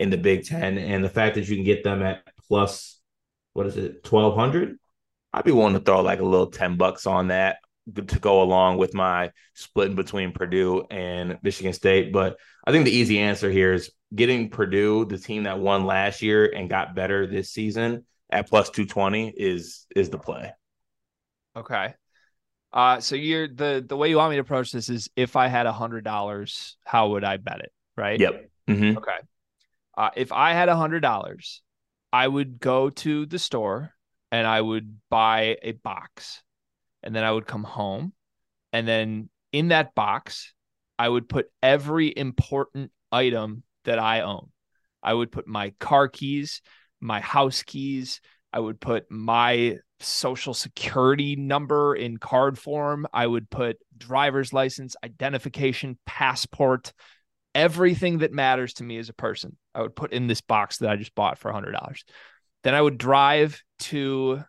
in 0.00 0.10
the 0.10 0.18
Big 0.18 0.44
Ten. 0.46 0.78
And 0.78 1.04
the 1.04 1.08
fact 1.08 1.36
that 1.36 1.48
you 1.48 1.54
can 1.54 1.64
get 1.64 1.84
them 1.84 2.02
at 2.02 2.24
plus, 2.48 2.98
what 3.52 3.66
is 3.68 3.76
it, 3.76 4.02
twelve 4.02 4.34
hundred? 4.34 4.80
I'd 5.32 5.44
be 5.44 5.52
willing 5.52 5.74
to 5.74 5.80
throw 5.80 6.00
like 6.00 6.18
a 6.18 6.24
little 6.24 6.48
ten 6.48 6.76
bucks 6.76 7.06
on 7.06 7.28
that 7.28 7.58
to 7.94 8.18
go 8.18 8.42
along 8.42 8.78
with 8.78 8.94
my 8.94 9.32
splitting 9.54 9.96
between 9.96 10.32
Purdue 10.32 10.84
and 10.90 11.38
Michigan 11.42 11.72
State. 11.72 12.12
But 12.12 12.38
I 12.66 12.72
think 12.72 12.84
the 12.84 12.92
easy 12.92 13.18
answer 13.18 13.50
here 13.50 13.72
is 13.72 13.90
getting 14.14 14.50
Purdue, 14.50 15.04
the 15.04 15.18
team 15.18 15.44
that 15.44 15.58
won 15.58 15.84
last 15.84 16.22
year 16.22 16.46
and 16.46 16.68
got 16.68 16.94
better 16.94 17.26
this 17.26 17.50
season, 17.50 18.04
at 18.30 18.48
plus 18.48 18.70
two 18.70 18.86
twenty 18.86 19.32
is 19.36 19.86
is 19.94 20.10
the 20.10 20.18
play. 20.18 20.52
Okay. 21.56 21.94
Uh, 22.72 23.00
so 23.00 23.16
you're 23.16 23.48
the 23.48 23.84
the 23.86 23.96
way 23.96 24.08
you 24.08 24.16
want 24.16 24.30
me 24.30 24.36
to 24.36 24.42
approach 24.42 24.70
this 24.70 24.88
is 24.88 25.10
if 25.16 25.34
I 25.34 25.48
had 25.48 25.66
a 25.66 25.72
hundred 25.72 26.04
dollars, 26.04 26.76
how 26.84 27.10
would 27.10 27.24
I 27.24 27.36
bet 27.36 27.60
it? 27.60 27.72
Right. 27.96 28.20
Yep. 28.20 28.48
Mm-hmm. 28.68 28.98
Okay. 28.98 29.16
Uh, 29.96 30.10
if 30.16 30.30
I 30.32 30.52
had 30.52 30.68
a 30.68 30.76
hundred 30.76 31.00
dollars, 31.00 31.62
I 32.12 32.26
would 32.26 32.60
go 32.60 32.90
to 32.90 33.26
the 33.26 33.38
store 33.38 33.92
and 34.30 34.46
I 34.46 34.60
would 34.60 34.98
buy 35.10 35.56
a 35.62 35.72
box, 35.72 36.42
and 37.02 37.14
then 37.14 37.24
I 37.24 37.32
would 37.32 37.46
come 37.46 37.64
home, 37.64 38.12
and 38.72 38.86
then 38.86 39.28
in 39.52 39.68
that 39.68 39.94
box, 39.94 40.54
I 40.98 41.08
would 41.08 41.28
put 41.28 41.46
every 41.62 42.12
important 42.14 42.90
item 43.10 43.62
that 43.84 43.98
I 43.98 44.20
own. 44.20 44.50
I 45.02 45.14
would 45.14 45.32
put 45.32 45.46
my 45.46 45.72
car 45.80 46.08
keys, 46.08 46.60
my 47.00 47.20
house 47.20 47.62
keys. 47.62 48.20
I 48.52 48.60
would 48.60 48.80
put 48.80 49.10
my 49.10 49.78
social 50.00 50.54
security 50.54 51.36
number 51.36 51.94
in 51.94 52.16
card 52.16 52.58
form. 52.58 53.06
I 53.12 53.26
would 53.26 53.48
put 53.48 53.78
driver's 53.96 54.52
license, 54.52 54.96
identification, 55.04 55.98
passport, 56.04 56.92
everything 57.54 58.18
that 58.18 58.32
matters 58.32 58.74
to 58.74 58.84
me 58.84 58.98
as 58.98 59.08
a 59.08 59.14
person. 59.14 59.56
I 59.74 59.82
would 59.82 59.96
put 59.96 60.12
in 60.12 60.26
this 60.26 60.40
box 60.40 60.78
that 60.78 60.90
I 60.90 60.96
just 60.96 61.14
bought 61.14 61.38
for 61.38 61.52
$100. 61.52 62.02
Then 62.62 62.74
I 62.74 62.80
would 62.80 62.98
drive 62.98 63.62
to 63.80 64.42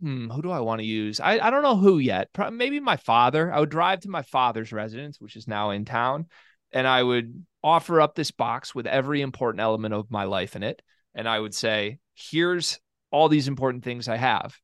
hmm, 0.00 0.28
who 0.30 0.42
do 0.42 0.50
I 0.50 0.60
want 0.60 0.80
to 0.80 0.86
use? 0.86 1.20
I, 1.20 1.38
I 1.38 1.50
don't 1.50 1.62
know 1.62 1.76
who 1.76 1.98
yet. 1.98 2.32
Probably, 2.32 2.56
maybe 2.56 2.80
my 2.80 2.96
father. 2.96 3.52
I 3.52 3.60
would 3.60 3.70
drive 3.70 4.00
to 4.00 4.08
my 4.08 4.22
father's 4.22 4.72
residence, 4.72 5.20
which 5.20 5.36
is 5.36 5.48
now 5.48 5.70
in 5.70 5.84
town, 5.84 6.26
and 6.72 6.86
I 6.86 7.02
would 7.02 7.44
offer 7.62 8.00
up 8.00 8.14
this 8.14 8.30
box 8.30 8.74
with 8.74 8.86
every 8.86 9.20
important 9.22 9.60
element 9.60 9.94
of 9.94 10.10
my 10.10 10.24
life 10.24 10.56
in 10.56 10.62
it. 10.62 10.82
And 11.14 11.28
I 11.28 11.38
would 11.38 11.54
say, 11.54 11.98
here's 12.14 12.78
all 13.10 13.28
these 13.28 13.48
important 13.48 13.84
things 13.84 14.08
I 14.08 14.16
have. 14.16 14.54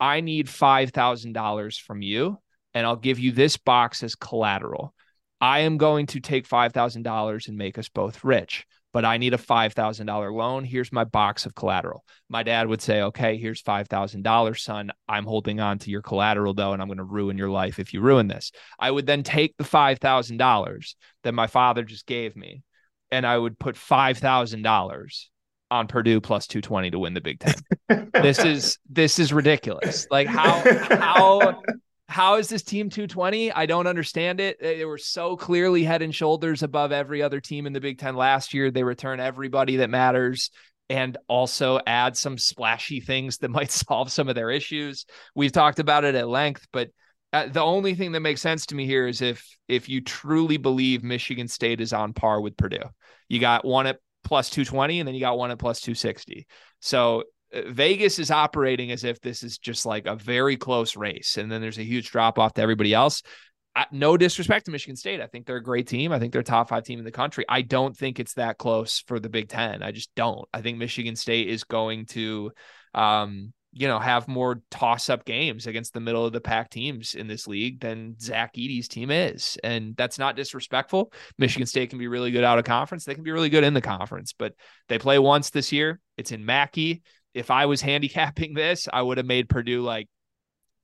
I 0.00 0.20
need 0.20 0.46
$5,000 0.46 1.80
from 1.80 2.02
you, 2.02 2.38
and 2.72 2.86
I'll 2.86 2.96
give 2.96 3.18
you 3.18 3.32
this 3.32 3.56
box 3.56 4.02
as 4.02 4.14
collateral. 4.14 4.94
I 5.40 5.60
am 5.60 5.76
going 5.76 6.06
to 6.06 6.20
take 6.20 6.48
$5,000 6.48 7.48
and 7.48 7.56
make 7.56 7.78
us 7.78 7.88
both 7.88 8.24
rich, 8.24 8.66
but 8.94 9.04
I 9.04 9.18
need 9.18 9.34
a 9.34 9.38
$5,000 9.38 10.32
loan. 10.32 10.62
Here's 10.62 10.92
my 10.92 11.02
box 11.02 11.46
of 11.46 11.54
collateral. 11.56 12.04
My 12.28 12.44
dad 12.44 12.68
would 12.68 12.80
say, 12.80 13.02
Okay, 13.02 13.36
here's 13.36 13.60
$5,000, 13.60 14.58
son. 14.58 14.92
I'm 15.08 15.24
holding 15.24 15.58
on 15.58 15.80
to 15.80 15.90
your 15.90 16.00
collateral, 16.00 16.54
though, 16.54 16.72
and 16.72 16.80
I'm 16.80 16.86
going 16.86 16.98
to 16.98 17.04
ruin 17.04 17.36
your 17.36 17.50
life 17.50 17.80
if 17.80 17.92
you 17.92 18.00
ruin 18.00 18.28
this. 18.28 18.52
I 18.78 18.92
would 18.92 19.04
then 19.04 19.24
take 19.24 19.56
the 19.56 19.64
$5,000 19.64 20.94
that 21.24 21.34
my 21.34 21.48
father 21.48 21.82
just 21.82 22.06
gave 22.06 22.36
me, 22.36 22.62
and 23.10 23.26
I 23.26 23.36
would 23.36 23.58
put 23.58 23.74
$5,000 23.74 25.24
on 25.72 25.86
Purdue 25.88 26.20
plus 26.20 26.46
220 26.46 26.92
to 26.92 26.98
win 27.00 27.14
the 27.14 27.20
Big 27.20 27.40
10. 27.40 28.10
this 28.22 28.38
is 28.38 28.78
this 28.88 29.18
is 29.18 29.32
ridiculous. 29.32 30.06
Like 30.08 30.28
how 30.28 30.62
how 30.88 31.62
how 32.08 32.36
is 32.36 32.48
this 32.48 32.62
team 32.62 32.90
220? 32.90 33.52
I 33.52 33.66
don't 33.66 33.86
understand 33.86 34.40
it. 34.40 34.60
They 34.60 34.84
were 34.84 34.98
so 34.98 35.36
clearly 35.36 35.84
head 35.84 36.02
and 36.02 36.14
shoulders 36.14 36.62
above 36.62 36.92
every 36.92 37.22
other 37.22 37.40
team 37.40 37.66
in 37.66 37.72
the 37.72 37.80
Big 37.80 37.98
10 37.98 38.14
last 38.14 38.52
year. 38.52 38.70
They 38.70 38.84
return 38.84 39.20
everybody 39.20 39.76
that 39.76 39.90
matters 39.90 40.50
and 40.90 41.16
also 41.28 41.80
add 41.86 42.16
some 42.16 42.36
splashy 42.36 43.00
things 43.00 43.38
that 43.38 43.50
might 43.50 43.70
solve 43.70 44.12
some 44.12 44.28
of 44.28 44.34
their 44.34 44.50
issues. 44.50 45.06
We've 45.34 45.52
talked 45.52 45.78
about 45.78 46.04
it 46.04 46.14
at 46.14 46.28
length, 46.28 46.66
but 46.72 46.90
uh, 47.32 47.48
the 47.48 47.62
only 47.62 47.94
thing 47.94 48.12
that 48.12 48.20
makes 48.20 48.40
sense 48.40 48.66
to 48.66 48.76
me 48.76 48.86
here 48.86 49.08
is 49.08 49.20
if 49.20 49.56
if 49.66 49.88
you 49.88 50.00
truly 50.00 50.56
believe 50.56 51.02
Michigan 51.02 51.48
State 51.48 51.80
is 51.80 51.92
on 51.92 52.12
par 52.12 52.40
with 52.40 52.56
Purdue. 52.56 52.84
You 53.28 53.40
got 53.40 53.64
one 53.64 53.88
at 53.88 53.98
plus 54.22 54.50
220 54.50 55.00
and 55.00 55.08
then 55.08 55.14
you 55.14 55.20
got 55.20 55.36
one 55.36 55.50
at 55.50 55.58
plus 55.58 55.80
260. 55.80 56.46
So 56.80 57.24
Vegas 57.66 58.18
is 58.18 58.30
operating 58.30 58.90
as 58.90 59.04
if 59.04 59.20
this 59.20 59.42
is 59.42 59.58
just 59.58 59.86
like 59.86 60.06
a 60.06 60.16
very 60.16 60.56
close 60.56 60.96
race 60.96 61.36
and 61.36 61.50
then 61.50 61.60
there's 61.60 61.78
a 61.78 61.84
huge 61.84 62.10
drop 62.10 62.38
off 62.38 62.54
to 62.54 62.62
everybody 62.62 62.94
else. 62.94 63.22
I, 63.76 63.86
no 63.90 64.16
disrespect 64.16 64.66
to 64.66 64.70
Michigan 64.70 64.96
State. 64.96 65.20
I 65.20 65.26
think 65.26 65.46
they're 65.46 65.56
a 65.56 65.62
great 65.62 65.88
team. 65.88 66.12
I 66.12 66.18
think 66.18 66.32
they're 66.32 66.42
top 66.42 66.68
five 66.68 66.84
team 66.84 67.00
in 67.00 67.04
the 67.04 67.10
country. 67.10 67.44
I 67.48 67.62
don't 67.62 67.96
think 67.96 68.20
it's 68.20 68.34
that 68.34 68.56
close 68.56 69.02
for 69.06 69.18
the 69.18 69.28
Big 69.28 69.48
Ten. 69.48 69.82
I 69.82 69.90
just 69.90 70.14
don't. 70.14 70.48
I 70.52 70.60
think 70.60 70.78
Michigan 70.78 71.16
State 71.16 71.48
is 71.48 71.64
going 71.64 72.06
to 72.06 72.52
um, 72.94 73.52
you 73.76 73.88
know, 73.88 73.98
have 73.98 74.28
more 74.28 74.62
toss 74.70 75.10
up 75.10 75.24
games 75.24 75.66
against 75.66 75.92
the 75.92 76.00
middle 76.00 76.24
of 76.24 76.32
the 76.32 76.40
pack 76.40 76.70
teams 76.70 77.14
in 77.14 77.26
this 77.26 77.48
league 77.48 77.80
than 77.80 78.16
Zach 78.20 78.52
Edey's 78.56 78.86
team 78.86 79.10
is. 79.10 79.58
And 79.64 79.96
that's 79.96 80.16
not 80.16 80.36
disrespectful. 80.36 81.12
Michigan 81.38 81.66
State 81.66 81.90
can 81.90 81.98
be 81.98 82.06
really 82.06 82.30
good 82.30 82.44
out 82.44 82.58
of 82.58 82.64
conference. 82.64 83.04
They 83.04 83.14
can 83.14 83.24
be 83.24 83.32
really 83.32 83.48
good 83.48 83.64
in 83.64 83.74
the 83.74 83.80
conference, 83.80 84.32
but 84.32 84.54
they 84.88 84.98
play 84.98 85.18
once 85.18 85.50
this 85.50 85.72
year. 85.72 86.00
It's 86.16 86.30
in 86.30 86.46
Mackey. 86.46 87.02
If 87.34 87.50
I 87.50 87.66
was 87.66 87.80
handicapping 87.82 88.54
this, 88.54 88.88
I 88.92 89.02
would 89.02 89.18
have 89.18 89.26
made 89.26 89.48
Purdue 89.48 89.82
like 89.82 90.08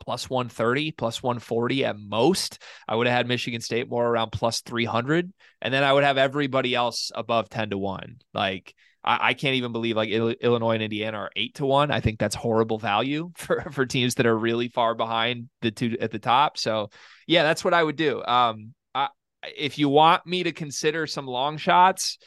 plus 0.01 0.29
130, 0.29 0.93
plus 0.93 1.23
140 1.23 1.85
at 1.85 1.97
most. 1.99 2.59
I 2.89 2.97
would 2.97 3.07
have 3.07 3.17
had 3.17 3.29
Michigan 3.29 3.61
State 3.61 3.89
more 3.89 4.07
around 4.07 4.31
plus 4.33 4.61
300. 4.63 5.33
And 5.63 5.73
then 5.73 5.85
I 5.85 5.93
would 5.93 6.05
have 6.05 6.19
everybody 6.19 6.75
else 6.75 7.13
above 7.15 7.49
10 7.49 7.71
to 7.71 7.79
1. 7.79 8.17
Like, 8.35 8.75
I, 9.05 9.29
I 9.29 9.35
can't 9.35 9.55
even 9.55 9.73
believe 9.73 9.97
like 9.97 10.11
Illinois 10.11 10.75
and 10.75 10.83
Indiana 10.83 11.19
are 11.19 11.31
eight 11.37 11.55
to 11.57 11.67
one. 11.67 11.91
I 11.91 12.01
think 12.01 12.19
that's 12.19 12.35
horrible 12.35 12.79
value 12.79 13.31
for, 13.37 13.71
for 13.73 13.87
teams 13.87 14.17
that 14.17 14.27
are 14.27 14.37
really 14.37 14.69
far 14.69 14.95
behind 14.95 15.49
the 15.63 15.71
two 15.71 15.97
at 16.01 16.11
the 16.11 16.19
top. 16.19 16.59
So, 16.59 16.91
yeah, 17.27 17.43
that's 17.43 17.65
what 17.65 17.75
I 17.75 17.83
would 17.83 17.97
do. 17.97 18.23
Um, 18.25 18.75
I, 18.95 19.09
if 19.57 19.79
you 19.79 19.89
want 19.89 20.27
me 20.27 20.43
to 20.45 20.53
consider 20.53 21.07
some 21.07 21.27
long 21.27 21.57
shots, 21.57 22.19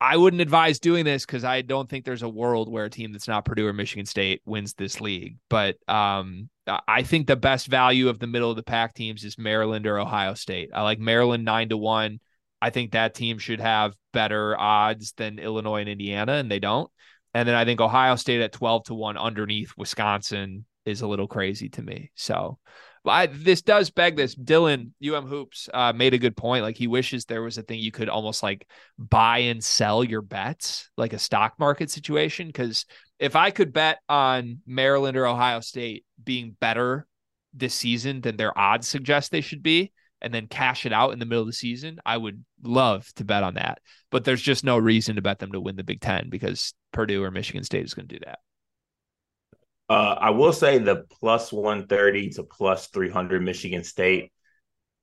I 0.00 0.16
wouldn't 0.16 0.42
advise 0.42 0.78
doing 0.78 1.04
this 1.04 1.26
because 1.26 1.42
I 1.42 1.62
don't 1.62 1.88
think 1.88 2.04
there's 2.04 2.22
a 2.22 2.28
world 2.28 2.70
where 2.70 2.84
a 2.84 2.90
team 2.90 3.12
that's 3.12 3.26
not 3.26 3.44
Purdue 3.44 3.66
or 3.66 3.72
Michigan 3.72 4.06
State 4.06 4.42
wins 4.46 4.74
this 4.74 5.00
league. 5.00 5.38
But 5.50 5.76
um, 5.88 6.50
I 6.86 7.02
think 7.02 7.26
the 7.26 7.36
best 7.36 7.66
value 7.66 8.08
of 8.08 8.20
the 8.20 8.28
middle 8.28 8.50
of 8.50 8.56
the 8.56 8.62
pack 8.62 8.94
teams 8.94 9.24
is 9.24 9.38
Maryland 9.38 9.86
or 9.86 9.98
Ohio 9.98 10.34
State. 10.34 10.70
I 10.72 10.82
like 10.82 11.00
Maryland 11.00 11.44
nine 11.44 11.70
to 11.70 11.76
one. 11.76 12.20
I 12.62 12.70
think 12.70 12.92
that 12.92 13.14
team 13.14 13.38
should 13.38 13.60
have 13.60 13.94
better 14.12 14.58
odds 14.58 15.12
than 15.16 15.38
Illinois 15.38 15.80
and 15.80 15.88
Indiana, 15.88 16.34
and 16.34 16.50
they 16.50 16.60
don't. 16.60 16.90
And 17.34 17.48
then 17.48 17.56
I 17.56 17.64
think 17.64 17.80
Ohio 17.80 18.16
State 18.16 18.40
at 18.40 18.52
12 18.52 18.84
to 18.84 18.94
1 18.94 19.16
underneath 19.16 19.72
Wisconsin 19.76 20.64
is 20.84 21.02
a 21.02 21.08
little 21.08 21.28
crazy 21.28 21.68
to 21.70 21.82
me. 21.82 22.10
So 22.14 22.58
I, 23.10 23.26
this 23.26 23.62
does 23.62 23.90
beg 23.90 24.16
this. 24.16 24.34
Dylan 24.34 24.92
UM 25.04 25.26
Hoops 25.26 25.68
uh, 25.72 25.92
made 25.92 26.14
a 26.14 26.18
good 26.18 26.36
point. 26.36 26.62
Like 26.62 26.76
he 26.76 26.86
wishes 26.86 27.24
there 27.24 27.42
was 27.42 27.58
a 27.58 27.62
thing 27.62 27.78
you 27.78 27.92
could 27.92 28.08
almost 28.08 28.42
like 28.42 28.68
buy 28.98 29.38
and 29.38 29.62
sell 29.62 30.02
your 30.02 30.22
bets, 30.22 30.90
like 30.96 31.12
a 31.12 31.18
stock 31.18 31.54
market 31.58 31.90
situation. 31.90 32.46
Because 32.46 32.86
if 33.18 33.36
I 33.36 33.50
could 33.50 33.72
bet 33.72 33.98
on 34.08 34.60
Maryland 34.66 35.16
or 35.16 35.26
Ohio 35.26 35.60
State 35.60 36.04
being 36.22 36.56
better 36.60 37.06
this 37.54 37.74
season 37.74 38.20
than 38.20 38.36
their 38.36 38.56
odds 38.58 38.88
suggest 38.88 39.30
they 39.30 39.40
should 39.40 39.62
be, 39.62 39.92
and 40.20 40.34
then 40.34 40.46
cash 40.48 40.84
it 40.84 40.92
out 40.92 41.12
in 41.12 41.18
the 41.18 41.26
middle 41.26 41.42
of 41.42 41.48
the 41.48 41.52
season, 41.52 41.98
I 42.04 42.16
would 42.16 42.44
love 42.62 43.12
to 43.14 43.24
bet 43.24 43.44
on 43.44 43.54
that. 43.54 43.80
But 44.10 44.24
there's 44.24 44.42
just 44.42 44.64
no 44.64 44.76
reason 44.76 45.16
to 45.16 45.22
bet 45.22 45.38
them 45.38 45.52
to 45.52 45.60
win 45.60 45.76
the 45.76 45.84
Big 45.84 46.00
Ten 46.00 46.28
because 46.28 46.74
Purdue 46.92 47.22
or 47.22 47.30
Michigan 47.30 47.64
State 47.64 47.84
is 47.84 47.94
going 47.94 48.08
to 48.08 48.16
do 48.16 48.24
that. 48.24 48.40
Uh, 49.88 50.16
I 50.18 50.30
will 50.30 50.52
say 50.52 50.78
the 50.78 51.04
plus 51.20 51.52
130 51.52 52.30
to 52.30 52.42
plus 52.42 52.88
300 52.88 53.42
Michigan 53.42 53.84
State 53.84 54.32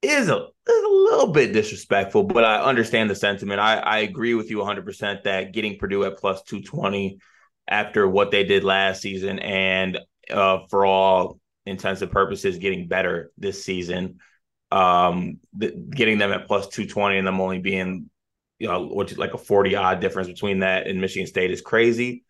is 0.02 0.28
a, 0.28 0.36
is 0.36 0.84
a 0.84 0.88
little 0.88 1.32
bit 1.32 1.52
disrespectful, 1.52 2.22
but 2.22 2.44
I 2.44 2.62
understand 2.62 3.10
the 3.10 3.14
sentiment. 3.16 3.60
I, 3.60 3.78
I 3.78 3.98
agree 3.98 4.34
with 4.34 4.50
you 4.50 4.58
100% 4.58 5.24
that 5.24 5.52
getting 5.52 5.78
Purdue 5.78 6.04
at 6.04 6.18
plus 6.18 6.42
220 6.42 7.18
after 7.66 8.08
what 8.08 8.30
they 8.30 8.44
did 8.44 8.62
last 8.62 9.02
season 9.02 9.40
and 9.40 9.98
uh, 10.30 10.58
for 10.70 10.86
all 10.86 11.40
intents 11.64 12.02
and 12.02 12.12
purposes 12.12 12.58
getting 12.58 12.86
better 12.86 13.32
this 13.38 13.64
season 13.64 14.20
um, 14.70 15.38
the, 15.56 15.70
getting 15.70 16.18
them 16.18 16.32
at 16.32 16.46
plus 16.46 16.68
220 16.68 17.18
and 17.18 17.26
them 17.26 17.40
only 17.40 17.58
being, 17.58 18.10
you 18.58 18.68
know, 18.68 18.86
which 18.86 19.12
is 19.12 19.18
like 19.18 19.34
a 19.34 19.38
40 19.38 19.76
odd 19.76 20.00
difference 20.00 20.28
between 20.28 20.60
that 20.60 20.86
and 20.86 21.00
Michigan 21.00 21.26
State 21.26 21.50
is 21.50 21.60
crazy. 21.60 22.24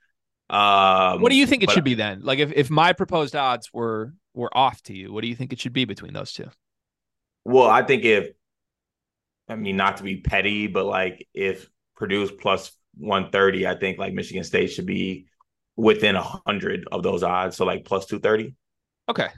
Um, 0.48 1.20
what 1.20 1.30
do 1.30 1.36
you 1.36 1.46
think 1.46 1.62
it 1.62 1.70
should 1.70 1.84
be 1.84 1.94
then? 1.94 2.20
Like 2.22 2.38
if, 2.38 2.52
if 2.52 2.70
my 2.70 2.92
proposed 2.92 3.34
odds 3.34 3.72
were 3.72 4.14
were 4.34 4.56
off 4.56 4.82
to 4.84 4.94
you, 4.94 5.12
what 5.12 5.22
do 5.22 5.28
you 5.28 5.34
think 5.34 5.52
it 5.52 5.60
should 5.60 5.72
be 5.72 5.84
between 5.84 6.12
those 6.12 6.32
two? 6.32 6.48
Well, 7.44 7.68
I 7.68 7.82
think 7.82 8.04
if 8.04 8.28
I 9.48 9.56
mean 9.56 9.76
not 9.76 9.98
to 9.98 10.02
be 10.02 10.18
petty, 10.18 10.66
but 10.66 10.84
like 10.84 11.26
if 11.34 11.68
Purdue's 11.96 12.30
plus 12.30 12.72
130, 12.98 13.66
I 13.66 13.74
think 13.76 13.98
like 13.98 14.12
Michigan 14.14 14.44
State 14.44 14.68
should 14.68 14.86
be 14.86 15.26
within 15.76 16.16
a 16.16 16.22
hundred 16.22 16.86
of 16.90 17.02
those 17.02 17.22
odds. 17.22 17.56
So 17.56 17.64
like 17.64 17.84
plus 17.84 18.06
230. 18.06 18.54
Okay. 19.08 19.28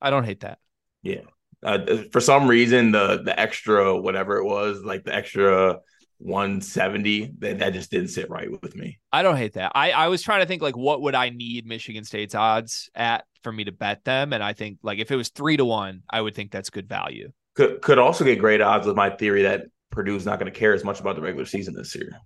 I 0.00 0.10
don't 0.10 0.24
hate 0.24 0.40
that. 0.40 0.58
Yeah 1.02 1.22
uh, 1.62 1.78
for 2.10 2.20
some 2.20 2.48
reason 2.48 2.92
the 2.92 3.22
the 3.22 3.38
extra 3.38 3.98
whatever 3.98 4.38
it 4.38 4.44
was 4.44 4.82
like 4.82 5.04
the 5.04 5.14
extra 5.14 5.78
170 6.20 7.32
that, 7.38 7.58
that 7.58 7.72
just 7.72 7.90
didn't 7.90 8.08
sit 8.08 8.28
right 8.30 8.50
with 8.62 8.76
me 8.76 8.98
i 9.12 9.22
don't 9.22 9.36
hate 9.36 9.54
that 9.54 9.72
i 9.74 9.90
i 9.92 10.08
was 10.08 10.22
trying 10.22 10.40
to 10.40 10.46
think 10.46 10.62
like 10.62 10.76
what 10.76 11.00
would 11.02 11.14
i 11.14 11.30
need 11.30 11.66
michigan 11.66 12.04
state's 12.04 12.34
odds 12.34 12.90
at 12.94 13.24
for 13.42 13.52
me 13.52 13.64
to 13.64 13.72
bet 13.72 14.04
them 14.04 14.32
and 14.32 14.42
i 14.42 14.52
think 14.52 14.78
like 14.82 14.98
if 14.98 15.10
it 15.10 15.16
was 15.16 15.30
three 15.30 15.56
to 15.56 15.64
one 15.64 16.02
i 16.10 16.20
would 16.20 16.34
think 16.34 16.50
that's 16.50 16.70
good 16.70 16.88
value 16.88 17.30
could 17.54 17.80
could 17.80 17.98
also 17.98 18.24
get 18.24 18.38
great 18.38 18.60
odds 18.60 18.86
with 18.86 18.96
my 18.96 19.10
theory 19.10 19.42
that 19.42 19.64
purdue's 19.90 20.26
not 20.26 20.38
going 20.38 20.52
to 20.52 20.58
care 20.58 20.74
as 20.74 20.84
much 20.84 21.00
about 21.00 21.16
the 21.16 21.22
regular 21.22 21.46
season 21.46 21.74
this 21.74 21.94
year 21.94 22.20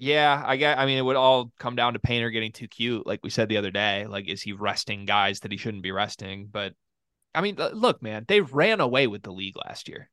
yeah, 0.00 0.44
I 0.46 0.56
get. 0.56 0.78
I 0.78 0.86
mean, 0.86 0.96
it 0.96 1.04
would 1.04 1.16
all 1.16 1.50
come 1.58 1.74
down 1.74 1.94
to 1.94 1.98
Painter 1.98 2.30
getting 2.30 2.52
too 2.52 2.68
cute, 2.68 3.04
like 3.04 3.20
we 3.24 3.30
said 3.30 3.48
the 3.48 3.56
other 3.56 3.72
day. 3.72 4.06
Like, 4.06 4.28
is 4.28 4.40
he 4.40 4.52
resting 4.52 5.06
guys 5.06 5.40
that 5.40 5.50
he 5.50 5.58
shouldn't 5.58 5.82
be 5.82 5.90
resting? 5.90 6.48
But 6.48 6.74
I 7.34 7.40
mean, 7.40 7.56
look, 7.56 8.00
man, 8.00 8.24
they 8.28 8.40
ran 8.40 8.80
away 8.80 9.08
with 9.08 9.22
the 9.22 9.32
league 9.32 9.56
last 9.56 9.88
year. 9.88 10.08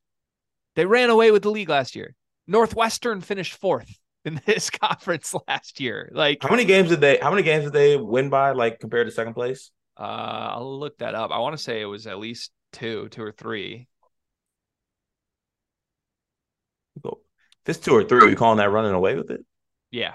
They 0.75 0.85
ran 0.85 1.09
away 1.09 1.31
with 1.31 1.43
the 1.43 1.51
league 1.51 1.69
last 1.69 1.95
year. 1.95 2.15
Northwestern 2.47 3.21
finished 3.21 3.55
fourth 3.55 3.91
in 4.23 4.41
this 4.45 4.69
conference 4.69 5.33
last 5.47 5.79
year. 5.79 6.09
Like, 6.13 6.39
how 6.41 6.49
many 6.49 6.65
games 6.65 6.89
did 6.89 7.01
they? 7.01 7.17
How 7.21 7.31
many 7.31 7.43
games 7.43 7.65
did 7.65 7.73
they 7.73 7.97
win 7.97 8.29
by? 8.29 8.51
Like 8.51 8.79
compared 8.79 9.07
to 9.07 9.11
second 9.11 9.33
place? 9.33 9.71
Uh, 9.97 10.51
I'll 10.53 10.79
look 10.79 10.97
that 10.97 11.15
up. 11.15 11.31
I 11.31 11.39
want 11.39 11.55
to 11.57 11.63
say 11.63 11.81
it 11.81 11.85
was 11.85 12.05
at 12.07 12.19
least 12.19 12.51
two, 12.73 13.07
two 13.09 13.23
or 13.23 13.31
three. 13.31 13.87
If 17.65 17.77
it's 17.77 17.83
two 17.83 17.95
or 17.95 18.03
three, 18.03 18.19
are 18.19 18.29
you 18.29 18.35
calling 18.35 18.59
that 18.59 18.69
running 18.69 18.93
away 18.93 19.15
with 19.15 19.31
it? 19.31 19.43
Yeah. 19.89 20.13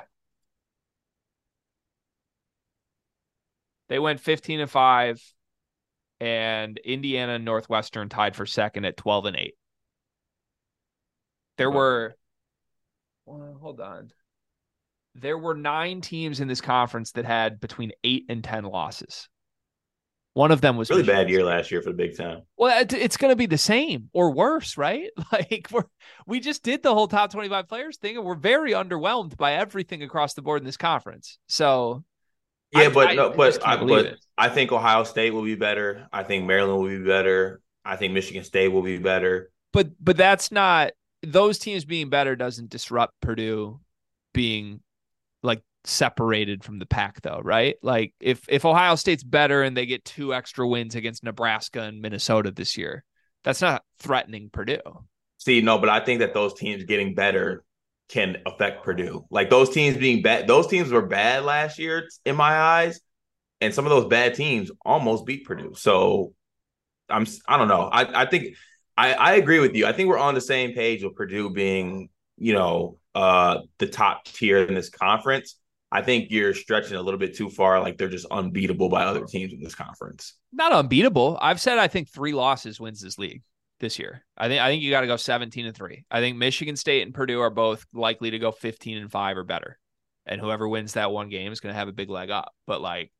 They 3.88 3.98
went 3.98 4.20
15 4.20 4.60
and 4.60 4.70
5 4.70 5.20
and 6.20 6.78
Indiana 6.78 7.32
and 7.34 7.44
Northwestern 7.44 8.08
tied 8.08 8.36
for 8.36 8.46
second 8.46 8.84
at 8.84 8.96
12 8.96 9.26
and 9.26 9.36
8. 9.36 9.54
There 11.60 11.70
were 11.70 12.14
well, 13.26 13.58
hold 13.60 13.80
on. 13.80 14.12
There 15.14 15.36
were 15.36 15.54
9 15.54 16.00
teams 16.00 16.40
in 16.40 16.48
this 16.48 16.62
conference 16.62 17.12
that 17.12 17.26
had 17.26 17.60
between 17.60 17.92
8 18.02 18.24
and 18.30 18.42
10 18.42 18.64
losses. 18.64 19.28
One 20.32 20.52
of 20.52 20.62
them 20.62 20.78
was 20.78 20.88
really 20.88 21.02
Michigan 21.02 21.22
bad 21.24 21.30
year 21.30 21.40
State. 21.40 21.46
last 21.46 21.70
year 21.70 21.82
for 21.82 21.90
the 21.90 21.96
Big 21.96 22.16
Ten. 22.16 22.42
Well, 22.56 22.86
it's 22.90 23.18
going 23.18 23.32
to 23.32 23.36
be 23.36 23.44
the 23.46 23.58
same 23.58 24.08
or 24.14 24.30
worse, 24.30 24.78
right? 24.78 25.10
Like 25.32 25.66
we 25.70 25.80
we 26.26 26.40
just 26.40 26.62
did 26.62 26.82
the 26.82 26.94
whole 26.94 27.08
top 27.08 27.30
25 27.30 27.68
players 27.68 27.98
thing 27.98 28.16
and 28.16 28.24
we're 28.24 28.36
very 28.36 28.72
underwhelmed 28.72 29.36
by 29.36 29.54
everything 29.54 30.02
across 30.02 30.32
the 30.32 30.42
board 30.42 30.62
in 30.62 30.66
this 30.66 30.78
conference. 30.78 31.38
So 31.48 32.04
yeah, 32.72 32.82
I, 32.82 32.88
but 32.88 33.08
I, 33.08 33.14
no, 33.16 33.30
but 33.30 33.66
I, 33.66 33.76
but 33.76 34.16
I 34.38 34.48
think 34.48 34.72
Ohio 34.72 35.04
State 35.04 35.34
will 35.34 35.44
be 35.44 35.56
better. 35.56 36.06
I 36.10 36.22
think 36.22 36.46
Maryland 36.46 36.80
will 36.80 36.88
be 36.88 37.04
better. 37.04 37.60
I 37.84 37.96
think 37.96 38.14
Michigan 38.14 38.44
State 38.44 38.68
will 38.68 38.82
be 38.82 38.98
better. 38.98 39.50
But 39.72 39.90
but 40.00 40.16
that's 40.16 40.50
not 40.50 40.92
those 41.22 41.58
teams 41.58 41.84
being 41.84 42.08
better 42.08 42.36
doesn't 42.36 42.70
disrupt 42.70 43.20
Purdue 43.20 43.80
being 44.32 44.80
like 45.42 45.62
separated 45.84 46.64
from 46.64 46.78
the 46.78 46.86
pack 46.86 47.20
though, 47.22 47.40
right? 47.42 47.76
Like 47.82 48.14
if 48.20 48.44
if 48.48 48.64
Ohio 48.64 48.94
State's 48.94 49.22
better 49.22 49.62
and 49.62 49.76
they 49.76 49.86
get 49.86 50.04
two 50.04 50.34
extra 50.34 50.66
wins 50.66 50.94
against 50.94 51.24
Nebraska 51.24 51.82
and 51.82 52.00
Minnesota 52.00 52.50
this 52.50 52.76
year, 52.76 53.04
that's 53.44 53.60
not 53.60 53.84
threatening 53.98 54.50
Purdue. 54.50 54.80
See, 55.38 55.62
no, 55.62 55.78
but 55.78 55.88
I 55.88 56.00
think 56.00 56.20
that 56.20 56.34
those 56.34 56.54
teams 56.54 56.84
getting 56.84 57.14
better 57.14 57.64
can 58.10 58.36
affect 58.44 58.84
Purdue. 58.84 59.24
Like 59.30 59.50
those 59.50 59.70
teams 59.70 59.96
being 59.96 60.22
bad, 60.22 60.46
those 60.46 60.66
teams 60.66 60.90
were 60.90 61.06
bad 61.06 61.44
last 61.44 61.78
year 61.78 62.08
in 62.24 62.36
my 62.36 62.58
eyes, 62.58 63.00
and 63.60 63.72
some 63.72 63.86
of 63.86 63.90
those 63.90 64.06
bad 64.06 64.34
teams 64.34 64.70
almost 64.84 65.24
beat 65.24 65.46
Purdue. 65.46 65.74
So 65.76 66.34
I'm 67.08 67.26
I 67.46 67.56
don't 67.56 67.68
know. 67.68 67.82
I 67.82 68.22
I 68.22 68.26
think 68.26 68.56
I 69.00 69.12
I 69.14 69.32
agree 69.34 69.60
with 69.60 69.74
you. 69.74 69.86
I 69.86 69.92
think 69.92 70.08
we're 70.08 70.18
on 70.18 70.34
the 70.34 70.40
same 70.40 70.74
page 70.74 71.02
with 71.02 71.14
Purdue 71.14 71.50
being 71.50 72.10
you 72.36 72.52
know 72.52 72.98
uh 73.14 73.60
the 73.78 73.86
top 73.86 74.24
tier 74.24 74.58
in 74.64 74.74
this 74.74 74.90
conference. 74.90 75.56
I 75.90 76.02
think 76.02 76.30
you're 76.30 76.54
stretching 76.54 76.96
a 76.96 77.02
little 77.02 77.18
bit 77.18 77.34
too 77.34 77.48
far. 77.48 77.80
Like 77.80 77.96
they're 77.96 78.08
just 78.08 78.26
unbeatable 78.30 78.90
by 78.90 79.04
other 79.04 79.24
teams 79.24 79.52
in 79.52 79.60
this 79.60 79.74
conference. 79.74 80.34
Not 80.52 80.72
unbeatable. 80.72 81.38
I've 81.40 81.60
said 81.60 81.78
I 81.78 81.88
think 81.88 82.08
three 82.08 82.32
losses 82.32 82.78
wins 82.78 83.00
this 83.00 83.18
league 83.18 83.42
this 83.80 83.98
year. 83.98 84.24
I 84.36 84.48
think 84.48 84.60
I 84.60 84.68
think 84.68 84.82
you 84.82 84.90
got 84.90 85.00
to 85.00 85.06
go 85.06 85.16
17 85.16 85.66
and 85.66 85.74
3. 85.74 86.04
I 86.10 86.20
think 86.20 86.36
Michigan 86.36 86.76
State 86.76 87.02
and 87.02 87.14
Purdue 87.14 87.40
are 87.40 87.50
both 87.50 87.84
likely 87.94 88.30
to 88.30 88.38
go 88.38 88.52
15 88.52 88.98
and 88.98 89.10
5 89.10 89.36
or 89.38 89.44
better. 89.44 89.78
And 90.26 90.40
whoever 90.40 90.68
wins 90.68 90.92
that 90.92 91.10
one 91.10 91.30
game 91.30 91.50
is 91.50 91.60
going 91.60 91.72
to 91.72 91.78
have 91.78 91.88
a 91.88 91.92
big 91.92 92.10
leg 92.10 92.30
up. 92.30 92.52
But 92.66 92.82
like 92.82 93.10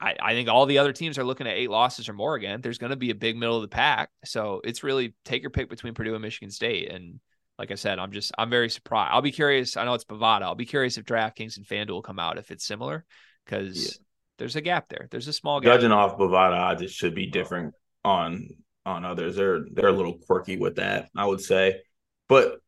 I, 0.00 0.16
I 0.20 0.32
think 0.32 0.48
all 0.48 0.66
the 0.66 0.78
other 0.78 0.92
teams 0.92 1.18
are 1.18 1.24
looking 1.24 1.46
at 1.46 1.56
eight 1.56 1.70
losses 1.70 2.08
or 2.08 2.14
more 2.14 2.34
again. 2.34 2.60
There's 2.62 2.78
going 2.78 2.90
to 2.90 2.96
be 2.96 3.10
a 3.10 3.14
big 3.14 3.36
middle 3.36 3.56
of 3.56 3.62
the 3.62 3.68
pack. 3.68 4.10
So 4.24 4.60
it's 4.64 4.82
really 4.82 5.14
take 5.24 5.42
your 5.42 5.50
pick 5.50 5.68
between 5.68 5.94
Purdue 5.94 6.14
and 6.14 6.22
Michigan 6.22 6.50
State. 6.50 6.90
And 6.90 7.20
like 7.58 7.70
I 7.70 7.74
said, 7.74 7.98
I'm 7.98 8.12
just 8.12 8.32
I'm 8.38 8.48
very 8.48 8.70
surprised. 8.70 9.10
I'll 9.12 9.20
be 9.20 9.32
curious. 9.32 9.76
I 9.76 9.84
know 9.84 9.94
it's 9.94 10.04
Bovada. 10.04 10.42
I'll 10.42 10.54
be 10.54 10.64
curious 10.64 10.96
if 10.96 11.04
DraftKings 11.04 11.58
and 11.58 11.66
FanDuel 11.66 12.02
come 12.02 12.18
out 12.18 12.38
if 12.38 12.50
it's 12.50 12.64
similar 12.64 13.04
because 13.44 13.84
yeah. 13.84 14.04
there's 14.38 14.56
a 14.56 14.62
gap 14.62 14.88
there. 14.88 15.08
There's 15.10 15.28
a 15.28 15.32
small 15.32 15.60
gap. 15.60 15.74
Judging 15.74 15.92
off 15.92 16.16
Bovada 16.16 16.58
odds, 16.58 16.80
it 16.80 16.90
should 16.90 17.14
be 17.14 17.26
different 17.26 17.74
on 18.02 18.48
on 18.86 19.04
others. 19.04 19.36
They're 19.36 19.66
they're 19.70 19.88
a 19.88 19.92
little 19.92 20.16
quirky 20.26 20.56
with 20.56 20.76
that, 20.76 21.10
I 21.14 21.26
would 21.26 21.42
say. 21.42 21.82
But 22.28 22.60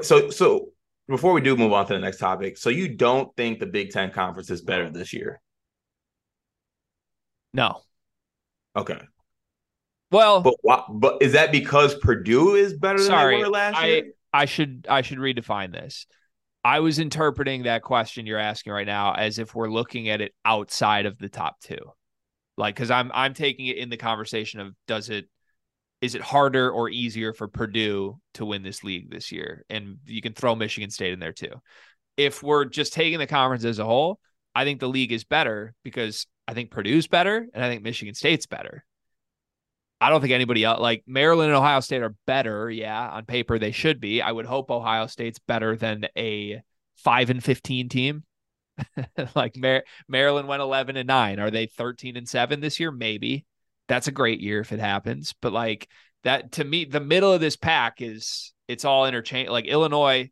so 0.00 0.30
so 0.30 0.70
before 1.06 1.34
we 1.34 1.42
do 1.42 1.56
move 1.56 1.74
on 1.74 1.86
to 1.88 1.92
the 1.92 1.98
next 1.98 2.18
topic, 2.18 2.56
so 2.56 2.70
you 2.70 2.96
don't 2.96 3.34
think 3.36 3.58
the 3.58 3.66
Big 3.66 3.90
Ten 3.90 4.10
conference 4.10 4.48
is 4.48 4.62
better 4.62 4.88
this 4.90 5.12
year? 5.12 5.42
No. 7.52 7.82
Okay. 8.76 9.00
Well, 10.10 10.40
but 10.40 10.54
why, 10.62 10.84
but 10.88 11.22
is 11.22 11.32
that 11.32 11.52
because 11.52 11.94
Purdue 11.96 12.56
is 12.56 12.76
better 12.76 12.98
than 12.98 13.06
sorry, 13.06 13.36
they 13.36 13.42
were 13.42 13.48
last 13.48 13.76
I, 13.76 13.86
year? 13.86 14.12
I 14.32 14.44
should 14.44 14.86
I 14.88 15.02
should 15.02 15.18
redefine 15.18 15.72
this. 15.72 16.06
I 16.64 16.80
was 16.80 16.98
interpreting 16.98 17.62
that 17.62 17.82
question 17.82 18.26
you're 18.26 18.38
asking 18.38 18.72
right 18.72 18.86
now 18.86 19.14
as 19.14 19.38
if 19.38 19.54
we're 19.54 19.70
looking 19.70 20.08
at 20.08 20.20
it 20.20 20.34
outside 20.44 21.06
of 21.06 21.18
the 21.18 21.28
top 21.28 21.60
two. 21.60 21.78
Like 22.56 22.76
cuz 22.76 22.90
I'm 22.90 23.10
I'm 23.14 23.34
taking 23.34 23.66
it 23.66 23.76
in 23.76 23.88
the 23.88 23.96
conversation 23.96 24.60
of 24.60 24.74
does 24.86 25.10
it 25.10 25.28
is 26.00 26.14
it 26.14 26.22
harder 26.22 26.70
or 26.70 26.88
easier 26.88 27.32
for 27.32 27.46
Purdue 27.46 28.18
to 28.34 28.44
win 28.44 28.62
this 28.62 28.82
league 28.82 29.10
this 29.10 29.30
year? 29.30 29.64
And 29.68 29.98
you 30.06 30.22
can 30.22 30.32
throw 30.32 30.54
Michigan 30.54 30.90
State 30.90 31.12
in 31.12 31.20
there 31.20 31.32
too. 31.32 31.60
If 32.16 32.42
we're 32.42 32.64
just 32.64 32.94
taking 32.94 33.18
the 33.18 33.26
conference 33.26 33.64
as 33.64 33.78
a 33.78 33.84
whole, 33.84 34.18
I 34.54 34.64
think 34.64 34.80
the 34.80 34.88
league 34.88 35.12
is 35.12 35.24
better 35.24 35.74
because 35.84 36.26
I 36.50 36.54
think 36.54 36.72
Purdue's 36.72 37.06
better 37.06 37.46
and 37.54 37.64
I 37.64 37.68
think 37.68 37.84
Michigan 37.84 38.14
State's 38.14 38.46
better. 38.46 38.84
I 40.00 40.10
don't 40.10 40.20
think 40.20 40.32
anybody 40.32 40.64
else 40.64 40.80
like 40.80 41.04
Maryland 41.06 41.50
and 41.50 41.56
Ohio 41.56 41.78
State 41.78 42.02
are 42.02 42.16
better. 42.26 42.68
Yeah, 42.68 43.08
on 43.08 43.24
paper 43.24 43.56
they 43.56 43.70
should 43.70 44.00
be. 44.00 44.20
I 44.20 44.32
would 44.32 44.46
hope 44.46 44.68
Ohio 44.68 45.06
State's 45.06 45.38
better 45.38 45.76
than 45.76 46.08
a 46.18 46.60
five 46.96 47.30
and 47.30 47.44
fifteen 47.44 47.88
team. 47.88 48.24
like 49.36 49.56
Mar- 49.56 49.84
Maryland 50.08 50.48
went 50.48 50.60
eleven 50.60 50.96
and 50.96 51.06
nine. 51.06 51.38
Are 51.38 51.52
they 51.52 51.66
thirteen 51.66 52.16
and 52.16 52.28
seven 52.28 52.58
this 52.58 52.80
year? 52.80 52.90
Maybe. 52.90 53.46
That's 53.86 54.08
a 54.08 54.12
great 54.12 54.40
year 54.40 54.60
if 54.60 54.72
it 54.72 54.80
happens. 54.80 55.34
But 55.40 55.52
like 55.52 55.86
that 56.24 56.50
to 56.52 56.64
me, 56.64 56.84
the 56.84 56.98
middle 56.98 57.32
of 57.32 57.40
this 57.40 57.56
pack 57.56 58.02
is 58.02 58.52
it's 58.66 58.84
all 58.84 59.06
interchange. 59.06 59.50
Like 59.50 59.66
Illinois 59.66 60.30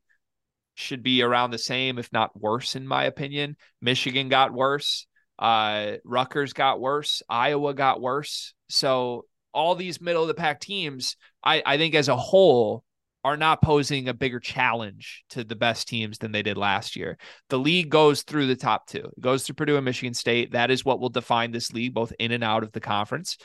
should 0.75 1.03
be 1.05 1.23
around 1.23 1.51
the 1.51 1.59
same, 1.59 1.99
if 1.99 2.13
not 2.13 2.41
worse, 2.41 2.75
in 2.75 2.89
my 2.89 3.05
opinion. 3.05 3.57
Michigan 3.83 4.29
got 4.29 4.53
worse. 4.53 5.07
Uh, 5.39 5.97
Rutgers 6.05 6.53
got 6.53 6.81
worse. 6.81 7.23
Iowa 7.29 7.75
got 7.75 8.01
worse. 8.01 8.55
So 8.69 9.25
all 9.53 9.75
these 9.75 10.01
middle 10.01 10.23
of 10.23 10.29
the 10.29 10.35
pack 10.35 10.61
teams, 10.61 11.17
I, 11.43 11.63
I 11.65 11.77
think 11.79 11.95
as 11.95 12.09
a 12.09 12.17
whole, 12.17 12.85
are 13.25 13.37
not 13.37 13.61
posing 13.61 14.09
a 14.09 14.15
bigger 14.15 14.41
challenge 14.41 15.25
to 15.31 15.45
the 15.45 15.57
best 15.57 15.89
teams 15.89 16.19
than 16.19 16.33
they 16.33 16.43
did 16.43 16.57
last 16.57 16.97
year. 16.97 17.19
The 17.51 17.59
league 17.59 17.91
goes 17.91 18.23
through 18.23 18.47
the 18.47 18.57
top 18.57 18.87
two. 18.87 19.11
It 19.17 19.21
goes 19.21 19.45
through 19.45 19.57
Purdue 19.57 19.77
and 19.77 19.85
Michigan 19.85 20.15
State. 20.15 20.53
That 20.53 20.71
is 20.71 20.85
what 20.85 21.01
will 21.01 21.09
define 21.09 21.51
this 21.51 21.73
league, 21.73 21.95
both 21.95 22.13
in 22.19 22.33
and 22.33 22.45
out 22.45 22.63
of 22.63 22.73
the 22.73 22.81
conference. 22.81 23.37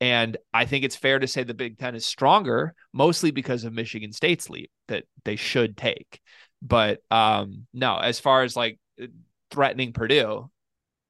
And 0.00 0.36
I 0.52 0.66
think 0.66 0.84
it's 0.84 0.96
fair 0.96 1.18
to 1.18 1.26
say 1.26 1.44
the 1.44 1.54
Big 1.54 1.78
Ten 1.78 1.94
is 1.94 2.04
stronger, 2.04 2.74
mostly 2.92 3.30
because 3.30 3.64
of 3.64 3.72
Michigan 3.72 4.12
State's 4.12 4.50
leap 4.50 4.70
that 4.88 5.04
they 5.24 5.36
should 5.36 5.76
take. 5.76 6.20
But 6.60 7.00
um, 7.10 7.66
no, 7.72 7.96
as 7.96 8.20
far 8.20 8.42
as 8.42 8.54
like 8.54 8.78
threatening 9.50 9.92
Purdue, 9.92 10.50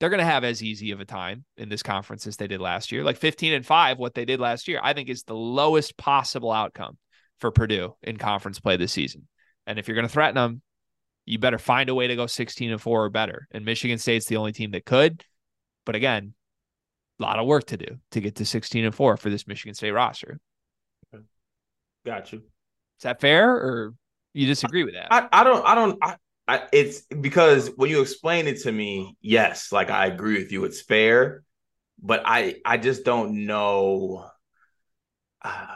they're 0.03 0.11
going 0.11 0.19
to 0.19 0.25
have 0.25 0.43
as 0.43 0.65
easy 0.65 0.91
of 0.91 0.99
a 0.99 1.05
time 1.05 1.45
in 1.57 1.69
this 1.69 1.85
conference 1.85 2.27
as 2.27 2.37
they 2.37 2.49
did 2.49 2.61
last 2.61 2.91
year. 2.91 3.05
Like 3.05 3.19
15 3.19 3.53
and 3.53 3.65
5, 3.65 3.99
what 3.99 4.15
they 4.15 4.25
did 4.25 4.41
last 4.41 4.67
year, 4.67 4.81
I 4.83 4.95
think 4.95 5.09
is 5.09 5.23
the 5.23 5.37
lowest 5.37 5.97
possible 5.97 6.51
outcome 6.51 6.99
for 7.39 7.53
Purdue 7.53 7.95
in 8.03 8.17
conference 8.17 8.59
play 8.59 8.77
this 8.77 8.91
season. 8.91 9.29
And 9.65 9.79
if 9.79 9.87
you're 9.87 9.95
going 9.95 10.09
to 10.09 10.13
threaten 10.13 10.35
them, 10.35 10.61
you 11.25 11.39
better 11.39 11.57
find 11.57 11.89
a 11.89 11.95
way 11.95 12.09
to 12.09 12.17
go 12.17 12.27
16 12.27 12.73
and 12.73 12.81
4 12.81 13.05
or 13.05 13.11
better. 13.11 13.47
And 13.53 13.65
Michigan 13.65 13.97
State's 13.97 14.27
the 14.27 14.39
only 14.39 14.51
team 14.51 14.73
that 14.73 14.85
could. 14.85 15.23
But 15.87 15.95
again, 15.95 16.35
a 17.21 17.23
lot 17.23 17.39
of 17.39 17.47
work 17.47 17.67
to 17.67 17.77
do 17.77 18.01
to 18.11 18.21
get 18.21 18.35
to 18.35 18.45
16 18.45 18.85
and 18.85 18.93
4 18.93 19.17
for 19.17 19.31
this 19.31 19.47
Michigan 19.47 19.75
State 19.77 19.93
roster. 19.93 20.41
Got 22.05 22.33
you. 22.33 22.39
Is 22.39 23.05
that 23.05 23.21
fair 23.21 23.53
or 23.53 23.95
you 24.35 24.49
disagree 24.49 24.83
with 24.83 24.95
that? 24.95 25.13
I, 25.13 25.29
I 25.31 25.45
don't 25.45 25.65
I 25.65 25.77
don't 25.77 25.99
I, 26.03 26.17
I, 26.49 26.63
it's 26.73 27.03
because 27.03 27.69
when 27.77 27.91
you 27.91 28.01
explain 28.01 28.47
it 28.47 28.63
to 28.63 28.73
me, 28.73 29.17
yes, 29.21 29.71
like 29.73 29.91
I 29.91 30.07
agree 30.07 30.39
with 30.39 30.51
you, 30.53 30.65
it's 30.65 30.81
fair, 30.83 31.45
but 32.03 32.23
I 32.25 32.57
I 32.65 32.79
just 32.79 33.05
don't 33.05 33.47
know. 33.47 34.29
Uh, 35.41 35.67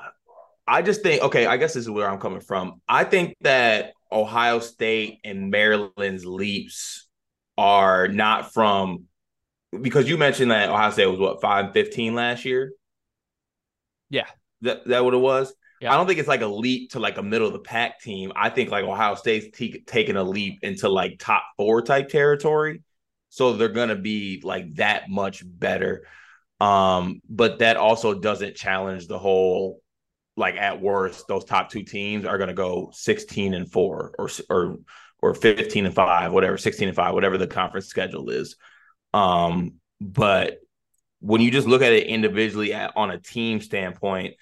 I 0.67 0.83
just 0.83 1.03
think 1.03 1.23
okay, 1.23 1.47
I 1.47 1.57
guess 1.57 1.75
this 1.75 1.85
is 1.85 1.91
where 1.91 2.09
I'm 2.11 2.19
coming 2.19 2.41
from. 2.41 2.81
I 2.89 3.05
think 3.05 3.37
that 3.43 3.93
Ohio 4.11 4.59
State 4.59 5.21
and 5.25 5.51
Maryland's 5.51 6.27
leaps 6.27 7.07
are 7.57 8.09
not 8.09 8.53
from 8.53 9.05
because 9.81 10.09
you 10.09 10.19
mentioned 10.19 10.51
that 10.51 10.69
Ohio 10.69 10.91
State 10.91 11.07
was 11.07 11.21
what 11.21 11.41
five 11.41 11.73
fifteen 11.73 12.15
last 12.15 12.45
year. 12.45 12.73
Yeah, 14.11 14.27
that 14.63 14.87
that 14.87 15.05
what 15.05 15.15
it 15.15 15.19
was. 15.19 15.55
Yeah. 15.81 15.93
I 15.93 15.97
don't 15.97 16.07
think 16.07 16.19
it's 16.19 16.29
like 16.29 16.41
a 16.41 16.47
leap 16.47 16.93
to 16.93 17.01
like 17.01 17.19
a 17.19 17.23
middle 17.23 17.47
of 17.47 17.53
the 17.53 17.59
pack 17.59 18.01
team. 18.01 18.33
I 18.35 18.49
think 18.49 18.71
like 18.71 18.85
Ohio 18.85 19.15
State's 19.15 19.57
t- 19.57 19.83
taking 19.87 20.17
a 20.17 20.25
leap 20.25 20.61
into 20.63 20.89
like 20.89 21.19
top 21.19 21.43
four 21.57 21.83
type 21.83 22.09
territory. 22.09 22.83
So 23.29 23.53
they're 23.53 23.69
going 23.69 23.91
to 23.91 23.97
be 23.97 24.41
like 24.43 24.77
that 24.77 25.11
much 25.11 25.43
better. 25.45 26.07
Um, 26.61 27.21
but 27.29 27.59
that 27.59 27.77
also 27.77 28.15
doesn't 28.15 28.57
challenge 28.57 29.07
the 29.07 29.19
whole 29.19 29.83
like 30.37 30.57
at 30.57 30.81
worst, 30.81 31.29
those 31.29 31.45
top 31.45 31.71
two 31.71 31.83
teams 31.83 32.25
are 32.25 32.39
going 32.39 32.49
to 32.49 32.55
go 32.55 32.91
16 32.93 33.55
and 33.55 33.71
four 33.71 34.15
or, 34.19 34.29
or, 34.51 34.77
or 35.21 35.35
15 35.35 35.87
and 35.87 35.95
five, 35.95 36.33
whatever, 36.33 36.59
16 36.59 36.89
and 36.89 36.97
five, 36.97 37.15
whatever 37.15 37.39
the 37.39 37.47
conference 37.47 37.87
schedule 37.87 38.31
is. 38.31 38.57
Um, 39.15 39.75
but 40.01 40.59
when 41.21 41.41
you 41.41 41.51
just 41.51 41.67
look 41.67 41.83
at 41.83 41.93
it 41.93 42.07
individually 42.07 42.75
at, 42.75 42.93
on 42.97 43.11
a 43.11 43.19
team 43.19 43.61
standpoint, 43.61 44.35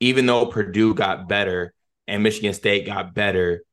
even 0.00 0.26
though 0.26 0.46
Purdue 0.46 0.94
got 0.94 1.28
better 1.28 1.72
and 2.06 2.22
Michigan 2.22 2.54
State 2.54 2.86
got 2.86 3.14
better, 3.14 3.64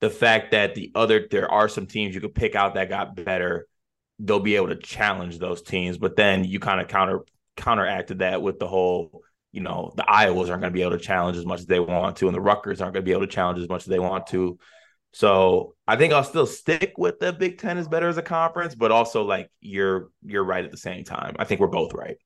the 0.00 0.10
fact 0.10 0.52
that 0.52 0.74
the 0.74 0.90
other 0.94 1.26
there 1.30 1.50
are 1.50 1.68
some 1.68 1.86
teams 1.86 2.14
you 2.14 2.20
could 2.20 2.34
pick 2.34 2.54
out 2.54 2.74
that 2.74 2.88
got 2.88 3.16
better, 3.16 3.66
they'll 4.18 4.40
be 4.40 4.56
able 4.56 4.68
to 4.68 4.76
challenge 4.76 5.38
those 5.38 5.62
teams. 5.62 5.98
But 5.98 6.16
then 6.16 6.44
you 6.44 6.60
kind 6.60 6.80
of 6.80 6.88
counter 6.88 7.20
counteracted 7.56 8.18
that 8.18 8.42
with 8.42 8.58
the 8.58 8.68
whole, 8.68 9.22
you 9.52 9.62
know, 9.62 9.92
the 9.96 10.02
Iowas 10.02 10.50
aren't 10.50 10.60
going 10.60 10.62
to 10.62 10.70
be 10.70 10.82
able 10.82 10.92
to 10.92 10.98
challenge 10.98 11.36
as 11.36 11.46
much 11.46 11.60
as 11.60 11.66
they 11.66 11.80
want 11.80 12.16
to, 12.18 12.26
and 12.26 12.34
the 12.34 12.40
Rutgers 12.40 12.80
aren't 12.80 12.94
going 12.94 13.04
to 13.04 13.08
be 13.08 13.12
able 13.12 13.26
to 13.26 13.32
challenge 13.32 13.58
as 13.60 13.68
much 13.68 13.82
as 13.82 13.88
they 13.88 13.98
want 13.98 14.26
to. 14.28 14.58
So 15.12 15.74
I 15.86 15.96
think 15.96 16.12
I'll 16.12 16.24
still 16.24 16.46
stick 16.46 16.94
with 16.98 17.18
the 17.20 17.32
Big 17.32 17.58
Ten 17.58 17.78
is 17.78 17.88
better 17.88 18.08
as 18.08 18.18
a 18.18 18.22
conference, 18.22 18.74
but 18.74 18.92
also 18.92 19.22
like 19.22 19.50
you're 19.60 20.10
you're 20.22 20.44
right 20.44 20.64
at 20.64 20.70
the 20.70 20.76
same 20.76 21.04
time. 21.04 21.36
I 21.38 21.44
think 21.44 21.60
we're 21.60 21.68
both 21.68 21.94
right. 21.94 22.18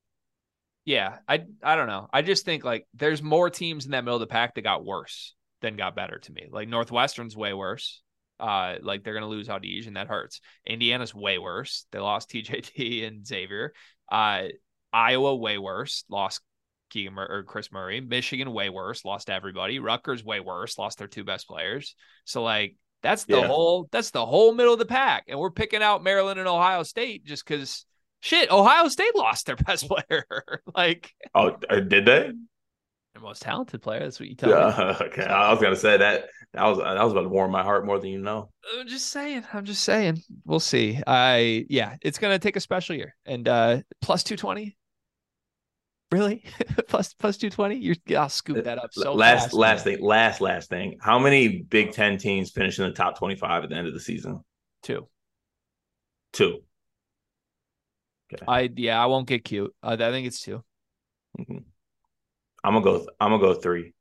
Yeah, 0.85 1.17
I 1.27 1.45
I 1.63 1.75
don't 1.75 1.87
know. 1.87 2.07
I 2.11 2.21
just 2.21 2.43
think 2.45 2.63
like 2.63 2.87
there's 2.93 3.21
more 3.21 3.49
teams 3.49 3.85
in 3.85 3.91
that 3.91 4.03
middle 4.03 4.15
of 4.15 4.21
the 4.21 4.27
pack 4.27 4.55
that 4.55 4.61
got 4.61 4.83
worse 4.83 5.35
than 5.61 5.75
got 5.77 5.95
better 5.95 6.17
to 6.19 6.31
me. 6.31 6.47
Like 6.51 6.67
Northwestern's 6.67 7.37
way 7.37 7.53
worse. 7.53 8.01
Uh, 8.39 8.77
like 8.81 9.03
they're 9.03 9.13
gonna 9.13 9.27
lose 9.27 9.47
Audige 9.47 9.85
and 9.85 9.95
that 9.95 10.07
hurts. 10.07 10.41
Indiana's 10.65 11.13
way 11.13 11.37
worse. 11.37 11.85
They 11.91 11.99
lost 11.99 12.29
TJT 12.31 13.05
and 13.07 13.25
Xavier. 13.25 13.73
Uh, 14.11 14.45
Iowa 14.91 15.35
way 15.35 15.57
worse. 15.59 16.03
Lost 16.09 16.41
Keegan 16.89 17.13
Mur- 17.13 17.27
or 17.29 17.43
Kris 17.43 17.71
Murray. 17.71 18.01
Michigan 18.01 18.51
way 18.51 18.69
worse. 18.69 19.05
Lost 19.05 19.29
everybody. 19.29 19.77
Rutgers 19.79 20.23
way 20.25 20.39
worse. 20.39 20.79
Lost 20.79 20.97
their 20.97 21.07
two 21.07 21.23
best 21.23 21.47
players. 21.47 21.95
So 22.25 22.41
like 22.41 22.75
that's 23.03 23.25
the 23.25 23.37
Yeah. 23.37 23.47
whole 23.47 23.87
that's 23.91 24.09
the 24.09 24.25
whole 24.25 24.53
middle 24.53 24.73
of 24.73 24.79
the 24.79 24.85
pack, 24.85 25.25
and 25.27 25.39
we're 25.39 25.51
picking 25.51 25.83
out 25.83 26.03
Maryland 26.03 26.39
and 26.39 26.49
Ohio 26.49 26.81
State 26.81 27.23
just 27.23 27.45
because 27.47 27.85
shit. 28.21 28.49
Ohio 28.51 28.87
State 28.87 29.15
lost 29.15 29.45
their 29.45 29.55
best 29.67 29.87
player. 29.87 30.25
like 30.75 31.13
Oh, 31.35 31.57
uh, 31.69 31.79
did 31.81 32.05
they? 32.05 32.31
their 33.13 33.21
most 33.21 33.41
talented 33.41 33.81
player. 33.81 33.99
That's 33.99 34.19
what 34.19 34.29
you 34.29 34.35
tell 34.35 34.49
me. 34.49 34.95
Okay. 35.07 35.23
I 35.25 35.51
was 35.51 35.61
gonna 35.61 35.75
say 35.75 35.97
that. 35.97 36.25
That 36.53 36.65
was 36.65 36.77
that 36.79 37.01
was 37.03 37.11
about 37.13 37.23
to 37.23 37.29
warm 37.29 37.51
my 37.51 37.63
heart 37.63 37.85
more 37.85 37.99
than 37.99 38.09
you 38.09 38.19
know. 38.19 38.49
I'm 38.77 38.87
just 38.87 39.07
saying. 39.07 39.43
I'm 39.53 39.65
just 39.65 39.83
saying. 39.83 40.21
We'll 40.45 40.59
see. 40.59 40.99
I 41.07 41.65
yeah, 41.69 41.95
it's 42.01 42.17
gonna 42.19 42.39
take 42.39 42.55
a 42.55 42.61
special 42.61 42.95
year. 42.95 43.15
And 43.25 43.47
uh 43.47 43.81
plus 44.01 44.23
two 44.23 44.35
twenty. 44.37 44.77
Really? 46.11 46.43
plus 46.89 47.13
plus 47.13 47.37
two 47.37 47.49
twenty? 47.49 47.77
You're 47.77 47.95
I'll 48.17 48.27
scoop 48.27 48.65
that 48.65 48.77
up 48.77 48.89
so 48.91 49.13
last 49.13 49.43
fast, 49.43 49.53
last 49.53 49.85
man. 49.85 49.95
thing, 49.95 50.05
last 50.05 50.41
last 50.41 50.69
thing. 50.69 50.97
How 51.01 51.19
many 51.19 51.61
Big 51.61 51.93
Ten 51.93 52.17
teams 52.17 52.51
finish 52.51 52.79
in 52.79 52.85
the 52.85 52.91
top 52.91 53.17
twenty 53.17 53.35
five 53.35 53.63
at 53.63 53.69
the 53.69 53.75
end 53.77 53.87
of 53.87 53.93
the 53.93 53.99
season? 54.01 54.41
Two. 54.83 55.07
Two. 56.33 56.59
I 58.47 58.69
yeah, 58.75 59.01
I 59.01 59.07
won't 59.07 59.27
get 59.27 59.43
cute. 59.43 59.73
Uh, 59.83 59.97
I 59.99 60.11
think 60.11 60.27
it's 60.27 60.41
two. 60.41 60.63
Mhm. 61.39 61.63
I'm 62.63 62.73
gonna 62.73 62.83
go. 62.83 63.07
I'm 63.19 63.31
gonna 63.31 63.41
go 63.41 63.53
three. 63.53 63.93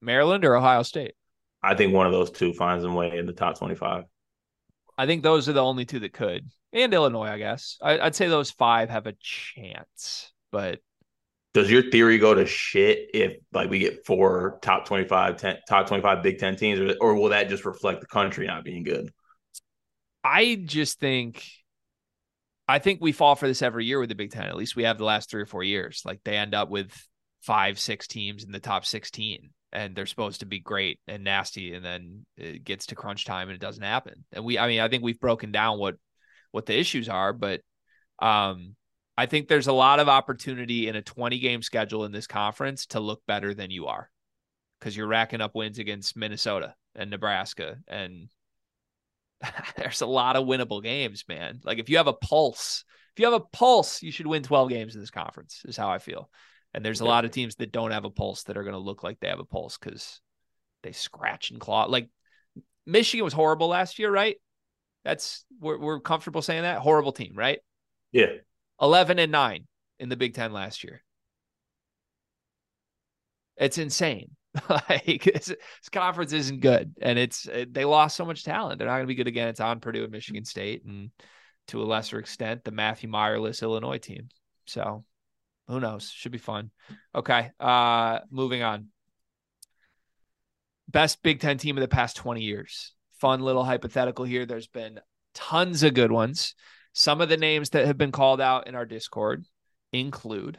Maryland 0.00 0.44
or 0.44 0.56
Ohio 0.56 0.82
State. 0.82 1.14
I 1.62 1.74
think 1.74 1.92
one 1.92 2.06
of 2.06 2.12
those 2.12 2.30
two 2.30 2.52
finds 2.54 2.82
their 2.84 2.92
way 2.92 3.16
in 3.18 3.26
the 3.26 3.32
top 3.32 3.58
twenty 3.58 3.74
five. 3.74 4.04
I 4.98 5.06
think 5.06 5.22
those 5.22 5.48
are 5.48 5.52
the 5.52 5.62
only 5.62 5.84
two 5.84 6.00
that 6.00 6.12
could. 6.12 6.50
And 6.72 6.92
Illinois, 6.92 7.28
I 7.28 7.38
guess. 7.38 7.78
I, 7.82 7.98
I'd 7.98 8.14
say 8.14 8.28
those 8.28 8.50
five 8.50 8.90
have 8.90 9.06
a 9.06 9.14
chance. 9.20 10.32
But 10.50 10.80
Does 11.54 11.70
your 11.70 11.90
theory 11.90 12.18
go 12.18 12.34
to 12.34 12.46
shit 12.46 13.10
if 13.14 13.36
like 13.52 13.70
we 13.70 13.78
get 13.78 14.06
four 14.06 14.58
top 14.62 14.86
25, 14.86 15.36
10, 15.36 15.58
top 15.68 15.86
25 15.86 16.22
Big 16.22 16.38
Ten 16.38 16.56
teams, 16.56 16.80
or, 16.80 16.94
or 17.00 17.14
will 17.14 17.30
that 17.30 17.48
just 17.48 17.64
reflect 17.64 18.00
the 18.00 18.06
country 18.06 18.46
not 18.46 18.64
being 18.64 18.82
good? 18.82 19.10
I 20.24 20.62
just 20.64 20.98
think 21.00 21.44
I 22.68 22.78
think 22.78 23.00
we 23.00 23.12
fall 23.12 23.34
for 23.34 23.46
this 23.46 23.62
every 23.62 23.84
year 23.84 23.98
with 23.98 24.08
the 24.08 24.14
Big 24.14 24.30
Ten. 24.30 24.44
At 24.44 24.56
least 24.56 24.76
we 24.76 24.84
have 24.84 24.98
the 24.98 25.04
last 25.04 25.30
three 25.30 25.42
or 25.42 25.46
four 25.46 25.62
years. 25.62 26.02
Like 26.04 26.20
they 26.24 26.36
end 26.36 26.54
up 26.54 26.70
with 26.70 26.92
five, 27.40 27.78
six 27.78 28.06
teams 28.06 28.44
in 28.44 28.52
the 28.52 28.60
top 28.60 28.84
16, 28.84 29.50
and 29.72 29.94
they're 29.94 30.06
supposed 30.06 30.40
to 30.40 30.46
be 30.46 30.60
great 30.60 31.00
and 31.08 31.24
nasty, 31.24 31.74
and 31.74 31.84
then 31.84 32.24
it 32.36 32.64
gets 32.64 32.86
to 32.86 32.94
crunch 32.94 33.24
time 33.24 33.48
and 33.48 33.56
it 33.56 33.60
doesn't 33.60 33.82
happen. 33.82 34.24
And 34.32 34.44
we, 34.44 34.58
I 34.58 34.68
mean, 34.68 34.80
I 34.80 34.88
think 34.88 35.02
we've 35.02 35.20
broken 35.20 35.52
down 35.52 35.78
what 35.78 35.96
what 36.52 36.66
the 36.66 36.78
issues 36.78 37.08
are, 37.08 37.32
but 37.32 37.62
um, 38.18 38.76
I 39.16 39.26
think 39.26 39.48
there's 39.48 39.66
a 39.66 39.72
lot 39.72 40.00
of 40.00 40.08
opportunity 40.08 40.88
in 40.88 40.96
a 40.96 41.02
20 41.02 41.38
game 41.38 41.62
schedule 41.62 42.04
in 42.04 42.12
this 42.12 42.26
conference 42.26 42.86
to 42.86 43.00
look 43.00 43.22
better 43.26 43.54
than 43.54 43.70
you 43.70 43.86
are 43.86 44.10
because 44.78 44.96
you're 44.96 45.06
racking 45.06 45.40
up 45.40 45.54
wins 45.54 45.78
against 45.78 46.16
Minnesota 46.16 46.74
and 46.94 47.10
Nebraska. 47.10 47.76
And 47.88 48.28
there's 49.76 50.00
a 50.00 50.06
lot 50.06 50.36
of 50.36 50.46
winnable 50.46 50.82
games, 50.82 51.24
man. 51.28 51.60
Like 51.64 51.78
if 51.78 51.88
you 51.88 51.96
have 51.96 52.06
a 52.06 52.12
pulse, 52.12 52.84
if 53.14 53.20
you 53.20 53.30
have 53.30 53.40
a 53.40 53.44
pulse, 53.52 54.02
you 54.02 54.12
should 54.12 54.26
win 54.26 54.42
12 54.42 54.68
games 54.68 54.94
in 54.94 55.00
this 55.00 55.10
conference, 55.10 55.62
is 55.64 55.76
how 55.76 55.90
I 55.90 55.98
feel. 55.98 56.30
And 56.74 56.84
there's 56.84 57.00
a 57.00 57.04
lot 57.04 57.26
of 57.26 57.30
teams 57.30 57.56
that 57.56 57.70
don't 57.70 57.90
have 57.90 58.06
a 58.06 58.10
pulse 58.10 58.44
that 58.44 58.56
are 58.56 58.62
going 58.62 58.72
to 58.72 58.78
look 58.78 59.02
like 59.02 59.20
they 59.20 59.28
have 59.28 59.40
a 59.40 59.44
pulse 59.44 59.76
because 59.76 60.20
they 60.82 60.92
scratch 60.92 61.50
and 61.50 61.60
claw. 61.60 61.84
Like 61.84 62.08
Michigan 62.86 63.24
was 63.24 63.34
horrible 63.34 63.68
last 63.68 63.98
year, 63.98 64.10
right? 64.10 64.36
That's 65.04 65.44
we're, 65.60 65.78
we're 65.78 66.00
comfortable 66.00 66.40
saying 66.40 66.62
that 66.62 66.78
horrible 66.78 67.12
team, 67.12 67.34
right? 67.36 67.58
Yeah. 68.10 68.26
11 68.80 69.18
and 69.18 69.30
9 69.30 69.66
in 69.98 70.08
the 70.08 70.16
Big 70.16 70.34
10 70.34 70.52
last 70.52 70.82
year. 70.82 71.02
It's 73.56 73.78
insane. 73.78 74.30
like 74.68 75.24
this, 75.24 75.46
this, 75.46 75.88
conference 75.90 76.32
isn't 76.32 76.60
good 76.60 76.94
and 77.00 77.18
it's 77.18 77.48
they 77.68 77.84
lost 77.84 78.16
so 78.16 78.24
much 78.24 78.44
talent. 78.44 78.78
They're 78.78 78.88
not 78.88 78.94
going 78.94 79.04
to 79.04 79.08
be 79.08 79.14
good 79.14 79.26
again. 79.26 79.48
It's 79.48 79.60
on 79.60 79.80
Purdue 79.80 80.04
and 80.04 80.12
Michigan 80.12 80.44
State 80.44 80.84
and 80.84 81.10
to 81.68 81.82
a 81.82 81.84
lesser 81.84 82.18
extent 82.18 82.64
the 82.64 82.70
Matthew 82.70 83.08
Mayerless 83.08 83.62
Illinois 83.62 83.98
team. 83.98 84.28
So, 84.66 85.04
who 85.68 85.80
knows? 85.80 86.10
Should 86.10 86.32
be 86.32 86.38
fun. 86.38 86.70
Okay. 87.14 87.50
Uh 87.58 88.20
moving 88.30 88.62
on. 88.62 88.88
Best 90.88 91.22
Big 91.22 91.40
10 91.40 91.56
team 91.56 91.78
of 91.78 91.80
the 91.80 91.88
past 91.88 92.16
20 92.16 92.42
years. 92.42 92.92
Fun 93.20 93.40
little 93.40 93.64
hypothetical 93.64 94.26
here. 94.26 94.44
There's 94.44 94.66
been 94.66 95.00
tons 95.34 95.82
of 95.82 95.94
good 95.94 96.12
ones. 96.12 96.54
Some 96.92 97.22
of 97.22 97.30
the 97.30 97.38
names 97.38 97.70
that 97.70 97.86
have 97.86 97.96
been 97.96 98.12
called 98.12 98.40
out 98.40 98.66
in 98.66 98.74
our 98.74 98.84
Discord 98.84 99.46
include 99.92 100.58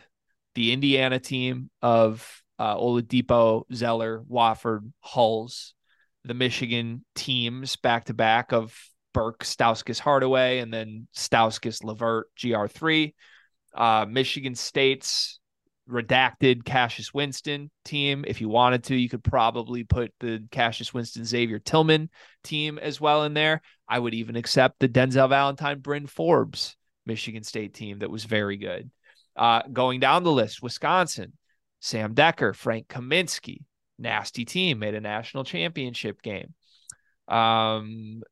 the 0.55 0.71
Indiana 0.71 1.19
team 1.19 1.69
of 1.81 2.42
uh, 2.59 2.75
Oladipo, 2.75 3.63
Zeller, 3.73 4.23
Watford, 4.27 4.91
Hulls, 4.99 5.73
the 6.25 6.33
Michigan 6.33 7.03
teams 7.15 7.75
back 7.75 8.05
to 8.05 8.13
back 8.13 8.53
of 8.53 8.77
Burke, 9.13 9.43
Stauskas, 9.43 9.99
Hardaway, 9.99 10.59
and 10.59 10.73
then 10.73 11.07
Stauskas, 11.15 11.83
LeVert, 11.83 12.25
GR3. 12.37 13.13
Uh, 13.75 14.05
Michigan 14.07 14.55
State's 14.55 15.39
redacted 15.89 16.63
Cassius 16.63 17.13
Winston 17.13 17.69
team. 17.83 18.23
If 18.27 18.41
you 18.41 18.49
wanted 18.49 18.85
to, 18.85 18.95
you 18.95 19.09
could 19.09 19.23
probably 19.23 19.83
put 19.83 20.13
the 20.19 20.45
Cassius 20.51 20.93
Winston 20.93 21.25
Xavier 21.25 21.59
Tillman 21.59 22.09
team 22.43 22.79
as 22.79 23.01
well 23.01 23.23
in 23.23 23.33
there. 23.33 23.61
I 23.87 23.99
would 23.99 24.13
even 24.13 24.35
accept 24.35 24.79
the 24.79 24.89
Denzel 24.89 25.29
Valentine 25.29 25.79
Bryn 25.79 26.07
Forbes 26.07 26.75
Michigan 27.05 27.43
State 27.43 27.73
team 27.73 27.99
that 27.99 28.09
was 28.09 28.23
very 28.23 28.57
good. 28.57 28.89
Uh, 29.35 29.63
going 29.71 29.99
down 29.99 30.23
the 30.23 30.31
list, 30.31 30.61
Wisconsin, 30.61 31.33
Sam 31.83 32.15
Dekker, 32.15 32.55
Frank 32.55 32.87
Kaminsky, 32.87 33.65
nasty 33.99 34.45
team, 34.45 34.79
made 34.79 34.95
a 34.95 35.01
national 35.01 35.43
championship 35.43 36.21
game. 36.21 36.53
Um, 37.27 38.23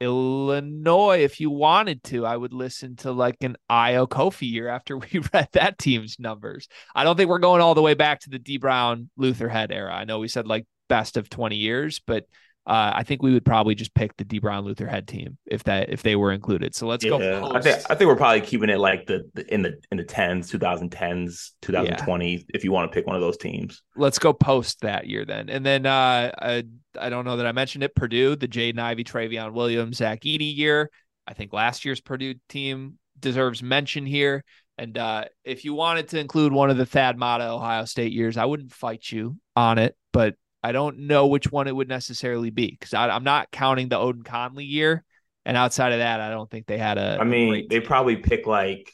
Illinois, 0.00 1.24
if 1.24 1.40
you 1.40 1.50
wanted 1.50 2.04
to, 2.04 2.24
I 2.24 2.36
would 2.36 2.52
listen 2.52 2.94
to 2.98 3.10
like 3.10 3.34
an 3.40 3.56
Ayo 3.68 4.08
Kofi 4.08 4.48
year 4.48 4.68
after 4.68 4.96
we 5.12 5.22
read 5.32 5.48
that 5.54 5.76
team's 5.76 6.20
numbers. 6.20 6.68
I 6.94 7.02
don't 7.02 7.16
think 7.16 7.28
we're 7.28 7.40
going 7.40 7.60
all 7.60 7.74
the 7.74 7.82
way 7.82 7.94
back 7.94 8.20
to 8.20 8.30
the 8.30 8.38
Dee 8.38 8.58
Brown 8.58 9.10
Luther 9.16 9.48
Head 9.48 9.72
era. 9.72 9.92
I 9.92 10.04
know 10.04 10.20
we 10.20 10.28
said 10.28 10.46
like 10.46 10.64
best 10.88 11.16
of 11.16 11.28
20 11.28 11.56
years, 11.56 12.00
but 12.06 12.26
uh, 12.66 12.92
I 12.94 13.02
think 13.02 13.22
we 13.22 13.32
would 13.32 13.44
probably 13.44 13.74
just 13.74 13.94
pick 13.94 14.16
the 14.16 14.24
Dee 14.24 14.38
Brown 14.38 14.64
Luther 14.64 14.86
Head 14.86 15.06
team 15.06 15.36
if 15.44 15.64
that 15.64 15.90
if 15.90 16.02
they 16.02 16.16
were 16.16 16.32
included. 16.32 16.74
So 16.74 16.86
let's 16.86 17.04
yeah, 17.04 17.10
go. 17.10 17.40
Post. 17.40 17.54
I 17.54 17.60
think 17.60 17.90
I 17.90 17.94
think 17.94 18.08
we're 18.08 18.16
probably 18.16 18.40
keeping 18.40 18.70
it 18.70 18.78
like 18.78 19.06
the, 19.06 19.28
the 19.34 19.52
in 19.52 19.60
the 19.60 19.78
in 19.90 19.98
the 19.98 20.04
tens, 20.04 20.50
2010s, 20.50 21.50
2020. 21.60 22.32
Yeah. 22.32 22.38
If 22.54 22.64
you 22.64 22.72
want 22.72 22.90
to 22.90 22.94
pick 22.94 23.06
one 23.06 23.16
of 23.16 23.22
those 23.22 23.36
teams, 23.36 23.82
let's 23.96 24.18
go 24.18 24.32
post 24.32 24.80
that 24.80 25.06
year 25.06 25.26
then. 25.26 25.50
And 25.50 25.64
then 25.64 25.84
uh, 25.84 26.32
I, 26.38 26.64
I 26.98 27.10
don't 27.10 27.26
know 27.26 27.36
that 27.36 27.46
I 27.46 27.52
mentioned 27.52 27.84
it. 27.84 27.94
Purdue, 27.94 28.34
the 28.34 28.48
Jaden 28.48 28.78
Ivey, 28.78 29.04
Trevion 29.04 29.52
Williams, 29.52 29.98
Zach 29.98 30.22
Edey 30.22 30.56
year. 30.56 30.90
I 31.26 31.34
think 31.34 31.52
last 31.52 31.84
year's 31.84 32.00
Purdue 32.00 32.34
team 32.48 32.98
deserves 33.20 33.62
mention 33.62 34.06
here. 34.06 34.42
And 34.78 34.96
uh, 34.98 35.26
if 35.44 35.64
you 35.64 35.74
wanted 35.74 36.08
to 36.08 36.18
include 36.18 36.52
one 36.52 36.70
of 36.70 36.76
the 36.76 36.86
Thad 36.86 37.18
Matta 37.18 37.48
Ohio 37.48 37.84
State 37.84 38.12
years, 38.12 38.36
I 38.36 38.44
wouldn't 38.46 38.72
fight 38.72 39.10
you 39.10 39.36
on 39.54 39.78
it, 39.78 39.96
but 40.12 40.34
I 40.64 40.72
don't 40.72 41.00
know 41.00 41.26
which 41.26 41.52
one 41.52 41.68
it 41.68 41.76
would 41.76 41.88
necessarily 41.88 42.48
be 42.48 42.70
because 42.70 42.94
I'm 42.94 43.22
not 43.22 43.50
counting 43.50 43.90
the 43.90 43.96
Oden 43.96 44.24
Conley 44.24 44.64
year. 44.64 45.04
And 45.44 45.58
outside 45.58 45.92
of 45.92 45.98
that, 45.98 46.20
I 46.20 46.30
don't 46.30 46.50
think 46.50 46.66
they 46.66 46.78
had 46.78 46.96
a. 46.96 47.18
I 47.20 47.24
mean, 47.24 47.66
they 47.68 47.80
probably 47.80 48.16
pick 48.16 48.46
like 48.46 48.90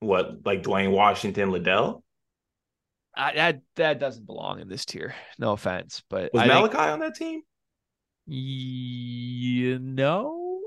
what, 0.00 0.44
like 0.44 0.64
Duane 0.64 0.90
Washington, 0.90 1.52
Liddell. 1.52 2.02
I, 3.16 3.32
that 3.34 3.60
that 3.76 4.00
doesn't 4.00 4.26
belong 4.26 4.58
in 4.58 4.68
this 4.68 4.84
tier. 4.84 5.14
No 5.38 5.52
offense, 5.52 6.02
but 6.10 6.34
was 6.34 6.42
I 6.42 6.48
Malaki 6.48 6.70
think, 6.70 6.80
on 6.80 6.98
that 6.98 7.14
team? 7.14 7.42
You 8.26 9.78
know, 9.78 10.60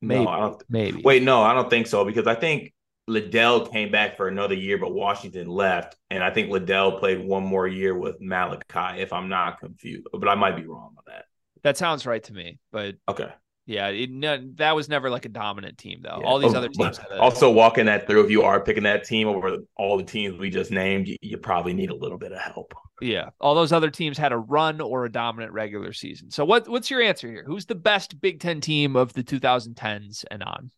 maybe. 0.00 0.24
No, 0.24 0.58
maybe. 0.70 1.02
Wait, 1.02 1.22
no, 1.22 1.42
I 1.42 1.52
don't 1.52 1.68
think 1.68 1.88
so 1.88 2.06
because 2.06 2.26
I 2.26 2.36
think 2.36 2.72
Liddell 3.06 3.66
came 3.66 3.90
back 3.90 4.16
for 4.16 4.28
another 4.28 4.54
year, 4.54 4.78
but 4.78 4.94
Washington 4.94 5.46
left, 5.46 5.96
and 6.10 6.22
I 6.22 6.30
think 6.30 6.50
Liddell 6.50 6.98
played 6.98 7.24
one 7.24 7.44
more 7.44 7.68
year 7.68 7.96
with 7.96 8.20
Malaki, 8.20 8.98
if 8.98 9.12
I'm 9.12 9.28
not 9.28 9.60
confused. 9.60 10.06
But 10.12 10.28
I 10.28 10.34
might 10.34 10.56
be 10.56 10.66
wrong 10.66 10.94
on 10.96 11.04
that. 11.06 11.26
That 11.62 11.76
sounds 11.76 12.06
right 12.06 12.22
to 12.24 12.32
me. 12.32 12.58
But 12.72 12.96
okay, 13.08 13.32
yeah, 13.66 13.88
it, 13.88 14.10
no, 14.10 14.38
that 14.56 14.76
was 14.76 14.90
never 14.90 15.08
like 15.08 15.24
a 15.24 15.30
dominant 15.30 15.78
team 15.78 16.00
though. 16.02 16.18
Yeah. 16.20 16.26
All 16.26 16.38
these 16.38 16.52
oh, 16.54 16.58
other 16.58 16.68
teams. 16.68 16.98
A... 16.98 17.18
Also, 17.18 17.50
walking 17.50 17.86
that 17.86 18.06
through, 18.06 18.24
if 18.24 18.30
you 18.30 18.42
are 18.42 18.60
picking 18.60 18.82
that 18.82 19.04
team 19.04 19.26
over 19.26 19.56
all 19.76 19.96
the 19.96 20.04
teams 20.04 20.38
we 20.38 20.50
just 20.50 20.70
named, 20.70 21.08
you, 21.08 21.16
you 21.22 21.38
probably 21.38 21.72
need 21.72 21.90
a 21.90 21.94
little 21.94 22.18
bit 22.18 22.32
of 22.32 22.40
help. 22.40 22.74
Yeah, 23.00 23.30
all 23.40 23.54
those 23.54 23.72
other 23.72 23.90
teams 23.90 24.18
had 24.18 24.32
a 24.32 24.36
run 24.36 24.80
or 24.82 25.06
a 25.06 25.12
dominant 25.12 25.52
regular 25.52 25.94
season. 25.94 26.30
So 26.30 26.44
what 26.44 26.68
what's 26.68 26.90
your 26.90 27.00
answer 27.00 27.28
here? 27.28 27.44
Who's 27.46 27.64
the 27.64 27.74
best 27.74 28.20
Big 28.20 28.40
Ten 28.40 28.60
team 28.60 28.96
of 28.96 29.14
the 29.14 29.24
2010s 29.24 30.24
and 30.30 30.42
on? 30.42 30.70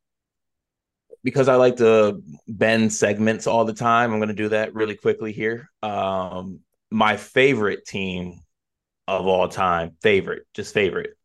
Because 1.27 1.49
I 1.49 1.57
like 1.57 1.75
to 1.79 2.23
bend 2.47 2.93
segments 2.93 3.49
all 3.49 3.65
the 3.65 3.75
time, 3.75 4.13
I'm 4.13 4.21
going 4.21 4.29
to 4.29 4.35
do 4.35 4.51
that 4.51 4.77
really 4.77 4.95
quickly 4.95 5.33
here. 5.33 5.69
Um, 5.83 6.61
my 6.89 7.17
favorite 7.17 7.85
team 7.85 8.39
of 9.09 9.27
all 9.27 9.49
time, 9.49 9.97
favorite, 10.03 10.47
just 10.55 10.73
favorite, 10.73 11.19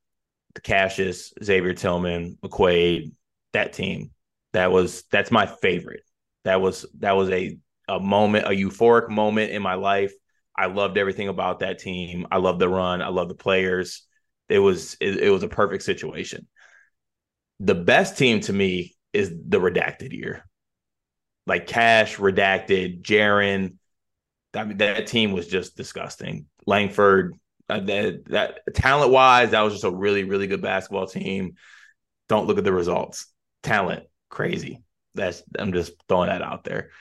the 0.56 0.62
Cassius, 0.62 1.32
Xavier 1.44 1.76
Tillman, 1.76 2.40
McQuaid, 2.44 3.12
that 3.54 3.74
team. 3.74 4.10
That 4.54 4.72
was 4.72 5.04
that's 5.12 5.30
my 5.30 5.46
favorite. 5.46 6.02
That 6.46 6.62
was 6.62 6.88
that 6.98 7.16
was 7.16 7.30
a 7.30 7.60
a 7.88 8.00
moment, 8.00 8.48
a 8.48 8.50
euphoric 8.50 9.08
moment 9.08 9.52
in 9.52 9.62
my 9.62 9.76
life. 9.76 10.14
I 10.58 10.66
loved 10.66 10.98
everything 10.98 11.28
about 11.28 11.60
that 11.60 11.78
team. 11.78 12.26
I 12.32 12.38
loved 12.38 12.58
the 12.58 12.70
run. 12.70 13.04
I 13.04 13.10
loved 13.10 13.30
the 13.30 13.36
players. 13.36 14.02
It 14.50 14.58
was 14.58 14.98
it, 15.00 15.18
it 15.18 15.30
was 15.30 15.44
a 15.44 15.48
perfect 15.48 15.84
situation. 15.84 16.48
The 17.60 17.76
best 17.76 18.18
team 18.18 18.40
to 18.42 18.54
me 18.54 18.96
is 19.14 19.30
the 19.30 19.60
redacted 19.60 20.14
year. 20.14 20.46
Like 21.48 21.68
Cash, 21.68 22.18
redacted, 22.18 23.02
Jaren. 23.02 23.76
I 24.54 24.64
mean, 24.64 24.78
that 24.78 25.08
team 25.08 25.32
was 25.32 25.48
just 25.48 25.76
disgusting. 25.76 26.46
Langford, 26.66 27.36
uh, 27.70 27.80
that, 27.80 28.26
that 28.26 28.60
talent 28.74 29.12
wise, 29.12 29.52
that 29.52 29.62
was 29.62 29.74
just 29.74 29.86
a 29.86 29.92
really, 29.92 30.24
really 30.24 30.48
good 30.48 30.62
basketball 30.62 31.08
team. 31.08 31.56
Don't 32.30 32.48
look 32.48 32.58
at 32.58 32.64
the 32.64 32.74
results. 32.74 33.28
Talent, 33.64 34.04
crazy. 34.30 34.84
That's 35.16 35.44
I'm 35.58 35.74
just 35.74 35.94
throwing 36.08 36.30
that 36.30 36.42
out 36.42 36.64
there. 36.64 36.92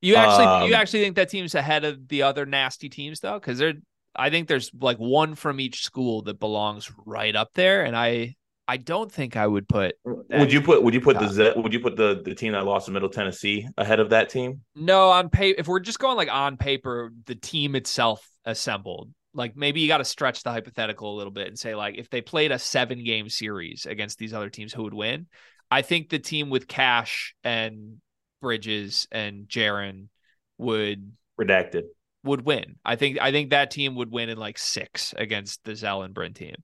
You 0.00 0.16
actually, 0.16 0.46
um, 0.46 0.68
you 0.68 0.74
actually 0.74 1.02
think 1.02 1.16
that 1.16 1.30
team's 1.30 1.54
ahead 1.54 1.84
of 1.84 2.08
the 2.08 2.22
other 2.22 2.46
nasty 2.46 2.88
teams 2.88 3.20
though, 3.20 3.38
because 3.38 3.58
they're. 3.58 3.74
I 4.16 4.30
think 4.30 4.46
there's 4.46 4.70
like 4.80 4.98
one 4.98 5.34
from 5.34 5.58
each 5.58 5.82
school 5.82 6.22
that 6.22 6.38
belongs 6.38 6.90
right 7.04 7.34
up 7.34 7.50
there, 7.54 7.84
and 7.84 7.96
I 7.96 8.36
I 8.66 8.78
don't 8.78 9.12
think 9.12 9.36
I 9.36 9.46
would 9.46 9.68
put. 9.68 9.96
Would 10.04 10.52
you 10.52 10.62
put? 10.62 10.82
Would 10.82 10.94
you 10.94 11.00
put 11.00 11.18
the 11.18 11.52
would 11.56 11.72
you 11.72 11.80
put 11.80 11.96
the 11.96 12.22
the 12.24 12.34
team 12.34 12.52
that 12.52 12.64
lost 12.64 12.86
to 12.86 12.92
Middle 12.92 13.10
Tennessee 13.10 13.68
ahead 13.76 14.00
of 14.00 14.10
that 14.10 14.30
team? 14.30 14.62
No, 14.74 15.10
on 15.10 15.28
paper. 15.28 15.60
If 15.60 15.68
we're 15.68 15.80
just 15.80 15.98
going 15.98 16.16
like 16.16 16.30
on 16.30 16.56
paper, 16.56 17.12
the 17.26 17.34
team 17.34 17.74
itself 17.74 18.26
assembled. 18.44 19.10
Like 19.34 19.56
maybe 19.56 19.80
you 19.80 19.88
got 19.88 19.98
to 19.98 20.04
stretch 20.04 20.42
the 20.42 20.50
hypothetical 20.50 21.14
a 21.14 21.16
little 21.16 21.32
bit 21.32 21.48
and 21.48 21.58
say 21.58 21.74
like 21.74 21.96
if 21.98 22.08
they 22.08 22.20
played 22.20 22.52
a 22.52 22.58
seven 22.58 23.04
game 23.04 23.28
series 23.28 23.84
against 23.84 24.18
these 24.18 24.32
other 24.32 24.48
teams, 24.48 24.72
who 24.72 24.84
would 24.84 24.94
win? 24.94 25.26
I 25.70 25.82
think 25.82 26.08
the 26.08 26.18
team 26.18 26.50
with 26.50 26.68
Cash 26.68 27.34
and 27.42 27.96
Bridges 28.40 29.08
and 29.10 29.46
Jaren 29.46 30.08
would 30.56 31.12
redacted 31.38 31.84
would 32.22 32.44
win. 32.46 32.76
I 32.84 32.96
think 32.96 33.18
I 33.20 33.30
think 33.30 33.50
that 33.50 33.70
team 33.70 33.96
would 33.96 34.10
win 34.10 34.28
in 34.30 34.38
like 34.38 34.58
six 34.58 35.14
against 35.16 35.62
the 35.64 35.76
Zell 35.76 36.02
and 36.02 36.14
Bryn 36.14 36.32
team. 36.32 36.56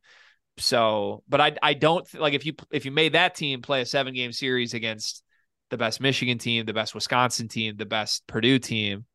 So, 0.61 1.23
but 1.29 1.41
I 1.41 1.57
I 1.63 1.75
don't 1.75 2.07
like 2.15 2.35
if 2.35 2.45
you 2.45 2.53
if 2.71 2.85
you 2.85 2.91
made 2.91 3.15
that 3.15 3.35
team 3.35 3.63
play 3.63 3.81
a 3.81 3.87
seven 3.87 4.15
game 4.15 4.33
series 4.33 4.75
against 4.75 5.25
the 5.71 5.79
best 5.79 6.01
Michigan 6.01 6.39
team, 6.39 6.67
the 6.67 6.73
best 6.73 6.95
Wisconsin 6.95 7.49
team, 7.49 7.77
the 7.77 7.87
best 7.87 8.27
Purdue 8.27 8.59
team, 8.59 9.07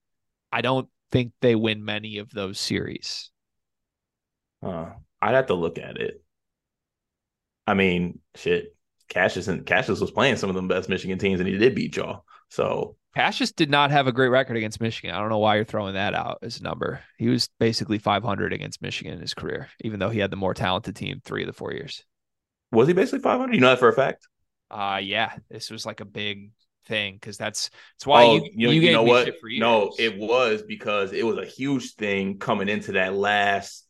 I 0.52 0.62
don't 0.62 0.90
think 1.12 1.32
they 1.42 1.56
win 1.56 1.86
many 1.86 2.18
of 2.18 2.32
those 2.32 2.60
series. 2.60 3.30
Uh, 4.64 4.92
I'd 5.22 5.36
have 5.36 5.48
to 5.48 5.54
look 5.54 5.78
at 5.78 5.98
it. 5.98 6.22
I 7.68 7.74
mean, 7.74 8.20
shit. 8.36 8.76
Cassius 9.08 9.48
and 9.48 9.66
Cassius 9.66 10.00
was 10.00 10.12
playing 10.12 10.38
some 10.38 10.50
of 10.50 10.56
the 10.56 10.62
best 10.64 10.90
Michigan 10.90 11.20
teams, 11.20 11.40
and 11.40 11.48
he 11.48 11.58
did 11.58 11.76
beat 11.76 11.96
y'all. 11.96 12.26
So 12.56 12.96
Cassius 13.16 13.52
did 13.52 13.70
not 13.70 13.92
have 13.92 14.08
a 14.08 14.14
great 14.14 14.30
record 14.30 14.56
against 14.56 14.80
Michigan. 14.80 15.14
I 15.14 15.20
don't 15.20 15.30
know 15.30 15.40
why 15.40 15.56
you're 15.56 15.66
throwing 15.66 15.96
that 15.96 16.14
out 16.14 16.40
as 16.42 16.60
a 16.60 16.64
number. 16.64 17.02
He 17.18 17.28
was 17.28 17.50
basically 17.60 18.00
500 18.00 18.54
against 18.54 18.82
Michigan 18.82 19.14
in 19.14 19.20
his 19.20 19.34
career, 19.34 19.68
even 19.82 20.00
though 20.00 20.10
he 20.10 20.20
had 20.20 20.32
the 20.32 20.38
more 20.38 20.54
talented 20.54 20.96
team 20.96 21.22
three 21.24 21.44
of 21.44 21.48
the 21.48 21.54
four 21.54 21.74
years. 21.74 22.06
Was 22.72 22.88
he 22.88 22.94
basically 22.94 23.20
500? 23.20 23.54
You 23.54 23.62
know 23.62 23.70
that 23.70 23.80
for 23.80 23.90
a 23.90 23.94
fact? 23.94 24.28
Uh 24.72 25.00
yeah, 25.04 25.34
this 25.50 25.70
was 25.70 25.86
like 25.86 26.00
a 26.00 26.06
big 26.06 26.52
thing 26.88 27.16
because 27.16 27.38
that's 27.38 27.70
that's 27.96 28.08
why 28.08 28.24
oh, 28.24 28.36
you 28.36 28.50
you, 28.56 28.70
you, 28.72 28.82
you 28.82 28.92
know 28.94 29.04
what? 29.04 29.30
No, 29.44 29.94
it 30.00 30.18
was 30.18 30.64
because 30.64 31.12
it 31.14 31.26
was 31.26 31.38
a 31.38 31.46
huge 31.46 31.94
thing 31.96 32.38
coming 32.40 32.70
into 32.70 32.94
that 32.94 33.14
last 33.14 33.86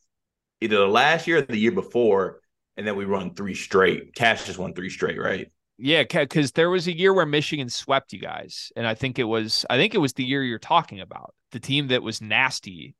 either 0.60 0.78
the 0.78 0.88
last 0.88 1.26
year 1.26 1.38
or 1.38 1.42
the 1.42 1.56
year 1.56 1.72
before, 1.72 2.40
and 2.76 2.86
then 2.86 2.96
we 2.96 3.04
run 3.04 3.34
three 3.34 3.54
straight. 3.54 4.14
Cash 4.14 4.46
just 4.46 4.58
won 4.58 4.74
three 4.74 4.90
straight, 4.90 5.20
right? 5.20 5.50
Yeah, 5.78 6.04
because 6.04 6.52
there 6.52 6.70
was 6.70 6.86
a 6.86 6.96
year 6.96 7.12
where 7.12 7.26
Michigan 7.26 7.68
swept 7.68 8.12
you 8.12 8.20
guys, 8.20 8.72
and 8.76 8.86
I 8.86 8.94
think 8.94 9.18
it 9.18 9.24
was 9.24 9.66
I 9.68 9.76
think 9.76 9.94
it 9.94 9.98
was 9.98 10.14
the 10.14 10.24
year 10.24 10.42
you're 10.42 10.58
talking 10.58 11.00
about. 11.00 11.34
The 11.52 11.60
team 11.60 11.88
that 11.88 12.02
was 12.02 12.20
nasty 12.20 12.94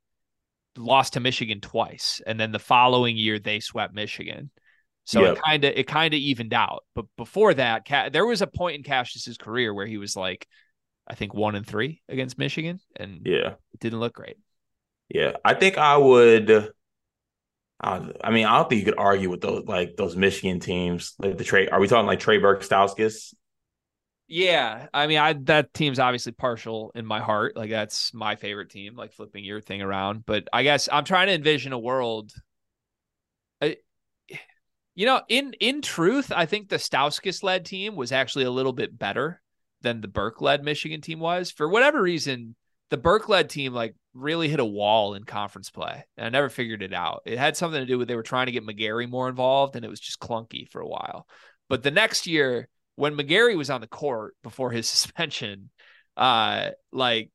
lost 0.76 1.14
to 1.14 1.20
Michigan 1.20 1.60
twice, 1.60 2.20
and 2.26 2.38
then 2.38 2.52
the 2.52 2.58
following 2.58 3.16
year 3.16 3.38
they 3.38 3.60
swept 3.60 3.94
Michigan. 3.94 4.50
So 5.04 5.22
yep. 5.22 5.36
it 5.36 5.42
kind 5.42 5.64
of 5.64 5.72
it 5.74 5.86
kind 5.86 6.12
of 6.12 6.20
evened 6.20 6.52
out. 6.52 6.84
But 6.94 7.06
before 7.16 7.54
that, 7.54 7.86
there 8.12 8.26
was 8.26 8.42
a 8.42 8.46
point 8.46 8.76
in 8.76 8.82
Cassius's 8.82 9.38
career 9.38 9.72
where 9.72 9.86
he 9.86 9.98
was 9.98 10.16
like, 10.16 10.46
I 11.06 11.14
think 11.14 11.32
one 11.32 11.54
and 11.54 11.66
three 11.66 12.02
against 12.08 12.38
Michigan, 12.38 12.80
and 12.96 13.20
yeah, 13.24 13.54
it 13.72 13.80
didn't 13.80 14.00
look 14.00 14.14
great. 14.14 14.36
Yeah, 15.08 15.36
I 15.44 15.54
think 15.54 15.78
I 15.78 15.96
would. 15.96 16.72
I 17.80 18.30
mean, 18.30 18.46
I 18.46 18.56
don't 18.56 18.68
think 18.68 18.80
you 18.80 18.84
could 18.86 18.98
argue 18.98 19.28
with 19.28 19.42
those 19.42 19.64
like 19.66 19.96
those 19.96 20.16
Michigan 20.16 20.60
teams. 20.60 21.14
Like 21.18 21.36
the 21.36 21.44
Trey, 21.44 21.68
are 21.68 21.78
we 21.80 21.88
talking 21.88 22.06
like 22.06 22.20
Trey 22.20 22.38
Burke, 22.38 22.62
Stauskas? 22.62 23.34
Yeah, 24.28 24.88
I 24.92 25.06
mean, 25.06 25.18
I 25.18 25.34
that 25.44 25.72
team's 25.72 25.98
obviously 25.98 26.32
partial 26.32 26.90
in 26.94 27.06
my 27.06 27.20
heart. 27.20 27.56
Like 27.56 27.70
that's 27.70 28.12
my 28.12 28.34
favorite 28.34 28.70
team. 28.70 28.96
Like 28.96 29.12
flipping 29.12 29.44
your 29.44 29.60
thing 29.60 29.82
around, 29.82 30.24
but 30.26 30.48
I 30.52 30.62
guess 30.62 30.88
I'm 30.90 31.04
trying 31.04 31.28
to 31.28 31.34
envision 31.34 31.72
a 31.72 31.78
world. 31.78 32.32
I, 33.60 33.76
you 34.94 35.06
know, 35.06 35.20
in 35.28 35.52
in 35.60 35.82
truth, 35.82 36.32
I 36.34 36.46
think 36.46 36.68
the 36.68 36.76
Stauskas 36.76 37.42
led 37.42 37.66
team 37.66 37.94
was 37.94 38.10
actually 38.10 38.46
a 38.46 38.50
little 38.50 38.72
bit 38.72 38.98
better 38.98 39.42
than 39.82 40.00
the 40.00 40.08
Burke 40.08 40.40
led 40.40 40.64
Michigan 40.64 41.02
team 41.02 41.20
was. 41.20 41.50
For 41.52 41.68
whatever 41.68 42.02
reason, 42.02 42.56
the 42.90 42.96
Burke 42.96 43.28
led 43.28 43.50
team 43.50 43.74
like 43.74 43.94
really 44.16 44.48
hit 44.48 44.60
a 44.60 44.64
wall 44.64 45.14
in 45.14 45.24
conference 45.24 45.70
play. 45.70 46.04
And 46.16 46.26
I 46.26 46.30
never 46.30 46.48
figured 46.48 46.82
it 46.82 46.92
out. 46.92 47.22
It 47.26 47.38
had 47.38 47.56
something 47.56 47.80
to 47.80 47.86
do 47.86 47.98
with 47.98 48.08
they 48.08 48.16
were 48.16 48.22
trying 48.22 48.46
to 48.46 48.52
get 48.52 48.66
McGary 48.66 49.08
more 49.08 49.28
involved 49.28 49.76
and 49.76 49.84
it 49.84 49.88
was 49.88 50.00
just 50.00 50.20
clunky 50.20 50.68
for 50.70 50.80
a 50.80 50.88
while. 50.88 51.26
But 51.68 51.82
the 51.82 51.90
next 51.90 52.26
year, 52.26 52.68
when 52.96 53.16
McGary 53.16 53.56
was 53.56 53.70
on 53.70 53.80
the 53.80 53.86
court 53.86 54.34
before 54.42 54.70
his 54.70 54.88
suspension, 54.88 55.70
uh, 56.16 56.70
like 56.92 57.30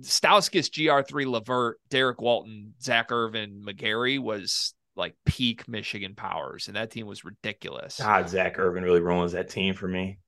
Stauskas, 0.00 0.70
GR3, 0.70 1.26
LeVert, 1.26 1.80
Derrick 1.90 2.20
Walton, 2.20 2.74
Zak 2.80 3.10
Irvin, 3.10 3.62
McGary 3.66 4.18
was 4.18 4.74
like 4.94 5.14
peak 5.24 5.66
Michigan 5.68 6.14
powers, 6.14 6.68
and 6.68 6.76
that 6.76 6.90
team 6.90 7.06
was 7.06 7.24
ridiculous. 7.24 7.98
God, 7.98 8.28
Zak 8.28 8.58
Irvin 8.58 8.82
really 8.84 9.00
ruins 9.00 9.32
that 9.32 9.48
team 9.48 9.74
for 9.74 9.88
me 9.88 10.18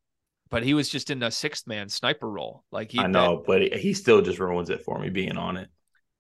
but 0.51 0.64
he 0.64 0.74
was 0.74 0.88
just 0.88 1.11
in 1.11 1.22
a 1.22 1.30
sixth 1.30 1.66
man 1.66 1.88
sniper 1.88 2.28
role. 2.28 2.64
Like 2.70 2.90
he, 2.90 2.98
I 2.98 3.07
know, 3.07 3.42
but 3.46 3.62
he 3.62 3.94
still 3.94 4.20
just 4.20 4.38
ruins 4.38 4.70
it 4.70 4.82
for 4.82 4.98
me 4.98 5.09
being 5.09 5.36
on 5.36 5.57
it. 5.57 5.68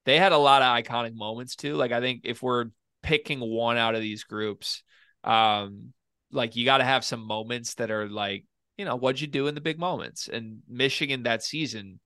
They 0.06 0.18
had 0.18 0.32
a 0.32 0.38
lot 0.38 0.62
of 0.62 0.84
iconic 0.84 1.14
moments 1.14 1.56
too. 1.56 1.74
Like 1.74 1.92
I 1.92 2.00
think 2.00 2.22
if 2.24 2.42
we're 2.42 2.66
picking 3.02 3.40
one 3.40 3.76
out 3.76 3.94
of 3.94 4.00
these 4.00 4.24
groups, 4.24 4.82
um, 5.24 5.92
like 6.30 6.56
you 6.56 6.64
got 6.64 6.78
to 6.78 6.84
have 6.84 7.04
some 7.04 7.26
moments 7.26 7.74
that 7.74 7.90
are 7.90 8.08
like, 8.08 8.44
you 8.78 8.84
know, 8.84 8.96
what'd 8.96 9.20
you 9.20 9.26
do 9.26 9.46
in 9.48 9.54
the 9.54 9.60
big 9.60 9.78
moments? 9.78 10.28
And 10.28 10.60
Michigan 10.68 11.24
that 11.24 11.42
season 11.42 12.00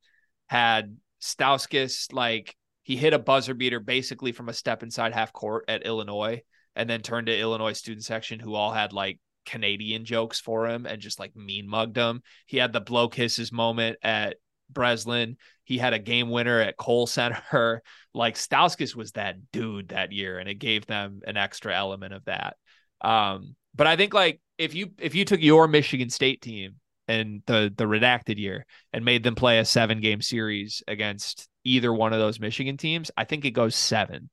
had 0.46 0.96
Stauskas 1.20 2.12
like 2.12 2.56
he 2.82 2.96
hit 2.96 3.14
a 3.14 3.18
buzzer 3.18 3.54
beater 3.54 3.80
basically 3.80 4.32
from 4.32 4.48
a 4.48 4.54
step 4.54 4.82
inside 4.82 5.14
half 5.14 5.32
court 5.32 5.64
at 5.68 5.86
Illinois, 5.86 6.42
and 6.74 6.88
then 6.88 7.02
turned 7.02 7.26
to 7.26 7.38
Illinois 7.38 7.74
student 7.74 8.04
section 8.04 8.40
who 8.40 8.54
all 8.54 8.72
had 8.72 8.92
like 8.92 9.18
Canadian 9.44 10.04
jokes 10.04 10.40
for 10.40 10.66
him 10.66 10.86
and 10.86 11.00
just 11.00 11.18
like 11.18 11.34
mean 11.36 11.68
mugged 11.68 11.96
him. 11.96 12.22
He 12.46 12.56
had 12.56 12.72
the 12.72 12.80
blow 12.80 13.08
kisses 13.08 13.52
moment 13.52 13.98
at 14.02 14.36
Breslin. 14.70 15.36
He 15.64 15.78
had 15.78 15.94
a 15.94 15.98
game 15.98 16.30
winner 16.30 16.60
at 16.60 16.76
Kohl 16.76 17.06
Center. 17.06 17.82
Like 18.16 18.36
Stauskas 18.36 18.94
was 18.94 19.10
that 19.12 19.50
dude 19.50 19.88
that 19.88 20.12
year, 20.12 20.38
and 20.38 20.48
it 20.48 20.60
gave 20.60 20.86
them 20.86 21.22
an 21.26 21.36
extra 21.36 21.74
element 21.76 22.14
of 22.14 22.24
that. 22.26 22.54
Um, 23.00 23.56
but 23.74 23.88
I 23.88 23.96
think 23.96 24.14
like 24.14 24.40
if 24.56 24.72
you 24.72 24.90
if 25.00 25.16
you 25.16 25.24
took 25.24 25.40
your 25.40 25.66
Michigan 25.66 26.10
State 26.10 26.40
team 26.40 26.76
and 27.08 27.42
the 27.46 27.72
the 27.76 27.86
redacted 27.86 28.38
year 28.38 28.66
and 28.92 29.04
made 29.04 29.24
them 29.24 29.34
play 29.34 29.58
a 29.58 29.64
seven 29.64 30.00
game 30.00 30.22
series 30.22 30.82
against 30.86 31.48
either 31.64 31.92
one 31.92 32.12
of 32.12 32.20
those 32.20 32.38
Michigan 32.38 32.76
teams, 32.76 33.10
I 33.16 33.24
think 33.24 33.44
it 33.44 33.50
goes 33.50 33.74
seven. 33.74 34.30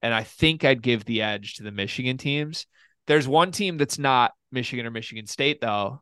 And 0.00 0.14
I 0.14 0.22
think 0.22 0.64
I'd 0.64 0.82
give 0.82 1.04
the 1.04 1.22
edge 1.22 1.54
to 1.54 1.62
the 1.62 1.72
Michigan 1.72 2.18
teams. 2.18 2.66
There's 3.06 3.26
one 3.26 3.52
team 3.52 3.78
that's 3.78 3.98
not 3.98 4.32
Michigan 4.54 4.86
or 4.86 4.90
Michigan 4.90 5.26
State 5.26 5.60
though 5.60 6.00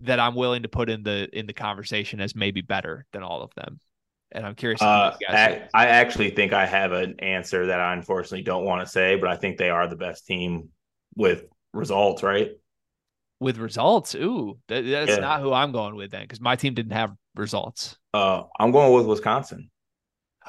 that 0.00 0.20
I'm 0.20 0.34
willing 0.34 0.62
to 0.62 0.68
put 0.68 0.90
in 0.90 1.02
the 1.02 1.28
in 1.36 1.46
the 1.46 1.52
conversation 1.52 2.20
as 2.20 2.34
maybe 2.34 2.60
better 2.60 3.06
than 3.12 3.22
all 3.22 3.42
of 3.42 3.52
them. 3.54 3.80
And 4.32 4.44
I'm 4.44 4.54
curious. 4.54 4.82
Uh, 4.82 5.16
I, 5.28 5.68
I, 5.72 5.86
actually 5.86 6.30
think 6.30 6.52
I 6.52 6.66
have 6.66 6.90
an 6.90 7.20
answer 7.20 7.66
that 7.66 7.80
I 7.80 7.92
unfortunately 7.92 8.42
don't 8.42 8.64
want 8.64 8.84
to 8.84 8.86
say, 8.90 9.14
but 9.14 9.30
I 9.30 9.36
think 9.36 9.58
they 9.58 9.70
are 9.70 9.86
the 9.86 9.94
best 9.94 10.26
team 10.26 10.70
with 11.14 11.44
results, 11.72 12.24
right? 12.24 12.50
With 13.38 13.58
results, 13.58 14.16
ooh, 14.16 14.58
that, 14.66 14.80
that's 14.82 15.10
yeah. 15.10 15.16
not 15.18 15.40
who 15.40 15.52
I'm 15.52 15.70
going 15.70 15.94
with 15.94 16.10
then, 16.10 16.22
because 16.22 16.40
my 16.40 16.56
team 16.56 16.74
didn't 16.74 16.92
have 16.92 17.12
results. 17.36 17.96
Uh, 18.12 18.42
I'm 18.58 18.72
going 18.72 18.92
with 18.92 19.06
Wisconsin. 19.06 19.70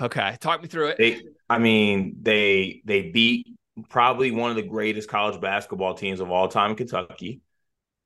Okay, 0.01 0.36
talk 0.39 0.64
me 0.64 0.68
through 0.68 0.88
it. 0.88 0.97
They, 0.97 1.22
I 1.49 1.60
mean, 1.60 2.18
they 2.22 2.82
they 2.86 3.12
beat 3.12 3.47
probably 3.89 4.32
one 4.32 4.49
of 4.49 4.56
the 4.56 4.64
greatest 4.64 5.10
college 5.10 5.39
basketball 5.39 5.93
teams 5.93 6.20
of 6.20 6.32
all 6.32 6.47
time 6.47 6.76
Kentucky. 6.76 7.41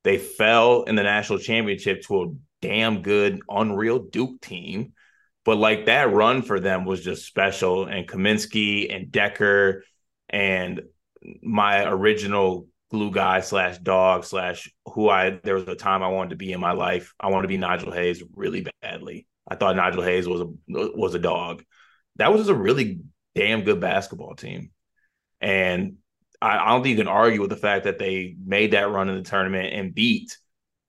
They 0.02 0.18
fell 0.18 0.84
in 0.84 0.94
the 0.94 1.02
national 1.02 1.38
championship 1.38 2.02
to 2.02 2.22
a 2.22 2.26
damn 2.62 3.02
good, 3.02 3.40
unreal 3.48 3.98
Duke 3.98 4.40
team. 4.40 4.92
But 5.44 5.56
like 5.56 5.86
that 5.86 6.12
run 6.12 6.42
for 6.42 6.60
them 6.60 6.84
was 6.84 7.02
just 7.02 7.26
special. 7.26 7.86
And 7.86 8.08
Kaminsky 8.08 8.94
and 8.94 9.08
Dekker 9.10 9.80
and 10.28 10.82
my 11.42 11.84
original 11.88 12.66
glue 12.90 13.10
guy 13.10 13.40
slash 13.40 13.78
dog 13.78 14.24
slash 14.24 14.70
who 14.86 15.08
I 15.08 15.38
there 15.44 15.54
was 15.54 15.68
a 15.68 15.74
time 15.74 16.02
I 16.02 16.08
wanted 16.08 16.30
to 16.30 16.36
be 16.36 16.52
in 16.52 16.60
my 16.60 16.72
life. 16.72 17.14
I 17.20 17.28
wanted 17.28 17.42
to 17.42 17.48
be 17.48 17.56
Nigel 17.56 17.92
Hayes 17.92 18.22
really 18.34 18.66
badly. 18.82 19.26
I 19.48 19.54
thought 19.54 19.76
Nigel 19.76 20.02
Hayes 20.02 20.28
was 20.28 20.42
a 20.42 20.46
was 20.68 21.14
a 21.14 21.18
dog. 21.18 21.64
That 22.16 22.32
was 22.32 22.48
a 22.48 22.54
really 22.54 23.00
damn 23.34 23.62
good 23.62 23.80
basketball 23.80 24.34
team. 24.34 24.70
And 25.40 25.96
I, 26.40 26.58
I 26.58 26.68
don't 26.68 26.82
think 26.82 26.96
you 26.96 27.04
can 27.04 27.12
argue 27.12 27.40
with 27.40 27.50
the 27.50 27.56
fact 27.56 27.84
that 27.84 27.98
they 27.98 28.34
made 28.44 28.72
that 28.72 28.90
run 28.90 29.08
in 29.08 29.16
the 29.16 29.28
tournament 29.28 29.72
and 29.72 29.94
beat, 29.94 30.36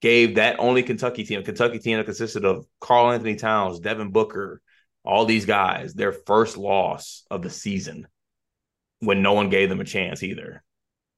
gave 0.01 0.35
that 0.35 0.59
only 0.59 0.83
Kentucky 0.83 1.23
team, 1.23 1.43
Kentucky 1.43 1.79
team 1.79 1.97
that 1.97 2.05
consisted 2.05 2.45
of 2.45 2.65
Karl-Anthony 2.79 3.35
Towns, 3.35 3.79
Devin 3.79 4.11
Booker, 4.11 4.61
all 5.03 5.25
these 5.25 5.45
guys, 5.45 5.93
their 5.93 6.11
first 6.11 6.57
loss 6.57 7.23
of 7.29 7.41
the 7.41 7.49
season 7.49 8.07
when 8.99 9.21
no 9.21 9.33
one 9.33 9.49
gave 9.49 9.69
them 9.69 9.81
a 9.81 9.85
chance 9.85 10.23
either. 10.23 10.63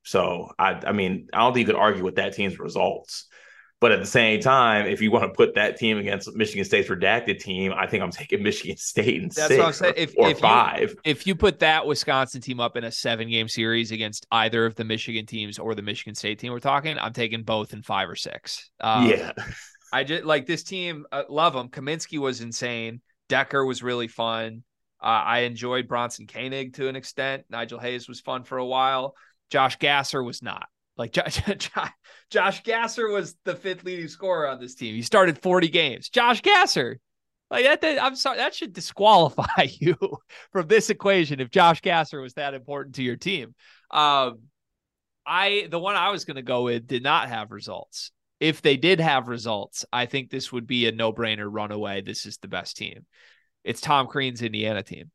So 0.03 0.51
I 0.57 0.81
I 0.85 0.91
mean, 0.91 1.27
I 1.33 1.39
don't 1.39 1.53
think 1.53 1.67
you 1.67 1.73
could 1.73 1.81
argue 1.81 2.03
with 2.03 2.15
that 2.15 2.33
team's 2.33 2.59
results. 2.59 3.27
But 3.83 3.91
at 3.91 3.99
the 3.99 4.05
same 4.05 4.39
time, 4.39 4.85
if 4.85 5.01
you 5.01 5.11
want 5.11 5.25
to 5.25 5.29
put 5.35 5.55
that 5.55 5.75
team 5.75 5.97
against 5.97 6.33
Michigan 6.33 6.63
State's 6.63 6.87
redacted 6.87 7.41
team, 7.41 7.73
I 7.75 7.85
think 7.85 8.01
I'm 8.01 8.11
taking 8.11 8.41
Michigan 8.43 8.77
State 8.77 9.21
in 9.21 9.23
That's 9.23 9.49
six 9.49 9.57
what 9.57 9.67
I'm 9.67 9.73
saying. 9.73 9.93
If, 9.97 10.13
or, 10.17 10.29
if 10.29 10.39
five. 10.39 10.91
You, 10.91 10.97
if 11.03 11.27
you 11.27 11.35
put 11.35 11.59
that 11.59 11.85
Wisconsin 11.85 12.39
team 12.39 12.61
up 12.61 12.77
in 12.77 12.85
a 12.85 12.91
seven 12.93 13.29
game 13.29 13.49
series 13.49 13.91
against 13.91 14.25
either 14.31 14.65
of 14.65 14.75
the 14.75 14.85
Michigan 14.85 15.25
teams 15.25 15.59
or 15.59 15.75
the 15.75 15.81
Michigan 15.81 16.15
State 16.15 16.39
team 16.39 16.53
we're 16.53 16.59
talking, 16.59 16.97
I'm 16.97 17.11
taking 17.11 17.43
both 17.43 17.73
in 17.73 17.81
five 17.81 18.09
or 18.09 18.15
six. 18.15 18.69
Um, 18.79 19.09
yeah. 19.09 19.33
I 19.91 20.05
just 20.05 20.23
like 20.23 20.45
this 20.45 20.63
team, 20.63 21.05
uh, 21.11 21.23
love 21.27 21.51
them. 21.51 21.67
Kaminsky 21.67 22.19
was 22.19 22.39
insane. 22.39 23.01
Dekker 23.27 23.67
was 23.67 23.83
really 23.83 24.07
fun. 24.07 24.63
Uh, 25.01 25.07
I 25.07 25.39
enjoyed 25.39 25.89
Bronson 25.89 26.25
Koenig 26.25 26.75
to 26.75 26.87
an 26.87 26.95
extent. 26.95 27.43
Nigel 27.49 27.79
Hayes 27.79 28.07
was 28.07 28.21
fun 28.21 28.45
for 28.45 28.59
a 28.59 28.65
while. 28.65 29.13
Josh 29.49 29.75
Gasser 29.75 30.23
was 30.23 30.41
not. 30.41 30.69
Like 30.97 31.11
Josh, 31.11 31.41
Josh 32.29 32.63
Gasser 32.63 33.09
was 33.09 33.35
the 33.45 33.55
fifth 33.55 33.83
leading 33.83 34.07
scorer 34.07 34.47
on 34.47 34.59
this 34.59 34.75
team. 34.75 34.95
He 34.95 35.01
started 35.01 35.39
40 35.39 35.69
games. 35.69 36.09
Josh 36.09 36.41
Gasser. 36.41 36.99
Like 37.49 37.65
that, 37.65 37.81
that, 37.81 38.03
I'm 38.03 38.15
sorry, 38.15 38.37
that 38.37 38.55
should 38.55 38.73
disqualify 38.73 39.67
you 39.79 39.95
from 40.51 40.67
this 40.67 40.89
equation 40.89 41.39
if 41.39 41.51
Josh 41.51 41.81
Gasser 41.81 42.21
was 42.21 42.33
that 42.33 42.53
important 42.53 42.95
to 42.95 43.03
your 43.03 43.15
team. 43.15 43.53
Um, 43.91 44.39
I 45.25 45.67
the 45.69 45.79
one 45.79 45.95
I 45.95 46.09
was 46.09 46.25
going 46.25 46.35
to 46.35 46.41
go 46.41 46.63
with 46.63 46.87
did 46.87 47.03
not 47.03 47.29
have 47.29 47.51
results. 47.51 48.11
If 48.39 48.61
they 48.61 48.75
did 48.75 48.99
have 48.99 49.27
results, 49.27 49.85
I 49.93 50.05
think 50.05 50.29
this 50.29 50.51
would 50.51 50.67
be 50.67 50.87
a 50.87 50.91
no-brainer 50.91 51.47
runaway. 51.49 52.01
This 52.01 52.25
is 52.25 52.37
the 52.37 52.49
best 52.49 52.75
team. 52.75 53.05
It's 53.63 53.79
Tom 53.79 54.07
Crean's 54.07 54.41
Indiana 54.41 54.83
team. 54.83 55.11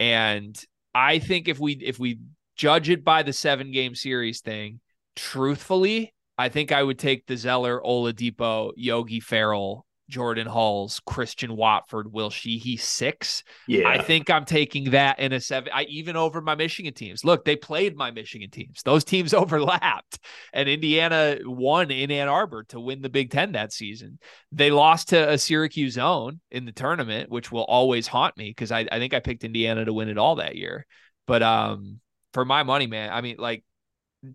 And 0.00 0.60
I 0.94 1.18
think 1.18 1.48
if 1.48 1.60
we 1.60 1.74
if 1.74 1.98
we 1.98 2.18
judge 2.56 2.90
it 2.90 3.04
by 3.04 3.22
the 3.22 3.32
seven 3.32 3.72
game 3.72 3.94
series 3.94 4.40
thing, 4.40 4.80
truthfully, 5.16 6.14
I 6.36 6.48
think 6.48 6.72
I 6.72 6.82
would 6.82 6.98
take 6.98 7.26
the 7.26 7.36
Zeller, 7.36 7.80
Oladipo, 7.84 8.72
Yogi 8.76 9.20
Ferrell, 9.20 9.86
Jordan 10.10 10.46
Hulls, 10.46 11.00
Christian 11.06 11.56
Watford, 11.56 12.12
Will 12.12 12.30
Sheehey 12.30 12.78
six. 12.78 13.42
Yeah. 13.66 13.88
I 13.88 14.02
think 14.02 14.28
I'm 14.28 14.44
taking 14.44 14.90
that 14.90 15.18
in 15.18 15.32
a 15.32 15.40
seven. 15.40 15.70
I 15.72 15.84
even 15.84 16.16
over 16.16 16.40
my 16.40 16.54
Michigan 16.54 16.92
teams. 16.92 17.24
Look, 17.24 17.44
they 17.44 17.56
played 17.56 17.96
my 17.96 18.10
Michigan 18.10 18.50
teams. 18.50 18.82
Those 18.82 19.04
teams 19.04 19.32
overlapped, 19.34 20.18
and 20.52 20.68
Indiana 20.68 21.38
won 21.44 21.90
in 21.90 22.10
Ann 22.10 22.28
Arbor 22.28 22.64
to 22.64 22.80
win 22.80 23.00
the 23.00 23.08
Big 23.08 23.30
Ten 23.30 23.52
that 23.52 23.72
season. 23.72 24.18
They 24.52 24.70
lost 24.70 25.10
to 25.10 25.30
a 25.30 25.38
Syracuse 25.38 25.94
zone 25.94 26.40
in 26.50 26.64
the 26.64 26.72
tournament, 26.72 27.30
which 27.30 27.50
will 27.50 27.64
always 27.64 28.06
haunt 28.06 28.36
me 28.36 28.50
because 28.50 28.72
I, 28.72 28.86
I 28.90 28.98
think 28.98 29.14
I 29.14 29.20
picked 29.20 29.44
Indiana 29.44 29.84
to 29.84 29.92
win 29.92 30.08
it 30.08 30.18
all 30.18 30.36
that 30.36 30.56
year. 30.56 30.86
But 31.26 31.42
um, 31.42 32.00
for 32.34 32.44
my 32.44 32.64
money, 32.64 32.86
man, 32.86 33.10
I 33.10 33.22
mean, 33.22 33.36
like 33.38 33.64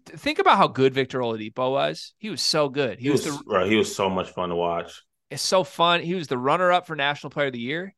think 0.05 0.39
about 0.39 0.57
how 0.57 0.67
good 0.67 0.93
Victor 0.93 1.19
Oladipo 1.19 1.71
was. 1.71 2.13
He 2.17 2.29
was 2.29 2.41
so 2.41 2.69
good. 2.69 2.97
He, 2.97 3.05
he 3.05 3.09
was, 3.11 3.25
was 3.25 3.37
the, 3.37 3.43
bro, 3.43 3.67
he 3.67 3.75
was 3.75 3.95
so 3.95 4.09
much 4.09 4.29
fun 4.29 4.49
to 4.49 4.55
watch. 4.55 5.03
It's 5.29 5.43
so 5.43 5.63
fun. 5.63 6.01
He 6.01 6.15
was 6.15 6.27
the 6.27 6.37
runner 6.37 6.71
up 6.71 6.87
for 6.87 6.95
National 6.95 7.29
Player 7.29 7.47
of 7.47 7.53
the 7.53 7.59
Year. 7.59 7.93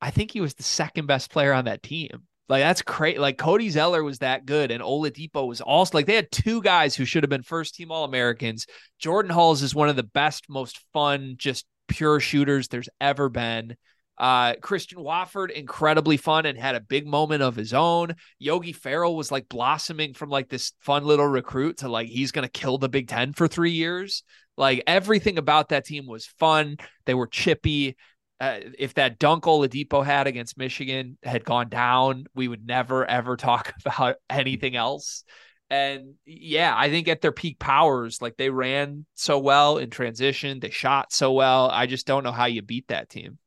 I 0.00 0.10
think 0.10 0.30
he 0.30 0.40
was 0.40 0.54
the 0.54 0.62
second 0.62 1.06
best 1.06 1.30
player 1.30 1.52
on 1.52 1.64
that 1.64 1.82
team. 1.82 2.10
Like 2.48 2.62
that's 2.62 2.82
crazy. 2.82 3.18
Like 3.18 3.38
Cody 3.38 3.70
Zeller 3.70 4.04
was 4.04 4.20
that 4.20 4.46
good, 4.46 4.70
and 4.70 4.82
Oladipo 4.82 5.48
was 5.48 5.60
also 5.60 5.98
like 5.98 6.06
they 6.06 6.14
had 6.14 6.30
two 6.30 6.62
guys 6.62 6.94
who 6.94 7.04
should 7.04 7.24
have 7.24 7.30
been 7.30 7.42
first 7.42 7.74
team 7.74 7.90
All 7.90 8.04
Americans. 8.04 8.66
Jordan 9.00 9.32
Hulls 9.32 9.62
is 9.62 9.74
one 9.74 9.88
of 9.88 9.96
the 9.96 10.04
best, 10.04 10.48
most 10.48 10.78
fun, 10.92 11.34
just 11.38 11.66
pure 11.88 12.20
shooters 12.20 12.68
there's 12.68 12.88
ever 13.00 13.28
been. 13.28 13.76
Uh, 14.18 14.54
Christian 14.62 15.00
Watford, 15.00 15.50
incredibly 15.50 16.16
fun 16.16 16.46
and 16.46 16.58
had 16.58 16.74
a 16.74 16.80
big 16.80 17.06
moment 17.06 17.42
of 17.42 17.54
his 17.54 17.74
own. 17.74 18.14
Yogi 18.38 18.72
Ferrell 18.72 19.16
was 19.16 19.30
like 19.30 19.48
blossoming 19.48 20.14
from 20.14 20.30
like 20.30 20.48
this 20.48 20.72
fun 20.80 21.04
little 21.04 21.26
recruit 21.26 21.78
to 21.78 21.88
like 21.88 22.08
he's 22.08 22.32
gonna 22.32 22.48
kill 22.48 22.78
the 22.78 22.88
Big 22.88 23.08
Ten 23.08 23.32
for 23.32 23.46
three 23.46 23.72
years. 23.72 24.22
Like 24.56 24.82
everything 24.86 25.38
about 25.38 25.68
that 25.68 25.84
team 25.84 26.06
was 26.06 26.26
fun. 26.26 26.76
They 27.04 27.14
were 27.14 27.26
chippy. 27.26 27.96
Uh, 28.40 28.60
if 28.78 28.94
that 28.94 29.18
dunk 29.18 29.44
Oladipo 29.44 30.04
had 30.04 30.26
against 30.26 30.58
Michigan 30.58 31.18
had 31.22 31.44
gone 31.44 31.68
down, 31.68 32.24
we 32.34 32.48
would 32.48 32.66
never 32.66 33.04
ever 33.04 33.36
talk 33.36 33.74
about 33.84 34.16
anything 34.30 34.76
else. 34.76 35.24
And 35.68 36.14
yeah, 36.24 36.72
I 36.76 36.90
think 36.90 37.08
at 37.08 37.20
their 37.20 37.32
peak 37.32 37.58
powers, 37.58 38.22
like 38.22 38.36
they 38.36 38.50
ran 38.50 39.04
so 39.14 39.38
well 39.38 39.78
in 39.78 39.90
transition, 39.90 40.60
they 40.60 40.70
shot 40.70 41.12
so 41.12 41.32
well. 41.32 41.68
I 41.68 41.86
just 41.86 42.06
don't 42.06 42.24
know 42.24 42.32
how 42.32 42.46
you 42.46 42.62
beat 42.62 42.88
that 42.88 43.08
team. 43.08 43.38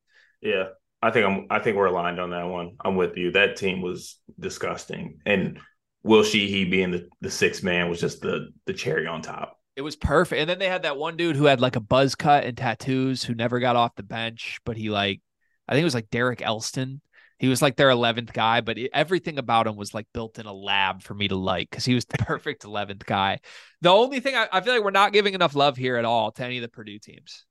Yeah, 0.42 0.70
I 1.02 1.12
think 1.12 1.26
I'm. 1.26 1.48
I 1.50 1.60
think 1.60 1.78
we're 1.78 1.86
aligned 1.86 2.20
on 2.20 2.32
that 2.32 2.48
one. 2.48 2.78
I'm 2.84 2.96
with 2.96 3.18
you. 3.18 3.32
That 3.32 3.56
team 3.56 3.82
was 3.82 4.18
disgusting, 4.40 5.20
and 5.26 5.60
Will 6.04 6.24
Sheehey 6.24 6.70
being 6.70 6.92
the 6.92 7.08
the 7.22 7.32
sixth 7.32 7.64
man 7.64 7.90
was 7.90 8.00
just 8.00 8.22
the 8.22 8.50
the 8.66 8.74
cherry 8.74 9.08
on 9.08 9.22
top. 9.22 9.58
It 9.76 9.82
was 9.82 9.96
perfect. 9.96 10.42
And 10.42 10.50
then 10.50 10.60
they 10.60 10.68
had 10.68 10.84
that 10.84 10.98
one 10.98 11.16
dude 11.16 11.38
who 11.38 11.46
had 11.46 11.62
like 11.62 11.78
a 11.78 11.82
buzz 11.82 12.14
cut 12.14 12.44
and 12.44 12.58
tattoos 12.58 13.24
who 13.24 13.34
never 13.34 13.62
got 13.62 13.78
off 13.78 13.96
the 13.96 14.04
bench, 14.04 14.60
but 14.66 14.76
he 14.76 14.90
like, 14.90 15.22
I 15.70 15.72
think 15.72 15.84
it 15.84 15.86
was 15.86 15.94
like 15.94 16.10
Derek 16.10 16.42
Elston. 16.42 17.02
He 17.38 17.48
was 17.48 17.62
like 17.62 17.78
their 17.78 17.88
11th 17.88 18.34
guy, 18.34 18.60
but 18.60 18.78
it, 18.78 18.92
everything 18.94 19.38
about 19.38 19.68
him 19.68 19.78
was 19.78 19.94
like 19.94 20.06
built 20.14 20.38
in 20.38 20.46
a 20.46 20.54
lab 20.54 21.02
for 21.02 21.14
me 21.14 21.30
to 21.30 21.38
like 21.38 21.70
because 21.70 21.86
he 21.86 21.96
was 21.96 22.04
the 22.04 22.18
perfect 22.26 22.64
11th 22.64 23.06
guy. 23.06 23.40
The 23.80 23.88
only 23.90 24.20
thing 24.20 24.36
I, 24.36 24.50
I, 24.52 24.60
feel 24.60 24.74
like 24.74 24.84
we're 24.84 24.92
not 24.92 25.14
giving 25.14 25.34
enough 25.34 25.56
love 25.56 25.78
here 25.78 25.96
at 25.96 26.04
all 26.04 26.34
to 26.34 26.44
any 26.44 26.58
of 26.58 26.62
the 26.62 26.68
Purdue 26.68 27.00
teams. 27.00 27.46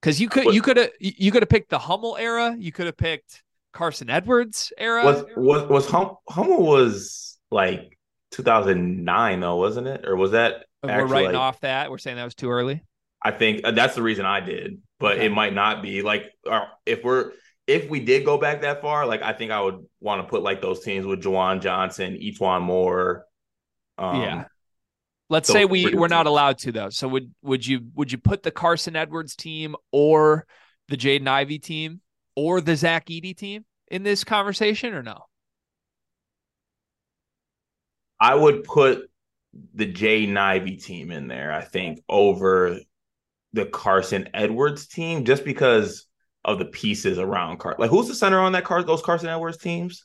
Because 0.00 0.20
you 0.20 0.28
could 0.28 0.46
what, 0.46 0.54
you 0.54 0.62
could 0.62 0.76
have 0.76 0.90
you 1.00 1.30
could 1.30 1.42
have 1.42 1.48
picked 1.48 1.70
the 1.70 1.78
Hummel 1.78 2.16
era, 2.16 2.54
you 2.58 2.72
could 2.72 2.86
have 2.86 2.96
picked 2.96 3.42
Carson 3.72 4.10
Edwards 4.10 4.72
era. 4.78 5.04
Was 5.04 5.24
was 5.36 5.68
was 5.68 5.90
hum, 5.90 6.16
Hummel 6.28 6.64
was 6.64 7.38
like 7.50 7.98
2009 8.32 9.40
though, 9.40 9.56
wasn't 9.56 9.86
it? 9.86 10.06
Or 10.06 10.16
was 10.16 10.32
that 10.32 10.66
we're 10.82 11.06
writing 11.06 11.32
like, 11.32 11.40
off 11.40 11.60
that. 11.60 11.90
We're 11.90 11.98
saying 11.98 12.16
that 12.16 12.24
was 12.24 12.34
too 12.34 12.50
early. 12.50 12.82
I 13.22 13.32
think 13.32 13.62
uh, 13.64 13.72
that's 13.72 13.94
the 13.94 14.02
reason 14.02 14.24
I 14.24 14.40
did, 14.40 14.80
but 15.00 15.16
okay. 15.16 15.26
it 15.26 15.32
might 15.32 15.54
not 15.54 15.82
be 15.82 16.02
like 16.02 16.30
uh, 16.48 16.66
if 16.86 17.02
we're 17.02 17.32
if 17.66 17.90
we 17.90 18.00
did 18.00 18.24
go 18.24 18.38
back 18.38 18.62
that 18.62 18.80
far, 18.80 19.06
like 19.06 19.22
I 19.22 19.32
think 19.32 19.50
I 19.50 19.60
would 19.60 19.84
want 20.00 20.22
to 20.22 20.28
put 20.28 20.42
like 20.42 20.62
those 20.62 20.80
teams 20.80 21.04
with 21.04 21.22
JaJuan 21.22 21.60
Johnson, 21.60 22.14
E'Twaun 22.14 22.62
Moore. 22.62 23.24
Um, 23.98 24.22
yeah. 24.22 24.44
Let's 25.30 25.48
say 25.48 25.64
we 25.64 25.94
we're 25.94 26.08
not 26.08 26.26
allowed 26.26 26.58
to 26.58 26.72
though. 26.72 26.90
So 26.90 27.08
would 27.08 27.34
would 27.42 27.66
you 27.66 27.88
would 27.94 28.10
you 28.10 28.18
put 28.18 28.42
the 28.42 28.50
Carson 28.50 28.96
Edwards 28.96 29.36
team 29.36 29.76
or 29.92 30.46
the 30.88 30.96
Jaden 30.96 31.28
Ivey 31.28 31.58
team 31.58 32.00
or 32.34 32.60
the 32.60 32.76
Zach 32.76 33.06
Edey 33.06 33.36
team 33.36 33.64
in 33.90 34.02
this 34.02 34.24
conversation 34.24 34.94
or 34.94 35.02
no? 35.02 35.24
I 38.20 38.34
would 38.34 38.64
put 38.64 39.10
the 39.74 39.90
Jaden 39.92 40.36
Ivey 40.36 40.76
team 40.76 41.10
in 41.10 41.28
there, 41.28 41.52
I 41.52 41.62
think, 41.62 42.02
over 42.08 42.78
the 43.52 43.66
Carson 43.66 44.28
Edwards 44.34 44.86
team, 44.86 45.24
just 45.24 45.44
because 45.44 46.06
of 46.44 46.58
the 46.58 46.64
pieces 46.64 47.18
around 47.18 47.58
Car. 47.58 47.76
Like, 47.78 47.90
who's 47.90 48.08
the 48.08 48.14
center 48.14 48.40
on 48.40 48.52
that 48.52 48.64
car? 48.64 48.82
Those 48.82 49.02
Carson 49.02 49.28
Edwards 49.28 49.58
teams? 49.58 50.04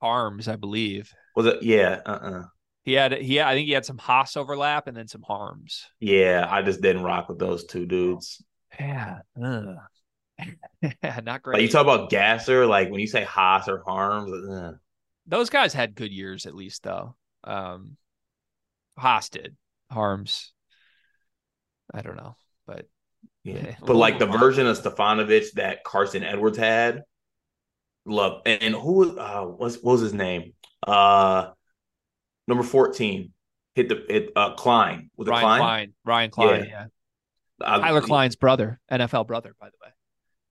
Arms, 0.00 0.48
I 0.48 0.56
believe. 0.56 1.12
Was 1.36 1.46
it? 1.46 1.62
Yeah. 1.62 2.00
Uh. 2.04 2.10
Uh-uh. 2.10 2.42
He 2.84 2.94
had. 2.94 3.12
He. 3.12 3.40
I 3.40 3.54
think 3.54 3.66
he 3.66 3.72
had 3.72 3.84
some 3.84 3.98
Haas 3.98 4.36
overlap 4.36 4.88
and 4.88 4.96
then 4.96 5.08
some 5.08 5.22
Haarms. 5.22 5.84
Yeah, 6.00 6.46
I 6.48 6.62
just 6.62 6.80
didn't 6.80 7.04
rock 7.04 7.28
with 7.28 7.38
those 7.38 7.64
two 7.64 7.86
dudes. 7.86 8.42
Yeah. 8.78 9.20
Uh. 9.40 9.74
Not 11.22 11.42
great. 11.42 11.54
Like 11.54 11.62
you 11.62 11.68
talk 11.68 11.82
about 11.82 12.10
Gasser, 12.10 12.66
like 12.66 12.90
when 12.90 13.00
you 13.00 13.06
say 13.06 13.22
Haas 13.22 13.68
or 13.68 13.82
Haarms, 13.86 14.32
uh. 14.50 14.72
those 15.26 15.50
guys 15.50 15.72
had 15.72 15.94
good 15.94 16.10
years 16.10 16.46
at 16.46 16.56
least, 16.56 16.82
though. 16.82 17.14
Um, 17.44 17.96
Haas 18.98 19.28
did. 19.28 19.56
Haarms. 19.92 20.50
I 21.94 22.00
don't 22.00 22.16
know, 22.16 22.36
but 22.66 22.88
yeah. 23.44 23.60
yeah. 23.64 23.74
But 23.84 23.96
like 23.96 24.18
the 24.18 24.26
version 24.26 24.66
of 24.66 24.76
Stefanovic 24.76 25.52
that 25.52 25.84
Carson 25.84 26.24
Edwards 26.24 26.58
had, 26.58 27.02
love. 28.06 28.42
And, 28.46 28.62
and 28.62 28.74
who 28.74 29.18
uh 29.18 29.44
was 29.46 29.76
what 29.82 29.92
was 29.92 30.00
his 30.00 30.14
name? 30.14 30.54
Uh 30.86 31.50
number 32.48 32.62
14 32.62 33.32
hit 33.74 33.88
the 33.88 34.14
it 34.14 34.30
uh 34.36 34.54
Cline. 34.54 35.10
with 35.16 35.28
Ryan 35.28 35.42
Cline? 35.42 35.60
Cline? 35.60 35.92
Ryan 36.04 36.30
Cline, 36.30 36.64
yeah. 36.64 36.86
yeah. 37.60 37.78
Tyler 37.78 38.00
Cline's 38.00 38.36
brother, 38.36 38.80
NFL 38.90 39.26
brother, 39.26 39.54
by 39.60 39.66
the 39.66 39.76
way. 39.82 39.92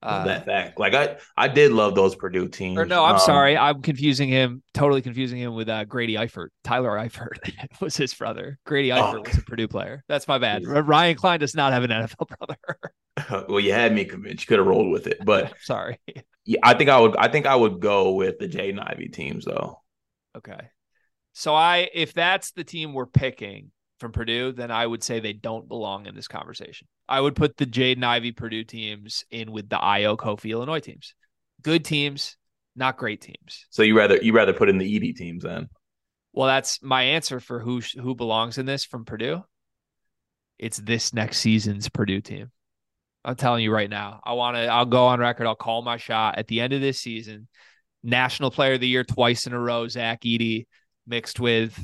Uh, 0.03 0.25
that 0.25 0.45
fact. 0.45 0.79
Like 0.79 0.95
I, 0.95 1.17
I 1.37 1.47
did 1.47 1.71
love 1.71 1.93
those 1.93 2.15
Purdue 2.15 2.47
teams. 2.47 2.77
Or 2.77 2.85
no, 2.85 3.03
I'm 3.05 3.15
um, 3.15 3.19
sorry, 3.19 3.55
I'm 3.55 3.81
confusing 3.83 4.29
him. 4.29 4.63
Totally 4.73 5.01
confusing 5.03 5.37
him 5.37 5.53
with 5.53 5.69
uh, 5.69 5.85
Grady 5.85 6.15
Eifert. 6.15 6.47
Tyler 6.63 6.91
Eifert 6.91 7.37
was 7.81 7.95
his 7.95 8.13
brother. 8.13 8.57
Grady 8.65 8.91
oh, 8.91 8.95
Eifert 8.95 9.17
oh, 9.17 9.21
was 9.21 9.37
a 9.37 9.41
Purdue 9.41 9.67
player. 9.67 10.03
That's 10.07 10.27
my 10.27 10.39
bad. 10.39 10.65
Ryan 10.65 11.15
Cline 11.15 11.39
does 11.39 11.53
not 11.53 11.71
have 11.73 11.83
an 11.83 11.91
NFL 11.91 12.29
brother. 12.39 13.45
well, 13.49 13.59
you 13.59 13.73
had 13.73 13.93
me 13.93 14.05
convinced. 14.05 14.43
You 14.43 14.47
could 14.47 14.59
have 14.59 14.67
rolled 14.67 14.91
with 14.91 15.05
it, 15.05 15.19
but 15.23 15.53
sorry. 15.61 15.99
Yeah, 16.45 16.59
I 16.63 16.73
think 16.73 16.89
I 16.89 16.99
would. 16.99 17.15
I 17.17 17.27
think 17.27 17.45
I 17.45 17.55
would 17.55 17.79
go 17.79 18.13
with 18.13 18.39
the 18.39 18.47
Jaden 18.47 18.79
Ivey 18.79 19.09
teams 19.09 19.45
though. 19.45 19.81
Okay, 20.35 20.59
so 21.33 21.55
I, 21.55 21.89
if 21.93 22.13
that's 22.13 22.51
the 22.51 22.63
team 22.63 22.93
we're 22.93 23.05
picking, 23.05 23.71
from 24.01 24.11
Purdue, 24.11 24.51
then 24.51 24.71
I 24.71 24.85
would 24.85 25.03
say 25.03 25.21
they 25.21 25.31
don't 25.31 25.69
belong 25.69 26.07
in 26.07 26.15
this 26.15 26.27
conversation. 26.27 26.87
I 27.07 27.21
would 27.21 27.35
put 27.35 27.55
the 27.55 27.65
Jaden 27.65 28.03
Ivey 28.03 28.33
Purdue 28.33 28.65
teams 28.65 29.23
in 29.31 29.53
with 29.53 29.69
the 29.69 29.77
Ayo 29.77 30.17
Kofi 30.17 30.51
Illinois 30.51 30.81
teams. 30.81 31.13
Good 31.61 31.85
teams, 31.85 32.35
not 32.75 32.97
great 32.97 33.21
teams. 33.21 33.67
So 33.69 33.83
you 33.83 33.95
rather 33.95 34.17
you 34.17 34.33
rather 34.33 34.53
put 34.53 34.67
in 34.67 34.79
the 34.79 34.99
Edey 34.99 35.15
teams 35.15 35.43
then? 35.43 35.69
Well, 36.33 36.47
that's 36.47 36.81
my 36.81 37.03
answer 37.03 37.39
for 37.39 37.59
who 37.59 37.81
who 37.95 38.15
belongs 38.15 38.57
in 38.57 38.65
this 38.65 38.83
from 38.83 39.05
Purdue. 39.05 39.43
It's 40.57 40.77
this 40.77 41.13
next 41.13 41.37
season's 41.37 41.87
Purdue 41.87 42.21
team. 42.21 42.51
I'm 43.23 43.35
telling 43.35 43.63
you 43.63 43.71
right 43.71 43.89
now. 43.89 44.19
I 44.23 44.33
want 44.33 44.57
to. 44.57 44.65
I'll 44.65 44.85
go 44.85 45.05
on 45.05 45.19
record. 45.19 45.45
I'll 45.45 45.55
call 45.55 45.83
my 45.83 45.97
shot 45.97 46.39
at 46.39 46.47
the 46.47 46.61
end 46.61 46.73
of 46.73 46.81
this 46.81 46.99
season. 46.99 47.47
National 48.03 48.49
Player 48.49 48.73
of 48.73 48.79
the 48.79 48.87
Year 48.87 49.03
twice 49.03 49.45
in 49.45 49.53
a 49.53 49.59
row. 49.59 49.87
Zach 49.87 50.21
Edey 50.21 50.65
mixed 51.11 51.39
with 51.39 51.77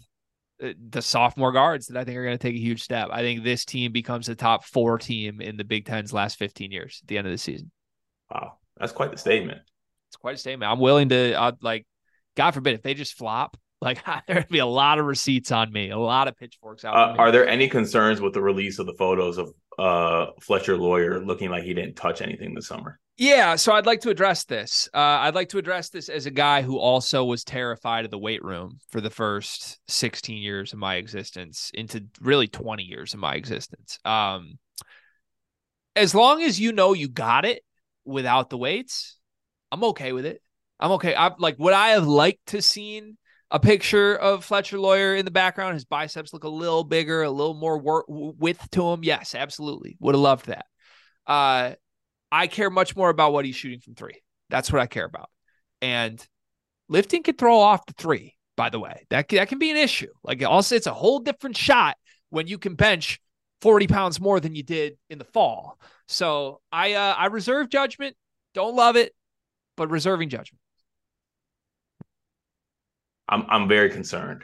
uh, 0.64 0.70
the 0.90 1.02
sophomore 1.04 1.52
guards 1.52 1.88
that 1.88 1.98
I 1.98 2.04
think 2.04 2.18
are 2.18 2.24
going 2.24 2.38
to 2.38 2.42
take 2.42 2.56
a 2.56 2.60
huge 2.60 2.82
step. 2.82 3.10
I 3.12 3.22
think 3.22 3.44
this 3.44 3.66
team 3.66 3.92
becomes 3.92 4.30
a 4.30 4.36
top 4.36 4.66
four 4.66 4.98
team 4.98 5.42
in 5.42 5.58
the 5.58 5.64
Big 5.64 5.86
Ten's 5.86 6.14
last 6.14 6.40
15 6.40 6.72
years 6.72 7.02
at 7.04 7.08
the 7.08 7.20
end 7.20 7.28
of 7.28 7.32
the 7.32 7.38
season. 7.38 7.70
Wow. 8.32 8.54
That's 8.78 8.94
quite 8.94 9.12
the 9.12 9.18
statement. 9.18 9.62
It's 10.10 10.18
quite 10.18 10.36
a 10.36 10.38
statement. 10.40 10.72
I'm 10.72 10.80
willing 10.80 11.10
to, 11.10 11.34
uh, 11.34 11.52
like, 11.62 11.86
God 12.36 12.52
forbid, 12.52 12.76
if 12.76 12.82
they 12.82 12.94
just 12.94 13.18
flop, 13.18 13.58
like, 13.82 14.04
there'd 14.28 14.48
be 14.48 14.60
a 14.60 14.66
lot 14.66 15.00
of 15.00 15.06
receipts 15.06 15.52
on 15.52 15.72
me, 15.72 15.90
a 15.90 15.98
lot 15.98 16.28
of 16.28 16.38
pitchforks 16.38 16.86
out. 16.86 16.96
Uh, 16.96 17.16
are 17.18 17.32
there 17.32 17.48
any 17.48 17.68
concerns 17.68 18.22
with 18.22 18.34
the 18.34 18.42
release 18.42 18.80
of 18.80 18.86
the 18.86 18.94
photos 18.94 19.38
of 19.38 19.54
uh, 19.78 20.32
Fletcher 20.42 20.78
Loyer 20.78 21.20
looking 21.20 21.50
like 21.50 21.64
he 21.64 21.74
didn't 21.74 21.96
touch 21.96 22.22
anything 22.22 22.54
this 22.54 22.68
summer? 22.68 23.00
Yeah, 23.20 23.56
so 23.56 23.74
I'd 23.74 23.88
like 23.88 24.02
to 24.02 24.12
address 24.12 24.44
this. 24.44 24.88
Uh, 24.94 24.98
I'd 24.98 25.34
like 25.34 25.50
to 25.50 25.58
address 25.58 25.90
this 25.90 26.08
as 26.08 26.28
a 26.28 26.32
guy 26.32 26.62
who 26.62 26.78
also 26.78 27.26
was 27.26 27.44
terrified 27.44 28.06
of 28.06 28.12
the 28.12 28.20
weight 28.20 28.44
room 28.44 28.78
for 28.92 29.02
the 29.02 29.10
first 29.10 29.80
16 29.88 30.38
years 30.38 30.72
of 30.72 30.78
my 30.78 30.96
existence, 30.96 31.72
into 31.74 32.06
really 32.22 32.48
20 32.48 32.84
years 32.84 33.16
of 33.16 33.20
my 33.20 33.34
existence. 33.34 33.98
Um, 34.06 34.60
as 35.96 36.14
long 36.14 36.44
as 36.44 36.60
you 36.60 36.72
know 36.72 36.94
you 36.94 37.08
got 37.08 37.44
it 37.44 37.64
without 38.06 38.52
the 38.52 38.58
weights, 38.58 39.18
I'm 39.72 39.84
okay 39.86 40.12
with 40.14 40.28
it. 40.28 40.40
I'm 40.80 40.92
okay. 40.92 41.16
I'm 41.16 41.34
like, 41.40 41.58
would 41.58 41.74
I 41.74 41.90
have 41.90 42.06
liked 42.06 42.46
to 42.48 42.62
seen 42.62 43.18
a 43.50 43.60
picture 43.60 44.16
of 44.16 44.44
Fletcher 44.44 44.78
Loyer 44.78 45.16
in 45.16 45.26
the 45.26 45.32
background. 45.32 45.76
His 45.76 45.86
biceps 45.86 46.34
look 46.34 46.44
a 46.44 46.50
little 46.50 46.84
bigger, 46.84 47.24
a 47.24 47.30
little 47.30 47.54
more 47.54 47.78
wor- 47.78 48.06
width 48.08 48.70
to 48.72 48.92
him. 48.92 49.04
Yes, 49.04 49.36
absolutely. 49.36 49.98
Would 50.00 50.16
have 50.16 50.22
loved 50.22 50.48
that. 50.48 50.66
Uh, 51.26 51.74
I 52.32 52.48
care 52.48 52.70
much 52.70 52.96
more 52.96 53.10
about 53.10 53.34
what 53.34 53.46
he's 53.46 53.56
shooting 53.56 53.80
from 53.80 53.96
three. 53.96 54.22
That's 54.50 54.72
what 54.72 54.82
I 54.82 54.88
care 54.88 55.06
about. 55.06 55.30
And 55.82 56.26
lifting 56.90 57.24
can 57.24 57.36
throw 57.36 57.58
off 57.60 57.86
the 57.86 57.94
three, 57.94 58.36
by 58.56 58.70
the 58.70 58.80
way. 58.80 59.06
That, 59.10 59.30
that 59.30 59.48
can 59.48 59.60
be 59.60 59.72
an 59.72 59.78
issue. 59.78 60.12
Like 60.24 60.44
also, 60.44 60.76
it's 60.76 60.88
a 60.88 60.94
whole 60.94 61.20
different 61.20 61.56
shot 61.56 61.96
when 62.30 62.48
you 62.48 62.58
can 62.58 62.76
bench 62.76 63.20
40 63.62 63.88
pounds 63.88 64.20
more 64.20 64.40
than 64.40 64.56
you 64.56 64.64
did 64.64 64.98
in 65.10 65.20
the 65.20 65.26
fall. 65.26 65.80
So 66.08 66.62
I 66.72 66.94
uh, 66.94 67.16
I 67.18 67.28
reserve 67.28 67.70
judgment. 67.70 68.16
Don't 68.54 68.76
love 68.76 68.96
it, 68.96 69.14
but 69.76 69.90
reserving 69.90 70.30
judgment. 70.30 70.62
I'm 73.30 73.46
I'm 73.50 73.68
very 73.68 73.90
concerned. 73.90 74.44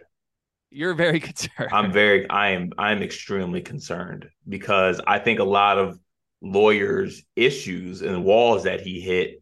You're 0.70 0.94
very 0.94 1.20
concerned. 1.30 1.70
I'm 1.72 1.92
very 1.92 2.30
I 2.30 2.50
am 2.52 2.72
I'm 2.78 3.02
extremely 3.02 3.62
concerned 3.62 4.30
because 4.48 5.00
I 5.06 5.20
think 5.20 5.40
a 5.40 5.46
lot 5.46 5.78
of 5.78 6.00
Loyer's 6.42 7.24
issues 7.36 8.02
and 8.02 8.24
walls 8.24 8.64
that 8.64 8.82
he 8.82 9.00
hit 9.00 9.42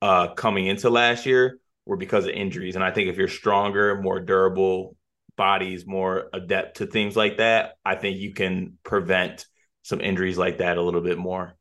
uh 0.00 0.28
coming 0.34 0.66
into 0.66 0.90
last 0.90 1.26
year 1.26 1.58
were 1.86 1.96
because 1.96 2.24
of 2.26 2.30
injuries. 2.30 2.74
And 2.74 2.84
I 2.84 2.90
think 2.90 3.08
if 3.08 3.16
you're 3.16 3.28
stronger, 3.28 4.00
more 4.00 4.20
durable 4.20 4.96
bodies, 5.36 5.86
more 5.86 6.28
adept 6.32 6.76
to 6.78 6.86
things 6.86 7.16
like 7.16 7.38
that, 7.38 7.74
I 7.84 7.96
think 7.96 8.18
you 8.18 8.34
can 8.34 8.78
prevent 8.84 9.46
some 9.82 10.00
injuries 10.00 10.38
like 10.38 10.58
that 10.58 10.76
a 10.78 10.82
little 10.82 11.00
bit 11.00 11.18
more. 11.18 11.56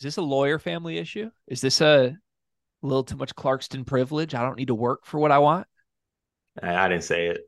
Is 0.00 0.04
this 0.04 0.16
a 0.16 0.22
Loyer 0.22 0.58
family 0.58 0.98
issue? 0.98 1.30
Is 1.46 1.60
this 1.60 1.80
a 1.80 2.16
little 2.82 3.04
too 3.04 3.16
much 3.16 3.34
Clarkston 3.34 3.86
privilege? 3.86 4.34
I 4.34 4.42
don't 4.42 4.58
need 4.58 4.68
to 4.68 4.74
work 4.74 5.06
for 5.06 5.18
what 5.18 5.30
I 5.30 5.38
want. 5.38 5.66
I, 6.62 6.74
I 6.74 6.88
didn't 6.88 7.04
say 7.04 7.28
it. 7.28 7.40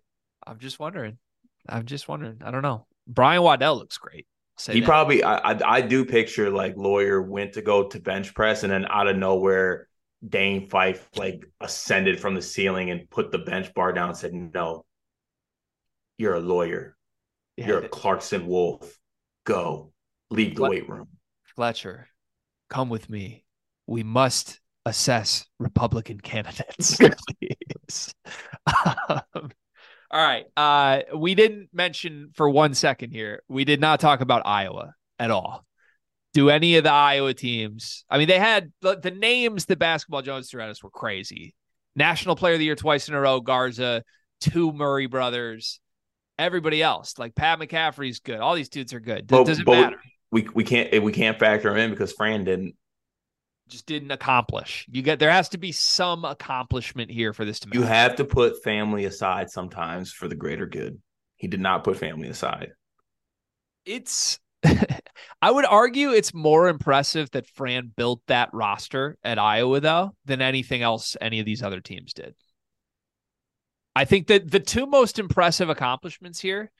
I'm 0.46 0.58
just 0.58 0.78
wondering. 0.78 1.18
I'm 1.68 1.86
just 1.86 2.08
wondering. 2.08 2.40
I 2.44 2.50
don't 2.50 2.62
know. 2.62 2.86
Brian 3.06 3.42
Waddell 3.42 3.76
looks 3.76 3.98
great. 3.98 4.26
he 4.66 4.80
that. 4.80 4.86
probably. 4.86 5.22
I, 5.22 5.52
I 5.52 5.76
I 5.76 5.80
do 5.80 6.04
picture 6.04 6.50
like 6.50 6.76
Loyer 6.76 7.22
went 7.22 7.54
to 7.54 7.62
go 7.62 7.88
to 7.88 8.00
bench 8.00 8.34
press 8.34 8.62
and 8.62 8.72
then 8.72 8.86
out 8.86 9.08
of 9.08 9.16
nowhere, 9.16 9.88
Dane 10.26 10.68
Fife 10.68 11.08
like 11.16 11.44
ascended 11.60 12.20
from 12.20 12.34
the 12.34 12.42
ceiling 12.42 12.90
and 12.90 13.08
put 13.10 13.30
the 13.30 13.38
bench 13.38 13.72
bar 13.74 13.92
down 13.92 14.10
and 14.10 14.18
said, 14.18 14.32
"No, 14.32 14.84
you're 16.18 16.34
a 16.34 16.40
Loyer. 16.40 16.96
Yeah, 17.56 17.68
you're 17.68 17.84
a 17.84 17.88
Clarkston 17.88 18.46
Wolf. 18.46 18.98
Go 19.44 19.92
leave 20.30 20.56
the 20.56 20.62
weight 20.62 20.88
room." 20.88 21.08
Fletcher, 21.54 22.08
come 22.68 22.88
with 22.88 23.08
me. 23.08 23.44
We 23.86 24.02
must 24.02 24.60
assess 24.84 25.46
Republican 25.58 26.20
candidates. 26.20 26.98
um, 29.08 29.50
all 30.10 30.26
right. 30.26 30.46
Uh, 30.56 31.00
we 31.16 31.34
didn't 31.34 31.68
mention 31.72 32.30
for 32.34 32.48
one 32.48 32.74
second 32.74 33.10
here, 33.10 33.42
we 33.48 33.64
did 33.64 33.80
not 33.80 34.00
talk 34.00 34.20
about 34.20 34.42
Iowa 34.46 34.94
at 35.18 35.30
all. 35.30 35.64
Do 36.34 36.50
any 36.50 36.76
of 36.76 36.84
the 36.84 36.92
Iowa 36.92 37.32
teams? 37.32 38.04
I 38.10 38.18
mean, 38.18 38.28
they 38.28 38.38
had 38.38 38.70
the, 38.82 38.98
the 38.98 39.10
names 39.10 39.64
the 39.64 39.76
Basketball 39.76 40.22
Jones 40.22 40.50
threw 40.50 40.62
at 40.62 40.68
us 40.68 40.82
were 40.82 40.90
crazy. 40.90 41.54
National 41.94 42.36
Player 42.36 42.54
of 42.54 42.58
the 42.58 42.66
Year 42.66 42.74
twice 42.74 43.08
in 43.08 43.14
a 43.14 43.20
row, 43.20 43.40
Garza, 43.40 44.02
two 44.40 44.70
Murray 44.72 45.06
brothers, 45.06 45.80
everybody 46.38 46.82
else 46.82 47.14
like 47.18 47.34
Pat 47.34 47.58
McCaffery's 47.58 48.20
good. 48.20 48.40
All 48.40 48.54
these 48.54 48.68
dudes 48.68 48.92
are 48.92 49.00
good. 49.00 49.26
Does, 49.26 49.46
does 49.46 49.60
it 49.60 49.66
matter? 49.66 49.96
We 50.30 50.46
we 50.54 50.64
can't 50.64 51.02
we 51.02 51.12
can't 51.12 51.38
factor 51.38 51.70
him 51.70 51.78
in 51.78 51.90
because 51.90 52.12
Fran 52.12 52.44
didn't 52.44 52.74
just 53.68 53.86
didn't 53.86 54.10
accomplish. 54.10 54.86
You 54.90 55.02
get 55.02 55.18
there 55.18 55.30
has 55.30 55.48
to 55.50 55.58
be 55.58 55.72
some 55.72 56.24
accomplishment 56.24 57.10
here 57.10 57.32
for 57.32 57.44
this 57.44 57.60
to 57.60 57.68
matter. 57.68 57.80
You 57.80 57.86
have 57.86 58.16
to 58.16 58.24
put 58.24 58.62
family 58.62 59.04
aside 59.04 59.50
sometimes 59.50 60.12
for 60.12 60.28
the 60.28 60.34
greater 60.34 60.66
good. 60.66 61.00
He 61.36 61.48
did 61.48 61.60
not 61.60 61.84
put 61.84 61.98
family 61.98 62.28
aside. 62.28 62.72
It's 63.84 64.38
I 65.42 65.50
would 65.50 65.66
argue 65.66 66.10
it's 66.10 66.34
more 66.34 66.68
impressive 66.68 67.30
that 67.32 67.46
Fran 67.46 67.92
built 67.94 68.20
that 68.26 68.50
roster 68.52 69.16
at 69.22 69.38
Iowa 69.38 69.80
though 69.80 70.14
than 70.24 70.40
anything 70.40 70.82
else 70.82 71.16
any 71.20 71.40
of 71.40 71.46
these 71.46 71.62
other 71.62 71.80
teams 71.80 72.12
did. 72.12 72.34
I 73.94 74.04
think 74.04 74.26
that 74.26 74.50
the 74.50 74.60
two 74.60 74.86
most 74.86 75.18
impressive 75.18 75.70
accomplishments 75.70 76.40
here 76.40 76.70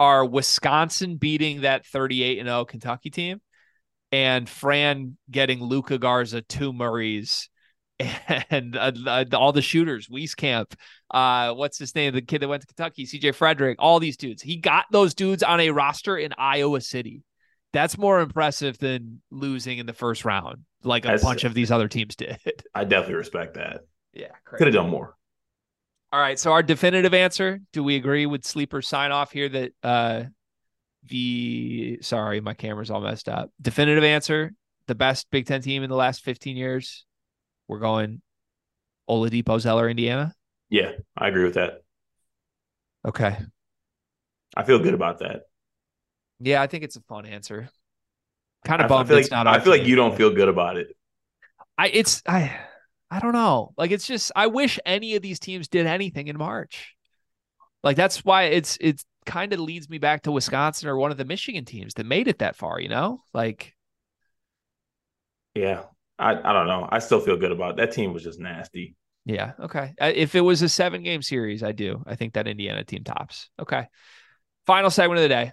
are 0.00 0.24
Wisconsin 0.24 1.16
beating 1.16 1.60
that 1.60 1.86
38 1.86 2.38
and 2.38 2.48
0 2.48 2.64
Kentucky 2.64 3.10
team 3.10 3.40
and 4.14 4.48
Fran 4.48 5.16
getting 5.28 5.60
Luka 5.60 5.98
Garza, 5.98 6.40
two 6.40 6.72
Murrays, 6.72 7.48
and 7.98 8.76
uh, 8.76 8.92
uh, 9.06 9.24
all 9.32 9.50
the 9.50 9.60
shooters, 9.60 10.06
Wieskamp, 10.06 10.72
uh, 11.10 11.52
what's 11.52 11.78
his 11.78 11.96
name? 11.96 12.14
The 12.14 12.22
kid 12.22 12.40
that 12.40 12.48
went 12.48 12.60
to 12.60 12.68
Kentucky, 12.68 13.06
CJ 13.06 13.34
Frederick, 13.34 13.76
all 13.80 13.98
these 13.98 14.16
dudes. 14.16 14.40
He 14.40 14.56
got 14.56 14.84
those 14.92 15.14
dudes 15.14 15.42
on 15.42 15.58
a 15.58 15.70
roster 15.70 16.16
in 16.16 16.32
Iowa 16.38 16.80
City. 16.80 17.22
That's 17.72 17.98
more 17.98 18.20
impressive 18.20 18.78
than 18.78 19.20
losing 19.32 19.78
in 19.78 19.86
the 19.86 19.92
first 19.92 20.24
round, 20.24 20.58
like 20.84 21.04
a 21.06 21.08
That's, 21.08 21.24
bunch 21.24 21.42
of 21.42 21.52
these 21.52 21.72
other 21.72 21.88
teams 21.88 22.14
did. 22.14 22.38
I 22.74 22.84
definitely 22.84 23.16
respect 23.16 23.54
that. 23.54 23.80
Yeah, 24.12 24.28
could 24.44 24.68
have 24.68 24.74
done 24.74 24.90
more. 24.90 25.16
All 26.12 26.20
right, 26.20 26.38
so 26.38 26.52
our 26.52 26.62
definitive 26.62 27.14
answer: 27.14 27.58
Do 27.72 27.82
we 27.82 27.96
agree 27.96 28.26
with 28.26 28.44
sleeper 28.44 28.80
sign 28.80 29.10
off 29.10 29.32
here 29.32 29.48
that 29.48 29.72
uh, 29.82 30.22
the 31.08 31.98
sorry, 32.02 32.40
my 32.40 32.54
camera's 32.54 32.90
all 32.90 33.00
messed 33.00 33.28
up. 33.28 33.50
Definitive 33.60 34.04
answer: 34.04 34.52
the 34.86 34.94
best 34.94 35.26
Big 35.30 35.46
Ten 35.46 35.62
team 35.62 35.82
in 35.82 35.90
the 35.90 35.96
last 35.96 36.22
15 36.22 36.56
years. 36.56 37.04
We're 37.68 37.78
going 37.78 38.20
Oladipo 39.08 39.58
Zeller, 39.60 39.88
Indiana. 39.88 40.34
Yeah, 40.70 40.92
I 41.16 41.28
agree 41.28 41.44
with 41.44 41.54
that. 41.54 41.82
Okay. 43.06 43.36
I 44.56 44.62
feel 44.64 44.78
good 44.78 44.94
about 44.94 45.18
that. 45.18 45.42
Yeah, 46.40 46.62
I 46.62 46.66
think 46.66 46.84
it's 46.84 46.96
a 46.96 47.00
fun 47.02 47.26
answer. 47.26 47.68
Kind 48.64 48.80
of 48.80 48.88
bummed 48.88 49.06
I 49.06 49.08
feel 49.08 49.16
like, 49.18 49.30
not. 49.30 49.46
I 49.46 49.60
feel 49.60 49.72
like 49.72 49.86
you 49.86 49.96
don't 49.96 50.16
feel 50.16 50.30
good 50.30 50.48
about 50.48 50.76
it. 50.76 50.88
I 51.76 51.88
it's 51.88 52.22
I 52.26 52.56
I 53.10 53.20
don't 53.20 53.32
know. 53.32 53.72
Like 53.76 53.90
it's 53.90 54.06
just 54.06 54.32
I 54.34 54.46
wish 54.46 54.78
any 54.86 55.16
of 55.16 55.22
these 55.22 55.38
teams 55.38 55.68
did 55.68 55.86
anything 55.86 56.28
in 56.28 56.38
March. 56.38 56.94
Like 57.82 57.96
that's 57.96 58.24
why 58.24 58.44
it's 58.44 58.78
it's 58.80 59.04
kind 59.26 59.52
of 59.52 59.60
leads 59.60 59.88
me 59.88 59.98
back 59.98 60.22
to 60.22 60.32
Wisconsin 60.32 60.88
or 60.88 60.96
one 60.96 61.10
of 61.10 61.16
the 61.16 61.24
Michigan 61.24 61.64
teams 61.64 61.94
that 61.94 62.06
made 62.06 62.28
it 62.28 62.38
that 62.38 62.56
far, 62.56 62.80
you 62.80 62.88
know? 62.88 63.22
Like 63.32 63.74
Yeah. 65.54 65.84
I 66.18 66.32
I 66.32 66.52
don't 66.52 66.66
know. 66.68 66.88
I 66.90 66.98
still 67.00 67.20
feel 67.20 67.36
good 67.36 67.52
about 67.52 67.72
it. 67.72 67.76
that 67.78 67.92
team 67.92 68.12
was 68.12 68.22
just 68.22 68.38
nasty. 68.40 68.94
Yeah, 69.26 69.52
okay. 69.58 69.94
Uh, 70.00 70.12
if 70.14 70.34
it 70.34 70.42
was 70.42 70.60
a 70.62 70.68
7 70.68 71.02
game 71.02 71.22
series, 71.22 71.62
I 71.62 71.72
do. 71.72 72.02
I 72.06 72.14
think 72.14 72.34
that 72.34 72.46
Indiana 72.46 72.84
team 72.84 73.04
tops. 73.04 73.48
Okay. 73.58 73.86
Final 74.66 74.90
segment 74.90 75.18
of 75.18 75.22
the 75.22 75.28
day. 75.28 75.52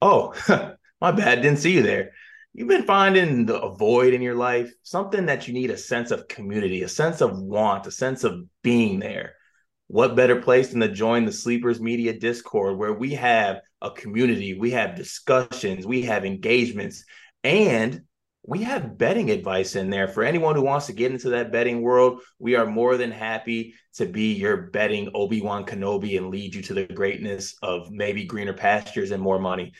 Oh, 0.00 0.34
my 1.00 1.12
bad. 1.12 1.42
Didn't 1.42 1.58
see 1.58 1.74
you 1.74 1.82
there. 1.82 2.12
You've 2.52 2.68
been 2.68 2.84
finding 2.84 3.46
the, 3.46 3.60
a 3.60 3.74
void 3.74 4.14
in 4.14 4.22
your 4.22 4.34
life, 4.34 4.72
something 4.82 5.26
that 5.26 5.46
you 5.46 5.54
need 5.54 5.70
a 5.70 5.76
sense 5.76 6.10
of 6.10 6.28
community, 6.28 6.82
a 6.82 6.88
sense 6.88 7.20
of 7.20 7.40
want, 7.40 7.86
a 7.86 7.90
sense 7.90 8.24
of 8.24 8.44
being 8.62 8.98
there 8.98 9.34
what 9.88 10.14
better 10.14 10.40
place 10.40 10.68
than 10.68 10.80
to 10.80 10.88
join 10.88 11.24
the 11.24 11.32
Sleepers 11.32 11.80
Media 11.80 12.12
Discord 12.12 12.78
where 12.78 12.92
we 12.92 13.14
have 13.14 13.60
a 13.80 13.90
community, 13.90 14.58
we 14.58 14.70
have 14.72 14.94
discussions, 14.94 15.86
we 15.86 16.02
have 16.02 16.24
engagements, 16.24 17.04
and 17.42 18.02
we 18.46 18.62
have 18.62 18.96
betting 18.96 19.30
advice 19.30 19.76
in 19.76 19.90
there 19.90 20.08
for 20.08 20.22
anyone 20.22 20.54
who 20.54 20.62
wants 20.62 20.86
to 20.86 20.92
get 20.92 21.12
into 21.12 21.30
that 21.30 21.52
betting 21.52 21.82
world. 21.82 22.20
We 22.38 22.54
are 22.54 22.66
more 22.66 22.96
than 22.96 23.10
happy 23.10 23.74
to 23.94 24.06
be 24.06 24.32
your 24.34 24.68
betting 24.68 25.10
Obi-Wan 25.14 25.64
Kenobi 25.64 26.16
and 26.16 26.30
lead 26.30 26.54
you 26.54 26.62
to 26.62 26.74
the 26.74 26.84
greatness 26.84 27.56
of 27.62 27.90
maybe 27.90 28.24
greener 28.24 28.54
pastures 28.54 29.10
and 29.10 29.22
more 29.22 29.38
money. 29.38 29.72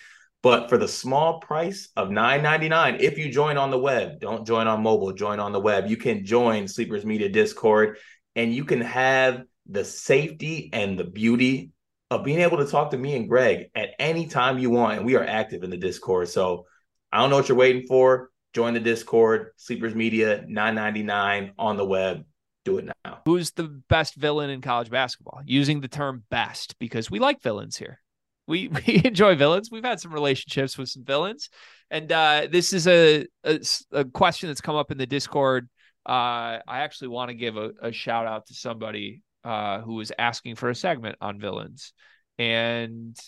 But 0.43 0.69
for 0.69 0.79
the 0.79 0.89
small 0.89 1.41
price 1.41 1.89
of 1.97 2.09
$9.99, 2.09 3.01
if 3.01 3.19
you 3.19 3.31
join 3.31 3.57
on 3.57 3.71
the 3.71 3.79
web, 3.79 4.21
don't 4.21 4.47
join 4.47 4.67
on 4.67 4.83
mobile, 4.83 5.13
join 5.13 5.41
on 5.41 5.53
the 5.53 5.61
web. 5.61 5.89
You 5.89 5.97
can 5.97 6.25
join 6.25 6.69
Sleepers 6.69 7.05
Media 7.05 7.29
Discord 7.29 7.99
and 8.37 8.55
you 8.55 8.65
can 8.65 8.81
have 8.81 9.43
the 9.69 9.85
safety 9.85 10.71
and 10.73 10.99
the 10.99 11.05
beauty 11.05 11.73
of 12.11 12.25
being 12.25 12.41
able 12.41 12.57
to 12.59 12.67
talk 12.67 12.91
to 12.91 12.99
me 12.99 13.15
and 13.17 13.29
Greg 13.29 13.71
at 13.75 13.91
any 13.99 14.27
time 14.27 14.59
you 14.59 14.71
want. 14.71 14.99
And 14.99 15.07
we 15.07 15.17
are 15.17 15.25
active 15.25 15.63
in 15.63 15.71
the 15.71 15.77
Discord. 15.77 16.29
So 16.29 16.67
I 17.13 17.21
don't 17.21 17.31
know 17.31 17.37
what 17.37 17.49
you're 17.49 17.59
waiting 17.59 17.87
for. 17.87 18.31
Join 18.55 18.75
the 18.75 18.81
Discord, 18.81 19.51
Sleepers 19.57 19.95
Media, 19.95 20.45
999 20.49 21.53
on 21.59 21.77
the 21.77 21.85
web. 21.85 22.25
Do 22.65 22.79
it 22.79 22.89
now. 23.05 23.21
Who's 23.25 23.53
the 23.53 23.83
best 23.89 24.15
villain 24.15 24.51
in 24.51 24.61
college 24.61 24.91
basketball? 24.91 25.43
Using 25.45 25.81
the 25.81 25.89
term 25.89 26.25
best 26.31 26.79
because 26.79 27.11
we 27.11 27.19
like 27.19 27.43
villains 27.43 27.77
here. 27.77 28.01
We, 28.47 28.69
we 28.87 29.03
enjoy 29.05 29.37
villains. 29.37 29.71
We've 29.71 29.85
had 29.85 30.01
some 30.01 30.13
relationships 30.13 30.79
with 30.79 30.89
some 30.89 31.05
villains. 31.05 31.51
And 31.91 32.11
uh, 32.11 32.49
this 32.51 32.73
is 32.73 32.87
a, 32.87 33.27
a, 33.45 33.61
a 33.93 34.05
question 34.07 34.49
that's 34.49 34.61
come 34.61 34.77
up 34.77 34.91
in 34.91 34.99
the 34.99 35.07
Discord. 35.07 35.69
Uh, 36.07 36.65
I 36.67 36.81
actually 36.81 37.09
want 37.09 37.29
to 37.29 37.35
give 37.35 37.59
a, 37.59 37.73
a 37.83 37.93
shout 37.93 38.27
out 38.27 38.47
to 38.47 38.55
somebody 38.55 39.23
uh, 39.49 39.81
who 39.81 39.95
was 39.95 40.13
asking 40.19 40.57
for 40.57 40.69
a 40.69 40.75
segment 40.75 41.17
on 41.23 41.41
villains, 41.41 41.95
and 42.39 43.19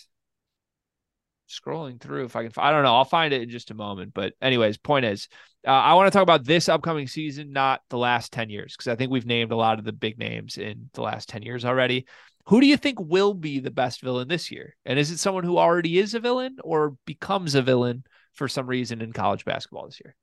scrolling 1.49 1.99
through 1.99 2.27
if 2.27 2.37
I 2.37 2.43
can. 2.43 2.53
I 2.59 2.71
don't 2.71 2.83
know. 2.83 2.95
I'll 2.95 3.07
find 3.07 3.33
it 3.33 3.41
in 3.41 3.49
just 3.49 3.71
a 3.71 3.75
moment. 3.75 4.13
But 4.13 4.35
anyways, 4.43 4.77
point 4.77 5.07
is, 5.07 5.29
uh, 5.67 5.71
I 5.71 5.95
want 5.95 6.07
to 6.07 6.11
talk 6.11 6.23
about 6.23 6.45
this 6.45 6.69
upcoming 6.69 7.09
season, 7.09 7.53
not 7.53 7.81
the 7.89 7.97
last 7.97 8.33
ten 8.35 8.51
years, 8.51 8.77
because 8.77 8.89
I 8.89 8.97
think 8.97 9.11
we've 9.11 9.25
named 9.25 9.51
a 9.51 9.57
lot 9.57 9.79
of 9.79 9.87
the 9.87 9.95
big 9.95 10.19
names 10.19 10.59
in 10.59 10.91
the 10.93 11.01
last 11.01 11.31
ten 11.31 11.41
years 11.41 11.65
already. 11.65 12.07
Who 12.47 12.61
do 12.61 12.67
you 12.67 12.77
think 12.77 12.99
will 13.01 13.33
be 13.33 13.59
the 13.59 13.71
best 13.71 14.03
villain 14.03 14.29
this 14.29 14.51
year? 14.51 14.77
And 14.85 14.99
is 14.99 15.11
it 15.11 15.19
someone 15.19 15.45
who 15.45 15.57
already 15.57 15.99
is 15.99 16.13
a 16.13 16.21
villain 16.21 16.57
or 16.63 16.97
becomes 17.07 17.55
a 17.55 17.63
villain 17.63 18.05
for 18.35 18.47
some 18.47 18.67
reason 18.67 19.01
in 19.01 19.15
college 19.15 19.47
basketball 19.47 19.87
this 19.87 20.01
year? 20.05 20.15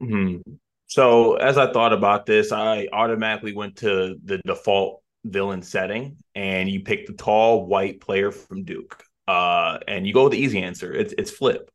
Hmm. 0.00 0.38
So 0.86 1.34
as 1.34 1.58
I 1.58 1.72
thought 1.72 1.92
about 1.92 2.26
this, 2.26 2.52
I 2.52 2.88
automatically 2.92 3.52
went 3.52 3.76
to 3.78 4.16
the 4.24 4.38
default 4.38 5.02
villain 5.24 5.62
setting, 5.62 6.16
and 6.34 6.68
you 6.68 6.80
pick 6.80 7.06
the 7.06 7.12
tall 7.12 7.66
white 7.66 8.00
player 8.00 8.30
from 8.30 8.64
Duke. 8.64 9.02
Uh, 9.26 9.78
and 9.88 10.06
you 10.06 10.14
go 10.14 10.24
with 10.24 10.32
the 10.32 10.38
easy 10.38 10.62
answer. 10.62 10.92
It's 10.92 11.12
it's 11.18 11.30
Flip. 11.30 11.68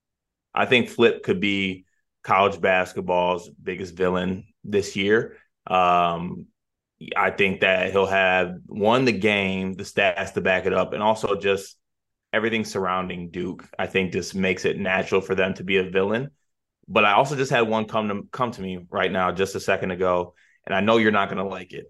I 0.53 0.65
think 0.65 0.89
Flip 0.89 1.23
could 1.23 1.39
be 1.41 1.85
college 2.23 2.61
basketball's 2.61 3.49
biggest 3.49 3.95
villain 3.95 4.45
this 4.63 4.95
year. 4.95 5.37
Um, 5.67 6.45
I 7.17 7.31
think 7.31 7.61
that 7.61 7.91
he'll 7.91 8.05
have 8.05 8.55
won 8.67 9.05
the 9.05 9.11
game, 9.11 9.73
the 9.73 9.83
stats 9.83 10.33
to 10.33 10.41
back 10.41 10.65
it 10.65 10.73
up, 10.73 10.93
and 10.93 11.03
also 11.03 11.35
just 11.35 11.77
everything 12.31 12.63
surrounding 12.63 13.31
Duke. 13.31 13.67
I 13.77 13.87
think 13.87 14.13
just 14.13 14.35
makes 14.35 14.65
it 14.65 14.79
natural 14.79 15.19
for 15.19 15.35
them 15.35 15.53
to 15.55 15.63
be 15.63 15.77
a 15.77 15.89
villain. 15.89 16.31
But 16.91 17.05
I 17.05 17.13
also 17.13 17.37
just 17.37 17.51
had 17.51 17.61
one 17.61 17.85
come 17.85 18.09
to 18.09 18.27
come 18.31 18.51
to 18.51 18.61
me 18.61 18.85
right 18.89 19.11
now 19.11 19.31
just 19.31 19.55
a 19.55 19.61
second 19.61 19.91
ago, 19.91 20.33
and 20.65 20.75
I 20.75 20.81
know 20.81 20.97
you're 20.97 21.11
not 21.11 21.29
going 21.29 21.37
to 21.37 21.49
like 21.49 21.71
it, 21.71 21.85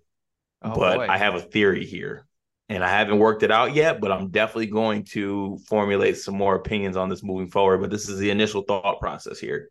oh, 0.61 0.76
but 0.76 0.98
boy. 0.98 1.07
I 1.10 1.18
have 1.18 1.34
a 1.34 1.41
theory 1.41 1.86
here, 1.86 2.28
and 2.69 2.84
I 2.84 2.90
haven't 2.90 3.18
worked 3.18 3.41
it 3.41 3.49
out 3.49 3.73
yet. 3.73 3.99
But 3.99 4.11
I'm 4.11 4.30
definitely 4.30 4.68
going 4.68 5.06
to 5.06 5.57
formulate 5.68 6.18
some 6.18 6.36
more 6.36 6.53
opinions 6.53 6.98
on 6.98 7.10
this 7.10 7.23
moving 7.23 7.49
forward. 7.49 7.82
But 7.82 7.90
this 7.90 8.10
is 8.10 8.19
the 8.19 8.30
initial 8.30 8.61
thought 8.61 8.99
process 8.99 9.40
here. 9.40 9.69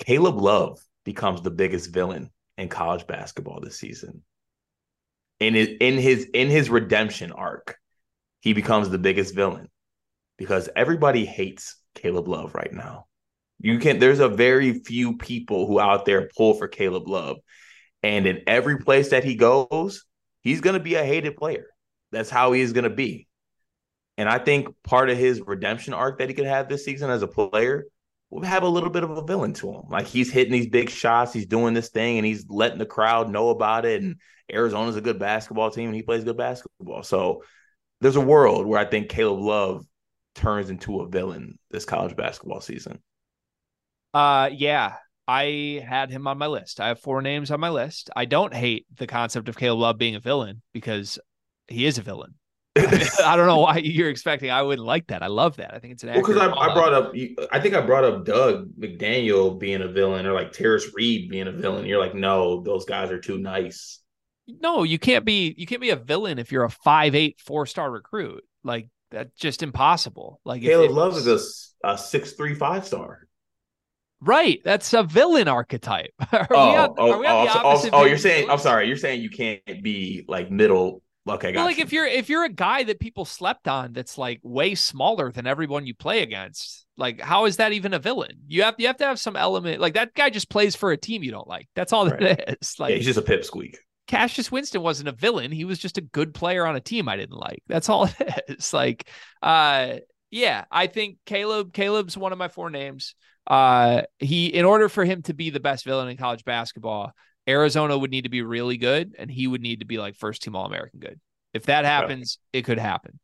Caleb 0.00 0.40
Love 0.40 0.80
becomes 1.04 1.42
the 1.42 1.52
biggest 1.52 1.90
villain 1.90 2.30
in 2.58 2.68
college 2.68 3.06
basketball 3.06 3.60
this 3.60 3.78
season. 3.78 4.22
In 5.38 5.54
his 5.54 5.68
in 5.80 5.98
his 5.98 6.24
in 6.34 6.48
his 6.48 6.70
redemption 6.70 7.30
arc, 7.30 7.78
he 8.40 8.52
becomes 8.52 8.88
the 8.88 8.98
biggest 8.98 9.32
villain 9.32 9.68
because 10.38 10.68
everybody 10.74 11.24
hates 11.24 11.76
Caleb 11.94 12.26
Love 12.26 12.54
right 12.56 12.72
now. 12.72 13.06
You 13.60 13.78
can 13.78 13.98
there's 13.98 14.20
a 14.20 14.28
very 14.28 14.80
few 14.80 15.16
people 15.16 15.66
who 15.66 15.80
out 15.80 16.04
there 16.04 16.28
pull 16.36 16.54
for 16.54 16.68
Caleb 16.68 17.08
Love. 17.08 17.38
And 18.02 18.26
in 18.26 18.42
every 18.46 18.78
place 18.78 19.10
that 19.10 19.24
he 19.24 19.34
goes, 19.34 20.04
he's 20.42 20.60
going 20.60 20.74
to 20.74 20.80
be 20.80 20.94
a 20.94 21.04
hated 21.04 21.36
player. 21.36 21.66
That's 22.12 22.30
how 22.30 22.52
he 22.52 22.60
is 22.60 22.72
going 22.72 22.84
to 22.84 22.90
be. 22.90 23.26
And 24.18 24.28
I 24.28 24.38
think 24.38 24.68
part 24.82 25.10
of 25.10 25.18
his 25.18 25.40
redemption 25.40 25.92
arc 25.92 26.18
that 26.18 26.28
he 26.28 26.34
could 26.34 26.46
have 26.46 26.68
this 26.68 26.84
season 26.84 27.10
as 27.10 27.22
a 27.22 27.28
player 27.28 27.86
will 28.30 28.42
have 28.42 28.62
a 28.62 28.68
little 28.68 28.90
bit 28.90 29.04
of 29.04 29.10
a 29.10 29.22
villain 29.22 29.52
to 29.54 29.72
him. 29.72 29.82
Like 29.90 30.06
he's 30.06 30.32
hitting 30.32 30.52
these 30.52 30.68
big 30.68 30.88
shots, 30.88 31.32
he's 31.32 31.46
doing 31.46 31.74
this 31.74 31.90
thing, 31.90 32.18
and 32.18 32.26
he's 32.26 32.46
letting 32.48 32.78
the 32.78 32.86
crowd 32.86 33.30
know 33.30 33.50
about 33.50 33.84
it. 33.84 34.02
And 34.02 34.16
Arizona's 34.52 34.96
a 34.96 35.00
good 35.00 35.18
basketball 35.18 35.70
team, 35.70 35.86
and 35.86 35.94
he 35.94 36.02
plays 36.02 36.24
good 36.24 36.36
basketball. 36.36 37.02
So 37.02 37.42
there's 38.00 38.16
a 38.16 38.20
world 38.20 38.66
where 38.66 38.80
I 38.80 38.84
think 38.84 39.08
Caleb 39.08 39.40
Love 39.40 39.86
turns 40.34 40.70
into 40.70 41.00
a 41.00 41.08
villain 41.08 41.58
this 41.70 41.84
college 41.84 42.16
basketball 42.16 42.60
season. 42.60 43.00
Uh, 44.14 44.50
yeah, 44.52 44.94
I 45.28 45.84
had 45.86 46.10
him 46.10 46.26
on 46.26 46.38
my 46.38 46.46
list. 46.46 46.80
I 46.80 46.88
have 46.88 47.00
four 47.00 47.20
names 47.20 47.50
on 47.50 47.60
my 47.60 47.70
list. 47.70 48.10
I 48.14 48.24
don't 48.24 48.54
hate 48.54 48.86
the 48.96 49.06
concept 49.06 49.48
of 49.48 49.56
Caleb 49.56 49.80
Love 49.80 49.98
being 49.98 50.14
a 50.14 50.20
villain 50.20 50.62
because 50.72 51.18
he 51.68 51.86
is 51.86 51.98
a 51.98 52.02
villain. 52.02 52.34
I 52.76 53.36
don't 53.36 53.46
know 53.46 53.60
why 53.60 53.78
you're 53.78 54.10
expecting. 54.10 54.50
I 54.50 54.62
wouldn't 54.62 54.86
like 54.86 55.06
that. 55.06 55.22
I 55.22 55.28
love 55.28 55.56
that. 55.56 55.74
I 55.74 55.78
think 55.78 55.94
it's 55.94 56.04
an 56.04 56.12
because 56.12 56.36
well, 56.36 56.58
I, 56.58 56.68
I, 56.68 56.74
brought 56.74 56.92
up. 56.92 57.12
I 57.50 57.58
think 57.58 57.74
I 57.74 57.80
brought 57.80 58.04
up 58.04 58.26
Dug 58.26 58.68
McDaniel 58.78 59.58
being 59.58 59.80
a 59.80 59.88
villain, 59.88 60.26
or 60.26 60.34
like 60.34 60.52
Tarris 60.52 60.84
Reed 60.94 61.30
being 61.30 61.48
a 61.48 61.52
villain. 61.52 61.86
You're 61.86 62.00
like, 62.00 62.14
no, 62.14 62.60
those 62.62 62.84
guys 62.84 63.10
are 63.10 63.20
too 63.20 63.38
nice. 63.38 64.00
No, 64.46 64.82
you 64.82 64.98
can't 64.98 65.24
be. 65.24 65.54
You 65.56 65.66
can't 65.66 65.80
be 65.80 65.90
a 65.90 65.96
villain 65.96 66.38
if 66.38 66.52
you're 66.52 66.64
a 66.64 66.70
five 66.70 67.14
eight 67.14 67.40
four 67.40 67.64
star 67.64 67.90
recruit. 67.90 68.44
Like 68.62 68.90
that's 69.10 69.34
just 69.36 69.62
impossible. 69.62 70.40
Like 70.44 70.60
Caleb 70.60 70.90
Love 70.90 71.16
is 71.16 71.26
a, 71.26 71.88
a 71.88 71.96
six 71.96 72.32
three 72.32 72.54
five 72.54 72.86
star. 72.86 73.26
Right, 74.20 74.60
that's 74.64 74.92
a 74.94 75.02
villain 75.02 75.48
archetype. 75.48 76.12
oh, 76.32 76.54
on, 76.54 76.94
oh, 76.98 77.12
are 77.12 77.18
we 77.18 77.26
on 77.26 77.48
oh, 77.48 77.60
oh, 77.64 77.88
oh, 77.92 78.04
you're 78.04 78.18
saying 78.18 78.50
I'm 78.50 78.58
sorry. 78.58 78.88
You're 78.88 78.96
saying 78.96 79.20
you 79.20 79.30
can't 79.30 79.82
be 79.82 80.24
like 80.26 80.50
middle 80.50 81.02
Okay, 81.28 81.52
got 81.52 81.60
well, 81.60 81.66
like 81.66 81.78
you. 81.78 81.82
if 81.82 81.92
you're 81.92 82.06
if 82.06 82.28
you're 82.28 82.44
a 82.44 82.48
guy 82.48 82.84
that 82.84 83.00
people 83.00 83.24
slept 83.24 83.66
on 83.66 83.92
that's 83.92 84.16
like 84.16 84.40
way 84.44 84.74
smaller 84.76 85.32
than 85.32 85.46
everyone 85.46 85.86
you 85.86 85.94
play 85.94 86.22
against, 86.22 86.86
like 86.96 87.20
how 87.20 87.46
is 87.46 87.56
that 87.56 87.72
even 87.72 87.94
a 87.94 87.98
villain? 87.98 88.42
You 88.46 88.62
have 88.62 88.76
you 88.78 88.86
have 88.86 88.98
to 88.98 89.06
have 89.06 89.18
some 89.18 89.34
element 89.34 89.80
like 89.80 89.94
that 89.94 90.14
guy 90.14 90.30
just 90.30 90.48
plays 90.48 90.76
for 90.76 90.92
a 90.92 90.96
team 90.96 91.24
you 91.24 91.32
don't 91.32 91.48
like. 91.48 91.68
That's 91.74 91.92
all 91.92 92.08
right. 92.08 92.22
it 92.22 92.58
is. 92.60 92.76
Like 92.78 92.90
yeah, 92.90 92.96
he's 92.96 93.06
just 93.06 93.18
a 93.18 93.22
pipsqueak. 93.22 93.74
Cassius 94.06 94.52
Winston 94.52 94.82
wasn't 94.82 95.08
a 95.08 95.12
villain. 95.12 95.50
He 95.50 95.64
was 95.64 95.80
just 95.80 95.98
a 95.98 96.00
good 96.00 96.32
player 96.32 96.64
on 96.64 96.76
a 96.76 96.80
team 96.80 97.08
I 97.08 97.16
didn't 97.16 97.36
like. 97.36 97.62
That's 97.66 97.88
all 97.88 98.04
it 98.20 98.44
is. 98.46 98.72
Like, 98.72 99.08
uh, 99.42 99.96
yeah, 100.30 100.64
I 100.70 100.86
think 100.86 101.18
Caleb. 101.26 101.72
Caleb's 101.72 102.16
one 102.16 102.32
of 102.32 102.38
my 102.38 102.48
four 102.48 102.70
names. 102.70 103.14
Uh, 103.46 104.02
he 104.18 104.46
in 104.48 104.64
order 104.64 104.88
for 104.88 105.04
him 105.04 105.22
to 105.22 105.34
be 105.34 105.50
the 105.50 105.60
best 105.60 105.84
villain 105.84 106.08
in 106.08 106.16
college 106.16 106.44
basketball, 106.44 107.12
Arizona 107.48 107.96
would 107.96 108.10
need 108.10 108.24
to 108.24 108.30
be 108.30 108.42
really 108.42 108.76
good, 108.76 109.14
and 109.18 109.30
he 109.30 109.46
would 109.46 109.60
need 109.60 109.80
to 109.80 109.86
be 109.86 109.98
like 109.98 110.16
first 110.16 110.42
team 110.42 110.56
All 110.56 110.66
American 110.66 111.00
good. 111.00 111.20
If 111.54 111.66
that 111.66 111.84
happens, 111.84 112.38
it 112.52 112.62
could 112.62 112.78
happen. 112.78 113.18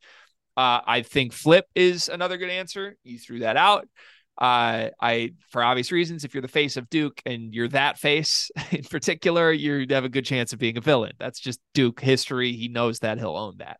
Uh, 0.55 0.81
I 0.85 1.01
think 1.01 1.33
Flip 1.33 1.65
is 1.75 2.09
another 2.09 2.37
good 2.37 2.49
answer. 2.49 2.95
You 3.03 3.19
threw 3.19 3.39
that 3.39 3.57
out. 3.57 3.87
Uh, 4.35 4.89
I, 4.99 5.33
for 5.49 5.63
obvious 5.63 5.91
reasons, 5.91 6.23
if 6.23 6.33
you're 6.33 6.41
the 6.41 6.47
face 6.47 6.77
of 6.77 6.89
Duke 6.89 7.21
and 7.25 7.53
you're 7.53 7.67
that 7.69 7.99
face 7.99 8.49
in 8.71 8.83
particular, 8.83 9.51
you 9.51 9.85
have 9.89 10.05
a 10.05 10.09
good 10.09 10.25
chance 10.25 10.53
of 10.53 10.59
being 10.59 10.77
a 10.77 10.81
villain. 10.81 11.13
That's 11.19 11.39
just 11.39 11.59
Duke 11.73 11.99
history. 11.99 12.53
He 12.53 12.67
knows 12.67 12.99
that. 12.99 13.19
He'll 13.19 13.37
own 13.37 13.57
that. 13.57 13.79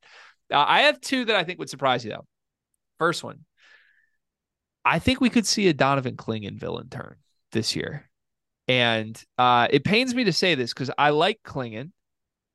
Uh, 0.52 0.66
I 0.68 0.82
have 0.82 1.02
two 1.02 1.26
that 1.26 1.36
I 1.36 1.44
think 1.44 1.60
would 1.60 1.70
surprise 1.70 2.06
you 2.06 2.12
though. 2.12 2.26
First 3.00 3.24
one, 3.24 3.46
I 4.86 5.00
think 5.00 5.22
we 5.22 5.30
could 5.30 5.48
see 5.48 5.68
a 5.68 5.74
Donovan 5.74 6.16
Clingan 6.16 6.60
villain 6.60 6.90
turn 6.90 7.16
this 7.52 7.76
year. 7.76 8.10
And 8.68 9.22
uh, 9.38 9.68
it 9.70 9.84
pains 9.84 10.16
me 10.16 10.24
to 10.26 10.34
say 10.34 10.56
this 10.56 10.74
because 10.74 10.92
I 10.98 11.10
like 11.10 11.40
Clingan, 11.46 11.92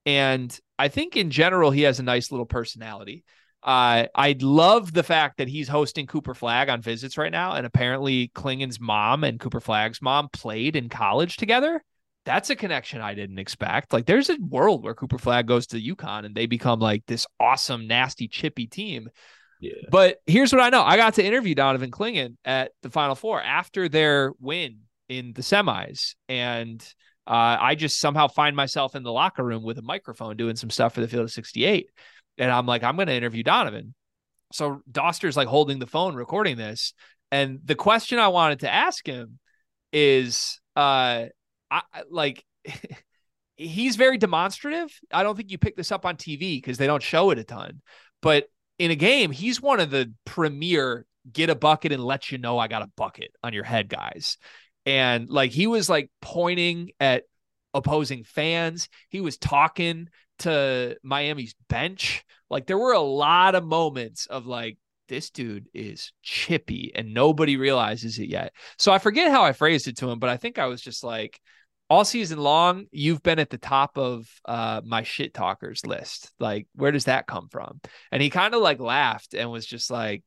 and 0.06 0.58
I 0.78 0.88
think 0.88 1.16
in 1.16 1.30
general 1.30 1.70
he 1.70 1.82
has 1.82 2.00
a 2.00 2.04
nice 2.04 2.30
little 2.30 2.46
personality. 2.46 3.24
Uh, 3.62 4.06
I 4.14 4.36
love 4.40 4.92
the 4.92 5.02
fact 5.02 5.38
that 5.38 5.48
he's 5.48 5.68
hosting 5.68 6.06
Cooper 6.06 6.32
Flagg 6.32 6.68
on 6.68 6.80
visits 6.80 7.18
right 7.18 7.32
now, 7.32 7.54
and 7.54 7.66
apparently 7.66 8.28
Clingan's 8.28 8.80
mom 8.80 9.24
and 9.24 9.40
Cooper 9.40 9.60
Flagg's 9.60 10.00
mom 10.00 10.28
played 10.32 10.76
in 10.76 10.88
college 10.88 11.36
together. 11.36 11.82
That's 12.24 12.50
a 12.50 12.56
connection 12.56 13.00
I 13.00 13.14
didn't 13.14 13.38
expect. 13.38 13.92
Like, 13.92 14.06
there's 14.06 14.30
a 14.30 14.36
world 14.36 14.84
where 14.84 14.94
Cooper 14.94 15.18
Flagg 15.18 15.46
goes 15.46 15.66
to 15.68 15.80
UConn 15.80 16.24
and 16.24 16.34
they 16.34 16.46
become 16.46 16.78
like 16.78 17.04
this 17.06 17.26
awesome, 17.40 17.86
nasty, 17.86 18.28
chippy 18.28 18.66
team. 18.66 19.08
But 19.90 20.18
here's 20.26 20.52
what 20.52 20.62
I 20.62 20.70
know: 20.70 20.82
I 20.82 20.96
got 20.96 21.14
to 21.14 21.24
interview 21.24 21.54
Donovan 21.54 21.90
Clingan 21.90 22.36
at 22.44 22.72
the 22.82 22.90
Final 22.90 23.14
Four 23.14 23.42
after 23.42 23.88
their 23.88 24.32
win 24.40 24.80
in 25.08 25.32
the 25.32 25.42
semis, 25.42 26.14
and 26.28 26.82
uh, 27.26 27.56
I 27.60 27.74
just 27.74 27.98
somehow 27.98 28.28
find 28.28 28.54
myself 28.54 28.94
in 28.94 29.02
the 29.02 29.12
locker 29.12 29.44
room 29.44 29.62
with 29.62 29.78
a 29.78 29.82
microphone 29.82 30.36
doing 30.36 30.56
some 30.56 30.70
stuff 30.70 30.94
for 30.94 31.00
the 31.00 31.08
Field 31.08 31.24
of 31.24 31.32
68, 31.32 31.88
and 32.38 32.50
I'm 32.50 32.66
like, 32.66 32.84
I'm 32.84 32.96
going 32.96 33.08
to 33.08 33.14
interview 33.14 33.42
Donovan. 33.42 33.94
So 34.52 34.80
Doster's 34.90 35.36
like 35.36 35.48
holding 35.48 35.78
the 35.78 35.86
phone, 35.86 36.14
recording 36.14 36.56
this, 36.56 36.94
and 37.30 37.60
the 37.64 37.74
question 37.74 38.18
I 38.18 38.28
wanted 38.28 38.60
to 38.60 38.72
ask 38.72 39.06
him 39.06 39.38
is, 39.92 40.60
uh, 40.76 41.26
I 41.70 41.82
like. 42.10 42.44
he's 43.58 43.96
very 43.96 44.16
demonstrative. 44.16 44.88
I 45.12 45.24
don't 45.24 45.36
think 45.36 45.50
you 45.50 45.58
pick 45.58 45.76
this 45.76 45.90
up 45.90 46.06
on 46.06 46.16
TV 46.16 46.56
because 46.56 46.78
they 46.78 46.86
don't 46.86 47.02
show 47.02 47.30
it 47.30 47.38
a 47.38 47.44
ton. 47.44 47.82
But 48.22 48.46
in 48.78 48.90
a 48.90 48.96
game, 48.96 49.30
he's 49.30 49.60
one 49.60 49.80
of 49.80 49.90
the 49.90 50.12
premier 50.24 51.06
get 51.30 51.50
a 51.50 51.54
bucket 51.54 51.92
and 51.92 52.02
let 52.02 52.32
you 52.32 52.38
know 52.38 52.58
I 52.58 52.68
got 52.68 52.82
a 52.82 52.90
bucket 52.96 53.32
on 53.42 53.52
your 53.52 53.64
head 53.64 53.88
guys 53.88 54.38
and 54.88 55.28
like 55.28 55.50
he 55.50 55.66
was 55.66 55.90
like 55.90 56.10
pointing 56.22 56.92
at 56.98 57.24
opposing 57.74 58.24
fans. 58.24 58.88
He 59.10 59.20
was 59.20 59.36
talking 59.36 60.08
to 60.38 60.96
Miami's 61.02 61.54
bench. 61.68 62.24
Like 62.48 62.66
there 62.66 62.78
were 62.78 62.94
a 62.94 63.00
lot 63.00 63.54
of 63.54 63.64
moments 63.64 64.24
of 64.26 64.46
like 64.46 64.78
this 65.08 65.28
dude 65.28 65.68
is 65.74 66.12
chippy 66.22 66.92
and 66.94 67.12
nobody 67.12 67.58
realizes 67.58 68.18
it 68.18 68.30
yet. 68.30 68.54
So 68.78 68.90
I 68.90 68.98
forget 68.98 69.30
how 69.30 69.44
I 69.44 69.52
phrased 69.52 69.88
it 69.88 69.98
to 69.98 70.10
him, 70.10 70.18
but 70.18 70.30
I 70.30 70.38
think 70.38 70.58
I 70.58 70.66
was 70.66 70.80
just 70.80 71.04
like 71.04 71.38
all 71.90 72.04
season 72.04 72.38
long 72.38 72.86
you've 72.90 73.22
been 73.22 73.38
at 73.38 73.50
the 73.50 73.58
top 73.58 73.96
of 73.96 74.26
uh 74.44 74.80
my 74.84 75.02
shit 75.02 75.34
talkers 75.34 75.86
list. 75.86 76.32
Like 76.38 76.66
where 76.74 76.92
does 76.92 77.04
that 77.04 77.26
come 77.26 77.48
from? 77.48 77.80
And 78.12 78.22
he 78.22 78.30
kind 78.30 78.54
of 78.54 78.60
like 78.60 78.80
laughed 78.80 79.34
and 79.34 79.50
was 79.50 79.66
just 79.66 79.90
like 79.90 80.22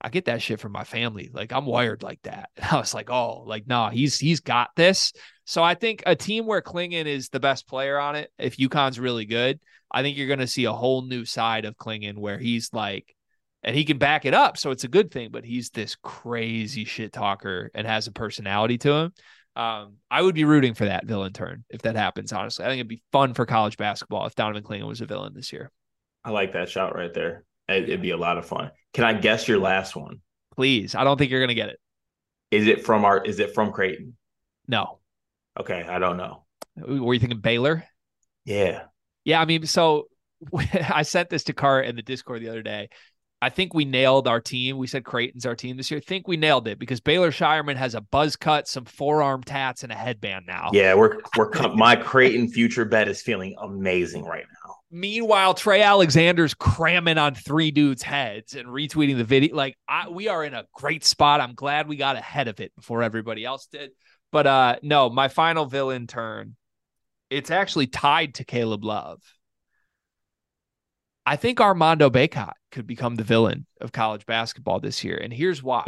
I 0.00 0.10
get 0.10 0.26
that 0.26 0.42
shit 0.42 0.60
from 0.60 0.72
my 0.72 0.84
family. 0.84 1.30
Like 1.32 1.52
I'm 1.52 1.66
wired 1.66 2.02
like 2.02 2.20
that. 2.22 2.50
And 2.56 2.66
I 2.72 2.78
was 2.78 2.94
like, 2.94 3.10
oh, 3.10 3.42
like 3.46 3.66
no, 3.66 3.84
nah, 3.84 3.90
he's 3.90 4.18
he's 4.18 4.40
got 4.40 4.70
this. 4.76 5.12
So 5.44 5.62
I 5.62 5.74
think 5.74 6.02
a 6.06 6.16
team 6.16 6.46
where 6.46 6.62
Clingan 6.62 7.06
is 7.06 7.28
the 7.28 7.40
best 7.40 7.68
player 7.68 7.98
on 7.98 8.16
it, 8.16 8.30
if 8.38 8.56
UConn's 8.56 8.98
really 8.98 9.26
good, 9.26 9.60
I 9.90 10.02
think 10.02 10.16
you're 10.16 10.28
gonna 10.28 10.46
see 10.46 10.64
a 10.64 10.72
whole 10.72 11.02
new 11.02 11.24
side 11.24 11.64
of 11.64 11.76
Clingan 11.76 12.18
where 12.18 12.38
he's 12.38 12.72
like 12.72 13.14
and 13.62 13.74
he 13.74 13.84
can 13.84 13.98
back 13.98 14.24
it 14.24 14.34
up. 14.34 14.56
So 14.56 14.70
it's 14.70 14.84
a 14.84 14.88
good 14.88 15.10
thing, 15.10 15.30
but 15.32 15.44
he's 15.44 15.70
this 15.70 15.96
crazy 15.96 16.84
shit 16.84 17.12
talker 17.12 17.70
and 17.74 17.86
has 17.86 18.06
a 18.06 18.12
personality 18.12 18.78
to 18.78 18.92
him. 18.92 19.12
Um, 19.56 19.94
I 20.10 20.20
would 20.20 20.34
be 20.34 20.44
rooting 20.44 20.74
for 20.74 20.84
that 20.84 21.06
villain 21.06 21.32
turn 21.32 21.64
if 21.70 21.82
that 21.82 21.96
happens, 21.96 22.32
honestly. 22.32 22.64
I 22.64 22.68
think 22.68 22.80
it'd 22.80 22.88
be 22.88 23.02
fun 23.10 23.32
for 23.32 23.46
college 23.46 23.78
basketball 23.78 24.26
if 24.26 24.34
Donovan 24.34 24.62
Clingan 24.62 24.86
was 24.86 25.00
a 25.00 25.06
villain 25.06 25.32
this 25.34 25.52
year. 25.52 25.72
I 26.22 26.30
like 26.30 26.52
that 26.52 26.68
shot 26.68 26.94
right 26.94 27.12
there. 27.12 27.44
It'd 27.68 28.02
be 28.02 28.10
a 28.10 28.16
lot 28.16 28.36
of 28.36 28.46
fun. 28.46 28.70
Can 28.92 29.04
I 29.04 29.14
guess 29.14 29.48
your 29.48 29.58
last 29.58 29.96
one? 29.96 30.20
Please. 30.54 30.94
I 30.94 31.04
don't 31.04 31.16
think 31.16 31.30
you're 31.30 31.40
gonna 31.40 31.54
get 31.54 31.70
it. 31.70 31.80
Is 32.50 32.66
it 32.66 32.84
from 32.84 33.04
our 33.04 33.24
is 33.24 33.40
it 33.40 33.54
from 33.54 33.72
Creighton? 33.72 34.16
No. 34.68 34.98
Okay, 35.58 35.84
I 35.88 35.98
don't 35.98 36.16
know. 36.16 36.44
Were 36.76 37.14
you 37.14 37.20
thinking 37.20 37.40
Baylor? 37.40 37.84
Yeah. 38.44 38.84
Yeah, 39.24 39.40
I 39.40 39.46
mean, 39.46 39.66
so 39.66 40.08
I 40.54 41.02
sent 41.02 41.30
this 41.30 41.44
to 41.44 41.52
Cart 41.52 41.86
in 41.86 41.96
the 41.96 42.02
Discord 42.02 42.42
the 42.42 42.50
other 42.50 42.62
day. 42.62 42.90
I 43.46 43.48
think 43.48 43.74
we 43.74 43.84
nailed 43.84 44.26
our 44.26 44.40
team. 44.40 44.76
We 44.76 44.88
said 44.88 45.04
Creighton's 45.04 45.46
our 45.46 45.54
team 45.54 45.76
this 45.76 45.88
year. 45.88 45.98
I 45.98 46.00
think 46.00 46.26
we 46.26 46.36
nailed 46.36 46.66
it 46.66 46.80
because 46.80 46.98
Baylor 46.98 47.30
Scheierman 47.30 47.76
has 47.76 47.94
a 47.94 48.00
buzz 48.00 48.34
cut, 48.34 48.66
some 48.66 48.84
forearm 48.84 49.44
tats, 49.44 49.84
and 49.84 49.92
a 49.92 49.94
headband 49.94 50.46
now. 50.48 50.70
Yeah, 50.72 50.94
we're 50.94 51.20
we're 51.36 51.48
my 51.76 51.94
Creighton 51.94 52.48
future 52.48 52.84
bet 52.84 53.06
is 53.06 53.22
feeling 53.22 53.54
amazing 53.62 54.24
right 54.24 54.42
now. 54.64 54.74
Meanwhile, 54.90 55.54
Trey 55.54 55.80
Alexander's 55.80 56.54
cramming 56.54 57.18
on 57.18 57.36
three 57.36 57.70
dudes' 57.70 58.02
heads 58.02 58.56
and 58.56 58.66
retweeting 58.66 59.16
the 59.16 59.22
video. 59.22 59.54
Like 59.54 59.76
I, 59.86 60.08
we 60.08 60.26
are 60.26 60.42
in 60.44 60.52
a 60.52 60.64
great 60.74 61.04
spot. 61.04 61.40
I'm 61.40 61.54
glad 61.54 61.86
we 61.86 61.94
got 61.94 62.16
ahead 62.16 62.48
of 62.48 62.58
it 62.58 62.74
before 62.74 63.04
everybody 63.04 63.44
else 63.44 63.68
did. 63.68 63.92
But 64.32 64.48
uh 64.48 64.76
no, 64.82 65.08
my 65.08 65.28
final 65.28 65.66
villain 65.66 66.08
turn. 66.08 66.56
It's 67.30 67.52
actually 67.52 67.86
tied 67.86 68.34
to 68.34 68.44
Caleb 68.44 68.84
Love. 68.84 69.22
I 71.26 71.34
think 71.34 71.60
Armando 71.60 72.08
Bacot 72.08 72.52
could 72.70 72.86
become 72.86 73.16
the 73.16 73.24
villain 73.24 73.66
of 73.80 73.90
college 73.90 74.24
basketball 74.26 74.78
this 74.78 75.02
year. 75.02 75.16
And 75.16 75.32
here's 75.32 75.60
why. 75.60 75.82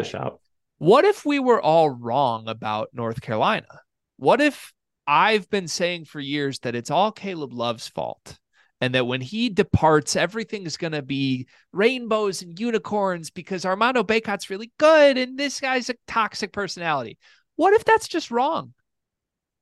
What 0.79 1.05
if 1.05 1.25
we 1.25 1.39
were 1.39 1.63
all 1.63 1.89
wrong 1.89 2.49
about 2.49 2.89
North 2.93 3.21
Carolina? 3.21 3.69
What 4.17 4.41
if 4.41 4.73
I've 5.07 5.49
been 5.49 5.69
saying 5.69 6.07
for 6.07 6.21
years 6.21 6.59
that 6.61 6.75
it's 6.75 6.91
all 6.91 7.13
Caleb 7.13 7.53
Love's 7.53 7.87
fault 7.87 8.37
and 8.81 8.95
that 8.95 9.07
when 9.07 9.21
he 9.21 9.49
departs, 9.49 10.17
everything 10.17 10.67
is 10.67 10.77
going 10.77 10.93
to 10.93 11.03
be 11.03 11.47
rainbows 11.73 12.43
and 12.43 12.59
unicorns 12.59 13.31
because 13.31 13.65
Armando 13.65 14.03
Bacot's 14.03 14.51
really 14.51 14.73
good 14.79 15.17
and 15.17 15.39
this 15.39 15.61
guy's 15.61 15.89
a 15.89 15.95
toxic 16.09 16.53
personality? 16.53 17.17
What 17.55 17.75
if 17.75 17.85
that's 17.85 18.09
just 18.09 18.31
wrong? 18.31 18.75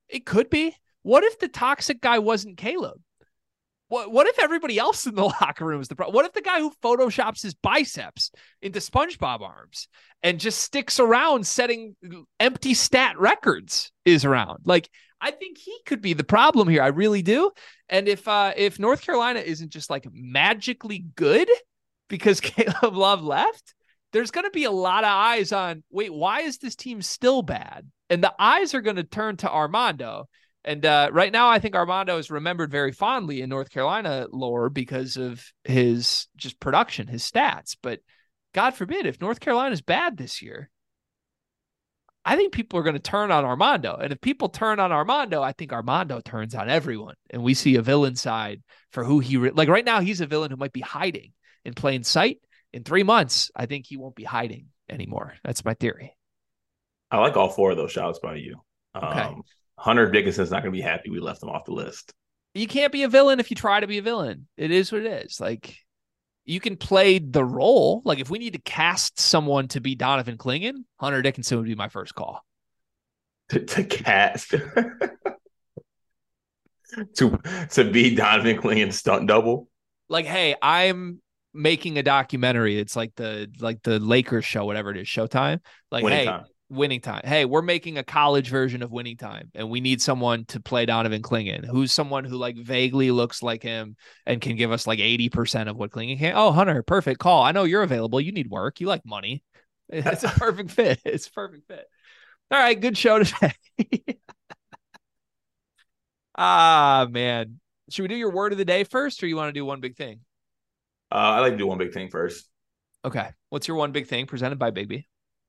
It 0.08 0.24
could 0.24 0.48
be. 0.48 0.74
What 1.02 1.22
if 1.22 1.38
the 1.38 1.48
toxic 1.48 2.00
guy 2.00 2.18
wasn't 2.18 2.56
Caleb? 2.56 3.00
What 3.88 4.10
what 4.10 4.26
if 4.26 4.38
everybody 4.38 4.78
else 4.78 5.06
in 5.06 5.14
the 5.14 5.24
locker 5.40 5.64
room 5.64 5.80
is 5.80 5.88
the 5.88 5.96
problem? 5.96 6.14
What 6.14 6.26
if 6.26 6.32
the 6.32 6.42
guy 6.42 6.60
who 6.60 6.72
photoshops 6.82 7.42
his 7.42 7.54
biceps 7.54 8.30
into 8.62 8.80
SpongeBob 8.80 9.40
arms 9.40 9.88
and 10.22 10.40
just 10.40 10.60
sticks 10.60 10.98
around 10.98 11.46
setting 11.46 11.96
empty 12.40 12.74
stat 12.74 13.18
records 13.18 13.92
is 14.04 14.24
around? 14.24 14.60
Like 14.64 14.88
I 15.20 15.30
think 15.30 15.58
he 15.58 15.78
could 15.86 16.02
be 16.02 16.12
the 16.12 16.24
problem 16.24 16.68
here. 16.68 16.82
I 16.82 16.88
really 16.88 17.22
do. 17.22 17.50
And 17.88 18.08
if 18.08 18.26
uh 18.26 18.52
if 18.56 18.78
North 18.78 19.02
Carolina 19.02 19.40
isn't 19.40 19.70
just 19.70 19.90
like 19.90 20.06
magically 20.12 21.06
good 21.14 21.48
because 22.08 22.40
Caleb 22.40 22.96
Love 22.96 23.22
left, 23.22 23.74
there's 24.12 24.30
going 24.30 24.44
to 24.44 24.50
be 24.50 24.64
a 24.64 24.70
lot 24.70 25.04
of 25.04 25.10
eyes 25.10 25.52
on 25.52 25.82
wait, 25.90 26.12
why 26.12 26.40
is 26.42 26.58
this 26.58 26.76
team 26.76 27.02
still 27.02 27.42
bad? 27.42 27.90
And 28.08 28.22
the 28.22 28.34
eyes 28.38 28.74
are 28.74 28.80
going 28.80 28.96
to 28.96 29.04
turn 29.04 29.36
to 29.38 29.50
Armando. 29.50 30.28
And 30.66 30.84
uh, 30.84 31.10
right 31.12 31.32
now, 31.32 31.48
I 31.48 31.60
think 31.60 31.76
Armando 31.76 32.18
is 32.18 32.28
remembered 32.28 32.72
very 32.72 32.90
fondly 32.90 33.40
in 33.40 33.48
North 33.48 33.70
Carolina 33.70 34.26
lore 34.32 34.68
because 34.68 35.16
of 35.16 35.44
his 35.62 36.26
just 36.36 36.58
production, 36.58 37.06
his 37.06 37.22
stats. 37.22 37.76
But 37.80 38.00
God 38.52 38.74
forbid, 38.74 39.06
if 39.06 39.20
North 39.20 39.38
Carolina 39.38 39.72
is 39.72 39.80
bad 39.80 40.16
this 40.16 40.42
year, 40.42 40.68
I 42.24 42.34
think 42.34 42.52
people 42.52 42.80
are 42.80 42.82
going 42.82 42.96
to 42.96 43.00
turn 43.00 43.30
on 43.30 43.44
Armando. 43.44 43.94
And 43.94 44.12
if 44.12 44.20
people 44.20 44.48
turn 44.48 44.80
on 44.80 44.90
Armando, 44.90 45.40
I 45.40 45.52
think 45.52 45.72
Armando 45.72 46.20
turns 46.20 46.56
on 46.56 46.68
everyone. 46.68 47.14
And 47.30 47.44
we 47.44 47.54
see 47.54 47.76
a 47.76 47.82
villain 47.82 48.16
side 48.16 48.60
for 48.90 49.04
who 49.04 49.20
he, 49.20 49.36
re- 49.36 49.50
like 49.50 49.68
right 49.68 49.84
now, 49.84 50.00
he's 50.00 50.20
a 50.20 50.26
villain 50.26 50.50
who 50.50 50.56
might 50.56 50.72
be 50.72 50.80
hiding 50.80 51.32
in 51.64 51.74
plain 51.74 52.02
sight. 52.02 52.40
In 52.72 52.82
three 52.82 53.04
months, 53.04 53.52
I 53.54 53.66
think 53.66 53.86
he 53.86 53.96
won't 53.96 54.16
be 54.16 54.24
hiding 54.24 54.66
anymore. 54.90 55.34
That's 55.44 55.64
my 55.64 55.74
theory. 55.74 56.16
I 57.12 57.18
like 57.18 57.36
all 57.36 57.50
four 57.50 57.70
of 57.70 57.76
those 57.76 57.92
shouts 57.92 58.18
by 58.18 58.34
you. 58.34 58.56
Okay. 58.96 59.20
Um, 59.20 59.42
Hunter 59.78 60.10
Dickinson's 60.10 60.50
not 60.50 60.62
going 60.62 60.72
to 60.72 60.76
be 60.76 60.82
happy 60.82 61.10
we 61.10 61.20
left 61.20 61.42
him 61.42 61.50
off 61.50 61.64
the 61.64 61.72
list. 61.72 62.12
You 62.54 62.66
can't 62.66 62.92
be 62.92 63.02
a 63.02 63.08
villain 63.08 63.38
if 63.40 63.50
you 63.50 63.56
try 63.56 63.80
to 63.80 63.86
be 63.86 63.98
a 63.98 64.02
villain. 64.02 64.48
It 64.56 64.70
is 64.70 64.90
what 64.90 65.02
it 65.02 65.24
is. 65.24 65.40
Like 65.40 65.76
you 66.46 66.60
can 66.60 66.76
play 66.76 67.18
the 67.18 67.44
role. 67.44 68.00
Like 68.04 68.18
if 68.20 68.30
we 68.30 68.38
need 68.38 68.54
to 68.54 68.60
cast 68.60 69.20
someone 69.20 69.68
to 69.68 69.80
be 69.80 69.94
Donovan 69.94 70.38
Clingan, 70.38 70.84
Hunter 70.98 71.20
Dickinson 71.20 71.58
would 71.58 71.66
be 71.66 71.74
my 71.74 71.88
first 71.88 72.14
call. 72.14 72.42
To, 73.50 73.60
to 73.60 73.84
cast 73.84 74.50
to 77.16 77.38
to 77.70 77.90
be 77.90 78.14
Donovan 78.14 78.56
Clingan 78.56 78.92
stunt 78.92 79.28
double. 79.28 79.68
Like, 80.08 80.26
hey, 80.26 80.54
I'm 80.62 81.20
making 81.52 81.98
a 81.98 82.02
documentary. 82.02 82.78
It's 82.78 82.96
like 82.96 83.14
the 83.16 83.50
like 83.60 83.82
the 83.82 83.98
Lakers 83.98 84.44
show, 84.44 84.64
whatever 84.64 84.90
it 84.90 84.96
is, 84.96 85.08
Showtime. 85.08 85.60
Like, 85.90 86.04
Winning 86.04 86.18
hey, 86.20 86.24
time. 86.26 86.44
Winning 86.68 87.00
time. 87.00 87.20
Hey, 87.24 87.44
we're 87.44 87.62
making 87.62 87.96
a 87.96 88.02
college 88.02 88.48
version 88.48 88.82
of 88.82 88.90
winning 88.90 89.16
time, 89.16 89.52
and 89.54 89.70
we 89.70 89.80
need 89.80 90.02
someone 90.02 90.44
to 90.46 90.58
play 90.58 90.84
Donovan 90.84 91.22
Clingan, 91.22 91.64
who's 91.64 91.92
someone 91.92 92.24
who 92.24 92.36
like 92.36 92.56
vaguely 92.56 93.12
looks 93.12 93.40
like 93.40 93.62
him 93.62 93.94
and 94.26 94.40
can 94.40 94.56
give 94.56 94.72
us 94.72 94.84
like 94.84 94.98
80% 94.98 95.68
of 95.68 95.76
what 95.76 95.92
Clingan 95.92 96.18
can. 96.18 96.32
Oh, 96.34 96.50
Hunter, 96.50 96.82
perfect 96.82 97.20
call. 97.20 97.44
I 97.44 97.52
know 97.52 97.62
you're 97.62 97.84
available. 97.84 98.20
You 98.20 98.32
need 98.32 98.50
work. 98.50 98.80
You 98.80 98.88
like 98.88 99.04
money. 99.04 99.42
It's 99.88 100.24
a 100.24 100.28
perfect 100.28 100.72
fit. 100.72 101.00
It's 101.04 101.28
a 101.28 101.30
perfect 101.30 101.68
fit. 101.68 101.86
All 102.50 102.58
right, 102.58 102.80
good 102.80 102.98
show 102.98 103.22
today. 103.22 103.52
ah, 106.36 107.06
man. 107.08 107.60
Should 107.90 108.02
we 108.02 108.08
do 108.08 108.16
your 108.16 108.32
word 108.32 108.50
of 108.50 108.58
the 108.58 108.64
day 108.64 108.82
first, 108.82 109.22
or 109.22 109.28
you 109.28 109.36
want 109.36 109.48
to 109.48 109.52
do 109.52 109.64
one 109.64 109.80
big 109.80 109.96
thing? 109.96 110.22
Uh, 111.12 111.14
I 111.14 111.38
like 111.38 111.52
to 111.52 111.58
do 111.58 111.68
one 111.68 111.78
big 111.78 111.92
thing 111.92 112.10
first. 112.10 112.48
Okay. 113.04 113.28
What's 113.50 113.68
your 113.68 113.76
one 113.76 113.92
big 113.92 114.08
thing 114.08 114.26
presented 114.26 114.58
by 114.58 114.72
Bigby? 114.72 115.06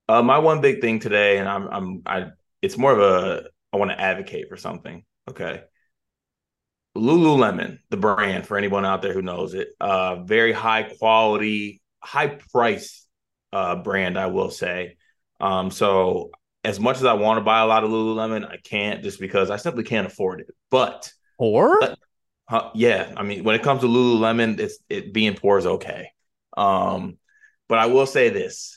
Uh, 0.09 0.21
my 0.21 0.39
one 0.39 0.61
big 0.61 0.81
thing 0.81 0.99
today, 0.99 1.38
and 1.38 1.49
I'm 1.49 1.67
I'm 1.67 2.01
I. 2.05 2.27
It's 2.61 2.77
more 2.77 2.91
of 2.91 2.99
a 2.99 3.43
I 3.73 3.77
want 3.77 3.91
to 3.91 3.99
advocate 3.99 4.49
for 4.49 4.57
something. 4.57 5.03
Okay. 5.29 5.61
Lululemon, 6.95 7.77
the 7.89 7.97
brand 7.97 8.47
for 8.47 8.57
anyone 8.57 8.84
out 8.84 9.03
there 9.03 9.13
who 9.13 9.21
knows 9.21 9.53
it, 9.53 9.69
uh, 9.79 10.23
very 10.23 10.51
high 10.51 10.84
quality, 10.84 11.81
high 11.99 12.39
price 12.51 13.07
uh, 13.53 13.75
brand, 13.75 14.17
I 14.17 14.27
will 14.27 14.49
say. 14.49 14.97
Um, 15.39 15.69
so 15.69 16.31
as 16.63 16.79
much 16.79 16.97
as 16.97 17.05
I 17.05 17.13
want 17.13 17.38
to 17.38 17.43
buy 17.43 17.59
a 17.59 17.67
lot 17.67 17.84
of 17.84 17.91
Lululemon, 17.91 18.49
I 18.49 18.57
can't 18.57 19.03
just 19.03 19.19
because 19.19 19.51
I 19.51 19.57
simply 19.57 19.84
can't 19.84 20.07
afford 20.07 20.39
it. 20.39 20.47
But 20.71 21.11
Or 21.38 21.95
uh, 22.49 22.69
yeah, 22.73 23.13
I 23.15 23.23
mean, 23.23 23.43
when 23.43 23.55
it 23.55 23.63
comes 23.63 23.81
to 23.81 23.88
Lululemon, 23.88 24.59
it's 24.59 24.79
it 24.89 25.13
being 25.13 25.35
poor 25.35 25.57
is 25.57 25.65
okay. 25.65 26.09
Um, 26.55 27.17
but 27.67 27.77
I 27.77 27.88
will 27.88 28.05
say 28.05 28.29
this: 28.29 28.76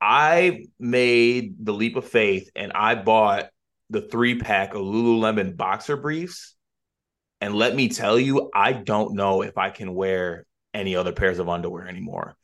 I 0.00 0.66
made 0.78 1.64
the 1.64 1.72
leap 1.72 1.96
of 1.96 2.06
faith 2.06 2.50
and 2.54 2.72
I 2.72 2.94
bought 2.94 3.50
the 3.90 4.02
three 4.02 4.38
pack 4.38 4.74
of 4.74 4.82
Lululemon 4.82 5.56
boxer 5.56 5.96
briefs. 5.96 6.54
And 7.40 7.54
let 7.54 7.74
me 7.74 7.88
tell 7.88 8.18
you, 8.18 8.50
I 8.54 8.72
don't 8.72 9.14
know 9.14 9.42
if 9.42 9.58
I 9.58 9.70
can 9.70 9.94
wear 9.94 10.44
any 10.74 10.96
other 10.96 11.12
pairs 11.12 11.38
of 11.38 11.48
underwear 11.48 11.88
anymore. 11.88 12.36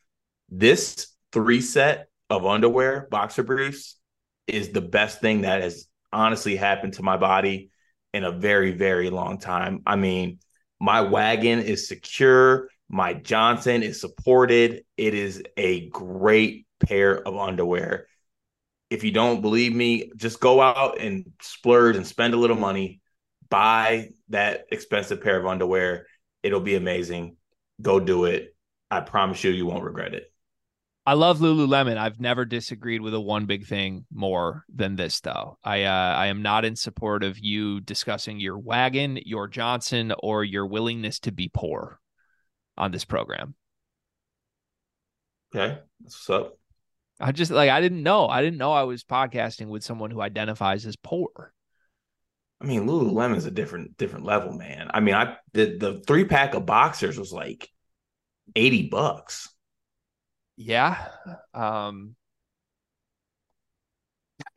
This 0.48 1.08
three 1.32 1.60
set 1.60 2.08
of 2.30 2.46
underwear, 2.46 3.08
boxer 3.10 3.42
briefs, 3.42 3.98
is 4.46 4.70
the 4.70 4.80
best 4.80 5.20
thing 5.20 5.42
that 5.42 5.62
has 5.62 5.86
honestly 6.12 6.56
happened 6.56 6.94
to 6.94 7.02
my 7.02 7.16
body 7.16 7.70
in 8.12 8.24
a 8.24 8.30
very, 8.30 8.72
very 8.72 9.10
long 9.10 9.38
time. 9.38 9.82
I 9.86 9.96
mean, 9.96 10.38
my 10.80 11.00
wagon 11.00 11.60
is 11.60 11.88
secure. 11.88 12.68
My 12.88 13.14
Johnson 13.14 13.82
is 13.82 14.00
supported. 14.00 14.84
It 14.96 15.14
is 15.14 15.42
a 15.56 15.88
great 15.88 16.66
pair 16.86 17.16
of 17.26 17.36
underwear. 17.36 18.06
If 18.90 19.04
you 19.04 19.10
don't 19.10 19.40
believe 19.40 19.74
me, 19.74 20.12
just 20.16 20.40
go 20.40 20.60
out 20.60 21.00
and 21.00 21.32
splurge 21.40 21.96
and 21.96 22.06
spend 22.06 22.34
a 22.34 22.38
little 22.38 22.56
money. 22.56 23.00
Buy 23.48 24.10
that 24.28 24.66
expensive 24.70 25.22
pair 25.22 25.38
of 25.38 25.46
underwear. 25.46 26.06
It'll 26.42 26.60
be 26.60 26.74
amazing. 26.76 27.36
Go 27.80 28.00
do 28.00 28.24
it. 28.24 28.54
I 28.90 29.00
promise 29.00 29.42
you, 29.42 29.50
you 29.50 29.66
won't 29.66 29.84
regret 29.84 30.14
it. 30.14 30.30
I 31.06 31.12
love 31.14 31.40
Lululemon. 31.40 31.98
I've 31.98 32.18
never 32.18 32.46
disagreed 32.46 33.02
with 33.02 33.12
a 33.12 33.20
one 33.20 33.44
big 33.44 33.66
thing 33.66 34.06
more 34.10 34.64
than 34.74 34.96
this, 34.96 35.20
though. 35.20 35.58
I 35.62 35.82
uh, 35.82 36.14
I 36.16 36.26
am 36.26 36.40
not 36.40 36.64
in 36.64 36.76
support 36.76 37.22
of 37.22 37.38
you 37.38 37.80
discussing 37.80 38.40
your 38.40 38.58
wagon, 38.58 39.18
your 39.26 39.46
Johnson, 39.46 40.14
or 40.18 40.44
your 40.44 40.66
willingness 40.66 41.18
to 41.20 41.32
be 41.32 41.50
poor 41.52 42.00
on 42.78 42.90
this 42.90 43.04
program. 43.04 43.54
Okay. 45.54 45.78
That's 46.00 46.28
what's 46.28 46.30
up. 46.30 46.58
I 47.20 47.32
just 47.32 47.50
like 47.50 47.70
I 47.70 47.80
didn't 47.80 48.02
know. 48.02 48.26
I 48.26 48.42
didn't 48.42 48.58
know 48.58 48.72
I 48.72 48.82
was 48.82 49.04
podcasting 49.04 49.68
with 49.68 49.84
someone 49.84 50.10
who 50.10 50.20
identifies 50.20 50.86
as 50.86 50.96
poor. 50.96 51.52
I 52.60 52.66
mean, 52.66 52.86
Lululemon's 52.86 53.46
a 53.46 53.50
different 53.50 53.96
different 53.96 54.24
level, 54.24 54.52
man. 54.52 54.90
I 54.92 55.00
mean, 55.00 55.14
I 55.14 55.36
the 55.52 55.76
the 55.78 56.02
three 56.06 56.24
pack 56.24 56.54
of 56.54 56.66
boxers 56.66 57.18
was 57.18 57.32
like 57.32 57.68
80 58.56 58.88
bucks. 58.88 59.48
Yeah. 60.56 61.08
Um, 61.52 62.16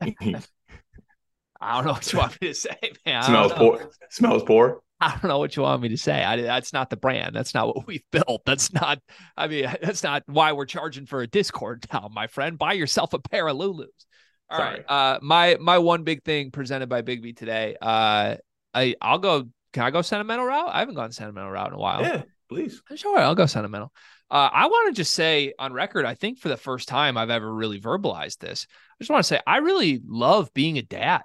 I 1.60 1.74
don't 1.74 1.86
know 1.86 1.92
what 1.92 2.12
you 2.12 2.18
want 2.18 2.40
me 2.40 2.48
to 2.48 2.54
say, 2.54 2.76
man. 3.04 3.22
Smells 3.24 3.52
poor. 3.52 3.90
Smells 4.10 4.42
poor. 4.44 4.80
I 5.00 5.12
don't 5.12 5.28
know 5.28 5.38
what 5.38 5.54
you 5.54 5.62
want 5.62 5.82
me 5.82 5.90
to 5.90 5.96
say. 5.96 6.24
I, 6.24 6.40
that's 6.40 6.72
not 6.72 6.90
the 6.90 6.96
brand. 6.96 7.34
That's 7.34 7.54
not 7.54 7.68
what 7.68 7.86
we've 7.86 8.02
built. 8.10 8.42
That's 8.44 8.72
not. 8.72 9.00
I 9.36 9.46
mean, 9.46 9.64
that's 9.82 10.02
not 10.02 10.24
why 10.26 10.52
we're 10.52 10.66
charging 10.66 11.06
for 11.06 11.20
a 11.20 11.26
Discord 11.26 11.86
now, 11.92 12.10
my 12.12 12.26
friend. 12.26 12.58
Buy 12.58 12.72
yourself 12.72 13.14
a 13.14 13.18
pair 13.18 13.46
of 13.48 13.56
Lulus. 13.56 13.86
All 14.50 14.58
Sorry. 14.58 14.78
right. 14.78 14.84
Uh, 14.88 15.18
my 15.22 15.56
my 15.60 15.78
one 15.78 16.04
big 16.04 16.24
thing 16.24 16.50
presented 16.50 16.88
by 16.88 17.02
Big 17.02 17.22
V 17.22 17.32
today. 17.32 17.76
Uh, 17.80 18.36
I 18.74 18.94
I'll 19.00 19.18
go. 19.18 19.48
Can 19.74 19.82
I 19.82 19.90
go 19.90 20.00
sentimental 20.02 20.46
route? 20.46 20.70
I 20.72 20.80
haven't 20.80 20.94
gone 20.94 21.12
sentimental 21.12 21.50
route 21.50 21.68
in 21.68 21.74
a 21.74 21.78
while. 21.78 22.00
Yeah, 22.00 22.22
please. 22.48 22.82
I'm 22.90 22.96
sure, 22.96 23.18
I'll 23.18 23.34
go 23.34 23.46
sentimental. 23.46 23.92
Uh, 24.30 24.48
I 24.52 24.66
want 24.66 24.94
to 24.94 24.98
just 25.00 25.14
say 25.14 25.52
on 25.58 25.72
record, 25.72 26.04
I 26.06 26.14
think 26.14 26.38
for 26.38 26.48
the 26.48 26.56
first 26.56 26.88
time 26.88 27.16
I've 27.16 27.30
ever 27.30 27.52
really 27.52 27.80
verbalized 27.80 28.38
this, 28.38 28.66
I 28.70 28.94
just 29.04 29.10
want 29.10 29.24
to 29.24 29.28
say 29.28 29.40
I 29.46 29.58
really 29.58 30.00
love 30.06 30.52
being 30.54 30.78
a 30.78 30.82
dad. 30.82 31.22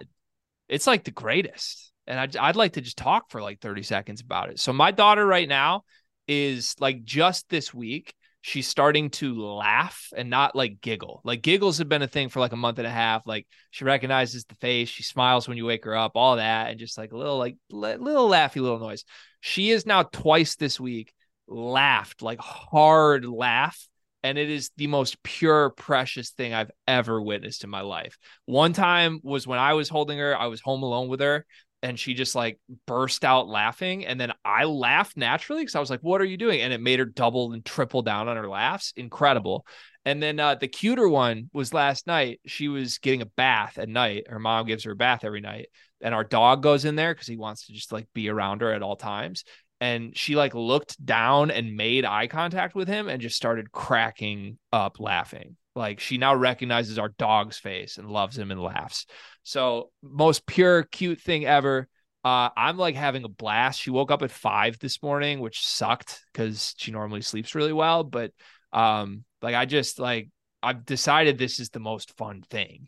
It's 0.67 0.87
like 0.87 1.05
the 1.05 1.11
greatest. 1.11 1.92
And 2.07 2.19
I'd, 2.19 2.35
I'd 2.35 2.55
like 2.55 2.73
to 2.73 2.81
just 2.81 2.97
talk 2.97 3.29
for 3.29 3.41
like 3.41 3.59
30 3.59 3.83
seconds 3.83 4.21
about 4.21 4.49
it. 4.49 4.59
So, 4.59 4.73
my 4.73 4.91
daughter 4.91 5.25
right 5.25 5.47
now 5.47 5.83
is 6.27 6.75
like 6.79 7.03
just 7.03 7.49
this 7.49 7.73
week, 7.73 8.13
she's 8.41 8.67
starting 8.67 9.09
to 9.09 9.41
laugh 9.41 10.09
and 10.15 10.29
not 10.29 10.55
like 10.55 10.81
giggle. 10.81 11.21
Like 11.23 11.41
giggles 11.41 11.77
have 11.77 11.87
been 11.87 12.01
a 12.01 12.07
thing 12.07 12.29
for 12.29 12.41
like 12.41 12.51
a 12.51 12.57
month 12.57 12.77
and 12.77 12.87
a 12.87 12.91
half. 12.91 13.23
Like 13.25 13.47
she 13.71 13.85
recognizes 13.85 14.43
the 14.45 14.55
face, 14.55 14.89
she 14.89 15.03
smiles 15.03 15.47
when 15.47 15.57
you 15.57 15.65
wake 15.65 15.85
her 15.85 15.95
up, 15.95 16.11
all 16.15 16.35
that, 16.35 16.69
and 16.69 16.79
just 16.79 16.97
like 16.97 17.13
a 17.13 17.17
little 17.17 17.37
like 17.37 17.55
little 17.71 18.29
laughy 18.29 18.61
little 18.61 18.79
noise. 18.79 19.05
She 19.39 19.71
is 19.71 19.85
now 19.85 20.03
twice 20.03 20.55
this 20.55 20.79
week 20.79 21.13
laughed 21.47 22.21
like 22.21 22.39
hard 22.39 23.25
laugh 23.25 23.87
and 24.23 24.37
it 24.37 24.49
is 24.49 24.71
the 24.77 24.87
most 24.87 25.21
pure 25.23 25.69
precious 25.71 26.31
thing 26.31 26.53
i've 26.53 26.71
ever 26.87 27.21
witnessed 27.21 27.63
in 27.63 27.69
my 27.69 27.81
life 27.81 28.17
one 28.45 28.73
time 28.73 29.19
was 29.23 29.45
when 29.45 29.59
i 29.59 29.73
was 29.73 29.89
holding 29.89 30.17
her 30.17 30.37
i 30.37 30.47
was 30.47 30.61
home 30.61 30.83
alone 30.83 31.09
with 31.09 31.19
her 31.19 31.45
and 31.83 31.99
she 31.99 32.15
just 32.15 32.33
like 32.33 32.59
burst 32.87 33.23
out 33.23 33.47
laughing 33.47 34.05
and 34.05 34.19
then 34.19 34.31
i 34.43 34.63
laughed 34.63 35.15
naturally 35.15 35.61
because 35.61 35.75
i 35.75 35.79
was 35.79 35.89
like 35.89 35.99
what 36.01 36.21
are 36.21 36.25
you 36.25 36.37
doing? 36.37 36.61
And 36.61 36.73
it 36.73 36.81
made 36.81 36.99
her 36.99 37.05
double 37.05 37.53
and 37.53 37.63
triple 37.63 38.01
down 38.01 38.27
on 38.27 38.37
her 38.37 38.47
laughs. 38.47 38.93
Incredible. 38.95 39.65
And 40.05 40.21
then 40.21 40.39
uh, 40.39 40.55
the 40.55 40.67
cuter 40.67 41.07
one 41.07 41.49
was 41.53 41.73
last 41.73 42.07
night. 42.07 42.41
She 42.45 42.67
was 42.67 42.97
getting 42.97 43.21
a 43.21 43.25
bath 43.25 43.77
at 43.77 43.87
night. 43.87 44.27
Her 44.27 44.39
mom 44.39 44.65
gives 44.65 44.83
her 44.83 44.91
a 44.91 44.95
bath 44.95 45.23
every 45.23 45.41
night 45.41 45.69
and 46.01 46.13
our 46.13 46.23
dog 46.23 46.61
goes 46.61 46.85
in 46.85 46.95
there 46.95 47.13
because 47.13 47.27
he 47.27 47.37
wants 47.37 47.67
to 47.67 47.73
just 47.73 47.91
like 47.91 48.07
be 48.13 48.29
around 48.29 48.61
her 48.61 48.71
at 48.73 48.83
all 48.83 48.97
times. 48.97 49.43
And 49.79 50.15
she 50.15 50.35
like 50.35 50.53
looked 50.53 51.03
down 51.03 51.51
and 51.51 51.75
made 51.75 52.05
eye 52.05 52.27
contact 52.27 52.75
with 52.75 52.87
him 52.87 53.07
and 53.07 53.21
just 53.21 53.35
started 53.35 53.71
cracking 53.71 54.57
up 54.71 54.99
laughing 54.99 55.55
like 55.75 55.99
she 55.99 56.17
now 56.17 56.35
recognizes 56.35 56.99
our 56.99 57.09
dog's 57.09 57.57
face 57.57 57.97
and 57.97 58.09
loves 58.09 58.37
him 58.37 58.51
and 58.51 58.61
laughs. 58.61 59.05
So 59.43 59.89
most 60.01 60.45
pure 60.45 60.83
cute 60.83 61.21
thing 61.21 61.45
ever. 61.45 61.87
Uh, 62.25 62.49
i'm 62.55 62.77
like 62.77 62.95
having 62.95 63.25
a 63.25 63.29
blast. 63.29 63.81
She 63.81 63.89
woke 63.89 64.11
up 64.11 64.21
at 64.21 64.31
five 64.31 64.79
this 64.79 65.01
morning 65.03 65.39
which 65.39 65.65
sucked 65.65 66.21
because 66.31 66.73
she 66.77 66.91
normally 66.91 67.21
sleeps 67.21 67.53
really 67.53 67.73
well 67.73 68.03
but 68.03 68.31
um 68.71 69.25
like 69.41 69.55
i 69.55 69.65
just 69.65 69.99
like 69.99 70.29
i've 70.63 70.85
decided 70.85 71.37
this 71.37 71.59
is 71.59 71.69
the 71.69 71.79
most 71.79 72.15
fun 72.17 72.41
thing. 72.49 72.87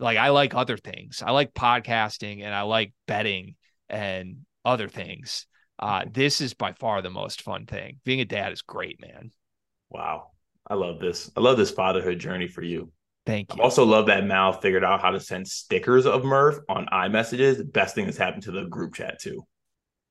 Like 0.00 0.18
i 0.18 0.30
like 0.30 0.54
other 0.54 0.76
things. 0.76 1.22
I 1.24 1.30
like 1.30 1.54
podcasting 1.54 2.42
and 2.42 2.54
i 2.54 2.62
like 2.62 2.92
betting 3.06 3.54
and 3.88 4.38
other 4.64 4.88
things. 4.88 5.46
Uh, 5.78 6.04
this 6.10 6.40
is 6.40 6.54
by 6.54 6.72
far 6.72 7.02
the 7.02 7.10
most 7.10 7.42
fun 7.42 7.66
thing. 7.66 8.00
Being 8.04 8.20
a 8.20 8.24
dad 8.24 8.52
is 8.52 8.62
great, 8.62 9.00
man. 9.00 9.30
Wow. 9.90 10.30
I 10.68 10.74
love 10.74 10.98
this. 10.98 11.30
I 11.36 11.40
love 11.40 11.56
this 11.56 11.70
fatherhood 11.70 12.18
journey 12.18 12.48
for 12.48 12.62
you. 12.62 12.90
Thank 13.24 13.54
you. 13.54 13.60
I 13.60 13.64
also 13.64 13.84
love 13.84 14.06
that 14.06 14.24
Mal 14.24 14.52
figured 14.52 14.84
out 14.84 15.00
how 15.00 15.10
to 15.10 15.20
send 15.20 15.48
stickers 15.48 16.06
of 16.06 16.24
Murph 16.24 16.58
on 16.68 16.86
iMessages. 16.92 17.58
The 17.58 17.64
best 17.64 17.94
thing 17.94 18.04
that's 18.04 18.16
happened 18.16 18.44
to 18.44 18.52
the 18.52 18.64
group 18.64 18.94
chat 18.94 19.20
too. 19.20 19.46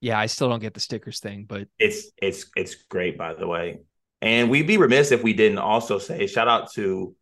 Yeah, 0.02 0.20
I 0.20 0.26
still 0.26 0.50
don't 0.50 0.60
get 0.60 0.74
the 0.74 0.80
stickers 0.80 1.20
thing, 1.20 1.46
but 1.48 1.68
it's 1.80 2.12
it's 2.22 2.52
it's 2.56 2.76
great 2.76 3.18
by 3.18 3.34
the 3.34 3.48
way. 3.48 3.80
And 4.22 4.50
we'd 4.50 4.68
be 4.68 4.78
remiss 4.78 5.12
if 5.12 5.24
we 5.24 5.34
didn't 5.34 5.60
also 5.60 5.98
say 5.98 6.28
shout 6.28 6.48
out 6.48 6.72
to 6.74 7.16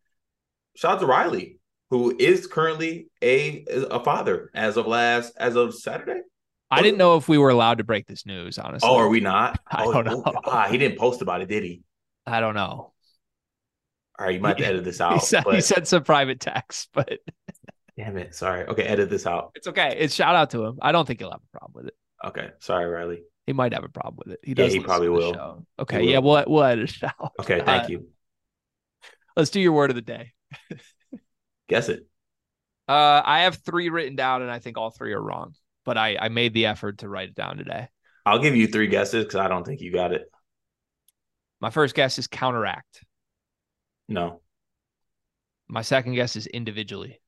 shout 0.76 0.94
out 0.94 1.00
to 1.00 1.06
Riley, 1.06 1.60
who 1.90 2.16
is 2.18 2.46
currently 2.46 3.08
a 3.22 3.64
a 3.68 4.00
father 4.00 4.50
as 4.54 4.76
of 4.76 4.86
last 4.86 5.32
as 5.36 5.54
of 5.54 5.74
Saturday. 5.74 6.20
I 6.70 6.82
didn't 6.82 6.98
know 6.98 7.16
if 7.16 7.28
we 7.28 7.38
were 7.38 7.50
allowed 7.50 7.78
to 7.78 7.84
break 7.84 8.06
this 8.08 8.26
news, 8.26 8.58
honestly. 8.58 8.88
Oh, 8.88 8.96
are 8.96 9.08
we 9.08 9.20
not? 9.20 9.60
I 9.70 9.84
oh, 9.84 9.92
don't 9.92 10.06
know. 10.06 10.22
Ah, 10.44 10.66
he 10.68 10.76
didn't 10.76 10.98
post 10.98 11.22
about 11.22 11.40
it, 11.40 11.48
did 11.48 11.62
he? 11.62 11.82
I 12.26 12.40
don't 12.40 12.54
know. 12.54 12.93
All 14.18 14.26
right, 14.26 14.34
you 14.34 14.40
might 14.40 14.50
have 14.50 14.58
to 14.58 14.66
edit 14.66 14.84
this 14.84 15.00
out. 15.00 15.14
he, 15.14 15.20
said, 15.20 15.44
but... 15.44 15.54
he 15.54 15.60
sent 15.60 15.88
some 15.88 16.04
private 16.04 16.40
text, 16.40 16.90
but 16.92 17.18
damn 17.96 18.16
it. 18.16 18.34
Sorry. 18.34 18.66
Okay, 18.66 18.82
edit 18.82 19.10
this 19.10 19.26
out. 19.26 19.52
It's 19.54 19.66
okay. 19.66 19.96
It's 19.98 20.14
shout 20.14 20.34
out 20.34 20.50
to 20.50 20.64
him. 20.64 20.78
I 20.80 20.92
don't 20.92 21.06
think 21.06 21.20
he'll 21.20 21.30
have 21.30 21.40
a 21.42 21.58
problem 21.58 21.72
with 21.74 21.86
it. 21.88 21.94
Okay. 22.24 22.50
Sorry, 22.60 22.86
Riley. 22.86 23.22
He 23.46 23.52
might 23.52 23.74
have 23.74 23.84
a 23.84 23.88
problem 23.88 24.22
with 24.24 24.34
it. 24.34 24.40
He 24.42 24.54
does. 24.54 24.72
Yeah, 24.72 24.80
he 24.80 24.84
probably 24.84 25.08
will. 25.08 25.66
Okay. 25.78 25.98
Will. 25.98 26.04
Yeah, 26.04 26.18
we'll 26.18 26.44
we'll 26.46 26.64
edit 26.64 26.96
it 26.96 27.04
out. 27.04 27.32
Okay, 27.40 27.60
thank 27.64 27.84
uh, 27.84 27.88
you. 27.88 28.08
Let's 29.36 29.50
do 29.50 29.60
your 29.60 29.72
word 29.72 29.90
of 29.90 29.96
the 29.96 30.02
day. 30.02 30.32
Guess 31.68 31.88
it. 31.88 32.06
Uh, 32.86 33.22
I 33.24 33.40
have 33.40 33.56
three 33.56 33.88
written 33.88 34.16
down, 34.16 34.42
and 34.42 34.50
I 34.50 34.58
think 34.58 34.78
all 34.78 34.90
three 34.90 35.12
are 35.12 35.20
wrong 35.20 35.54
but 35.84 35.98
I, 35.98 36.16
I 36.20 36.28
made 36.28 36.54
the 36.54 36.66
effort 36.66 36.98
to 36.98 37.08
write 37.08 37.30
it 37.30 37.34
down 37.34 37.58
today. 37.58 37.88
I'll 38.26 38.38
give 38.38 38.56
you 38.56 38.66
three 38.66 38.88
guesses 38.88 39.24
because 39.24 39.40
I 39.40 39.48
don't 39.48 39.64
think 39.64 39.80
you 39.80 39.92
got 39.92 40.12
it. 40.12 40.30
My 41.60 41.70
first 41.70 41.94
guess 41.94 42.18
is 42.18 42.26
counteract. 42.26 43.04
No. 44.08 44.40
My 45.68 45.82
second 45.82 46.14
guess 46.14 46.36
is 46.36 46.46
individually. 46.46 47.20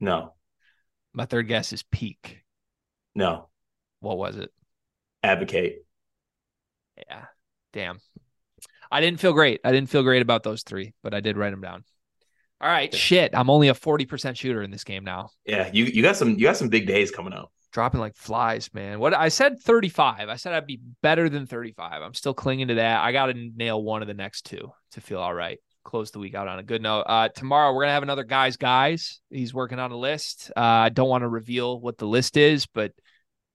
No. 0.00 0.34
My 1.12 1.26
third 1.26 1.48
guess 1.48 1.72
is 1.72 1.82
peak. 1.82 2.42
No. 3.14 3.48
What 4.00 4.18
was 4.18 4.36
it? 4.36 4.52
Advocate. 5.22 5.84
Yeah. 6.96 7.24
Damn. 7.72 7.98
I 8.90 9.00
didn't 9.00 9.20
feel 9.20 9.32
great. 9.32 9.60
I 9.64 9.72
didn't 9.72 9.90
feel 9.90 10.02
great 10.02 10.22
about 10.22 10.42
those 10.42 10.62
three, 10.62 10.94
but 11.02 11.14
I 11.14 11.20
did 11.20 11.36
write 11.36 11.50
them 11.50 11.60
down. 11.60 11.84
All 12.60 12.70
right, 12.70 12.94
shit. 12.94 13.34
I'm 13.34 13.50
only 13.50 13.68
a 13.68 13.74
40% 13.74 14.36
shooter 14.36 14.62
in 14.62 14.70
this 14.70 14.84
game 14.84 15.04
now. 15.04 15.30
Yeah, 15.44 15.68
you 15.72 15.84
you 15.84 16.02
got 16.02 16.16
some 16.16 16.30
you 16.30 16.44
got 16.44 16.56
some 16.56 16.70
big 16.70 16.86
days 16.86 17.10
coming 17.10 17.34
up. 17.34 17.52
Dropping 17.72 18.00
like 18.00 18.16
flies, 18.16 18.72
man. 18.72 18.98
What 18.98 19.12
I 19.12 19.28
said 19.28 19.60
35. 19.60 20.30
I 20.30 20.36
said 20.36 20.54
I'd 20.54 20.66
be 20.66 20.80
better 21.02 21.28
than 21.28 21.46
35. 21.46 22.00
I'm 22.00 22.14
still 22.14 22.32
clinging 22.32 22.68
to 22.68 22.74
that. 22.76 23.04
I 23.04 23.12
got 23.12 23.26
to 23.26 23.34
nail 23.34 23.82
one 23.82 24.00
of 24.00 24.08
the 24.08 24.14
next 24.14 24.46
two 24.46 24.72
to 24.92 25.00
feel 25.02 25.18
all 25.18 25.34
right. 25.34 25.58
Close 25.86 26.10
the 26.10 26.18
week 26.18 26.34
out 26.34 26.48
on 26.48 26.58
a 26.58 26.64
good 26.64 26.82
note. 26.82 27.02
Uh, 27.02 27.28
tomorrow 27.28 27.72
we're 27.72 27.82
gonna 27.82 27.92
have 27.92 28.02
another 28.02 28.24
guys 28.24 28.56
guys. 28.56 29.20
He's 29.30 29.54
working 29.54 29.78
on 29.78 29.92
a 29.92 29.96
list. 29.96 30.50
Uh, 30.56 30.60
I 30.60 30.88
don't 30.88 31.08
want 31.08 31.22
to 31.22 31.28
reveal 31.28 31.80
what 31.80 31.96
the 31.96 32.08
list 32.08 32.36
is, 32.36 32.66
but 32.66 32.90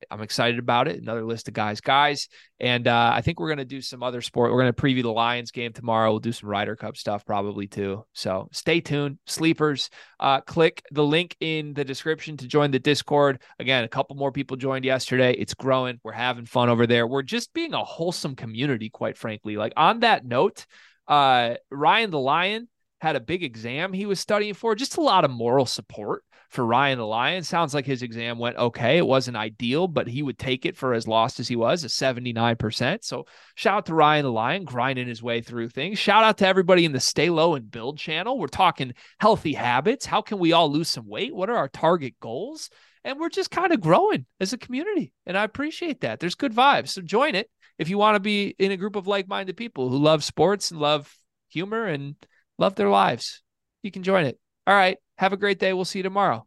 I'm 0.10 0.22
excited 0.22 0.58
about 0.58 0.88
it. 0.88 1.02
Another 1.02 1.26
list 1.26 1.50
of 1.50 1.54
guys, 1.54 1.82
guys, 1.82 2.30
and 2.58 2.88
uh, 2.88 3.12
I 3.14 3.20
think 3.20 3.38
we're 3.38 3.50
gonna 3.50 3.66
do 3.66 3.82
some 3.82 4.02
other 4.02 4.22
sport. 4.22 4.54
We're 4.54 4.62
gonna 4.62 4.72
preview 4.72 5.02
the 5.02 5.12
Lions 5.12 5.52
game 5.52 5.74
tomorrow. 5.74 6.10
We'll 6.10 6.22
do 6.22 6.32
some 6.32 6.48
Ryder 6.48 6.78
Cup 6.78 6.96
stuff 6.96 7.26
probably 7.26 7.68
too. 7.68 8.06
So 8.14 8.48
stay 8.54 8.80
tuned, 8.80 9.20
sleepers. 9.28 9.90
Uh, 10.18 10.40
click 10.40 10.82
the 10.90 11.04
link 11.04 11.36
in 11.42 11.74
the 11.74 11.84
description 11.84 12.38
to 12.38 12.48
join 12.48 12.72
the 12.72 12.80
Discord. 12.80 13.42
Again, 13.60 13.84
a 13.84 13.90
couple 13.90 14.16
more 14.16 14.32
people 14.32 14.56
joined 14.56 14.86
yesterday. 14.86 15.34
It's 15.34 15.54
growing. 15.54 16.00
We're 16.02 16.14
having 16.14 16.46
fun 16.46 16.70
over 16.70 16.88
there. 16.88 17.06
We're 17.06 17.24
just 17.24 17.54
being 17.54 17.74
a 17.74 17.84
wholesome 17.84 18.38
community, 18.38 18.90
quite 18.90 19.18
frankly. 19.18 19.58
Like 19.58 19.74
on 19.76 20.00
that 20.00 20.24
note, 20.26 20.66
uh, 21.12 21.56
Ryan 21.70 22.10
the 22.10 22.20
Lion 22.20 22.70
had 23.02 23.18
a 23.18 23.20
big 23.20 23.44
exam 23.44 23.92
he 23.92 24.06
was 24.06 24.20
studying 24.20 24.54
for. 24.54 24.76
Just 24.76 24.98
a 24.98 25.02
lot 25.02 25.26
of 25.26 25.32
moral 25.32 25.66
support 25.66 26.24
for 26.50 26.66
Ryan 26.66 27.00
the 27.00 27.06
Lion. 27.06 27.44
Sounds 27.44 27.74
like 27.74 27.86
his 27.86 28.02
exam 28.02 28.40
went 28.40 28.56
okay. 28.58 28.98
It 28.98 29.06
wasn't 29.06 29.36
ideal, 29.36 29.90
but 29.90 30.08
he 30.08 30.24
would 30.24 30.40
take 30.40 30.66
it 30.66 30.78
for 30.78 30.94
as 30.94 31.10
lost 31.10 31.42
as 31.42 31.50
he 31.50 31.58
was, 31.58 31.84
a 31.84 31.88
79%. 31.88 33.04
So 33.04 33.26
shout 33.56 33.78
out 33.78 33.86
to 33.88 33.94
Ryan 33.94 34.24
the 34.24 34.32
Lion 34.32 34.64
grinding 34.64 35.08
his 35.08 35.22
way 35.22 35.42
through 35.42 35.70
things. 35.70 36.00
Shout 36.00 36.24
out 36.24 36.38
to 36.38 36.48
everybody 36.48 36.86
in 36.86 36.94
the 36.94 37.00
Stay 37.02 37.30
Low 37.30 37.56
and 37.56 37.70
Build 37.70 37.98
channel. 37.98 38.40
We're 38.40 38.48
talking 38.48 38.94
healthy 39.20 39.54
habits. 39.54 40.06
How 40.06 40.22
can 40.22 40.40
we 40.40 40.54
all 40.54 40.72
lose 40.72 40.88
some 40.88 41.10
weight? 41.10 41.36
What 41.36 41.50
are 41.50 41.58
our 41.58 41.70
target 41.70 42.14
goals? 42.22 42.70
And 43.04 43.20
we're 43.20 43.30
just 43.30 43.52
kind 43.52 43.74
of 43.74 43.82
growing 43.82 44.26
as 44.40 44.54
a 44.54 44.58
community. 44.58 45.14
And 45.26 45.38
I 45.38 45.44
appreciate 45.44 46.02
that. 46.02 46.20
There's 46.20 46.36
good 46.36 46.54
vibes. 46.54 46.90
So 46.90 47.02
join 47.02 47.36
it 47.36 47.50
if 47.80 47.90
you 47.90 47.98
want 47.98 48.16
to 48.16 48.20
be 48.20 48.56
in 48.60 48.72
a 48.72 48.78
group 48.78 48.96
of 48.96 49.08
like 49.08 49.28
minded 49.28 49.58
people 49.58 49.90
who 49.90 49.98
love 49.98 50.24
sports 50.24 50.72
and 50.72 50.80
love 50.80 51.12
humor 51.50 51.86
and 51.86 52.16
love 52.58 52.76
their 52.76 52.90
lives. 52.90 53.42
You 53.82 53.92
can 53.92 54.04
join 54.04 54.26
it. 54.26 54.40
All 54.68 54.76
right. 54.76 54.98
Have 55.18 55.34
a 55.34 55.38
great 55.38 55.60
day. 55.60 55.74
We'll 55.74 55.86
see 55.86 56.00
you 56.00 56.04
tomorrow. 56.04 56.46